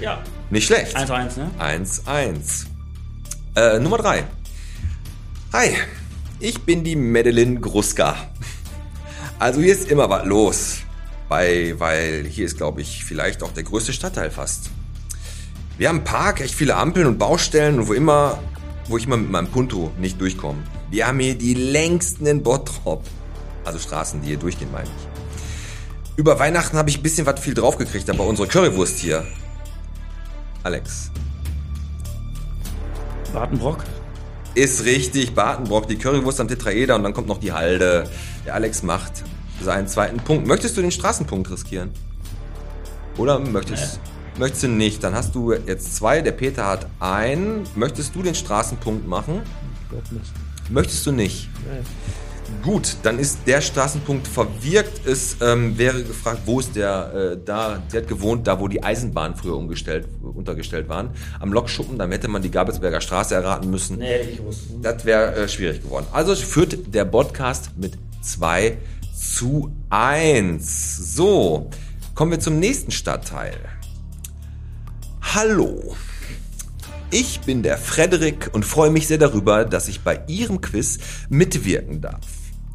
Ja. 0.00 0.18
Nicht 0.50 0.66
schlecht. 0.66 0.96
1-1, 0.96 1.38
ne? 1.38 1.50
1-1. 1.58 2.66
Äh, 3.54 3.78
Nummer 3.80 3.98
3. 3.98 4.24
Hi, 5.52 5.74
ich 6.40 6.60
bin 6.62 6.84
die 6.84 6.96
Madeline 6.96 7.60
Gruska. 7.60 8.16
Also 9.38 9.60
hier 9.60 9.72
ist 9.72 9.90
immer 9.90 10.08
was 10.08 10.24
los. 10.24 10.76
Bei, 11.28 11.74
weil 11.78 12.26
hier 12.26 12.46
ist, 12.46 12.56
glaube 12.56 12.80
ich, 12.80 13.04
vielleicht 13.04 13.42
auch 13.42 13.52
der 13.52 13.64
größte 13.64 13.92
Stadtteil 13.92 14.30
fast. 14.30 14.70
Wir 15.76 15.88
haben 15.88 15.96
einen 15.96 16.04
Park, 16.04 16.40
echt 16.40 16.54
viele 16.54 16.76
Ampeln 16.76 17.06
und 17.06 17.18
Baustellen 17.18 17.80
und 17.80 17.88
wo 17.88 17.92
immer, 17.92 18.38
wo 18.86 18.96
ich 18.96 19.06
immer 19.06 19.16
mit 19.16 19.30
meinem 19.30 19.48
Punto 19.48 19.90
nicht 19.98 20.20
durchkomme. 20.20 20.62
Wir 20.90 21.06
haben 21.06 21.18
hier 21.18 21.34
die 21.34 21.54
längsten 21.54 22.26
in 22.26 22.42
Bottrop. 22.42 23.02
Also 23.64 23.78
Straßen, 23.78 24.20
die 24.22 24.28
hier 24.28 24.36
durchgehen, 24.36 24.70
meine 24.70 24.88
ich. 24.88 26.16
Über 26.16 26.38
Weihnachten 26.38 26.78
habe 26.78 26.88
ich 26.88 26.98
ein 26.98 27.02
bisschen 27.02 27.26
was 27.26 27.40
viel 27.40 27.54
draufgekriegt, 27.54 28.08
aber 28.08 28.24
unsere 28.24 28.48
Currywurst 28.48 28.98
hier. 28.98 29.26
Alex. 30.62 31.10
Bartenbrock? 33.32 33.84
Ist 34.54 34.84
richtig, 34.84 35.34
Bartenbrock, 35.34 35.88
die 35.88 35.96
Currywurst 35.96 36.40
am 36.40 36.48
Tetraeder 36.48 36.96
und 36.96 37.02
dann 37.02 37.12
kommt 37.12 37.28
noch 37.28 37.38
die 37.38 37.52
Halde. 37.52 38.08
Der 38.46 38.54
Alex 38.54 38.82
macht 38.82 39.24
seinen 39.62 39.88
zweiten 39.88 40.18
Punkt. 40.18 40.46
Möchtest 40.46 40.76
du 40.76 40.80
den 40.80 40.90
Straßenpunkt 40.90 41.50
riskieren? 41.50 41.90
Oder 43.18 43.38
möchtest, 43.38 44.00
möchtest 44.38 44.62
du 44.62 44.68
nicht? 44.68 45.04
Dann 45.04 45.14
hast 45.14 45.34
du 45.34 45.52
jetzt 45.52 45.96
zwei, 45.96 46.22
der 46.22 46.32
Peter 46.32 46.66
hat 46.66 46.86
einen. 47.00 47.64
Möchtest 47.74 48.14
du 48.14 48.22
den 48.22 48.34
Straßenpunkt 48.34 49.06
machen? 49.06 49.42
Möchtest 50.68 51.06
du 51.06 51.12
nicht? 51.12 51.48
Gut, 52.62 52.96
dann 53.02 53.18
ist 53.18 53.40
der 53.46 53.60
Straßenpunkt 53.60 54.26
verwirkt. 54.26 55.06
Es 55.06 55.36
ähm, 55.40 55.76
wäre 55.78 56.02
gefragt, 56.02 56.42
wo 56.46 56.60
ist 56.60 56.76
der 56.76 57.32
äh, 57.32 57.38
da? 57.44 57.82
Der 57.92 58.02
hat 58.02 58.08
gewohnt, 58.08 58.46
da 58.46 58.60
wo 58.60 58.68
die 58.68 58.82
Eisenbahnen 58.82 59.36
früher 59.36 59.56
umgestellt, 59.56 60.06
untergestellt 60.22 60.88
waren. 60.88 61.10
Am 61.40 61.52
Lokschuppen, 61.52 61.98
dann 61.98 62.10
hätte 62.12 62.28
man 62.28 62.42
die 62.42 62.50
Gabelsberger 62.50 63.00
Straße 63.00 63.34
erraten 63.34 63.70
müssen. 63.70 63.98
Nee, 63.98 64.20
ich 64.20 64.36
gewusst. 64.38 64.62
Das 64.82 65.04
wäre 65.04 65.34
äh, 65.34 65.48
schwierig 65.48 65.82
geworden. 65.82 66.06
Also 66.12 66.34
führt 66.34 66.94
der 66.94 67.04
Podcast 67.04 67.70
mit 67.76 67.98
2 68.22 68.78
zu 69.14 69.72
1. 69.90 71.14
So, 71.16 71.70
kommen 72.14 72.30
wir 72.30 72.40
zum 72.40 72.58
nächsten 72.58 72.90
Stadtteil. 72.90 73.56
Hallo. 75.34 75.96
Ich 77.10 77.40
bin 77.40 77.62
der 77.62 77.78
Frederik 77.78 78.50
und 78.52 78.64
freue 78.64 78.90
mich 78.90 79.06
sehr 79.06 79.18
darüber, 79.18 79.64
dass 79.64 79.86
ich 79.88 80.00
bei 80.00 80.20
Ihrem 80.26 80.60
Quiz 80.60 80.98
mitwirken 81.28 82.00
darf. 82.00 82.26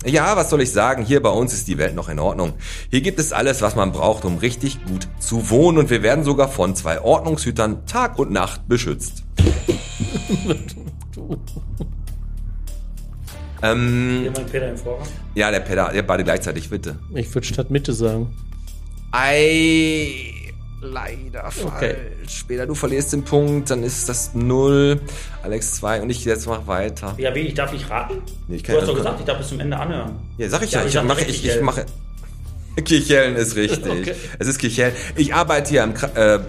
Ja, 0.05 0.35
was 0.35 0.49
soll 0.49 0.61
ich 0.61 0.71
sagen? 0.71 1.05
Hier 1.05 1.21
bei 1.21 1.29
uns 1.29 1.53
ist 1.53 1.67
die 1.67 1.77
Welt 1.77 1.93
noch 1.93 2.09
in 2.09 2.17
Ordnung. 2.17 2.53
Hier 2.89 3.01
gibt 3.01 3.19
es 3.19 3.33
alles, 3.33 3.61
was 3.61 3.75
man 3.75 3.91
braucht, 3.91 4.25
um 4.25 4.37
richtig 4.37 4.83
gut 4.85 5.07
zu 5.19 5.51
wohnen 5.51 5.77
und 5.77 5.91
wir 5.91 6.01
werden 6.01 6.23
sogar 6.23 6.47
von 6.47 6.75
zwei 6.75 7.01
Ordnungshütern 7.01 7.85
Tag 7.85 8.17
und 8.17 8.31
Nacht 8.31 8.67
beschützt. 8.67 9.23
ähm, 13.61 14.31
Peter 14.51 14.69
im 14.69 14.77
Vorrang. 14.77 15.07
ja, 15.35 15.51
der 15.51 15.59
Peter, 15.59 15.93
ihr 15.93 16.07
beide 16.07 16.23
gleichzeitig, 16.23 16.69
bitte. 16.69 16.97
Ich 17.13 17.31
würde 17.35 17.45
statt 17.45 17.69
Mitte 17.69 17.93
sagen. 17.93 18.35
Ei, 19.11 20.33
leider 20.81 21.49
falsch. 21.51 21.73
Okay. 21.75 21.95
Später 22.27 22.65
du 22.65 22.75
verlierst 22.75 23.13
den 23.13 23.23
Punkt, 23.23 23.69
dann 23.69 23.83
ist 23.83 24.09
das 24.09 24.33
0. 24.33 24.99
Alex 25.43 25.73
2 25.75 26.01
und 26.01 26.09
ich 26.09 26.25
jetzt 26.25 26.47
mach 26.47 26.67
weiter. 26.67 27.15
Ja, 27.17 27.33
wie, 27.33 27.41
ich 27.41 27.53
darf 27.53 27.71
nicht 27.71 27.89
raten? 27.89 28.21
Nee, 28.47 28.57
ich 28.57 28.63
Du 28.63 28.77
hast 28.77 28.87
doch 28.87 28.95
gesagt, 28.95 29.19
ich 29.19 29.25
darf 29.25 29.37
bis 29.37 29.47
zum 29.47 29.59
Ende 29.59 29.77
anhören. 29.77 30.15
Ja, 30.37 30.49
sag 30.49 30.63
ich 30.63 30.71
Ja, 30.71 30.81
ja. 30.81 30.87
ich 30.87 30.95
Ich, 30.95 31.03
mache, 31.03 31.21
ich, 31.21 31.27
ich 31.29 31.41
Kirchhellen. 31.41 31.65
mache. 31.65 31.85
Kirchhellen 32.83 33.35
ist 33.35 33.55
richtig. 33.55 33.85
Okay. 34.01 34.15
Es 34.39 34.47
ist 34.47 34.57
Kirchhellen. 34.57 34.95
Ich 35.15 35.33
arbeite 35.33 35.69
hier 35.69 35.83
im, 35.83 35.93
äh, 36.15 36.39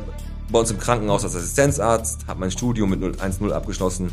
bei 0.50 0.58
uns 0.58 0.70
im 0.70 0.78
Krankenhaus 0.78 1.24
als 1.24 1.34
Assistenzarzt, 1.36 2.26
habe 2.26 2.40
mein 2.40 2.50
Studium 2.50 2.90
mit 2.90 3.00
0 3.00 3.12
1-0 3.12 3.50
abgeschlossen. 3.52 4.10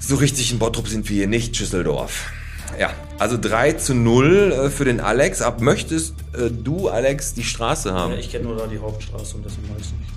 So 0.00 0.16
richtig 0.16 0.50
in 0.50 0.58
Bottrop 0.58 0.88
sind 0.88 1.08
wir 1.08 1.16
hier 1.16 1.28
nicht, 1.28 1.56
Schüsseldorf. 1.56 2.30
Ja, 2.78 2.90
also 3.18 3.36
3 3.40 3.72
zu 3.74 3.94
0 3.94 4.52
äh, 4.52 4.70
für 4.70 4.84
den 4.84 5.00
Alex. 5.00 5.42
Ab 5.42 5.60
möchtest 5.60 6.14
äh, 6.32 6.50
du, 6.50 6.88
Alex, 6.88 7.34
die 7.34 7.42
Straße 7.44 7.92
haben? 7.92 8.12
Ja, 8.12 8.18
ich 8.18 8.30
kenne 8.30 8.44
nur 8.44 8.56
da 8.56 8.66
die 8.66 8.78
Hauptstraße 8.78 9.36
und 9.36 9.44
deswegen 9.44 9.68
weiß 9.74 9.86
ich 9.86 9.92
nicht. 9.92 10.12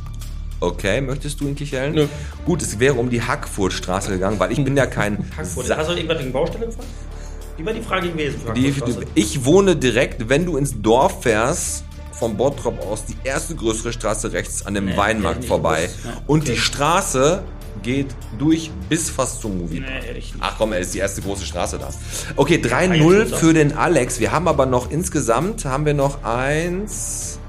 Okay, 0.62 1.02
möchtest 1.02 1.40
du 1.42 1.48
in 1.48 1.56
Kirchhellen? 1.56 1.94
Nö. 1.94 2.08
Gut, 2.46 2.62
es 2.62 2.80
wäre 2.80 2.94
um 2.96 3.10
die 3.10 3.22
Hackfurtstraße 3.22 4.12
gegangen, 4.12 4.40
weil 4.40 4.52
ich 4.54 4.64
bin 4.64 4.76
ja 4.78 4.86
kein. 4.86 5.24
Frankfurt. 5.36 5.68
Sa- 5.68 5.78
Hast 5.78 5.90
du 5.90 5.94
irgendwas 5.94 6.20
wegen 6.20 6.32
Baustelle 6.32 6.66
gefragt? 6.68 6.88
Wie 7.58 7.66
war 7.66 7.74
die 7.74 7.82
Frage 7.82 8.10
gewesen? 8.10 8.40
Die, 8.56 8.74
ich 9.16 9.46
wohne 9.46 9.76
direkt, 9.76 10.28
wenn 10.30 10.46
du 10.46 10.58
ins 10.58 10.82
Dorf 10.82 11.24
fährst, 11.24 11.84
vom 12.12 12.36
Bottrop 12.38 12.82
aus, 12.86 13.04
die 13.06 13.16
erste 13.26 13.56
größere 13.56 13.92
Straße 13.94 14.32
rechts 14.32 14.66
an 14.66 14.74
dem 14.74 14.86
Nee, 14.86 14.98
Weinmarkt 14.98 15.44
vorbei. 15.46 15.90
Ja, 16.06 16.12
Und 16.28 16.44
okay. 16.44 16.54
die 16.54 16.58
Straße 16.58 17.44
geht 17.84 18.08
durch 18.38 18.72
bis 18.90 19.10
fast 19.10 19.42
zum 19.42 19.58
Movie. 19.58 19.80
Nee. 19.82 20.24
Ach 20.40 20.56
komm, 20.58 20.74
er 20.74 20.80
ist 20.80 20.94
die 20.94 21.00
erste 21.00 21.22
große 21.22 21.46
Straße 21.46 21.78
da. 21.78 21.90
Okay, 22.36 22.62
eigentlich 22.72 23.02
3-0 23.02 23.30
schon. 23.30 23.38
für 23.38 23.54
den 23.54 23.74
Alex. 23.74 24.20
Wir 24.20 24.32
haben 24.32 24.48
aber 24.48 24.66
noch 24.66 24.92
insgesamt, 24.92 25.66
haben 25.66 25.86
wir 25.86 25.94
noch 25.94 26.24
eins, 26.24 27.40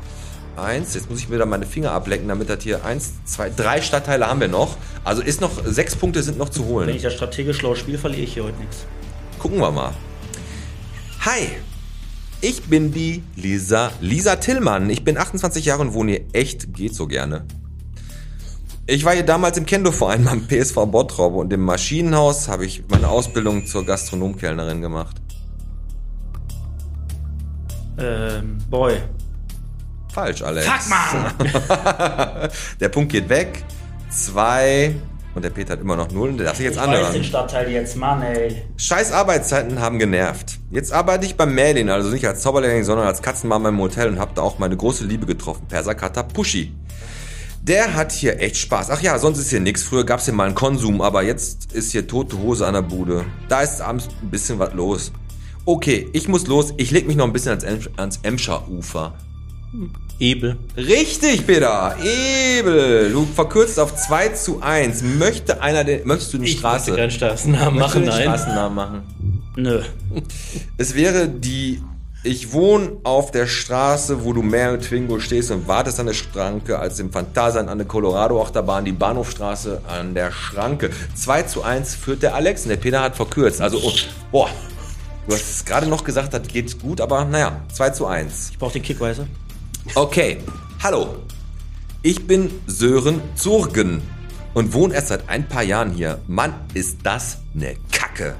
eins, 0.57 0.95
jetzt 0.95 1.11
muss 1.11 1.21
ich 1.21 1.31
wieder 1.31 1.47
meine 1.47 1.67
Finger 1.67 1.93
ablecken, 1.93 2.29
damit 2.29 2.49
das 2.49 2.63
hier 2.63 2.85
eins, 2.85 3.13
zwei, 3.25 3.51
drei 3.51 3.81
Stadtteile 3.83 4.27
haben 4.27 4.41
wir 4.41 4.49
noch. 4.49 4.77
Also 5.05 5.23
ist 5.23 5.41
noch, 5.41 5.65
sechs 5.65 5.97
Punkte 5.97 6.23
sind 6.23 6.39
noch 6.39 6.49
zu 6.49 6.63
Wenn 6.63 6.69
holen. 6.69 6.89
ich 6.91 7.03
das 7.03 7.15
strategisch 7.15 7.59
schlau 7.59 7.75
spiele, 7.75 7.99
verliere 7.99 8.23
ich 8.23 8.35
hier 8.35 8.45
heute 8.45 8.59
nichts. 8.59 8.87
Gucken 9.39 9.59
wir 9.59 9.71
mal. 9.71 9.93
Hi, 11.21 11.49
ich 12.41 12.63
bin 12.65 12.93
die 12.93 13.23
Lisa, 13.35 13.91
Lisa 14.01 14.37
Tillmann. 14.37 14.91
Ich 14.91 15.05
bin 15.05 15.17
28 15.17 15.65
Jahre 15.65 15.83
und 15.83 15.95
wohne 15.95 16.13
hier 16.13 16.25
echt, 16.33 16.75
geht 16.75 16.95
so 16.95 17.07
gerne. 17.07 17.45
Ich 18.89 19.05
war 19.05 19.15
hier 19.15 19.25
damals 19.25 19.59
im 19.59 19.67
Kendo-Verein 19.67 20.25
beim 20.25 20.47
PSV 20.47 20.75
Bottrop 20.87 21.35
und 21.35 21.53
im 21.53 21.63
Maschinenhaus 21.63 22.47
habe 22.47 22.65
ich 22.67 22.85
meine 22.89 23.09
Ausbildung 23.09 23.67
zur 23.67 23.85
Gastronomkellnerin 23.85 24.81
gemacht. 24.81 25.17
Ähm, 27.99 28.59
Boy. 28.71 28.99
Falsch, 30.13 30.43
Alex. 30.43 30.67
Fuck, 30.67 30.89
man! 30.89 32.49
Der 32.81 32.89
Punkt 32.89 33.11
geht 33.11 33.29
weg. 33.29 33.65
Zwei. 34.09 34.95
Und 35.35 35.45
der 35.45 35.51
Peter 35.51 35.75
hat 35.75 35.81
immer 35.81 35.97
noch 35.97 36.11
null. 36.13 36.35
Der 36.35 36.47
darf 36.47 36.57
sich 36.57 36.65
jetzt 36.65 36.77
Ich 36.77 36.81
weiß 36.81 36.89
den 36.89 36.95
anhören. 37.05 37.25
Stadtteil 37.25 37.71
jetzt, 37.71 37.97
Mann, 37.97 38.23
ey. 38.23 38.63
Scheiß 38.79 39.13
Arbeitszeiten 39.13 39.81
haben 39.81 39.99
genervt. 39.99 40.59
Jetzt 40.71 40.93
arbeite 40.93 41.27
ich 41.27 41.37
beim 41.37 41.55
Merlin, 41.55 41.91
also 41.91 42.09
nicht 42.09 42.27
als 42.27 42.41
Zauberlehrling, 42.41 42.85
sondern 42.85 43.07
als 43.07 43.21
Katzenmama 43.21 43.69
im 43.69 43.79
Hotel 43.79 44.09
und 44.09 44.19
habe 44.19 44.31
da 44.35 44.41
auch 44.41 44.59
meine 44.59 44.77
große 44.79 45.05
Liebe 45.05 45.27
getroffen, 45.27 45.67
Persakata 45.69 46.23
Pushi. 46.23 46.73
Der 47.67 47.95
hat 47.95 48.13
hier 48.13 48.41
echt 48.41 48.57
Spaß. 48.59 48.91
Ach 48.91 49.01
ja, 49.03 49.19
sonst 49.19 49.39
ist 49.39 49.51
hier 49.51 49.61
nix. 49.61 49.83
Früher 49.83 50.05
gab's 50.05 50.27
hier 50.27 50.35
mal 50.35 50.45
einen 50.47 50.55
Konsum, 50.55 51.01
aber 51.01 51.23
jetzt 51.23 51.73
ist 51.73 51.91
hier 51.91 52.07
tote 52.07 52.39
Hose 52.39 52.65
an 52.67 52.75
der 52.75 52.83
Bude. 52.83 53.25
Da 53.49 53.63
ist 53.63 53.81
abends 53.81 54.09
ein 54.23 54.31
bisschen 54.31 54.59
was 54.61 54.73
los. 54.73 55.11
Okay, 55.65 56.09
ich 56.13 56.29
muss 56.29 56.47
los. 56.47 56.75
Ich 56.77 56.93
leg 56.93 57.09
mich 57.09 57.17
noch 57.17 57.25
ein 57.27 57.33
bisschen 57.33 57.51
ans, 57.51 57.65
Em 57.65 57.81
ans 57.97 58.21
Emscher 58.23 58.69
Ufer. 58.69 59.15
Ebel. 60.21 60.57
Richtig, 60.77 61.45
Peter. 61.45 61.97
Ebel. 62.59 63.11
Du 63.13 63.27
verkürzt 63.27 63.81
auf 63.81 63.97
2 63.97 64.29
zu 64.31 64.63
1. 64.63 65.03
Möchte 65.03 65.61
einer 65.61 65.83
den, 65.83 66.07
möchtest 66.07 66.33
du 66.35 66.37
eine 66.39 66.47
Ich 66.47 66.59
Straße? 66.59 66.91
möchte 66.93 67.01
keinen 67.03 67.11
Straßennamen 67.11 67.81
Möchtest 67.81 67.97
du 67.97 67.99
machen, 68.01 68.03
den 68.05 68.27
nein. 68.27 68.39
Straßennamen 68.39 68.75
machen? 68.77 69.03
Nö. 69.57 69.83
Es 70.79 70.95
wäre 70.95 71.29
die. 71.29 71.83
Ich 72.27 72.53
wohne 72.53 72.97
auf 73.05 73.31
der 73.31 73.47
Straße, 73.47 74.25
wo 74.25 74.33
du 74.33 74.43
mehr 74.43 74.73
mit 74.73 74.83
Twingo 74.83 75.21
stehst 75.21 75.53
und 75.53 75.69
wartest 75.69 76.01
an 76.01 76.07
der 76.07 76.13
Schranke, 76.13 76.77
als 76.77 76.99
im 76.99 77.13
Phantasian 77.13 77.69
an 77.69 77.79
der 77.79 77.87
Colorado-Achterbahn, 77.87 78.85
die 78.85 78.91
Bahnhofstraße 78.91 79.83
an 79.87 80.13
der 80.13 80.33
Schranke. 80.33 80.91
2 81.15 81.43
zu 81.45 81.63
1 81.63 81.95
führt 81.95 82.25
der 82.25 82.35
Alex 82.35 82.65
und 82.65 82.71
der 82.71 82.79
Peter 82.79 83.01
hat 83.01 83.15
verkürzt. 83.15 83.61
Also, 83.61 83.79
oh, 83.81 83.93
boah, 84.33 84.51
du 85.29 85.35
hast 85.35 85.49
es 85.49 85.65
gerade 85.65 85.87
noch 85.87 86.03
gesagt, 86.03 86.35
das 86.35 86.49
geht 86.49 86.81
gut, 86.81 87.01
aber 87.01 87.25
naja, 87.25 87.61
2 87.73 87.91
zu 87.91 88.07
1. 88.07 88.51
Ich 88.51 88.59
brauch 88.59 88.73
den 88.73 88.83
Kick, 88.83 88.99
weißt 88.99 89.21
du? 89.21 89.27
Okay, 89.95 90.39
hallo. 90.83 91.19
Ich 92.03 92.27
bin 92.27 92.51
Sören 92.67 93.21
Zurgen 93.37 94.03
und 94.53 94.75
wohne 94.75 94.95
erst 94.95 95.09
seit 95.09 95.29
ein 95.29 95.49
paar 95.49 95.63
Jahren 95.63 95.93
hier. 95.93 96.19
Mann, 96.27 96.55
ist 96.75 96.99
das 97.05 97.39
ne 97.55 97.77
Kacke. 97.93 98.35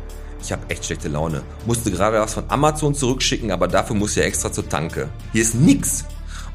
Ich 0.47 0.53
habe 0.53 0.63
echt 0.69 0.85
schlechte 0.85 1.09
Laune. 1.09 1.43
Musste 1.67 1.91
gerade 1.91 2.21
was 2.21 2.35
von 2.35 2.45
Amazon 2.47 2.95
zurückschicken, 2.95 3.51
aber 3.51 3.67
dafür 3.67 3.97
muss 3.97 4.13
ich 4.13 4.19
ja 4.19 4.23
extra 4.23 4.53
zur 4.53 4.69
Tanke. 4.69 5.09
Hier 5.33 5.43
ist 5.43 5.57
nix. 5.57 6.05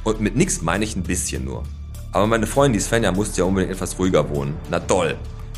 Und 0.05 0.21
mit 0.21 0.37
nix 0.37 0.61
meine 0.61 0.85
ich 0.85 0.95
ein 0.95 1.03
bisschen 1.03 1.43
nur. 1.43 1.63
Aber 2.13 2.25
meine 2.25 2.47
Freundin, 2.47 2.79
die 2.79 2.79
Svenja, 2.79 3.11
musste 3.11 3.39
ja 3.39 3.43
unbedingt 3.43 3.73
etwas 3.73 3.99
ruhiger 3.99 4.29
wohnen. 4.29 4.55
Na 4.69 4.79
toll. 4.79 5.17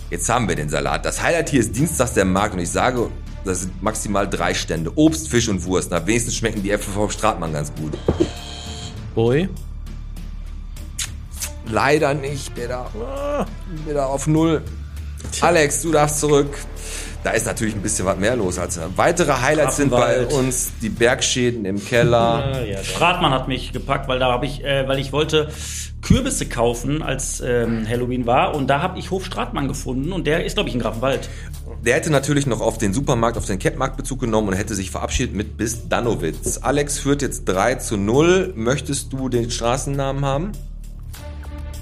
Jetzt 0.10 0.28
haben 0.30 0.48
wir 0.48 0.56
den 0.56 0.68
Salat. 0.68 1.06
Das 1.06 1.22
Highlight 1.22 1.50
hier 1.50 1.60
ist 1.60 1.76
dienstags 1.76 2.16
der 2.16 2.26
Markt 2.26 2.56
und 2.56 2.62
ich 2.62 2.72
sage, 2.72 3.08
das 3.46 3.62
sind 3.62 3.84
maximal 3.84 4.28
drei 4.28 4.56
Stände. 4.56 4.92
Obst, 4.96 5.28
Fisch 5.28 5.48
und 5.48 5.64
Wurst. 5.66 5.92
Na, 5.92 6.08
wenigstens 6.08 6.36
schmecken 6.36 6.64
die 6.64 6.72
Äpfel 6.72 6.92
vom 6.92 7.12
Stratmann 7.12 7.54
ganz 7.54 7.72
gut. 7.76 7.96
Boy. 9.14 9.48
Leider 11.68 12.16
nicht, 12.16 12.56
Peter. 12.56 12.90
Wieder 13.86 14.08
auf 14.08 14.26
Null. 14.26 14.64
Alex, 15.42 15.84
du 15.84 15.92
darfst 15.92 16.20
zurück. 16.20 16.58
Da 17.24 17.32
ist 17.32 17.46
natürlich 17.46 17.74
ein 17.74 17.82
bisschen 17.82 18.06
was 18.06 18.18
mehr 18.18 18.36
los 18.36 18.60
als 18.60 18.80
weitere 18.98 19.32
Highlights 19.32 19.78
sind 19.78 19.92
bei 19.92 20.26
uns 20.26 20.74
die 20.82 20.90
Bergschäden 20.90 21.64
im 21.66 21.84
Keller. 21.84 22.54
Ah, 22.54 22.62
ja, 22.62 22.84
Stratmann 22.84 23.32
hat 23.32 23.48
mich 23.48 23.72
gepackt, 23.72 24.10
weil 24.10 24.20
da 24.20 24.32
habe 24.32 24.46
ich, 24.46 24.64
äh, 24.64 24.88
weil 24.88 25.00
ich 25.00 25.14
wollte 25.14 25.50
Kürbisse 26.02 26.48
kaufen, 26.48 27.02
als 27.02 27.42
ähm, 27.42 27.88
Halloween 27.88 28.26
war. 28.26 28.56
Und 28.56 28.68
da 28.68 28.82
habe 28.82 29.00
ich 29.00 29.10
Hof 29.10 29.24
Stratmann 29.24 29.70
gefunden 29.70 30.12
und 30.12 30.28
der 30.28 30.46
ist, 30.46 30.56
glaube 30.56 30.68
ich, 30.68 30.76
in 30.76 30.82
Grafenwald. 30.82 31.30
Der 31.86 31.96
hätte 31.96 32.10
natürlich 32.10 32.46
noch 32.46 32.60
auf 32.60 32.78
den 32.78 32.94
Supermarkt, 32.94 33.38
auf 33.38 33.46
den 33.46 33.58
Kettmarkt 33.58 33.96
Bezug 33.96 34.20
genommen 34.20 34.50
und 34.50 34.54
hätte 34.56 34.76
sich 34.76 34.92
verabschiedet 34.92 35.34
mit 35.34 35.58
bis 35.58 35.88
Danowitz. 35.88 36.60
Alex 36.62 37.00
führt 37.00 37.22
jetzt 37.22 37.46
3 37.46 37.76
zu 37.76 37.96
0. 37.96 38.54
Möchtest 38.56 39.14
du 39.14 39.30
den 39.30 39.50
Straßennamen 39.50 40.26
haben? 40.26 40.52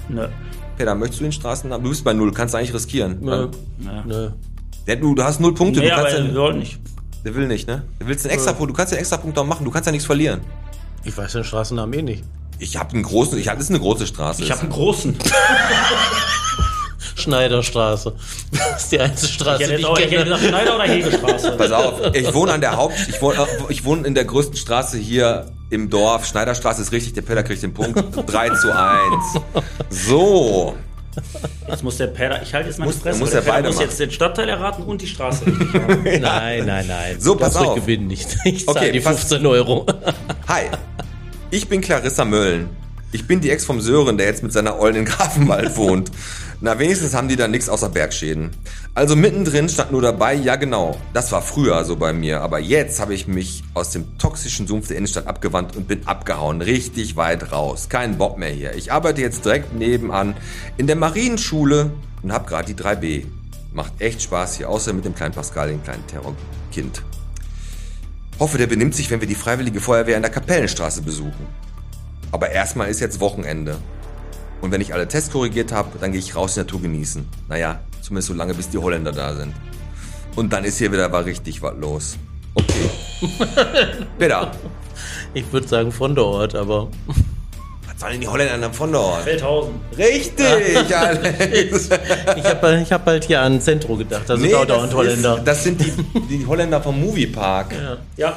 Ne. 0.08 0.30
Peter, 0.76 0.94
möchtest 0.94 1.20
du 1.20 1.24
den 1.24 1.32
Straßennamen? 1.32 1.82
Du 1.82 1.90
bist 1.90 2.04
bei 2.04 2.12
0, 2.12 2.32
kannst 2.32 2.54
du 2.54 2.58
eigentlich 2.58 2.74
riskieren. 2.74 3.18
Nö. 3.20 3.48
Ja. 3.84 4.04
Nö. 4.06 4.30
Der, 4.86 4.96
du, 4.96 5.14
du 5.14 5.22
hast 5.22 5.40
0 5.40 5.54
Punkte, 5.54 5.80
Nee, 5.80 5.86
du 5.88 5.92
aber 5.94 6.02
kannst 6.08 6.18
wir 6.18 6.26
ja, 6.30 6.34
wollen 6.34 6.58
nicht. 6.58 6.78
Der 7.24 7.34
will 7.34 7.46
nicht, 7.46 7.68
ne? 7.68 7.84
Der 8.00 8.06
willst 8.08 8.24
einen 8.26 8.34
extra 8.34 8.52
Punkt, 8.52 8.70
du 8.70 8.74
kannst 8.76 8.92
ja 8.92 8.96
einen 8.96 9.02
extra 9.02 9.16
Punkt 9.16 9.38
auch 9.38 9.46
machen, 9.46 9.64
du 9.64 9.70
kannst 9.70 9.86
ja 9.86 9.92
nichts 9.92 10.06
verlieren. 10.06 10.40
Ich 11.04 11.16
weiß 11.16 11.32
den 11.32 11.44
Straßennamen 11.44 11.92
eh 11.98 12.02
nicht. 12.02 12.24
Ich 12.58 12.76
habe 12.76 12.92
einen 12.92 13.02
großen, 13.02 13.38
ich 13.38 13.48
hab, 13.48 13.56
das 13.56 13.64
ist 13.64 13.70
eine 13.70 13.80
große 13.80 14.06
Straße. 14.06 14.42
Ich 14.42 14.50
habe 14.50 14.62
einen 14.62 14.70
großen. 14.70 15.16
Schneiderstraße. 17.14 18.14
Das 18.50 18.82
ist 18.84 18.92
die 18.92 19.00
einzige 19.00 19.32
Straße, 19.32 19.62
Ich 19.64 19.68
die 19.68 19.74
ich 19.76 19.86
auch, 19.86 19.98
ich 19.98 20.08
kenne. 20.08 20.24
gesagt 20.24 20.44
Schneider 20.44 20.74
oder 20.76 20.84
Hegestraße. 20.84 21.52
Pass 21.52 21.70
auf, 21.72 22.14
ich 22.14 22.34
wohne 22.34 22.52
an 22.52 22.60
der 22.60 22.76
Haupt, 22.76 22.94
ich 23.08 23.20
wohne, 23.20 23.36
äh, 23.38 23.46
ich 23.68 23.84
wohne 23.84 24.06
in 24.06 24.14
der 24.14 24.24
größten 24.24 24.56
Straße 24.56 24.98
hier 24.98 25.46
im 25.70 25.90
Dorf. 25.90 26.26
Schneiderstraße 26.26 26.82
ist 26.82 26.92
richtig, 26.92 27.12
der 27.14 27.22
Peter 27.22 27.42
kriegt 27.42 27.62
den 27.62 27.74
Punkt. 27.74 28.02
3 28.26 28.50
zu 28.50 28.74
1. 28.74 28.98
So. 29.90 30.74
Jetzt 31.68 31.82
muss 31.82 31.96
der 31.98 32.06
Peter, 32.08 32.40
ich 32.42 32.54
halte 32.54 32.68
jetzt 32.68 32.78
meine 32.78 32.90
Muss- 32.92 33.00
Fresse, 33.00 33.18
muss 33.18 33.30
der 33.32 33.42
der 33.42 33.62
muss 33.62 33.80
jetzt 33.80 34.00
den 34.00 34.10
Stadtteil 34.10 34.48
erraten 34.48 34.82
und 34.84 35.02
die 35.02 35.06
Straße 35.06 35.46
richtig 35.46 35.74
haben. 35.74 36.02
Nein, 36.20 36.64
nein, 36.66 36.86
nein. 36.86 37.16
So, 37.20 37.34
pass 37.36 37.54
Das 37.54 37.62
auf. 37.62 37.74
gewinnen 37.74 38.06
nicht. 38.06 38.36
Ich 38.44 38.64
zahle 38.66 38.78
Okay, 38.80 38.92
die 38.92 39.00
pass- 39.00 39.18
15 39.18 39.44
Euro. 39.46 39.86
Hi, 40.48 40.62
ich 41.50 41.68
bin 41.68 41.80
Clarissa 41.80 42.24
Möllen. 42.24 42.68
Ich 43.14 43.26
bin 43.26 43.40
die 43.42 43.50
Ex 43.50 43.66
vom 43.66 43.80
Sören, 43.82 44.16
der 44.16 44.26
jetzt 44.26 44.42
mit 44.42 44.52
seiner 44.54 44.78
Ollen 44.80 44.96
in 44.96 45.04
Grafenwald 45.04 45.76
wohnt. 45.76 46.10
Na, 46.64 46.78
wenigstens 46.78 47.12
haben 47.12 47.26
die 47.26 47.34
da 47.34 47.48
nichts 47.48 47.68
außer 47.68 47.88
Bergschäden. 47.88 48.52
Also 48.94 49.16
mittendrin 49.16 49.68
stand 49.68 49.90
nur 49.90 50.00
dabei, 50.00 50.34
ja 50.34 50.54
genau, 50.54 50.96
das 51.12 51.32
war 51.32 51.42
früher 51.42 51.84
so 51.84 51.96
bei 51.96 52.12
mir, 52.12 52.40
aber 52.40 52.60
jetzt 52.60 53.00
habe 53.00 53.14
ich 53.14 53.26
mich 53.26 53.64
aus 53.74 53.90
dem 53.90 54.16
toxischen 54.16 54.68
Sumpf 54.68 54.86
der 54.86 54.96
Innenstadt 54.96 55.26
abgewandt 55.26 55.74
und 55.74 55.88
bin 55.88 56.06
abgehauen, 56.06 56.62
richtig 56.62 57.16
weit 57.16 57.50
raus. 57.50 57.88
Kein 57.88 58.16
Bock 58.16 58.38
mehr 58.38 58.50
hier. 58.50 58.76
Ich 58.76 58.92
arbeite 58.92 59.20
jetzt 59.22 59.44
direkt 59.44 59.74
nebenan 59.74 60.36
in 60.76 60.86
der 60.86 60.94
Marienschule 60.94 61.90
und 62.22 62.32
habe 62.32 62.48
gerade 62.48 62.72
die 62.72 62.80
3B. 62.80 63.26
Macht 63.72 64.00
echt 64.00 64.22
Spaß 64.22 64.58
hier, 64.58 64.68
außer 64.68 64.92
mit 64.92 65.04
dem 65.04 65.16
kleinen 65.16 65.34
Pascal, 65.34 65.66
dem 65.66 65.82
kleinen 65.82 66.06
Terrorkind. 66.06 67.02
Hoffe, 68.38 68.58
der 68.58 68.68
benimmt 68.68 68.94
sich, 68.94 69.10
wenn 69.10 69.20
wir 69.20 69.26
die 69.26 69.34
Freiwillige 69.34 69.80
Feuerwehr 69.80 70.14
in 70.14 70.22
der 70.22 70.30
Kapellenstraße 70.30 71.02
besuchen. 71.02 71.48
Aber 72.30 72.50
erstmal 72.50 72.88
ist 72.88 73.00
jetzt 73.00 73.18
Wochenende. 73.18 73.78
Und 74.62 74.70
wenn 74.70 74.80
ich 74.80 74.94
alle 74.94 75.06
Tests 75.08 75.30
korrigiert 75.30 75.72
habe, 75.72 75.90
dann 76.00 76.12
gehe 76.12 76.20
ich 76.20 76.34
raus 76.34 76.56
in 76.56 76.62
die 76.62 76.66
Natur 76.66 76.80
genießen. 76.82 77.28
Naja, 77.48 77.80
zumindest 78.00 78.28
so 78.28 78.34
lange, 78.34 78.54
bis 78.54 78.70
die 78.70 78.78
Holländer 78.78 79.12
da 79.12 79.34
sind. 79.34 79.52
Und 80.36 80.52
dann 80.52 80.64
ist 80.64 80.78
hier 80.78 80.90
wieder 80.92 81.08
mal 81.10 81.24
richtig 81.24 81.60
was 81.60 81.74
los. 81.78 82.16
Okay. 82.54 82.88
Peter, 84.18 84.50
Ich 85.34 85.52
würde 85.52 85.66
sagen 85.68 85.92
von 85.92 86.14
der 86.14 86.24
Ort, 86.24 86.54
aber 86.54 86.88
was 87.06 88.00
sollen 88.00 88.12
denn 88.12 88.20
die 88.22 88.28
Holländer 88.28 88.56
dann 88.58 88.72
von 88.72 88.92
dort? 88.92 89.24
Feldhausen. 89.24 89.74
Richtig, 89.98 90.96
Alex. 90.96 91.88
ich 92.36 92.44
habe 92.44 92.80
ich 92.82 92.92
hab 92.92 93.04
halt 93.06 93.24
hier 93.24 93.40
an 93.42 93.60
Zentro 93.60 93.96
gedacht. 93.96 94.30
Also 94.30 94.42
Nee, 94.42 94.52
das, 94.66 94.82
und 94.82 94.94
Holländer. 94.94 95.38
ist, 95.38 95.44
das 95.44 95.64
sind 95.64 95.80
die, 95.80 95.92
die 96.30 96.46
Holländer 96.46 96.80
vom 96.80 97.00
Moviepark. 97.00 97.74
Ja, 98.16 98.36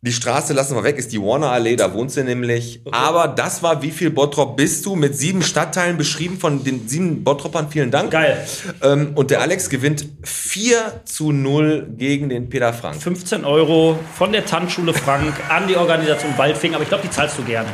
Die 0.00 0.12
Straße 0.12 0.52
lassen 0.52 0.76
wir 0.76 0.84
weg, 0.84 0.96
ist 0.96 1.10
die 1.12 1.20
Warner 1.20 1.50
Allee, 1.50 1.74
da 1.74 1.92
wohnt 1.92 2.12
sie 2.12 2.22
nämlich. 2.22 2.80
Aber 2.92 3.26
das 3.26 3.64
war, 3.64 3.82
wie 3.82 3.90
viel 3.90 4.10
Bottrop 4.10 4.56
bist 4.56 4.86
du? 4.86 4.94
Mit 4.94 5.16
sieben 5.18 5.42
Stadtteilen 5.42 5.96
beschrieben 5.96 6.38
von 6.38 6.62
den 6.62 6.86
sieben 6.86 7.24
Bottropern. 7.24 7.68
Vielen 7.68 7.90
Dank. 7.90 8.12
geil. 8.12 8.46
Ähm, 8.80 9.10
und 9.16 9.32
der 9.32 9.40
Alex 9.40 9.68
gewinnt 9.68 10.06
4 10.22 11.02
zu 11.04 11.32
0 11.32 11.88
gegen 11.96 12.28
den 12.28 12.48
Peter 12.48 12.72
Frank. 12.72 13.02
15 13.02 13.44
Euro 13.44 13.98
von 14.14 14.30
der 14.30 14.46
Tanzschule 14.46 14.94
Frank 14.94 15.34
an 15.48 15.66
die 15.66 15.76
Organisation 15.76 16.32
Waldfing, 16.36 16.74
aber 16.74 16.84
ich 16.84 16.88
glaube, 16.88 17.02
die 17.02 17.10
zahlst 17.10 17.36
du 17.36 17.42
gerne. 17.42 17.68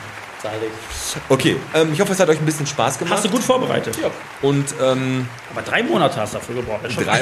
Okay, 1.29 1.57
ähm, 1.75 1.93
ich 1.93 2.01
hoffe, 2.01 2.12
es 2.12 2.21
hat 2.21 2.29
euch 2.29 2.39
ein 2.39 2.45
bisschen 2.45 2.66
Spaß 2.66 2.99
gemacht. 2.99 3.15
Hast 3.15 3.25
du 3.25 3.31
gut 3.31 3.43
vorbereitet. 3.43 3.99
Ja. 4.01 4.11
Und 4.43 4.66
ähm, 4.83 5.27
Aber 5.51 5.62
drei 5.62 5.83
Monate 5.83 6.16
hast 6.16 6.35
du 6.35 6.39
dafür 6.39 6.57
gebraucht. 6.57 6.81
Das 6.83 6.95
drei, 6.95 7.21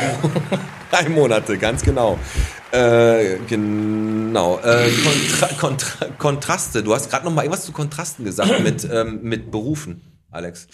drei 0.90 1.09
Monate, 1.09 1.59
ganz 1.59 1.82
genau. 1.82 2.19
Äh, 2.73 3.36
genau. 3.49 4.59
Äh, 4.59 4.90
Kontra 5.03 5.47
Kontra 5.59 6.07
Kontraste. 6.19 6.82
Du 6.82 6.94
hast 6.94 7.11
gerade 7.11 7.24
noch 7.24 7.32
mal 7.32 7.43
irgendwas 7.43 7.65
zu 7.65 7.73
Kontrasten 7.73 8.24
gesagt 8.24 8.62
mit, 8.62 8.85
ähm, 8.93 9.20
mit 9.23 9.51
Berufen, 9.51 10.01
Alex. 10.31 10.69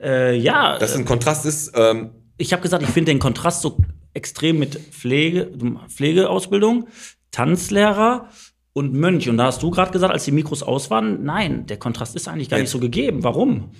Äh, 0.00 0.36
ja, 0.36 0.78
Dass 0.78 0.94
ein 0.94 1.04
Kontrast 1.04 1.46
ist. 1.46 1.72
Ähm, 1.74 2.10
ich 2.36 2.52
habe 2.52 2.62
gesagt, 2.62 2.82
ich 2.82 2.90
finde 2.90 3.12
den 3.12 3.18
Kontrast 3.18 3.62
so 3.62 3.78
extrem 4.14 4.58
mit 4.58 4.78
Pflege, 4.78 5.50
Pflegeausbildung, 5.88 6.88
Tanzlehrer 7.30 8.28
und 8.72 8.94
Mönch. 8.94 9.28
Und 9.28 9.36
da 9.36 9.44
hast 9.46 9.62
du 9.62 9.70
gerade 9.70 9.90
gesagt, 9.90 10.12
als 10.12 10.24
die 10.24 10.32
Mikros 10.32 10.62
aus 10.62 10.90
waren, 10.90 11.24
nein, 11.24 11.66
der 11.66 11.76
Kontrast 11.78 12.16
ist 12.16 12.28
eigentlich 12.28 12.48
gar 12.48 12.58
nicht 12.58 12.70
so 12.70 12.78
gegeben. 12.78 13.22
Warum? 13.22 13.70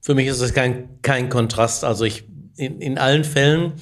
Für 0.00 0.14
mich 0.14 0.26
ist 0.28 0.40
es 0.40 0.54
kein, 0.54 1.00
kein 1.02 1.28
Kontrast. 1.28 1.84
Also 1.84 2.04
ich, 2.04 2.24
in, 2.56 2.80
in 2.80 2.98
allen 2.98 3.24
Fällen 3.24 3.72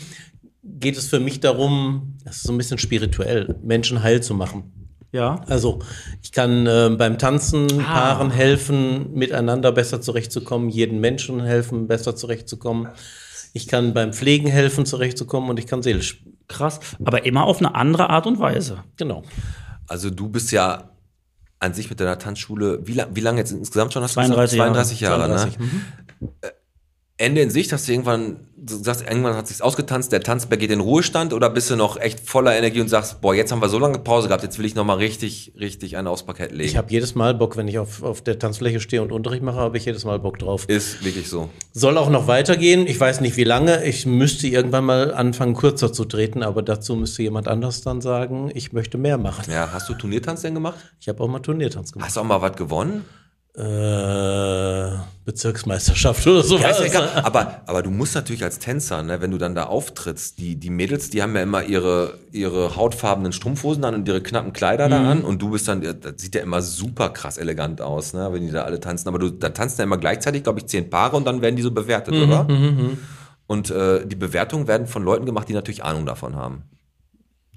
geht 0.63 0.97
es 0.97 1.09
für 1.09 1.21
mich 1.21 1.41
darum, 1.41 2.17
das 2.25 2.37
ist 2.37 2.43
so 2.45 2.53
ein 2.53 2.59
bisschen 2.59 2.79
spirituell, 2.79 3.57
Menschen 3.63 4.03
heil 4.03 4.23
zu 4.23 4.35
machen. 4.35 4.73
Ja. 5.13 5.41
Also 5.47 5.79
ich 6.23 6.33
kann 6.33 6.67
äh, 6.67 6.95
beim 6.97 7.19
Tanzen 7.19 7.67
Ah. 7.81 7.85
Paaren 7.85 8.31
helfen, 8.31 9.13
miteinander 9.15 9.73
besser 9.73 10.01
zurechtzukommen, 10.01 10.69
jeden 10.69 11.01
Menschen 11.01 11.43
helfen, 11.43 11.87
besser 11.87 12.17
zurechtzukommen. 12.17 12.89
Ich 13.53 13.69
kann 13.69 13.95
beim 13.95 14.13
Pflegen 14.13 14.49
helfen, 14.49 14.85
zurechtzukommen 14.85 15.49
und 15.49 15.59
ich 15.59 15.67
kann 15.67 15.83
seelisch. 15.83 16.23
Krass. 16.49 16.81
Aber 17.03 17.25
immer 17.25 17.45
auf 17.45 17.59
eine 17.61 17.75
andere 17.75 18.11
Art 18.11 18.27
und 18.27 18.39
Weise. 18.39 18.85
Genau. 18.97 19.23
Also 19.87 20.11
du 20.11 20.29
bist 20.29 20.53
ja 20.53 20.91
an 21.59 21.75
sich 21.75 21.89
mit 21.89 22.01
deiner 22.01 22.19
Tanzschule, 22.19 22.87
wie, 22.87 22.93
lang, 22.95 23.09
wie 23.15 23.21
lange 23.21 23.39
jetzt 23.39 23.53
insgesamt 23.53 23.93
schon 23.93 24.03
hast 24.03 24.17
du 24.17 24.21
32 24.21 24.59
gesagt? 24.59 25.01
Jahre. 25.01 25.37
32 25.39 25.59
Jahre, 25.59 25.59
32, 25.59 25.59
ne? 25.59 26.53
Ende 27.19 27.41
in 27.41 27.49
Sicht, 27.49 27.73
hast 27.73 27.89
du 27.89 27.93
irgendwann, 27.93 28.41
du 28.59 28.77
sagst, 28.77 29.03
irgendwann 29.09 29.35
hat 29.37 29.47
sich's 29.47 29.63
ausgetanzt, 29.63 30.13
der 30.13 30.21
Tanzberg 30.21 30.61
geht 30.61 30.71
in 30.71 30.81
Ruhestand 30.81 31.33
oder 31.33 31.49
bist 31.49 31.71
du 31.71 31.77
noch 31.77 31.99
echt 31.99 32.21
voller 32.21 32.55
Energie 32.55 32.83
und 32.83 32.89
sagst, 32.89 33.23
boah, 33.23 33.35
jetzt 33.35 33.51
haben 33.53 33.63
wir 33.63 33.71
so 33.71 33.79
lange 33.79 33.99
Pause 34.01 34.29
gehabt, 34.29 34.43
jetzt 34.43 34.59
will 34.59 34.67
ich 34.67 34.75
noch 34.75 34.85
mal 34.85 34.99
richtig, 34.99 35.55
richtig 35.59 35.97
einen 35.97 36.09
aufs 36.09 36.25
Parkett 36.25 36.53
legen. 36.53 36.69
Ich 36.69 36.77
habe 36.77 36.91
jedes 36.91 37.15
Mal 37.15 37.33
Bock, 37.33 37.57
wenn 37.57 37.69
ich 37.69 37.79
auf, 37.79 38.03
auf 38.03 38.21
der 38.21 38.39
Tanzfläche 38.39 38.81
stehe 38.81 39.01
und 39.01 39.13
Unterricht 39.13 39.43
mache, 39.43 39.57
habe 39.57 39.79
ich 39.79 39.87
jedes 39.87 40.05
Mal 40.05 40.19
Bock 40.19 40.39
drauf. 40.39 40.67
ist 40.69 41.03
wirklich 41.03 41.31
so. 41.31 41.49
Soll 41.73 41.97
auch 41.97 42.11
noch 42.11 42.27
weitergehen. 42.27 42.87
Ich 42.87 43.01
weiß 43.01 43.23
nicht, 43.23 43.39
wie 43.39 43.45
lange. 43.45 43.83
Ich 43.87 44.05
müsste 44.05 44.47
irgendwann 44.49 44.85
mal 44.85 45.15
anfangen, 45.15 45.55
kürzer 45.55 45.95
zu 45.95 46.05
treten, 46.05 46.43
aber 46.43 46.63
dazu 46.63 46.97
müsste 46.97 47.23
jemand 47.23 47.49
anders 47.49 47.81
dann 47.81 48.03
sagen, 48.03 48.51
ich 48.53 48.75
möchte 48.75 48.99
mehr 48.99 49.17
machen. 49.17 49.51
Ja, 49.51 49.71
hast 49.73 49.89
du 49.89 49.95
Turniertanz 49.95 50.43
denn 50.43 50.53
gemacht? 50.53 50.77
Ich 51.01 51.09
habe 51.09 51.23
auch 51.23 51.29
mal 51.29 51.39
Turniertanz 51.39 51.93
gemacht. 51.93 52.09
Hast 52.09 52.19
du 52.19 52.21
auch 52.21 52.25
mal 52.25 52.43
was 52.43 52.57
gewonnen? 52.57 53.07
Äh, 53.57 54.99
Bezirksmeisterschaft 55.25 56.27
oder 56.27 56.43
so. 56.43 56.59
Ja, 56.59 56.69
ist 56.69 56.81
ja 56.81 56.87
egal. 56.87 57.09
Aber, 57.25 57.63
aber 57.67 57.83
du 57.83 57.91
musst 57.91 58.15
natürlich 58.15 58.45
als 58.45 58.59
Tänzer, 58.59 59.03
ne, 59.03 59.23
wenn 59.23 59.31
du 59.31 59.39
dann 59.39 59.55
da 59.55 59.65
auftrittst, 59.65 60.39
die, 60.39 60.57
die 60.57 60.69
Mädels, 60.69 61.09
die 61.09 61.23
haben 61.23 61.35
ja 61.35 61.43
immer 61.43 61.65
ihre, 61.65 62.19
ihre 62.33 62.77
hautfarbenen 62.77 63.33
Strumpfhosen 63.33 63.83
an 63.85 63.95
und 63.95 64.07
ihre 64.07 64.23
knappen 64.23 64.53
Kleider 64.53 64.91
da 64.91 65.11
an 65.11 65.23
und 65.23 65.41
du 65.41 65.51
bist 65.51 65.67
dann, 65.69 65.81
das 65.81 66.15
sieht 66.19 66.35
ja 66.35 66.43
immer 66.43 66.61
super 66.61 67.09
krass 67.09 67.39
elegant 67.39 67.81
aus, 67.81 68.13
ne, 68.13 68.29
wenn 68.31 68.47
die 68.47 68.53
da 68.53 68.65
alle 68.65 68.79
tanzen. 68.79 69.09
Aber 69.09 69.19
du, 69.19 69.31
da 69.31 69.49
tanzen 69.49 69.79
ja 69.79 69.85
immer 69.85 69.97
gleichzeitig, 69.99 70.43
glaube 70.43 70.59
ich, 70.61 70.67
zehn 70.67 70.91
Paare 70.91 71.17
und 71.17 71.27
dann 71.27 71.41
werden 71.41 71.57
die 71.57 71.63
so 71.63 71.71
bewertet, 71.71 72.15
oder? 72.15 72.47
Und 73.47 73.71
äh, 73.71 74.07
die 74.07 74.17
Bewertungen 74.17 74.69
werden 74.69 74.87
von 74.87 75.03
Leuten 75.03 75.25
gemacht, 75.25 75.49
die 75.49 75.55
natürlich 75.55 75.83
Ahnung 75.83 76.05
davon 76.05 76.37
haben. 76.37 76.65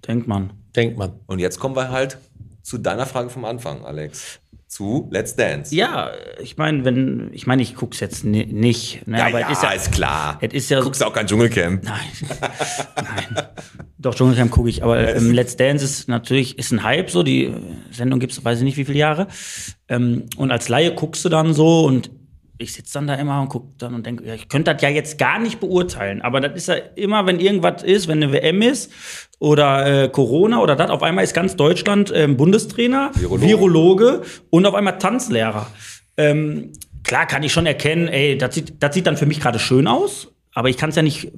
Denkt 0.07 0.27
man. 0.27 0.51
Denkt 0.75 0.97
man. 0.97 1.11
Und 1.25 1.39
jetzt 1.39 1.59
kommen 1.59 1.75
wir 1.75 1.89
halt 1.89 2.19
zu 2.63 2.77
deiner 2.77 3.05
Frage 3.05 3.29
vom 3.29 3.43
Anfang, 3.43 3.83
Alex. 3.83 4.39
Zu 4.69 5.09
Let's 5.11 5.35
Dance. 5.35 5.75
Ja, 5.75 6.11
ich 6.39 6.55
meine, 6.57 6.85
wenn, 6.85 7.31
ich 7.33 7.47
meine, 7.47 7.63
ich 7.63 7.73
guck's 7.73 7.99
jetzt 7.99 8.23
ni 8.23 8.45
nicht. 8.45 9.07
Ne, 9.07 9.17
ja, 9.17 9.25
aber 9.25 9.39
ja, 9.39 9.47
es 9.47 9.57
ist 9.57 9.63
ja, 9.63 9.71
ist 9.71 9.91
klar. 9.91 10.37
es 10.41 10.53
ist 10.53 10.69
ja, 10.69 10.79
Guckst 10.79 11.01
du 11.01 11.05
auch 11.05 11.13
kein 11.13 11.25
Dschungelcamp? 11.25 11.83
Nein. 11.83 11.99
Nein. 12.95 13.45
Doch, 13.97 14.13
Dschungelcamp 14.13 14.51
gucke 14.51 14.69
ich. 14.69 14.83
Aber 14.83 15.15
ähm, 15.15 15.31
Let's 15.31 15.57
Dance 15.57 15.83
ist 15.83 16.07
natürlich 16.07 16.59
ist 16.59 16.71
ein 16.71 16.83
Hype, 16.83 17.09
so. 17.09 17.23
Die 17.23 17.51
Sendung 17.89 18.19
gibt's 18.19 18.45
weiß 18.45 18.59
ich 18.59 18.63
nicht, 18.63 18.77
wie 18.77 18.85
viele 18.85 18.99
Jahre. 18.99 19.27
Ähm, 19.87 20.25
und 20.37 20.51
als 20.51 20.69
Laie 20.69 20.93
guckst 20.93 21.25
du 21.25 21.29
dann 21.29 21.55
so 21.55 21.85
und 21.85 22.11
ich 22.59 22.73
sitze 22.73 22.93
dann 22.95 23.07
da 23.07 23.15
immer 23.15 23.41
und 23.41 23.47
gucke 23.47 23.69
dann 23.77 23.95
und 23.95 24.05
denke, 24.05 24.25
ja, 24.25 24.35
ich 24.35 24.49
könnte 24.49 24.73
das 24.73 24.81
ja 24.81 24.89
jetzt 24.89 25.17
gar 25.17 25.39
nicht 25.39 25.61
beurteilen. 25.61 26.21
Aber 26.21 26.41
das 26.41 26.55
ist 26.55 26.67
ja 26.67 26.75
immer, 26.95 27.25
wenn 27.25 27.39
irgendwas 27.39 27.83
ist, 27.83 28.09
wenn 28.09 28.21
eine 28.21 28.33
WM 28.33 28.61
ist 28.61 28.91
oder 29.39 30.03
äh, 30.03 30.09
Corona 30.09 30.61
oder 30.61 30.75
das, 30.75 30.91
auf 30.91 31.01
einmal 31.01 31.23
ist 31.23 31.33
ganz 31.33 31.55
Deutschland 31.55 32.11
ähm, 32.13 32.35
Bundestrainer, 32.35 33.11
Virologe. 33.15 33.47
Virologe 33.47 34.21
und 34.49 34.65
auf 34.65 34.75
einmal 34.75 34.97
Tanzlehrer. 34.97 35.67
Ähm, 36.17 36.73
klar 37.03 37.25
kann 37.27 37.43
ich 37.43 37.53
schon 37.53 37.65
erkennen, 37.65 38.09
ey, 38.09 38.37
das 38.37 38.53
sieht, 38.53 38.83
das 38.83 38.93
sieht 38.93 39.07
dann 39.07 39.15
für 39.15 39.25
mich 39.25 39.39
gerade 39.39 39.57
schön 39.57 39.87
aus, 39.87 40.27
aber 40.53 40.67
ich 40.67 40.75
kann 40.75 40.89
es 40.89 40.97
ja 40.97 41.01
nicht 41.01 41.31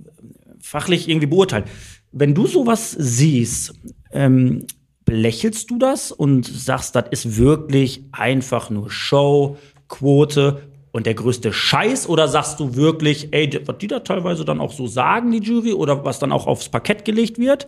fachlich 0.59 1.07
irgendwie 1.07 1.27
beurteilen. 1.27 1.65
Wenn 2.11 2.33
du 2.33 2.47
sowas 2.47 2.95
siehst, 2.97 3.75
ähm, 4.11 4.65
belächelst 5.05 5.69
du 5.69 5.77
das 5.77 6.11
und 6.11 6.47
sagst, 6.47 6.95
das 6.95 7.05
ist 7.11 7.37
wirklich 7.37 8.05
einfach 8.11 8.71
nur 8.71 8.89
Show, 8.89 9.57
Quote 9.87 10.70
und 10.91 11.05
der 11.05 11.13
größte 11.13 11.53
Scheiß? 11.53 12.07
Oder 12.09 12.27
sagst 12.27 12.59
du 12.59 12.75
wirklich, 12.75 13.29
ey, 13.31 13.49
was 13.65 13.77
die 13.77 13.87
da 13.87 13.99
teilweise 13.99 14.45
dann 14.45 14.59
auch 14.59 14.73
so 14.73 14.87
sagen, 14.87 15.31
die 15.31 15.39
Jury, 15.39 15.73
oder 15.73 16.03
was 16.03 16.19
dann 16.19 16.31
auch 16.31 16.47
aufs 16.47 16.69
Parkett 16.69 17.05
gelegt 17.05 17.37
wird, 17.37 17.67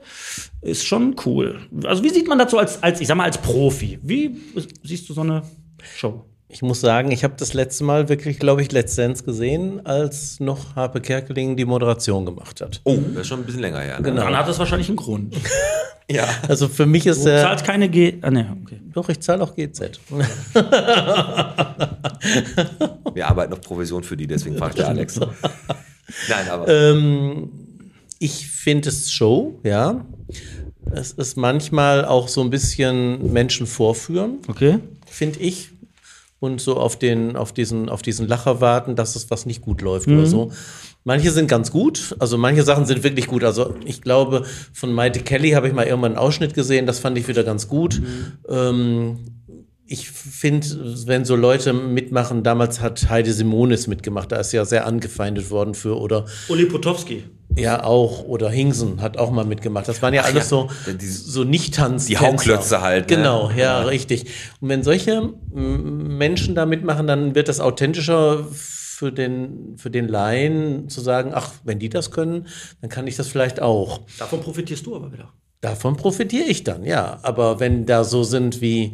ist 0.61 0.85
schon 0.85 1.15
cool. 1.25 1.59
Also 1.85 2.03
wie 2.03 2.09
sieht 2.09 2.27
man 2.27 2.47
so 2.47 2.57
als, 2.57 2.81
als 2.81 3.01
ich 3.01 3.07
sag 3.07 3.15
mal, 3.15 3.25
als 3.25 3.37
Profi? 3.37 3.99
Wie 4.01 4.35
siehst 4.83 5.09
du 5.09 5.13
so 5.13 5.21
eine 5.21 5.43
Show? 5.95 6.25
Ich 6.53 6.61
muss 6.61 6.81
sagen, 6.81 7.09
ich 7.09 7.23
habe 7.23 7.33
das 7.35 7.55
letzte 7.55 7.83
Mal 7.83 8.09
wirklich, 8.09 8.37
glaube 8.37 8.61
ich, 8.61 8.71
Let's 8.71 8.95
Dance 8.95 9.23
gesehen, 9.23 9.83
als 9.87 10.39
noch 10.39 10.75
Harpe 10.75 11.01
Kerkeling 11.01 11.57
die 11.57 11.65
Moderation 11.65 12.27
gemacht 12.27 12.61
hat. 12.61 12.79
Oh, 12.83 12.95
das 13.13 13.21
ist 13.21 13.27
schon 13.27 13.39
ein 13.39 13.45
bisschen 13.45 13.61
länger 13.61 13.79
her. 13.79 13.97
Ne? 13.99 14.03
Genau. 14.11 14.21
Dann 14.25 14.37
hat 14.37 14.47
das 14.47 14.59
wahrscheinlich 14.59 14.87
einen 14.87 14.97
Grund. 14.97 15.35
Ja. 16.11 16.25
Also 16.49 16.67
für 16.67 16.85
mich 16.85 17.07
ist 17.07 17.21
Du 17.21 17.29
der. 17.29 17.41
zahlst 17.43 17.63
keine 17.63 17.87
G. 17.87 18.15
Ah, 18.21 18.29
ne, 18.29 18.57
okay. 18.61 18.81
Doch, 18.93 19.07
ich 19.07 19.21
zahle 19.21 19.41
auch 19.41 19.55
GZ. 19.55 20.01
Wir 23.13 23.27
arbeiten 23.27 23.53
auf 23.53 23.61
Provision 23.61 24.03
für 24.03 24.17
die, 24.17 24.27
deswegen 24.27 24.57
fragt 24.57 24.77
der 24.77 24.89
Alex. 24.89 25.17
Nein, 25.17 26.49
aber. 26.51 26.67
ähm, 26.67 27.49
ich 28.19 28.49
finde 28.49 28.89
es 28.89 29.11
Show, 29.13 29.59
ja. 29.63 30.05
Es 30.91 31.13
ist 31.13 31.37
manchmal 31.37 32.03
auch 32.03 32.27
so 32.27 32.41
ein 32.41 32.49
bisschen 32.49 33.31
Menschen 33.31 33.65
vorführen, 33.65 34.39
Okay. 34.49 34.79
finde 35.07 35.39
ich. 35.39 35.69
Und 36.43 36.59
so 36.59 36.75
auf, 36.75 36.99
den, 36.99 37.37
auf, 37.37 37.53
diesen, 37.53 37.87
auf 37.87 38.01
diesen 38.01 38.27
Lacher 38.27 38.59
warten, 38.59 38.97
dass 38.97 39.15
es 39.15 39.31
was 39.31 39.45
nicht 39.45 39.61
gut 39.61 39.81
läuft 39.81 40.07
Mhm. 40.07 40.17
oder 40.17 40.25
so. 40.25 40.51
Manche 41.05 41.31
sind 41.31 41.47
ganz 41.47 41.71
gut, 41.71 42.17
also 42.19 42.37
manche 42.37 42.63
Sachen 42.63 42.85
sind 42.85 43.01
wirklich 43.01 43.27
gut. 43.27 43.45
Also 43.45 43.75
ich 43.85 44.01
glaube, 44.01 44.43
von 44.73 44.91
Maite 44.91 45.21
Kelly 45.21 45.51
habe 45.51 45.69
ich 45.69 45.73
mal 45.73 45.85
irgendwann 45.85 46.11
einen 46.11 46.19
Ausschnitt 46.19 46.53
gesehen, 46.53 46.85
das 46.85 46.99
fand 46.99 47.17
ich 47.17 47.29
wieder 47.29 47.45
ganz 47.45 47.69
gut. 47.69 48.01
Ähm, 48.49 49.19
ich 49.85 50.09
finde, 50.11 50.67
wenn 51.05 51.23
so 51.23 51.37
Leute 51.37 51.71
mitmachen, 51.71 52.43
damals 52.43 52.81
hat 52.81 53.09
Heide 53.09 53.31
Simonis 53.31 53.87
mitgemacht, 53.87 54.31
da 54.33 54.35
ist 54.37 54.51
ja 54.51 54.65
sehr 54.65 54.85
angefeindet 54.85 55.49
worden 55.49 55.73
für, 55.73 55.97
oder 55.97 56.25
Uli 56.49 56.65
Potowski. 56.65 57.23
Ja 57.57 57.83
auch, 57.83 58.23
oder 58.25 58.49
Hingsen 58.49 59.01
hat 59.01 59.17
auch 59.17 59.31
mal 59.31 59.45
mitgemacht. 59.45 59.87
Das 59.87 60.01
waren 60.01 60.13
ja 60.13 60.23
alles 60.23 60.49
so, 60.49 60.69
Ja, 60.87 60.93
die- 60.93 61.05
so 61.07 61.43
nicht 61.43 61.75
tanz 61.75 62.05
die 62.07 62.17
Hauklötze 62.17 62.81
halt, 62.81 63.09
ne? 63.09 63.17
Genau, 63.17 63.51
ja, 63.55 63.81
richtig. 63.83 64.25
Und 64.59 64.69
wenn 64.69 64.83
solche 64.83 65.33
Menschen 65.53 66.55
da 66.55 66.65
mitmachen, 66.65 67.07
dann 67.07 67.35
wird 67.35 67.47
das 67.47 67.59
authentischer 67.59 68.45
für 68.51 69.11
den, 69.11 69.75
für 69.77 69.89
den 69.89 70.07
Laien 70.07 70.87
zu 70.89 71.01
sagen, 71.01 71.31
ach, 71.33 71.51
wenn 71.63 71.79
die 71.79 71.89
das 71.89 72.11
können, 72.11 72.47
dann 72.81 72.89
kann 72.89 73.07
ich 73.07 73.15
das 73.15 73.27
vielleicht 73.27 73.61
auch. 73.61 74.01
Davon 74.19 74.39
profitierst 74.41 74.85
du 74.85 74.95
aber 74.95 75.11
wieder. 75.11 75.29
Davon 75.61 75.95
profitiere 75.97 76.45
ich 76.45 76.63
dann, 76.63 76.83
ja. 76.83 77.19
Aber 77.23 77.59
wenn 77.59 77.85
da 77.85 78.03
so 78.03 78.23
sind 78.23 78.61
wie, 78.61 78.93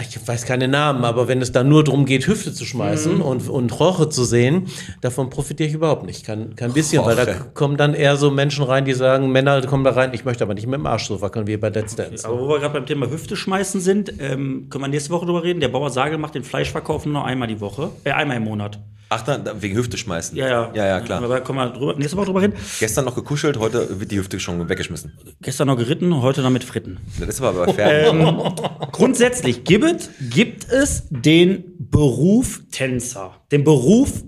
ich 0.00 0.26
weiß 0.26 0.46
keine 0.46 0.68
Namen, 0.68 1.04
aber 1.04 1.28
wenn 1.28 1.42
es 1.42 1.52
da 1.52 1.62
nur 1.62 1.84
darum 1.84 2.06
geht, 2.06 2.26
Hüfte 2.26 2.54
zu 2.54 2.64
schmeißen 2.64 3.20
und, 3.20 3.48
und 3.50 3.78
Roche 3.78 4.08
zu 4.08 4.24
sehen, 4.24 4.68
davon 5.02 5.28
profitiere 5.28 5.68
ich 5.68 5.74
überhaupt 5.74 6.04
nicht. 6.04 6.24
Kein, 6.24 6.56
kein 6.56 6.72
bisschen, 6.72 7.04
weil 7.04 7.14
da 7.14 7.24
Roche. 7.24 7.50
kommen 7.52 7.76
dann 7.76 7.92
eher 7.92 8.16
so 8.16 8.30
Menschen 8.30 8.64
rein, 8.64 8.86
die 8.86 8.94
sagen, 8.94 9.30
Männer 9.30 9.60
kommen 9.66 9.84
da 9.84 9.90
rein, 9.90 10.14
ich 10.14 10.24
möchte 10.24 10.44
aber 10.44 10.54
nicht 10.54 10.66
mit 10.66 10.78
dem 10.78 10.86
Arsch 10.86 11.08
so 11.08 11.20
wackeln 11.20 11.46
wie 11.46 11.58
bei 11.58 11.68
Let's 11.68 11.94
Dance. 11.94 12.26
Aber 12.26 12.40
wo 12.40 12.48
wir 12.48 12.60
gerade 12.60 12.72
beim 12.72 12.86
Thema 12.86 13.10
Hüfte 13.10 13.36
schmeißen 13.36 13.82
sind, 13.82 14.14
ähm, 14.18 14.68
können 14.70 14.84
wir 14.84 14.88
nächste 14.88 15.10
Woche 15.10 15.26
drüber 15.26 15.44
reden. 15.44 15.60
Der 15.60 15.68
Bauer 15.68 15.90
Sagel 15.90 16.16
macht 16.16 16.34
den 16.34 16.44
Fleischverkauf 16.44 17.04
nur 17.04 17.26
einmal 17.26 17.48
die 17.48 17.60
Woche, 17.60 17.90
äh, 18.04 18.12
einmal 18.12 18.38
im 18.38 18.44
Monat. 18.44 18.78
Ach, 19.14 19.20
dann, 19.20 19.44
dann 19.44 19.60
wegen 19.60 19.76
Hüfte 19.76 19.98
schmeißen. 19.98 20.38
Ja, 20.38 20.48
ja. 20.48 20.72
Ja, 20.74 20.86
ja, 20.86 21.00
klar. 21.00 21.22
Aber 21.22 21.28
da 21.28 21.40
können 21.40 21.58
wir 21.58 21.68
drüber, 21.68 21.94
nächste 21.96 22.16
Woche 22.16 22.26
drüber 22.26 22.40
reden. 22.40 22.54
Gestern 22.80 23.04
noch 23.04 23.14
gekuschelt, 23.14 23.58
heute 23.58 24.00
wird 24.00 24.10
die 24.10 24.18
Hüfte 24.18 24.40
schon 24.40 24.70
weggeschmissen. 24.70 25.12
Gestern 25.42 25.66
noch 25.66 25.76
geritten, 25.76 26.22
heute 26.22 26.40
noch 26.40 26.48
mit 26.48 26.64
Fritten. 26.64 26.98
Das 27.20 27.28
ist 27.28 27.42
aber 27.42 27.70
Pferden. 27.74 28.20
Ähm, 28.20 28.54
grundsätzlich 28.90 29.64
gibt, 29.64 30.08
gibt 30.30 30.66
es 30.72 31.08
den 31.10 31.64
Beruf 31.78 32.62
Tänzer. 32.70 33.34
Den 33.50 33.64
Beruf, 33.64 34.24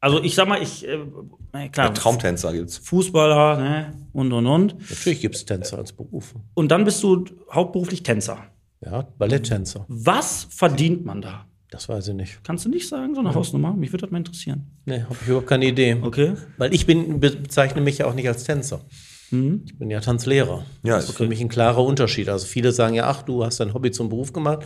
also 0.00 0.22
ich 0.22 0.34
sag 0.34 0.48
mal, 0.48 0.62
ich, 0.62 0.86
äh, 0.86 0.98
na 1.54 1.68
klar, 1.68 1.94
Traumtänzer 1.94 2.52
gibt's. 2.52 2.76
Fußballer, 2.76 3.56
ne, 3.56 3.94
und 4.12 4.34
und 4.34 4.46
und. 4.46 4.76
Natürlich 4.90 5.22
gibt 5.22 5.36
es 5.36 5.46
Tänzer 5.46 5.78
als 5.78 5.94
Beruf. 5.94 6.34
Und 6.52 6.70
dann 6.70 6.84
bist 6.84 7.02
du 7.02 7.24
hauptberuflich 7.50 8.02
Tänzer. 8.02 8.36
Ja, 8.84 9.08
Balletttänzer. 9.16 9.86
Was 9.88 10.46
verdient 10.50 11.06
man 11.06 11.22
da? 11.22 11.46
Das 11.70 11.88
weiß 11.88 12.08
ich 12.08 12.14
nicht. 12.14 12.44
Kannst 12.44 12.64
du 12.64 12.68
nicht 12.68 12.88
sagen, 12.88 13.14
so 13.14 13.20
eine 13.20 13.34
Hausnummer? 13.34 13.74
Mich 13.74 13.92
würde 13.92 14.02
das 14.02 14.10
mal 14.10 14.18
interessieren. 14.18 14.66
Nee, 14.84 15.02
habe 15.02 15.16
ich 15.20 15.26
überhaupt 15.26 15.48
keine 15.48 15.66
Idee. 15.66 15.96
Okay. 16.00 16.34
Weil 16.58 16.72
ich 16.72 16.86
bin, 16.86 17.18
bezeichne 17.18 17.80
mich 17.80 17.98
ja 17.98 18.06
auch 18.06 18.14
nicht 18.14 18.28
als 18.28 18.44
Tänzer. 18.44 18.82
Ich 19.32 19.76
bin 19.76 19.90
ja 19.90 20.00
Tanzlehrer. 20.00 20.64
Ja, 20.84 20.96
das 20.96 21.08
ist 21.08 21.16
für 21.16 21.26
mich 21.26 21.40
ein 21.40 21.48
klarer 21.48 21.84
Unterschied. 21.84 22.28
Also 22.28 22.46
viele 22.46 22.70
sagen 22.70 22.94
ja, 22.94 23.08
ach, 23.08 23.22
du 23.22 23.44
hast 23.44 23.58
dein 23.58 23.74
Hobby 23.74 23.90
zum 23.90 24.08
Beruf 24.08 24.32
gemacht. 24.32 24.64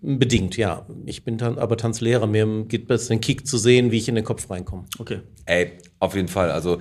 Bedingt, 0.00 0.56
ja. 0.56 0.86
Ich 1.06 1.24
bin 1.24 1.38
tan 1.38 1.58
aber 1.58 1.76
Tanzlehrer. 1.76 2.26
Mir 2.26 2.64
gibt 2.66 2.90
es 2.90 3.08
den 3.08 3.20
Kick 3.20 3.46
zu 3.46 3.58
sehen, 3.58 3.90
wie 3.90 3.96
ich 3.98 4.08
in 4.08 4.14
den 4.14 4.24
Kopf 4.24 4.48
reinkomme. 4.48 4.84
Okay. 4.98 5.22
Ey, 5.44 5.72
auf 5.98 6.14
jeden 6.14 6.28
Fall. 6.28 6.52
Also 6.52 6.78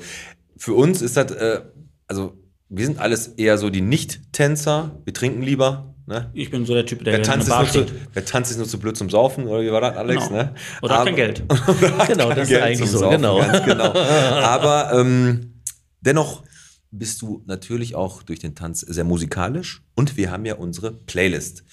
für 0.56 0.74
uns 0.74 1.02
ist 1.02 1.18
das, 1.18 1.32
äh, 1.32 1.62
also 2.08 2.34
wir 2.70 2.86
sind 2.86 3.00
alles 3.00 3.28
eher 3.28 3.58
so 3.58 3.72
die 3.72 3.82
Nicht-Tänzer. 3.82 5.02
Wir 5.04 5.14
trinken 5.14 5.42
lieber. 5.42 5.96
Ne? 6.10 6.32
Ich 6.34 6.50
bin 6.50 6.66
so 6.66 6.74
der 6.74 6.88
Typ, 6.88 7.04
der 7.04 7.14
Wer 7.14 7.22
tanzt, 7.22 7.48
ist 7.48 7.54
der 7.54 7.82
nur 7.84 7.88
zu, 7.88 7.94
wer 8.14 8.26
tanzt 8.26 8.50
ist 8.50 8.58
nur 8.58 8.68
zu 8.68 8.80
blöd 8.80 8.98
zum 8.98 9.12
Saufen, 9.12 9.46
oder 9.46 9.62
wie 9.62 9.72
war 9.72 9.80
das, 9.80 9.96
Alex? 9.96 10.28
Genau. 10.28 10.42
Ne? 10.42 10.56
Oder 10.82 10.94
hat 10.96 11.02
Aber- 11.02 11.06
kein 11.06 11.16
Geld. 11.16 11.44
Genau, 12.08 12.30
das 12.30 12.40
ist 12.40 12.50
Geld 12.50 12.64
eigentlich 12.64 12.80
zum 12.80 12.88
so, 12.88 12.98
Saufen, 12.98 13.18
genau. 13.22 13.40
Genau. 13.64 13.94
Aber 13.94 14.92
ähm, 15.00 15.62
dennoch 16.02 16.42
bist 16.90 17.22
du 17.22 17.44
natürlich 17.46 17.94
auch 17.94 18.24
durch 18.24 18.40
den 18.40 18.56
Tanz 18.56 18.80
sehr 18.80 19.04
musikalisch 19.04 19.84
und 19.94 20.18
wir 20.18 20.32
haben 20.32 20.46
ja 20.46 20.56
unsere 20.56 20.94
Playlist. 20.94 21.64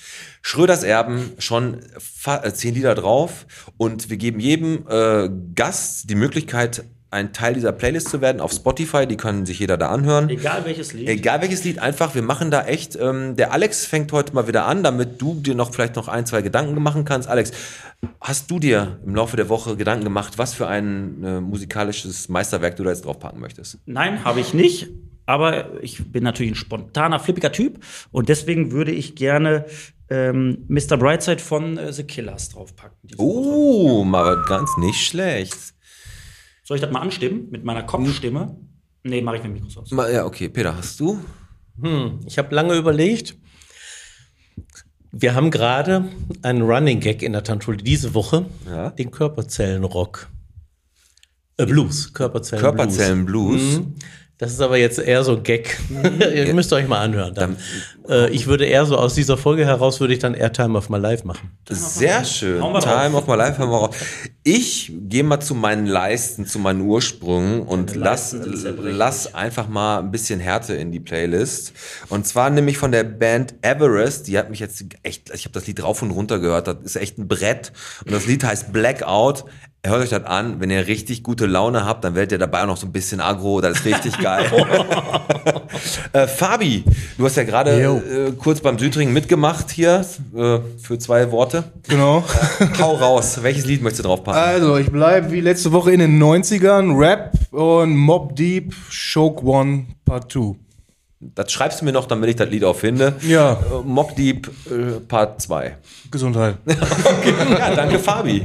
Schröders 0.43 0.83
Erben, 0.83 1.33
schon 1.39 1.81
äh, 2.27 2.53
zehn 2.53 2.75
Lieder 2.75 2.95
drauf 2.95 3.47
und 3.79 4.11
wir 4.11 4.19
geben 4.19 4.39
jedem 4.39 4.87
äh, 4.87 5.31
Gast 5.55 6.11
die 6.11 6.15
Möglichkeit, 6.15 6.85
ein 7.11 7.33
Teil 7.33 7.55
dieser 7.55 7.73
Playlist 7.73 8.09
zu 8.09 8.21
werden 8.21 8.41
auf 8.41 8.53
Spotify. 8.53 9.07
Die 9.07 9.17
kann 9.17 9.47
sich 9.47 9.59
jeder 9.59 9.77
da 9.77 9.89
anhören. 9.89 10.29
Egal 10.29 10.65
welches 10.65 10.93
Lied. 10.93 11.09
Egal 11.09 11.41
welches 11.41 11.65
Lied, 11.65 11.79
einfach, 11.79 12.15
wir 12.15 12.23
machen 12.23 12.51
da 12.51 12.65
echt, 12.65 12.97
ähm, 12.97 13.37
der 13.37 13.53
Alex 13.53 13.87
fängt 13.87 14.13
heute 14.13 14.35
mal 14.35 14.49
wieder 14.49 14.67
an, 14.67 14.83
damit 14.83 15.21
du 15.21 15.35
dir 15.35 15.55
noch 15.55 15.73
vielleicht 15.73 15.97
noch 15.97 16.09
ein, 16.09 16.27
zwei 16.27 16.43
Gedanken 16.43 16.81
machen 16.83 17.05
kannst. 17.05 17.29
Alex, 17.29 17.53
hast 18.21 18.51
du 18.51 18.59
dir 18.59 18.99
im 19.05 19.15
Laufe 19.15 19.37
der 19.37 19.49
Woche 19.49 19.77
Gedanken 19.77 20.05
gemacht, 20.05 20.39
was 20.39 20.55
für 20.55 20.67
ein 20.67 21.23
äh, 21.25 21.41
musikalisches 21.41 22.29
Meisterwerk 22.29 22.77
du 22.77 22.85
da 22.85 22.91
jetzt 22.91 23.05
draufpacken 23.05 23.41
möchtest? 23.41 23.79
Nein, 23.87 24.25
habe 24.25 24.41
ich 24.41 24.53
nicht. 24.53 24.89
Aber 25.27 25.83
ich 25.83 26.13
bin 26.13 26.23
natürlich 26.23 26.53
ein 26.53 26.57
spontaner, 26.57 27.19
flippiger 27.19 27.51
Typ. 27.51 27.81
Und 28.13 28.29
deswegen 28.29 28.71
würde 28.71 28.93
ich 28.93 29.17
gerne 29.17 29.67
ähm, 30.09 30.65
Mr. 30.69 30.97
Brightside 30.97 31.41
von 31.41 31.77
äh, 31.79 31.93
The 31.93 32.05
Killers 32.05 32.51
draufpacken. 32.51 32.97
Oh, 33.17 34.05
mal 34.05 34.45
ganz 34.47 34.71
nicht 34.79 35.05
schlecht. 35.05 35.75
Soll 36.67 36.77
ich 36.79 36.81
das 36.81 36.91
mal 36.91 37.01
anstimmen? 37.01 37.49
Mit 37.51 37.65
meiner 37.65 37.85
Kopfstimme? 37.85 38.57
Nee, 39.05 39.23
mache 39.23 39.37
ich 39.37 39.43
mit 39.45 39.51
dem 39.53 39.55
Mikros 39.55 39.77
aus. 39.79 39.91
Mal, 39.93 40.13
ja, 40.13 40.25
okay, 40.25 40.49
Peter, 40.49 40.77
hast 40.77 40.99
du? 40.99 41.21
Ich 42.27 42.39
habe 42.39 42.53
lange 42.55 42.75
überlegt. 42.75 43.37
Wir 45.13 45.35
haben 45.35 45.51
gerade 45.53 46.07
einen 46.43 46.63
Running 46.63 46.99
Gag 47.01 47.23
in 47.23 47.33
der 47.33 47.45
Tanzschule 47.45 47.77
diese 47.77 48.15
Woche, 48.15 48.47
Ja. 48.67 48.91
den 48.91 49.11
Körperzellenrock. 49.13 50.29
Äh, 51.59 51.67
Blues, 51.67 52.13
Körperzellen, 52.13 52.63
Körperzellenblues. 52.63 53.79
Mhm. 53.79 53.95
Das 54.39 54.53
ist 54.53 54.61
aber 54.61 54.77
jetzt 54.77 54.99
eher 54.99 55.25
so 55.25 55.37
ein 55.37 55.43
Gag. 55.43 55.79
Ihr 56.35 56.53
müsst 56.53 56.71
euch 56.75 56.87
mal 56.87 57.01
anhören. 57.01 57.35
Dann. 57.35 57.57
Äh, 58.07 58.29
ich 58.31 58.47
würde 58.47 58.67
eher 58.67 58.85
so 58.85 58.99
aus 58.99 59.15
dieser 59.15 59.39
Folge 59.39 59.65
heraus, 59.65 59.99
würde 59.99 60.13
ich 60.13 60.19
dann 60.19 60.35
eher 60.35 60.53
Time 60.53 60.77
of 60.77 60.91
My 60.91 60.99
Life 60.99 61.27
machen. 61.27 61.53
Sehr 61.71 62.23
schön. 62.23 62.61
Time 62.61 63.17
of 63.17 63.27
my 63.27 63.35
life 63.35 63.59
haben 63.59 63.71
wir 63.71 63.81
auch. 63.81 63.95
Ich 64.43 64.93
gehe 65.09 65.25
mal 65.25 65.41
zu 65.41 65.55
meinen 65.55 65.87
Leisten, 65.87 66.45
zu 66.45 66.59
meinen 66.59 66.83
Ursprüngen 66.83 67.63
und 67.63 67.97
lass, 67.97 68.37
lass 68.79 69.35
einfach 69.35 69.69
mal 69.69 70.01
ein 70.01 70.11
bisschen 70.11 70.39
Härte 70.39 70.75
in 70.75 70.93
die 70.93 71.01
Playlist. 71.01 71.73
Und 72.11 72.27
zwar 72.27 72.51
nämlich 72.51 72.77
von 72.77 72.93
der 72.93 73.05
Band 73.05 73.55
Everest. 73.63 74.29
Die 74.29 74.39
hat 74.39 74.51
mich 74.51 74.61
jetzt 74.61 74.85
echt, 75.03 75.31
ich 75.35 75.45
habe 75.45 75.53
das 75.53 75.67
Lied 75.67 75.83
rauf 75.83 76.03
und 76.03 76.11
runter 76.11 76.41
gehört. 76.41 76.69
Das 76.69 76.77
ist 76.83 76.97
echt 76.97 77.17
ein 77.17 77.27
Brett. 77.27 77.73
Und 78.05 78.13
das 78.13 78.27
Lied 78.27 78.45
heißt 78.45 78.71
Blackout. 78.71 79.47
Hört 79.85 80.03
euch 80.03 80.11
das 80.11 80.25
an. 80.25 80.59
Wenn 80.59 80.71
ihr 80.71 80.87
richtig 80.87 81.23
gute 81.23 81.47
Laune 81.47 81.85
habt, 81.85 82.03
dann 82.03 82.15
werdet 82.15 82.33
ihr 82.33 82.39
dabei 82.39 82.63
auch 82.63 82.67
noch 82.67 82.77
so 82.77 82.87
ein 82.87 82.93
bisschen 82.93 83.21
aggro. 83.21 83.61
Das 83.61 83.79
ist 83.79 83.85
richtig 83.85 84.19
geil. 84.19 84.45
äh, 86.13 86.27
Fabi, 86.27 86.85
du 87.17 87.25
hast 87.25 87.37
ja 87.37 87.45
gerade 87.45 87.71
äh, 87.71 88.33
kurz 88.33 88.61
beim 88.61 88.79
Südring 88.79 89.13
mitgemacht 89.13 89.71
hier 89.71 90.05
äh, 90.37 90.59
für 90.83 90.99
zwei 90.99 91.31
Worte. 91.31 91.65
Genau. 91.89 92.25
Hau 92.81 92.95
raus. 92.97 93.43
Welches 93.43 93.65
Lied 93.65 93.83
möchtest 93.83 94.05
du 94.05 94.09
draufpacken? 94.09 94.41
Also, 94.41 94.77
ich 94.77 94.91
bleibe 94.91 95.31
wie 95.31 95.41
letzte 95.41 95.71
Woche 95.71 95.93
in 95.93 96.01
den 96.01 96.21
90ern. 96.21 96.99
Rap 96.99 97.33
und 97.53 97.97
Mob 97.97 98.35
Deep, 98.35 98.75
Choke 98.91 99.45
One, 99.45 99.87
Part 100.05 100.33
2. 100.33 100.57
Das 101.35 101.51
schreibst 101.53 101.81
du 101.81 101.85
mir 101.85 101.93
noch, 101.93 102.07
damit 102.07 102.31
ich 102.31 102.37
das 102.37 102.49
Lied 102.49 102.65
auch 102.65 102.77
finde. 102.77 103.15
Ja. 103.23 103.53
Äh, 103.53 103.57
Mock 103.85 104.15
Deep 104.17 104.49
äh, 104.71 105.01
Part 105.07 105.43
2. 105.43 105.77
Gesundheit. 106.11 106.57
Ja, 107.59 107.75
danke 107.75 107.99
Fabi. 107.99 108.45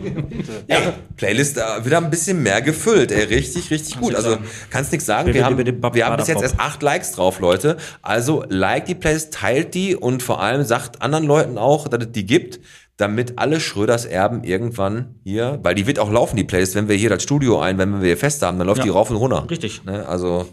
Ja, 0.67 0.77
Playlist 1.17 1.57
äh, 1.57 1.85
wieder 1.85 1.97
ein 1.97 2.09
bisschen 2.09 2.41
mehr 2.41 2.61
gefüllt, 2.61 3.11
ey. 3.11 3.23
Richtig, 3.25 3.69
richtig 3.71 3.99
gut. 3.99 4.15
Also 4.15 4.37
kannst 4.69 4.91
nichts 4.91 5.05
sagen. 5.05 5.33
Wir 5.33 5.45
haben, 5.45 5.57
wir 5.57 6.05
haben 6.05 6.17
bis 6.17 6.27
jetzt 6.27 6.41
erst 6.41 6.59
acht 6.59 6.81
Likes 6.81 7.11
drauf, 7.11 7.39
Leute. 7.39 7.77
Also 8.01 8.43
like 8.47 8.85
die 8.85 8.95
Playlist, 8.95 9.33
teilt 9.33 9.73
die 9.73 9.95
und 9.95 10.23
vor 10.23 10.41
allem 10.41 10.63
sagt 10.63 11.01
anderen 11.01 11.25
Leuten 11.25 11.57
auch, 11.57 11.87
dass 11.87 12.03
es 12.05 12.11
die 12.11 12.25
gibt, 12.25 12.59
damit 12.97 13.37
alle 13.39 13.59
Schröders 13.59 14.05
Erben 14.05 14.43
irgendwann 14.43 15.15
hier, 15.23 15.59
weil 15.63 15.75
die 15.75 15.87
wird 15.87 15.99
auch 15.99 16.11
laufen, 16.11 16.35
die 16.35 16.43
Playlist, 16.43 16.75
wenn 16.75 16.87
wir 16.87 16.95
hier 16.95 17.09
das 17.09 17.23
Studio 17.23 17.59
ein, 17.59 17.77
wenn 17.77 17.99
wir 17.99 18.07
hier 18.07 18.17
fest 18.17 18.41
haben, 18.43 18.57
dann 18.57 18.67
läuft 18.67 18.79
Ja. 18.79 18.83
die 18.85 18.89
rauf 18.89 19.09
und 19.09 19.15
runter. 19.17 19.45
Richtig. 19.49 19.83
Ne? 19.85 20.07
Also, 20.07 20.47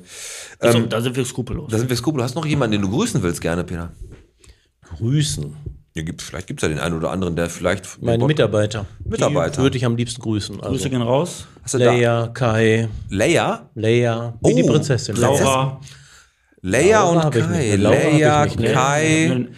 Also, 0.60 0.80
da 0.86 1.00
sind 1.00 1.16
wir 1.16 1.24
skrupellos. 1.24 1.70
da 1.70 1.78
sind 1.78 1.88
wir 1.88 1.96
skrupel. 1.96 2.22
Hast 2.22 2.34
du 2.34 2.40
noch 2.40 2.46
jemanden, 2.46 2.72
den 2.72 2.82
du 2.82 2.90
grüßen 2.90 3.22
willst, 3.22 3.40
gerne, 3.40 3.64
Peter? 3.64 3.92
Grüßen. 4.98 5.54
Ja, 5.94 6.02
gibt, 6.02 6.22
vielleicht 6.22 6.46
gibt 6.46 6.60
es 6.60 6.62
ja 6.62 6.68
den 6.68 6.78
einen 6.78 6.96
oder 6.96 7.10
anderen, 7.10 7.34
der 7.36 7.50
vielleicht. 7.50 8.00
Meine 8.02 8.24
Mitarbeiter. 8.24 8.86
Mitarbeiter. 9.04 9.62
Würde 9.62 9.76
ich 9.76 9.84
am 9.84 9.96
liebsten 9.96 10.20
grüßen. 10.22 10.60
Also 10.60 10.70
Grüße 10.70 10.90
gehen 10.90 11.02
raus. 11.02 11.46
Hast 11.62 11.74
du 11.74 11.78
da? 11.78 11.86
Leia, 11.86 12.28
Kai, 12.28 12.88
Leia? 13.10 13.70
Leia, 13.74 14.34
wie 14.42 14.52
Oh, 14.52 14.56
die 14.56 14.62
Prinzessin. 14.62 15.16
Laura. 15.16 15.80
Leia 16.60 17.02
Laura 17.02 17.26
und 17.26 17.34
Kai. 17.34 17.76
Leia. 17.76 18.46
Kai. 18.46 19.48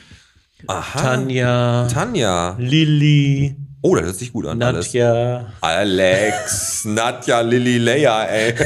Aha. 0.67 1.01
Tanja, 1.01 1.87
Tanja. 1.89 2.57
Lilly, 2.59 3.57
Oh, 3.83 3.95
das 3.97 4.05
hört 4.05 4.17
sich 4.17 4.33
gut 4.33 4.47
an. 4.47 4.63
Alles. 4.63 4.87
Nadja. 4.87 5.53
Alex, 5.63 6.85
Nadja, 6.85 7.41
Lilly, 7.41 7.79
Leia, 7.79 8.25
ey. 8.25 8.55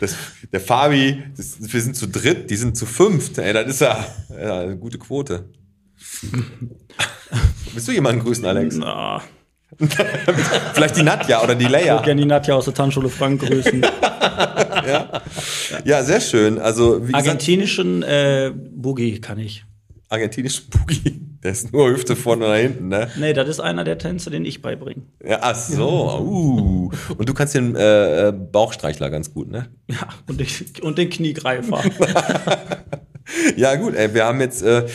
das, 0.00 0.16
der 0.52 0.60
Fabi, 0.60 1.22
das, 1.34 1.56
wir 1.60 1.80
sind 1.80 1.96
zu 1.96 2.08
dritt, 2.08 2.50
die 2.50 2.56
sind 2.56 2.76
zu 2.76 2.84
fünft. 2.84 3.38
Ey, 3.38 3.54
das 3.54 3.66
ist 3.68 3.80
ja, 3.80 4.04
ja 4.38 4.60
eine 4.60 4.76
gute 4.76 4.98
Quote. 4.98 5.48
Willst 7.72 7.88
du 7.88 7.92
jemanden 7.92 8.22
grüßen, 8.22 8.44
Alex? 8.44 8.76
Na, 8.76 9.22
Vielleicht 10.74 10.96
die 10.96 11.02
Nadja 11.02 11.42
oder 11.42 11.54
die 11.54 11.64
ich 11.64 11.70
Leia. 11.70 11.94
würde 11.94 12.04
gerne 12.04 12.20
die 12.22 12.26
Nadja 12.28 12.54
aus 12.54 12.66
der 12.66 12.74
Tanzschule 12.74 13.08
Frank 13.08 13.40
grüßen. 13.42 13.84
Ja, 15.84 16.02
sehr 16.04 16.20
schön. 16.20 16.58
Also, 16.58 17.02
wie 17.02 17.06
gesagt, 17.12 17.26
Argentinischen 17.26 18.02
äh, 18.02 18.52
Boogie 18.54 19.20
kann 19.20 19.38
ich. 19.38 19.64
argentinischen 20.08 20.66
Boogie. 20.70 21.25
Der 21.42 21.52
ist 21.52 21.72
nur 21.72 21.90
Hüfte 21.90 22.16
vorne 22.16 22.48
nach 22.48 22.56
hinten, 22.56 22.88
ne? 22.88 23.10
Nee, 23.18 23.32
das 23.32 23.48
ist 23.48 23.60
einer 23.60 23.84
der 23.84 23.98
Tänze, 23.98 24.30
den 24.30 24.44
ich 24.44 24.62
beibringe. 24.62 25.02
Ja, 25.24 25.38
ach 25.42 25.54
so. 25.54 26.20
Uh. 26.20 26.90
Und 27.16 27.28
du 27.28 27.34
kannst 27.34 27.54
den 27.54 27.76
äh, 27.76 28.28
äh, 28.28 28.32
Bauchstreichler 28.32 29.10
ganz 29.10 29.32
gut, 29.32 29.50
ne? 29.50 29.68
Ja, 29.88 30.08
und 30.28 30.40
den, 30.40 30.48
und 30.82 30.98
den 30.98 31.10
Kniegreifer. 31.10 31.82
Ja, 33.56 33.74
gut, 33.74 33.94
ey, 33.94 34.14
wir 34.14 34.24
haben 34.24 34.40
jetzt 34.40 34.62
äh, 34.62 34.86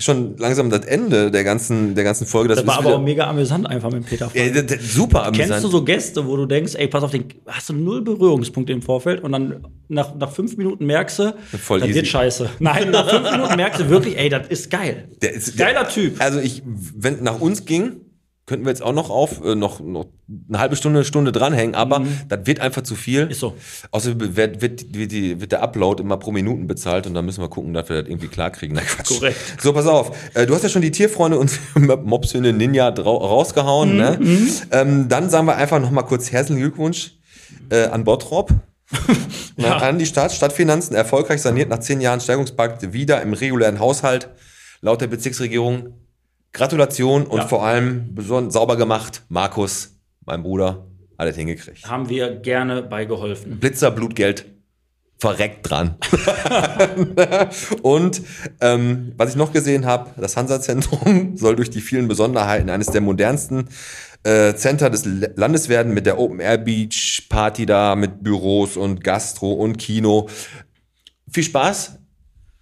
schon 0.00 0.36
langsam 0.38 0.70
das 0.70 0.84
Ende 0.86 1.30
der 1.30 1.44
ganzen, 1.44 1.94
der 1.94 2.04
ganzen 2.04 2.26
Folge. 2.26 2.54
Das 2.54 2.66
war 2.66 2.80
ist 2.80 2.86
aber 2.86 2.96
auch 2.96 3.02
mega 3.02 3.28
amüsant 3.28 3.68
einfach 3.68 3.90
mit 3.90 4.06
Peter 4.06 4.30
ja, 4.34 4.48
das, 4.48 4.66
das, 4.66 4.92
super 4.92 5.26
amüsant. 5.26 5.50
Kennst 5.50 5.64
du 5.64 5.68
so 5.68 5.84
Gäste, 5.84 6.26
wo 6.26 6.36
du 6.36 6.46
denkst, 6.46 6.74
ey, 6.74 6.88
pass 6.88 7.02
auf, 7.02 7.10
den 7.10 7.24
hast 7.46 7.68
du 7.68 7.74
null 7.74 8.02
Berührungspunkte 8.02 8.72
im 8.72 8.82
Vorfeld 8.82 9.22
und 9.22 9.32
dann 9.32 9.66
nach, 9.88 10.14
nach 10.16 10.32
fünf 10.32 10.56
Minuten 10.56 10.86
merkst 10.86 11.18
du, 11.18 11.34
Voll 11.58 11.80
das 11.80 11.88
easy. 11.88 11.96
wird 11.96 12.06
scheiße. 12.08 12.50
Nein, 12.58 12.90
nach 12.90 13.08
fünf 13.08 13.30
Minuten 13.30 13.56
merkst 13.56 13.80
du 13.80 13.88
wirklich, 13.88 14.18
ey, 14.18 14.28
das 14.28 14.48
ist 14.48 14.70
geil. 14.70 15.08
Der 15.22 15.32
ist, 15.34 15.56
Geiler 15.56 15.84
der, 15.84 15.88
Typ. 15.88 16.20
Also 16.20 16.40
ich, 16.40 16.62
wenn 16.64 17.22
nach 17.22 17.40
uns 17.40 17.64
ging, 17.64 17.96
könnten 18.50 18.66
wir 18.66 18.70
jetzt 18.70 18.82
auch 18.82 18.92
noch 18.92 19.10
auf, 19.10 19.44
äh, 19.44 19.54
noch, 19.54 19.78
noch 19.78 20.06
eine 20.48 20.58
halbe 20.58 20.74
Stunde, 20.74 21.04
Stunde 21.04 21.30
dranhängen, 21.30 21.76
aber 21.76 22.02
das 22.28 22.40
wird 22.44 22.58
einfach 22.58 22.82
zu 22.82 22.96
viel. 22.96 23.26
Mhm. 23.26 23.30
Ist 23.30 23.38
so. 23.40 23.54
Außerdem 23.92 24.36
wird, 24.36 24.60
wird, 24.60 24.92
wird, 24.92 25.12
die, 25.12 25.40
wird 25.40 25.52
der 25.52 25.62
Upload 25.62 26.02
immer 26.02 26.16
pro 26.16 26.32
Minuten 26.32 26.66
bezahlt 26.66 27.06
und 27.06 27.14
dann 27.14 27.24
müssen 27.24 27.40
wir 27.42 27.48
gucken, 27.48 27.72
dass 27.72 27.88
wir 27.88 28.02
das 28.02 28.10
irgendwie 28.10 28.26
klarkriegen. 28.26 28.74
Na 28.74 28.82
Quatsch. 28.82 29.06
Korrekt. 29.18 29.36
So, 29.62 29.72
pass 29.72 29.86
auf. 29.86 30.10
Äh, 30.34 30.46
du 30.46 30.54
hast 30.54 30.62
ja 30.64 30.68
schon 30.68 30.82
die 30.82 30.90
Tierfreunde 30.90 31.38
und 31.38 31.58
Mobshühne 32.04 32.52
Ninja 32.52 32.88
rausgehauen. 32.88 33.96
ne? 33.96 34.18
Mhm, 34.20 34.48
Ähm, 34.72 35.08
dann 35.08 35.30
sagen 35.30 35.46
wir 35.46 35.56
einfach 35.56 35.80
noch 35.80 35.92
mal 35.92 36.02
kurz 36.02 36.32
herzlichen 36.32 36.60
Glückwunsch 36.60 37.12
äh, 37.70 37.84
an 37.84 38.02
Bottrop. 38.02 38.50
Na, 39.56 39.76
An 39.76 40.00
die 40.00 40.06
Stadt. 40.06 40.32
Stadtfinanzen 40.32 40.96
erfolgreich 40.96 41.40
saniert 41.40 41.68
nach 41.68 41.78
zehn 41.78 42.00
Jahren 42.00 42.20
Steigerungspakt 42.20 42.92
wieder 42.92 43.22
im 43.22 43.32
regulären 43.34 43.78
Haushalt. 43.78 44.28
Laut 44.80 45.00
der 45.00 45.06
Bezirksregierung 45.06 45.99
Gratulation 46.52 47.24
und 47.26 47.38
Ja. 47.38 47.46
vor 47.46 47.64
allem 47.64 48.14
besonders 48.14 48.54
sauber 48.54 48.76
gemacht. 48.76 49.22
Markus, 49.28 49.96
mein 50.24 50.42
Bruder, 50.42 50.86
alles 51.16 51.36
hingekriegt. 51.36 51.88
Haben 51.88 52.08
wir 52.08 52.36
gerne 52.36 52.82
beigeholfen. 52.82 53.58
Blitzer, 53.60 53.90
Blutgeld, 53.90 54.46
verreckt 55.18 55.68
dran. 55.70 55.96
und 57.82 58.22
ähm, 58.60 59.12
was 59.16 59.30
ich 59.30 59.36
noch 59.36 59.52
gesehen 59.52 59.86
habe, 59.86 60.10
das 60.20 60.36
Hansa-Zentrum 60.36 61.32
soll 61.36 61.56
durch 61.56 61.70
die 61.70 61.80
vielen 61.80 62.08
Besonderheiten 62.08 62.70
eines 62.70 62.88
der 62.88 63.00
modernsten 63.00 63.68
äh, 64.22 64.54
Center 64.54 64.90
des 64.90 65.04
Landes 65.36 65.68
werden 65.68 65.94
mit 65.94 66.04
der 66.06 66.18
Open-Air-Beach-Party 66.18 67.64
da, 67.66 67.94
mit 67.96 68.22
Büros 68.22 68.76
und 68.76 69.02
Gastro 69.04 69.52
und 69.52 69.78
Kino. 69.78 70.28
Viel 71.30 71.44
Spaß. 71.44 71.98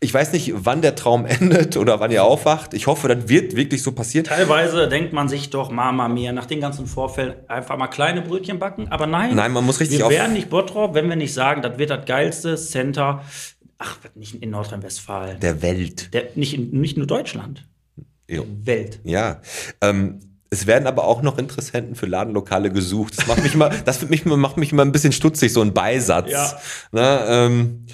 Ich 0.00 0.14
weiß 0.14 0.32
nicht, 0.32 0.52
wann 0.54 0.80
der 0.80 0.94
Traum 0.94 1.26
endet 1.26 1.76
oder 1.76 1.98
wann 2.00 2.10
ihr 2.10 2.22
aufwacht. 2.24 2.74
Ich 2.74 2.86
hoffe, 2.86 3.08
das 3.08 3.28
wird 3.28 3.56
wirklich 3.56 3.82
so 3.82 3.92
passieren. 3.92 4.24
Teilweise 4.24 4.88
denkt 4.88 5.12
man 5.12 5.28
sich 5.28 5.50
doch, 5.50 5.70
Mama 5.70 6.08
mia, 6.08 6.32
nach 6.32 6.46
den 6.46 6.60
ganzen 6.60 6.86
Vorfällen 6.86 7.34
einfach 7.48 7.76
mal 7.76 7.88
kleine 7.88 8.22
Brötchen 8.22 8.58
backen. 8.58 8.88
Aber 8.88 9.06
nein, 9.06 9.34
Nein, 9.34 9.52
man 9.52 9.64
muss 9.64 9.80
richtig 9.80 9.98
wir 9.98 10.08
werden 10.10 10.34
nicht 10.34 10.50
Bottrop, 10.50 10.94
wenn 10.94 11.08
wir 11.08 11.16
nicht 11.16 11.34
sagen, 11.34 11.62
das 11.62 11.78
wird 11.78 11.90
das 11.90 12.06
geilste 12.06 12.56
Center, 12.56 13.22
ach, 13.78 13.96
nicht 14.14 14.36
in 14.36 14.50
Nordrhein-Westfalen. 14.50 15.40
Der 15.40 15.62
Welt. 15.62 16.14
Der, 16.14 16.28
nicht, 16.36 16.58
nicht 16.58 16.96
nur 16.96 17.06
Deutschland, 17.06 17.66
Jo. 18.30 18.46
Welt. 18.62 19.00
Ja. 19.04 19.40
Ähm, 19.80 20.20
es 20.50 20.66
werden 20.66 20.86
aber 20.86 21.04
auch 21.04 21.22
noch 21.22 21.38
Interessenten 21.38 21.94
für 21.94 22.06
Ladenlokale 22.06 22.70
gesucht. 22.70 23.18
Das 23.18 23.26
macht 23.26 23.42
mich 23.42 23.54
mal, 23.54 23.70
das 23.84 24.08
mich, 24.08 24.24
macht 24.24 24.56
mich 24.56 24.72
immer 24.72 24.84
ein 24.84 24.92
bisschen 24.92 25.12
stutzig, 25.12 25.52
so 25.52 25.60
ein 25.60 25.74
Beisatz. 25.74 26.30
Ja. 26.30 26.58
Na, 26.92 27.46
ähm, 27.46 27.86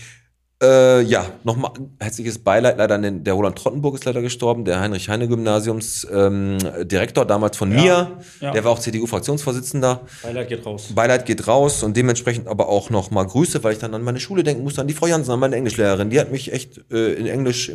äh, 0.62 1.02
ja, 1.02 1.26
nochmal 1.42 1.72
herzliches 2.00 2.38
Beileid. 2.38 2.78
Leider 2.78 2.98
den, 2.98 3.24
der 3.24 3.34
Roland 3.34 3.56
Trottenburg 3.56 3.94
ist 3.94 4.04
leider 4.04 4.22
gestorben, 4.22 4.64
der 4.64 4.80
Heinrich-Heine-Gymnasiums 4.80 6.06
ähm, 6.12 6.58
Direktor 6.82 7.24
damals 7.24 7.56
von 7.56 7.70
mir. 7.70 8.18
Ja. 8.40 8.52
Der 8.52 8.64
war 8.64 8.72
auch 8.72 8.78
CDU-Fraktionsvorsitzender. 8.78 10.02
Beileid 10.22 10.48
geht 10.48 10.64
raus. 10.64 10.92
Beileid 10.94 11.26
geht 11.26 11.46
raus 11.48 11.82
und 11.82 11.96
dementsprechend 11.96 12.46
aber 12.46 12.68
auch 12.68 12.90
nochmal 12.90 13.26
Grüße, 13.26 13.64
weil 13.64 13.72
ich 13.72 13.78
dann 13.78 13.94
an 13.94 14.02
meine 14.02 14.20
Schule 14.20 14.42
denken 14.42 14.62
musste, 14.62 14.80
an 14.80 14.86
die 14.86 14.94
Frau 14.94 15.06
Jansen, 15.06 15.32
an 15.32 15.40
meine 15.40 15.56
Englischlehrerin. 15.56 16.10
Die 16.10 16.20
hat 16.20 16.30
mich 16.30 16.52
echt 16.52 16.80
äh, 16.90 17.14
in 17.14 17.26
Englisch 17.26 17.72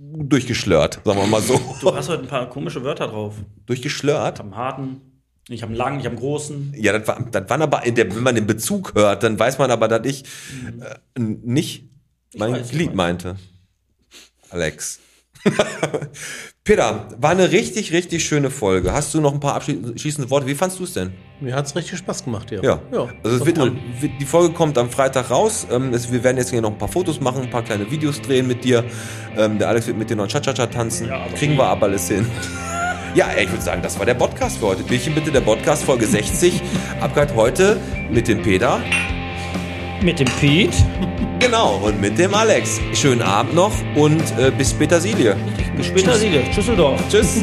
durchgeschlört, 0.00 1.00
sagen 1.04 1.20
wir 1.20 1.26
mal 1.26 1.42
so. 1.42 1.60
Du 1.80 1.94
hast 1.94 2.08
heute 2.08 2.22
ein 2.22 2.28
paar 2.28 2.48
komische 2.48 2.82
Wörter 2.82 3.08
drauf. 3.08 3.34
Durchgeschlört? 3.66 4.40
Einen 4.40 4.56
harten, 4.56 5.00
ich 5.48 5.62
habe 5.62 5.70
einen 5.70 5.78
langen, 5.78 6.00
ich 6.00 6.06
habe 6.06 6.16
einen 6.16 6.24
großen. 6.24 6.74
Ja, 6.76 6.96
das, 6.98 7.08
war, 7.08 7.20
das 7.30 7.48
waren 7.48 7.62
aber, 7.62 7.84
in 7.86 7.94
der, 7.94 8.14
wenn 8.14 8.22
man 8.22 8.34
den 8.34 8.46
Bezug 8.46 8.94
hört, 8.94 9.22
dann 9.22 9.38
weiß 9.38 9.58
man 9.58 9.70
aber, 9.70 9.88
dass 9.88 10.06
ich 10.06 10.24
äh, 10.80 11.20
nicht 11.20 11.88
mein 12.36 12.52
weiß, 12.52 12.70
Glied 12.70 12.94
meinte. 12.94 13.36
Alex. 14.50 15.00
Peter, 16.64 17.08
war 17.16 17.30
eine 17.30 17.50
richtig, 17.50 17.92
richtig 17.94 18.26
schöne 18.26 18.50
Folge. 18.50 18.92
Hast 18.92 19.14
du 19.14 19.22
noch 19.22 19.32
ein 19.32 19.40
paar 19.40 19.54
abschließende 19.54 20.28
Worte? 20.28 20.46
Wie 20.46 20.54
fandst 20.54 20.78
du 20.78 20.84
es 20.84 20.92
denn? 20.92 21.14
Mir 21.40 21.54
hat's 21.54 21.74
richtig 21.74 21.96
Spaß 21.98 22.24
gemacht, 22.24 22.50
ja. 22.50 22.62
Ja. 22.62 22.82
ja 22.92 23.08
also 23.24 23.36
es 23.38 23.46
wird, 23.46 23.58
war 23.58 23.70
die 23.70 24.26
Folge 24.26 24.52
kommt 24.52 24.76
am 24.76 24.90
Freitag 24.90 25.30
raus. 25.30 25.66
Ähm, 25.70 25.94
es, 25.94 26.12
wir 26.12 26.22
werden 26.22 26.36
jetzt 26.36 26.50
hier 26.50 26.60
noch 26.60 26.72
ein 26.72 26.78
paar 26.78 26.88
Fotos 26.88 27.20
machen, 27.20 27.44
ein 27.44 27.50
paar 27.50 27.64
kleine 27.64 27.90
Videos 27.90 28.20
drehen 28.20 28.46
mit 28.46 28.64
dir. 28.64 28.84
Ähm, 29.36 29.58
der 29.58 29.68
Alex 29.68 29.86
wird 29.86 29.96
mit 29.96 30.10
dir 30.10 30.16
noch 30.16 30.24
ein 30.24 30.28
Cha-Cha-Cha 30.28 30.66
tanzen. 30.66 31.08
Ja, 31.08 31.22
aber 31.22 31.34
Kriegen 31.34 31.56
wir 31.56 31.64
aber 31.64 31.86
alles 31.86 32.08
hin. 32.08 32.26
Ja, 33.14 33.28
ich 33.40 33.50
würde 33.50 33.62
sagen, 33.62 33.82
das 33.82 33.98
war 33.98 34.06
der 34.06 34.14
Podcast 34.14 34.58
für 34.58 34.66
heute. 34.66 34.82
Bierchen 34.82 35.14
bitte, 35.14 35.32
der 35.32 35.40
Podcast 35.40 35.84
Folge 35.84 36.06
60. 36.06 36.60
Abgehört 37.00 37.34
heute 37.34 37.80
mit 38.10 38.28
dem 38.28 38.42
Peter. 38.42 38.80
Mit 40.02 40.20
dem 40.20 40.28
Pete. 40.40 40.76
Genau, 41.40 41.76
und 41.78 42.00
mit 42.00 42.18
dem 42.18 42.34
Alex. 42.34 42.80
Schönen 42.92 43.22
Abend 43.22 43.54
noch 43.54 43.72
und 43.96 44.22
äh, 44.38 44.50
bis 44.56 44.74
Petersilie. 44.74 45.36
Bis 45.76 45.86
später, 45.86 46.14
Siege. 46.14 46.42
Tschüsseldorf. 46.52 47.00
Tschüss. 47.08 47.42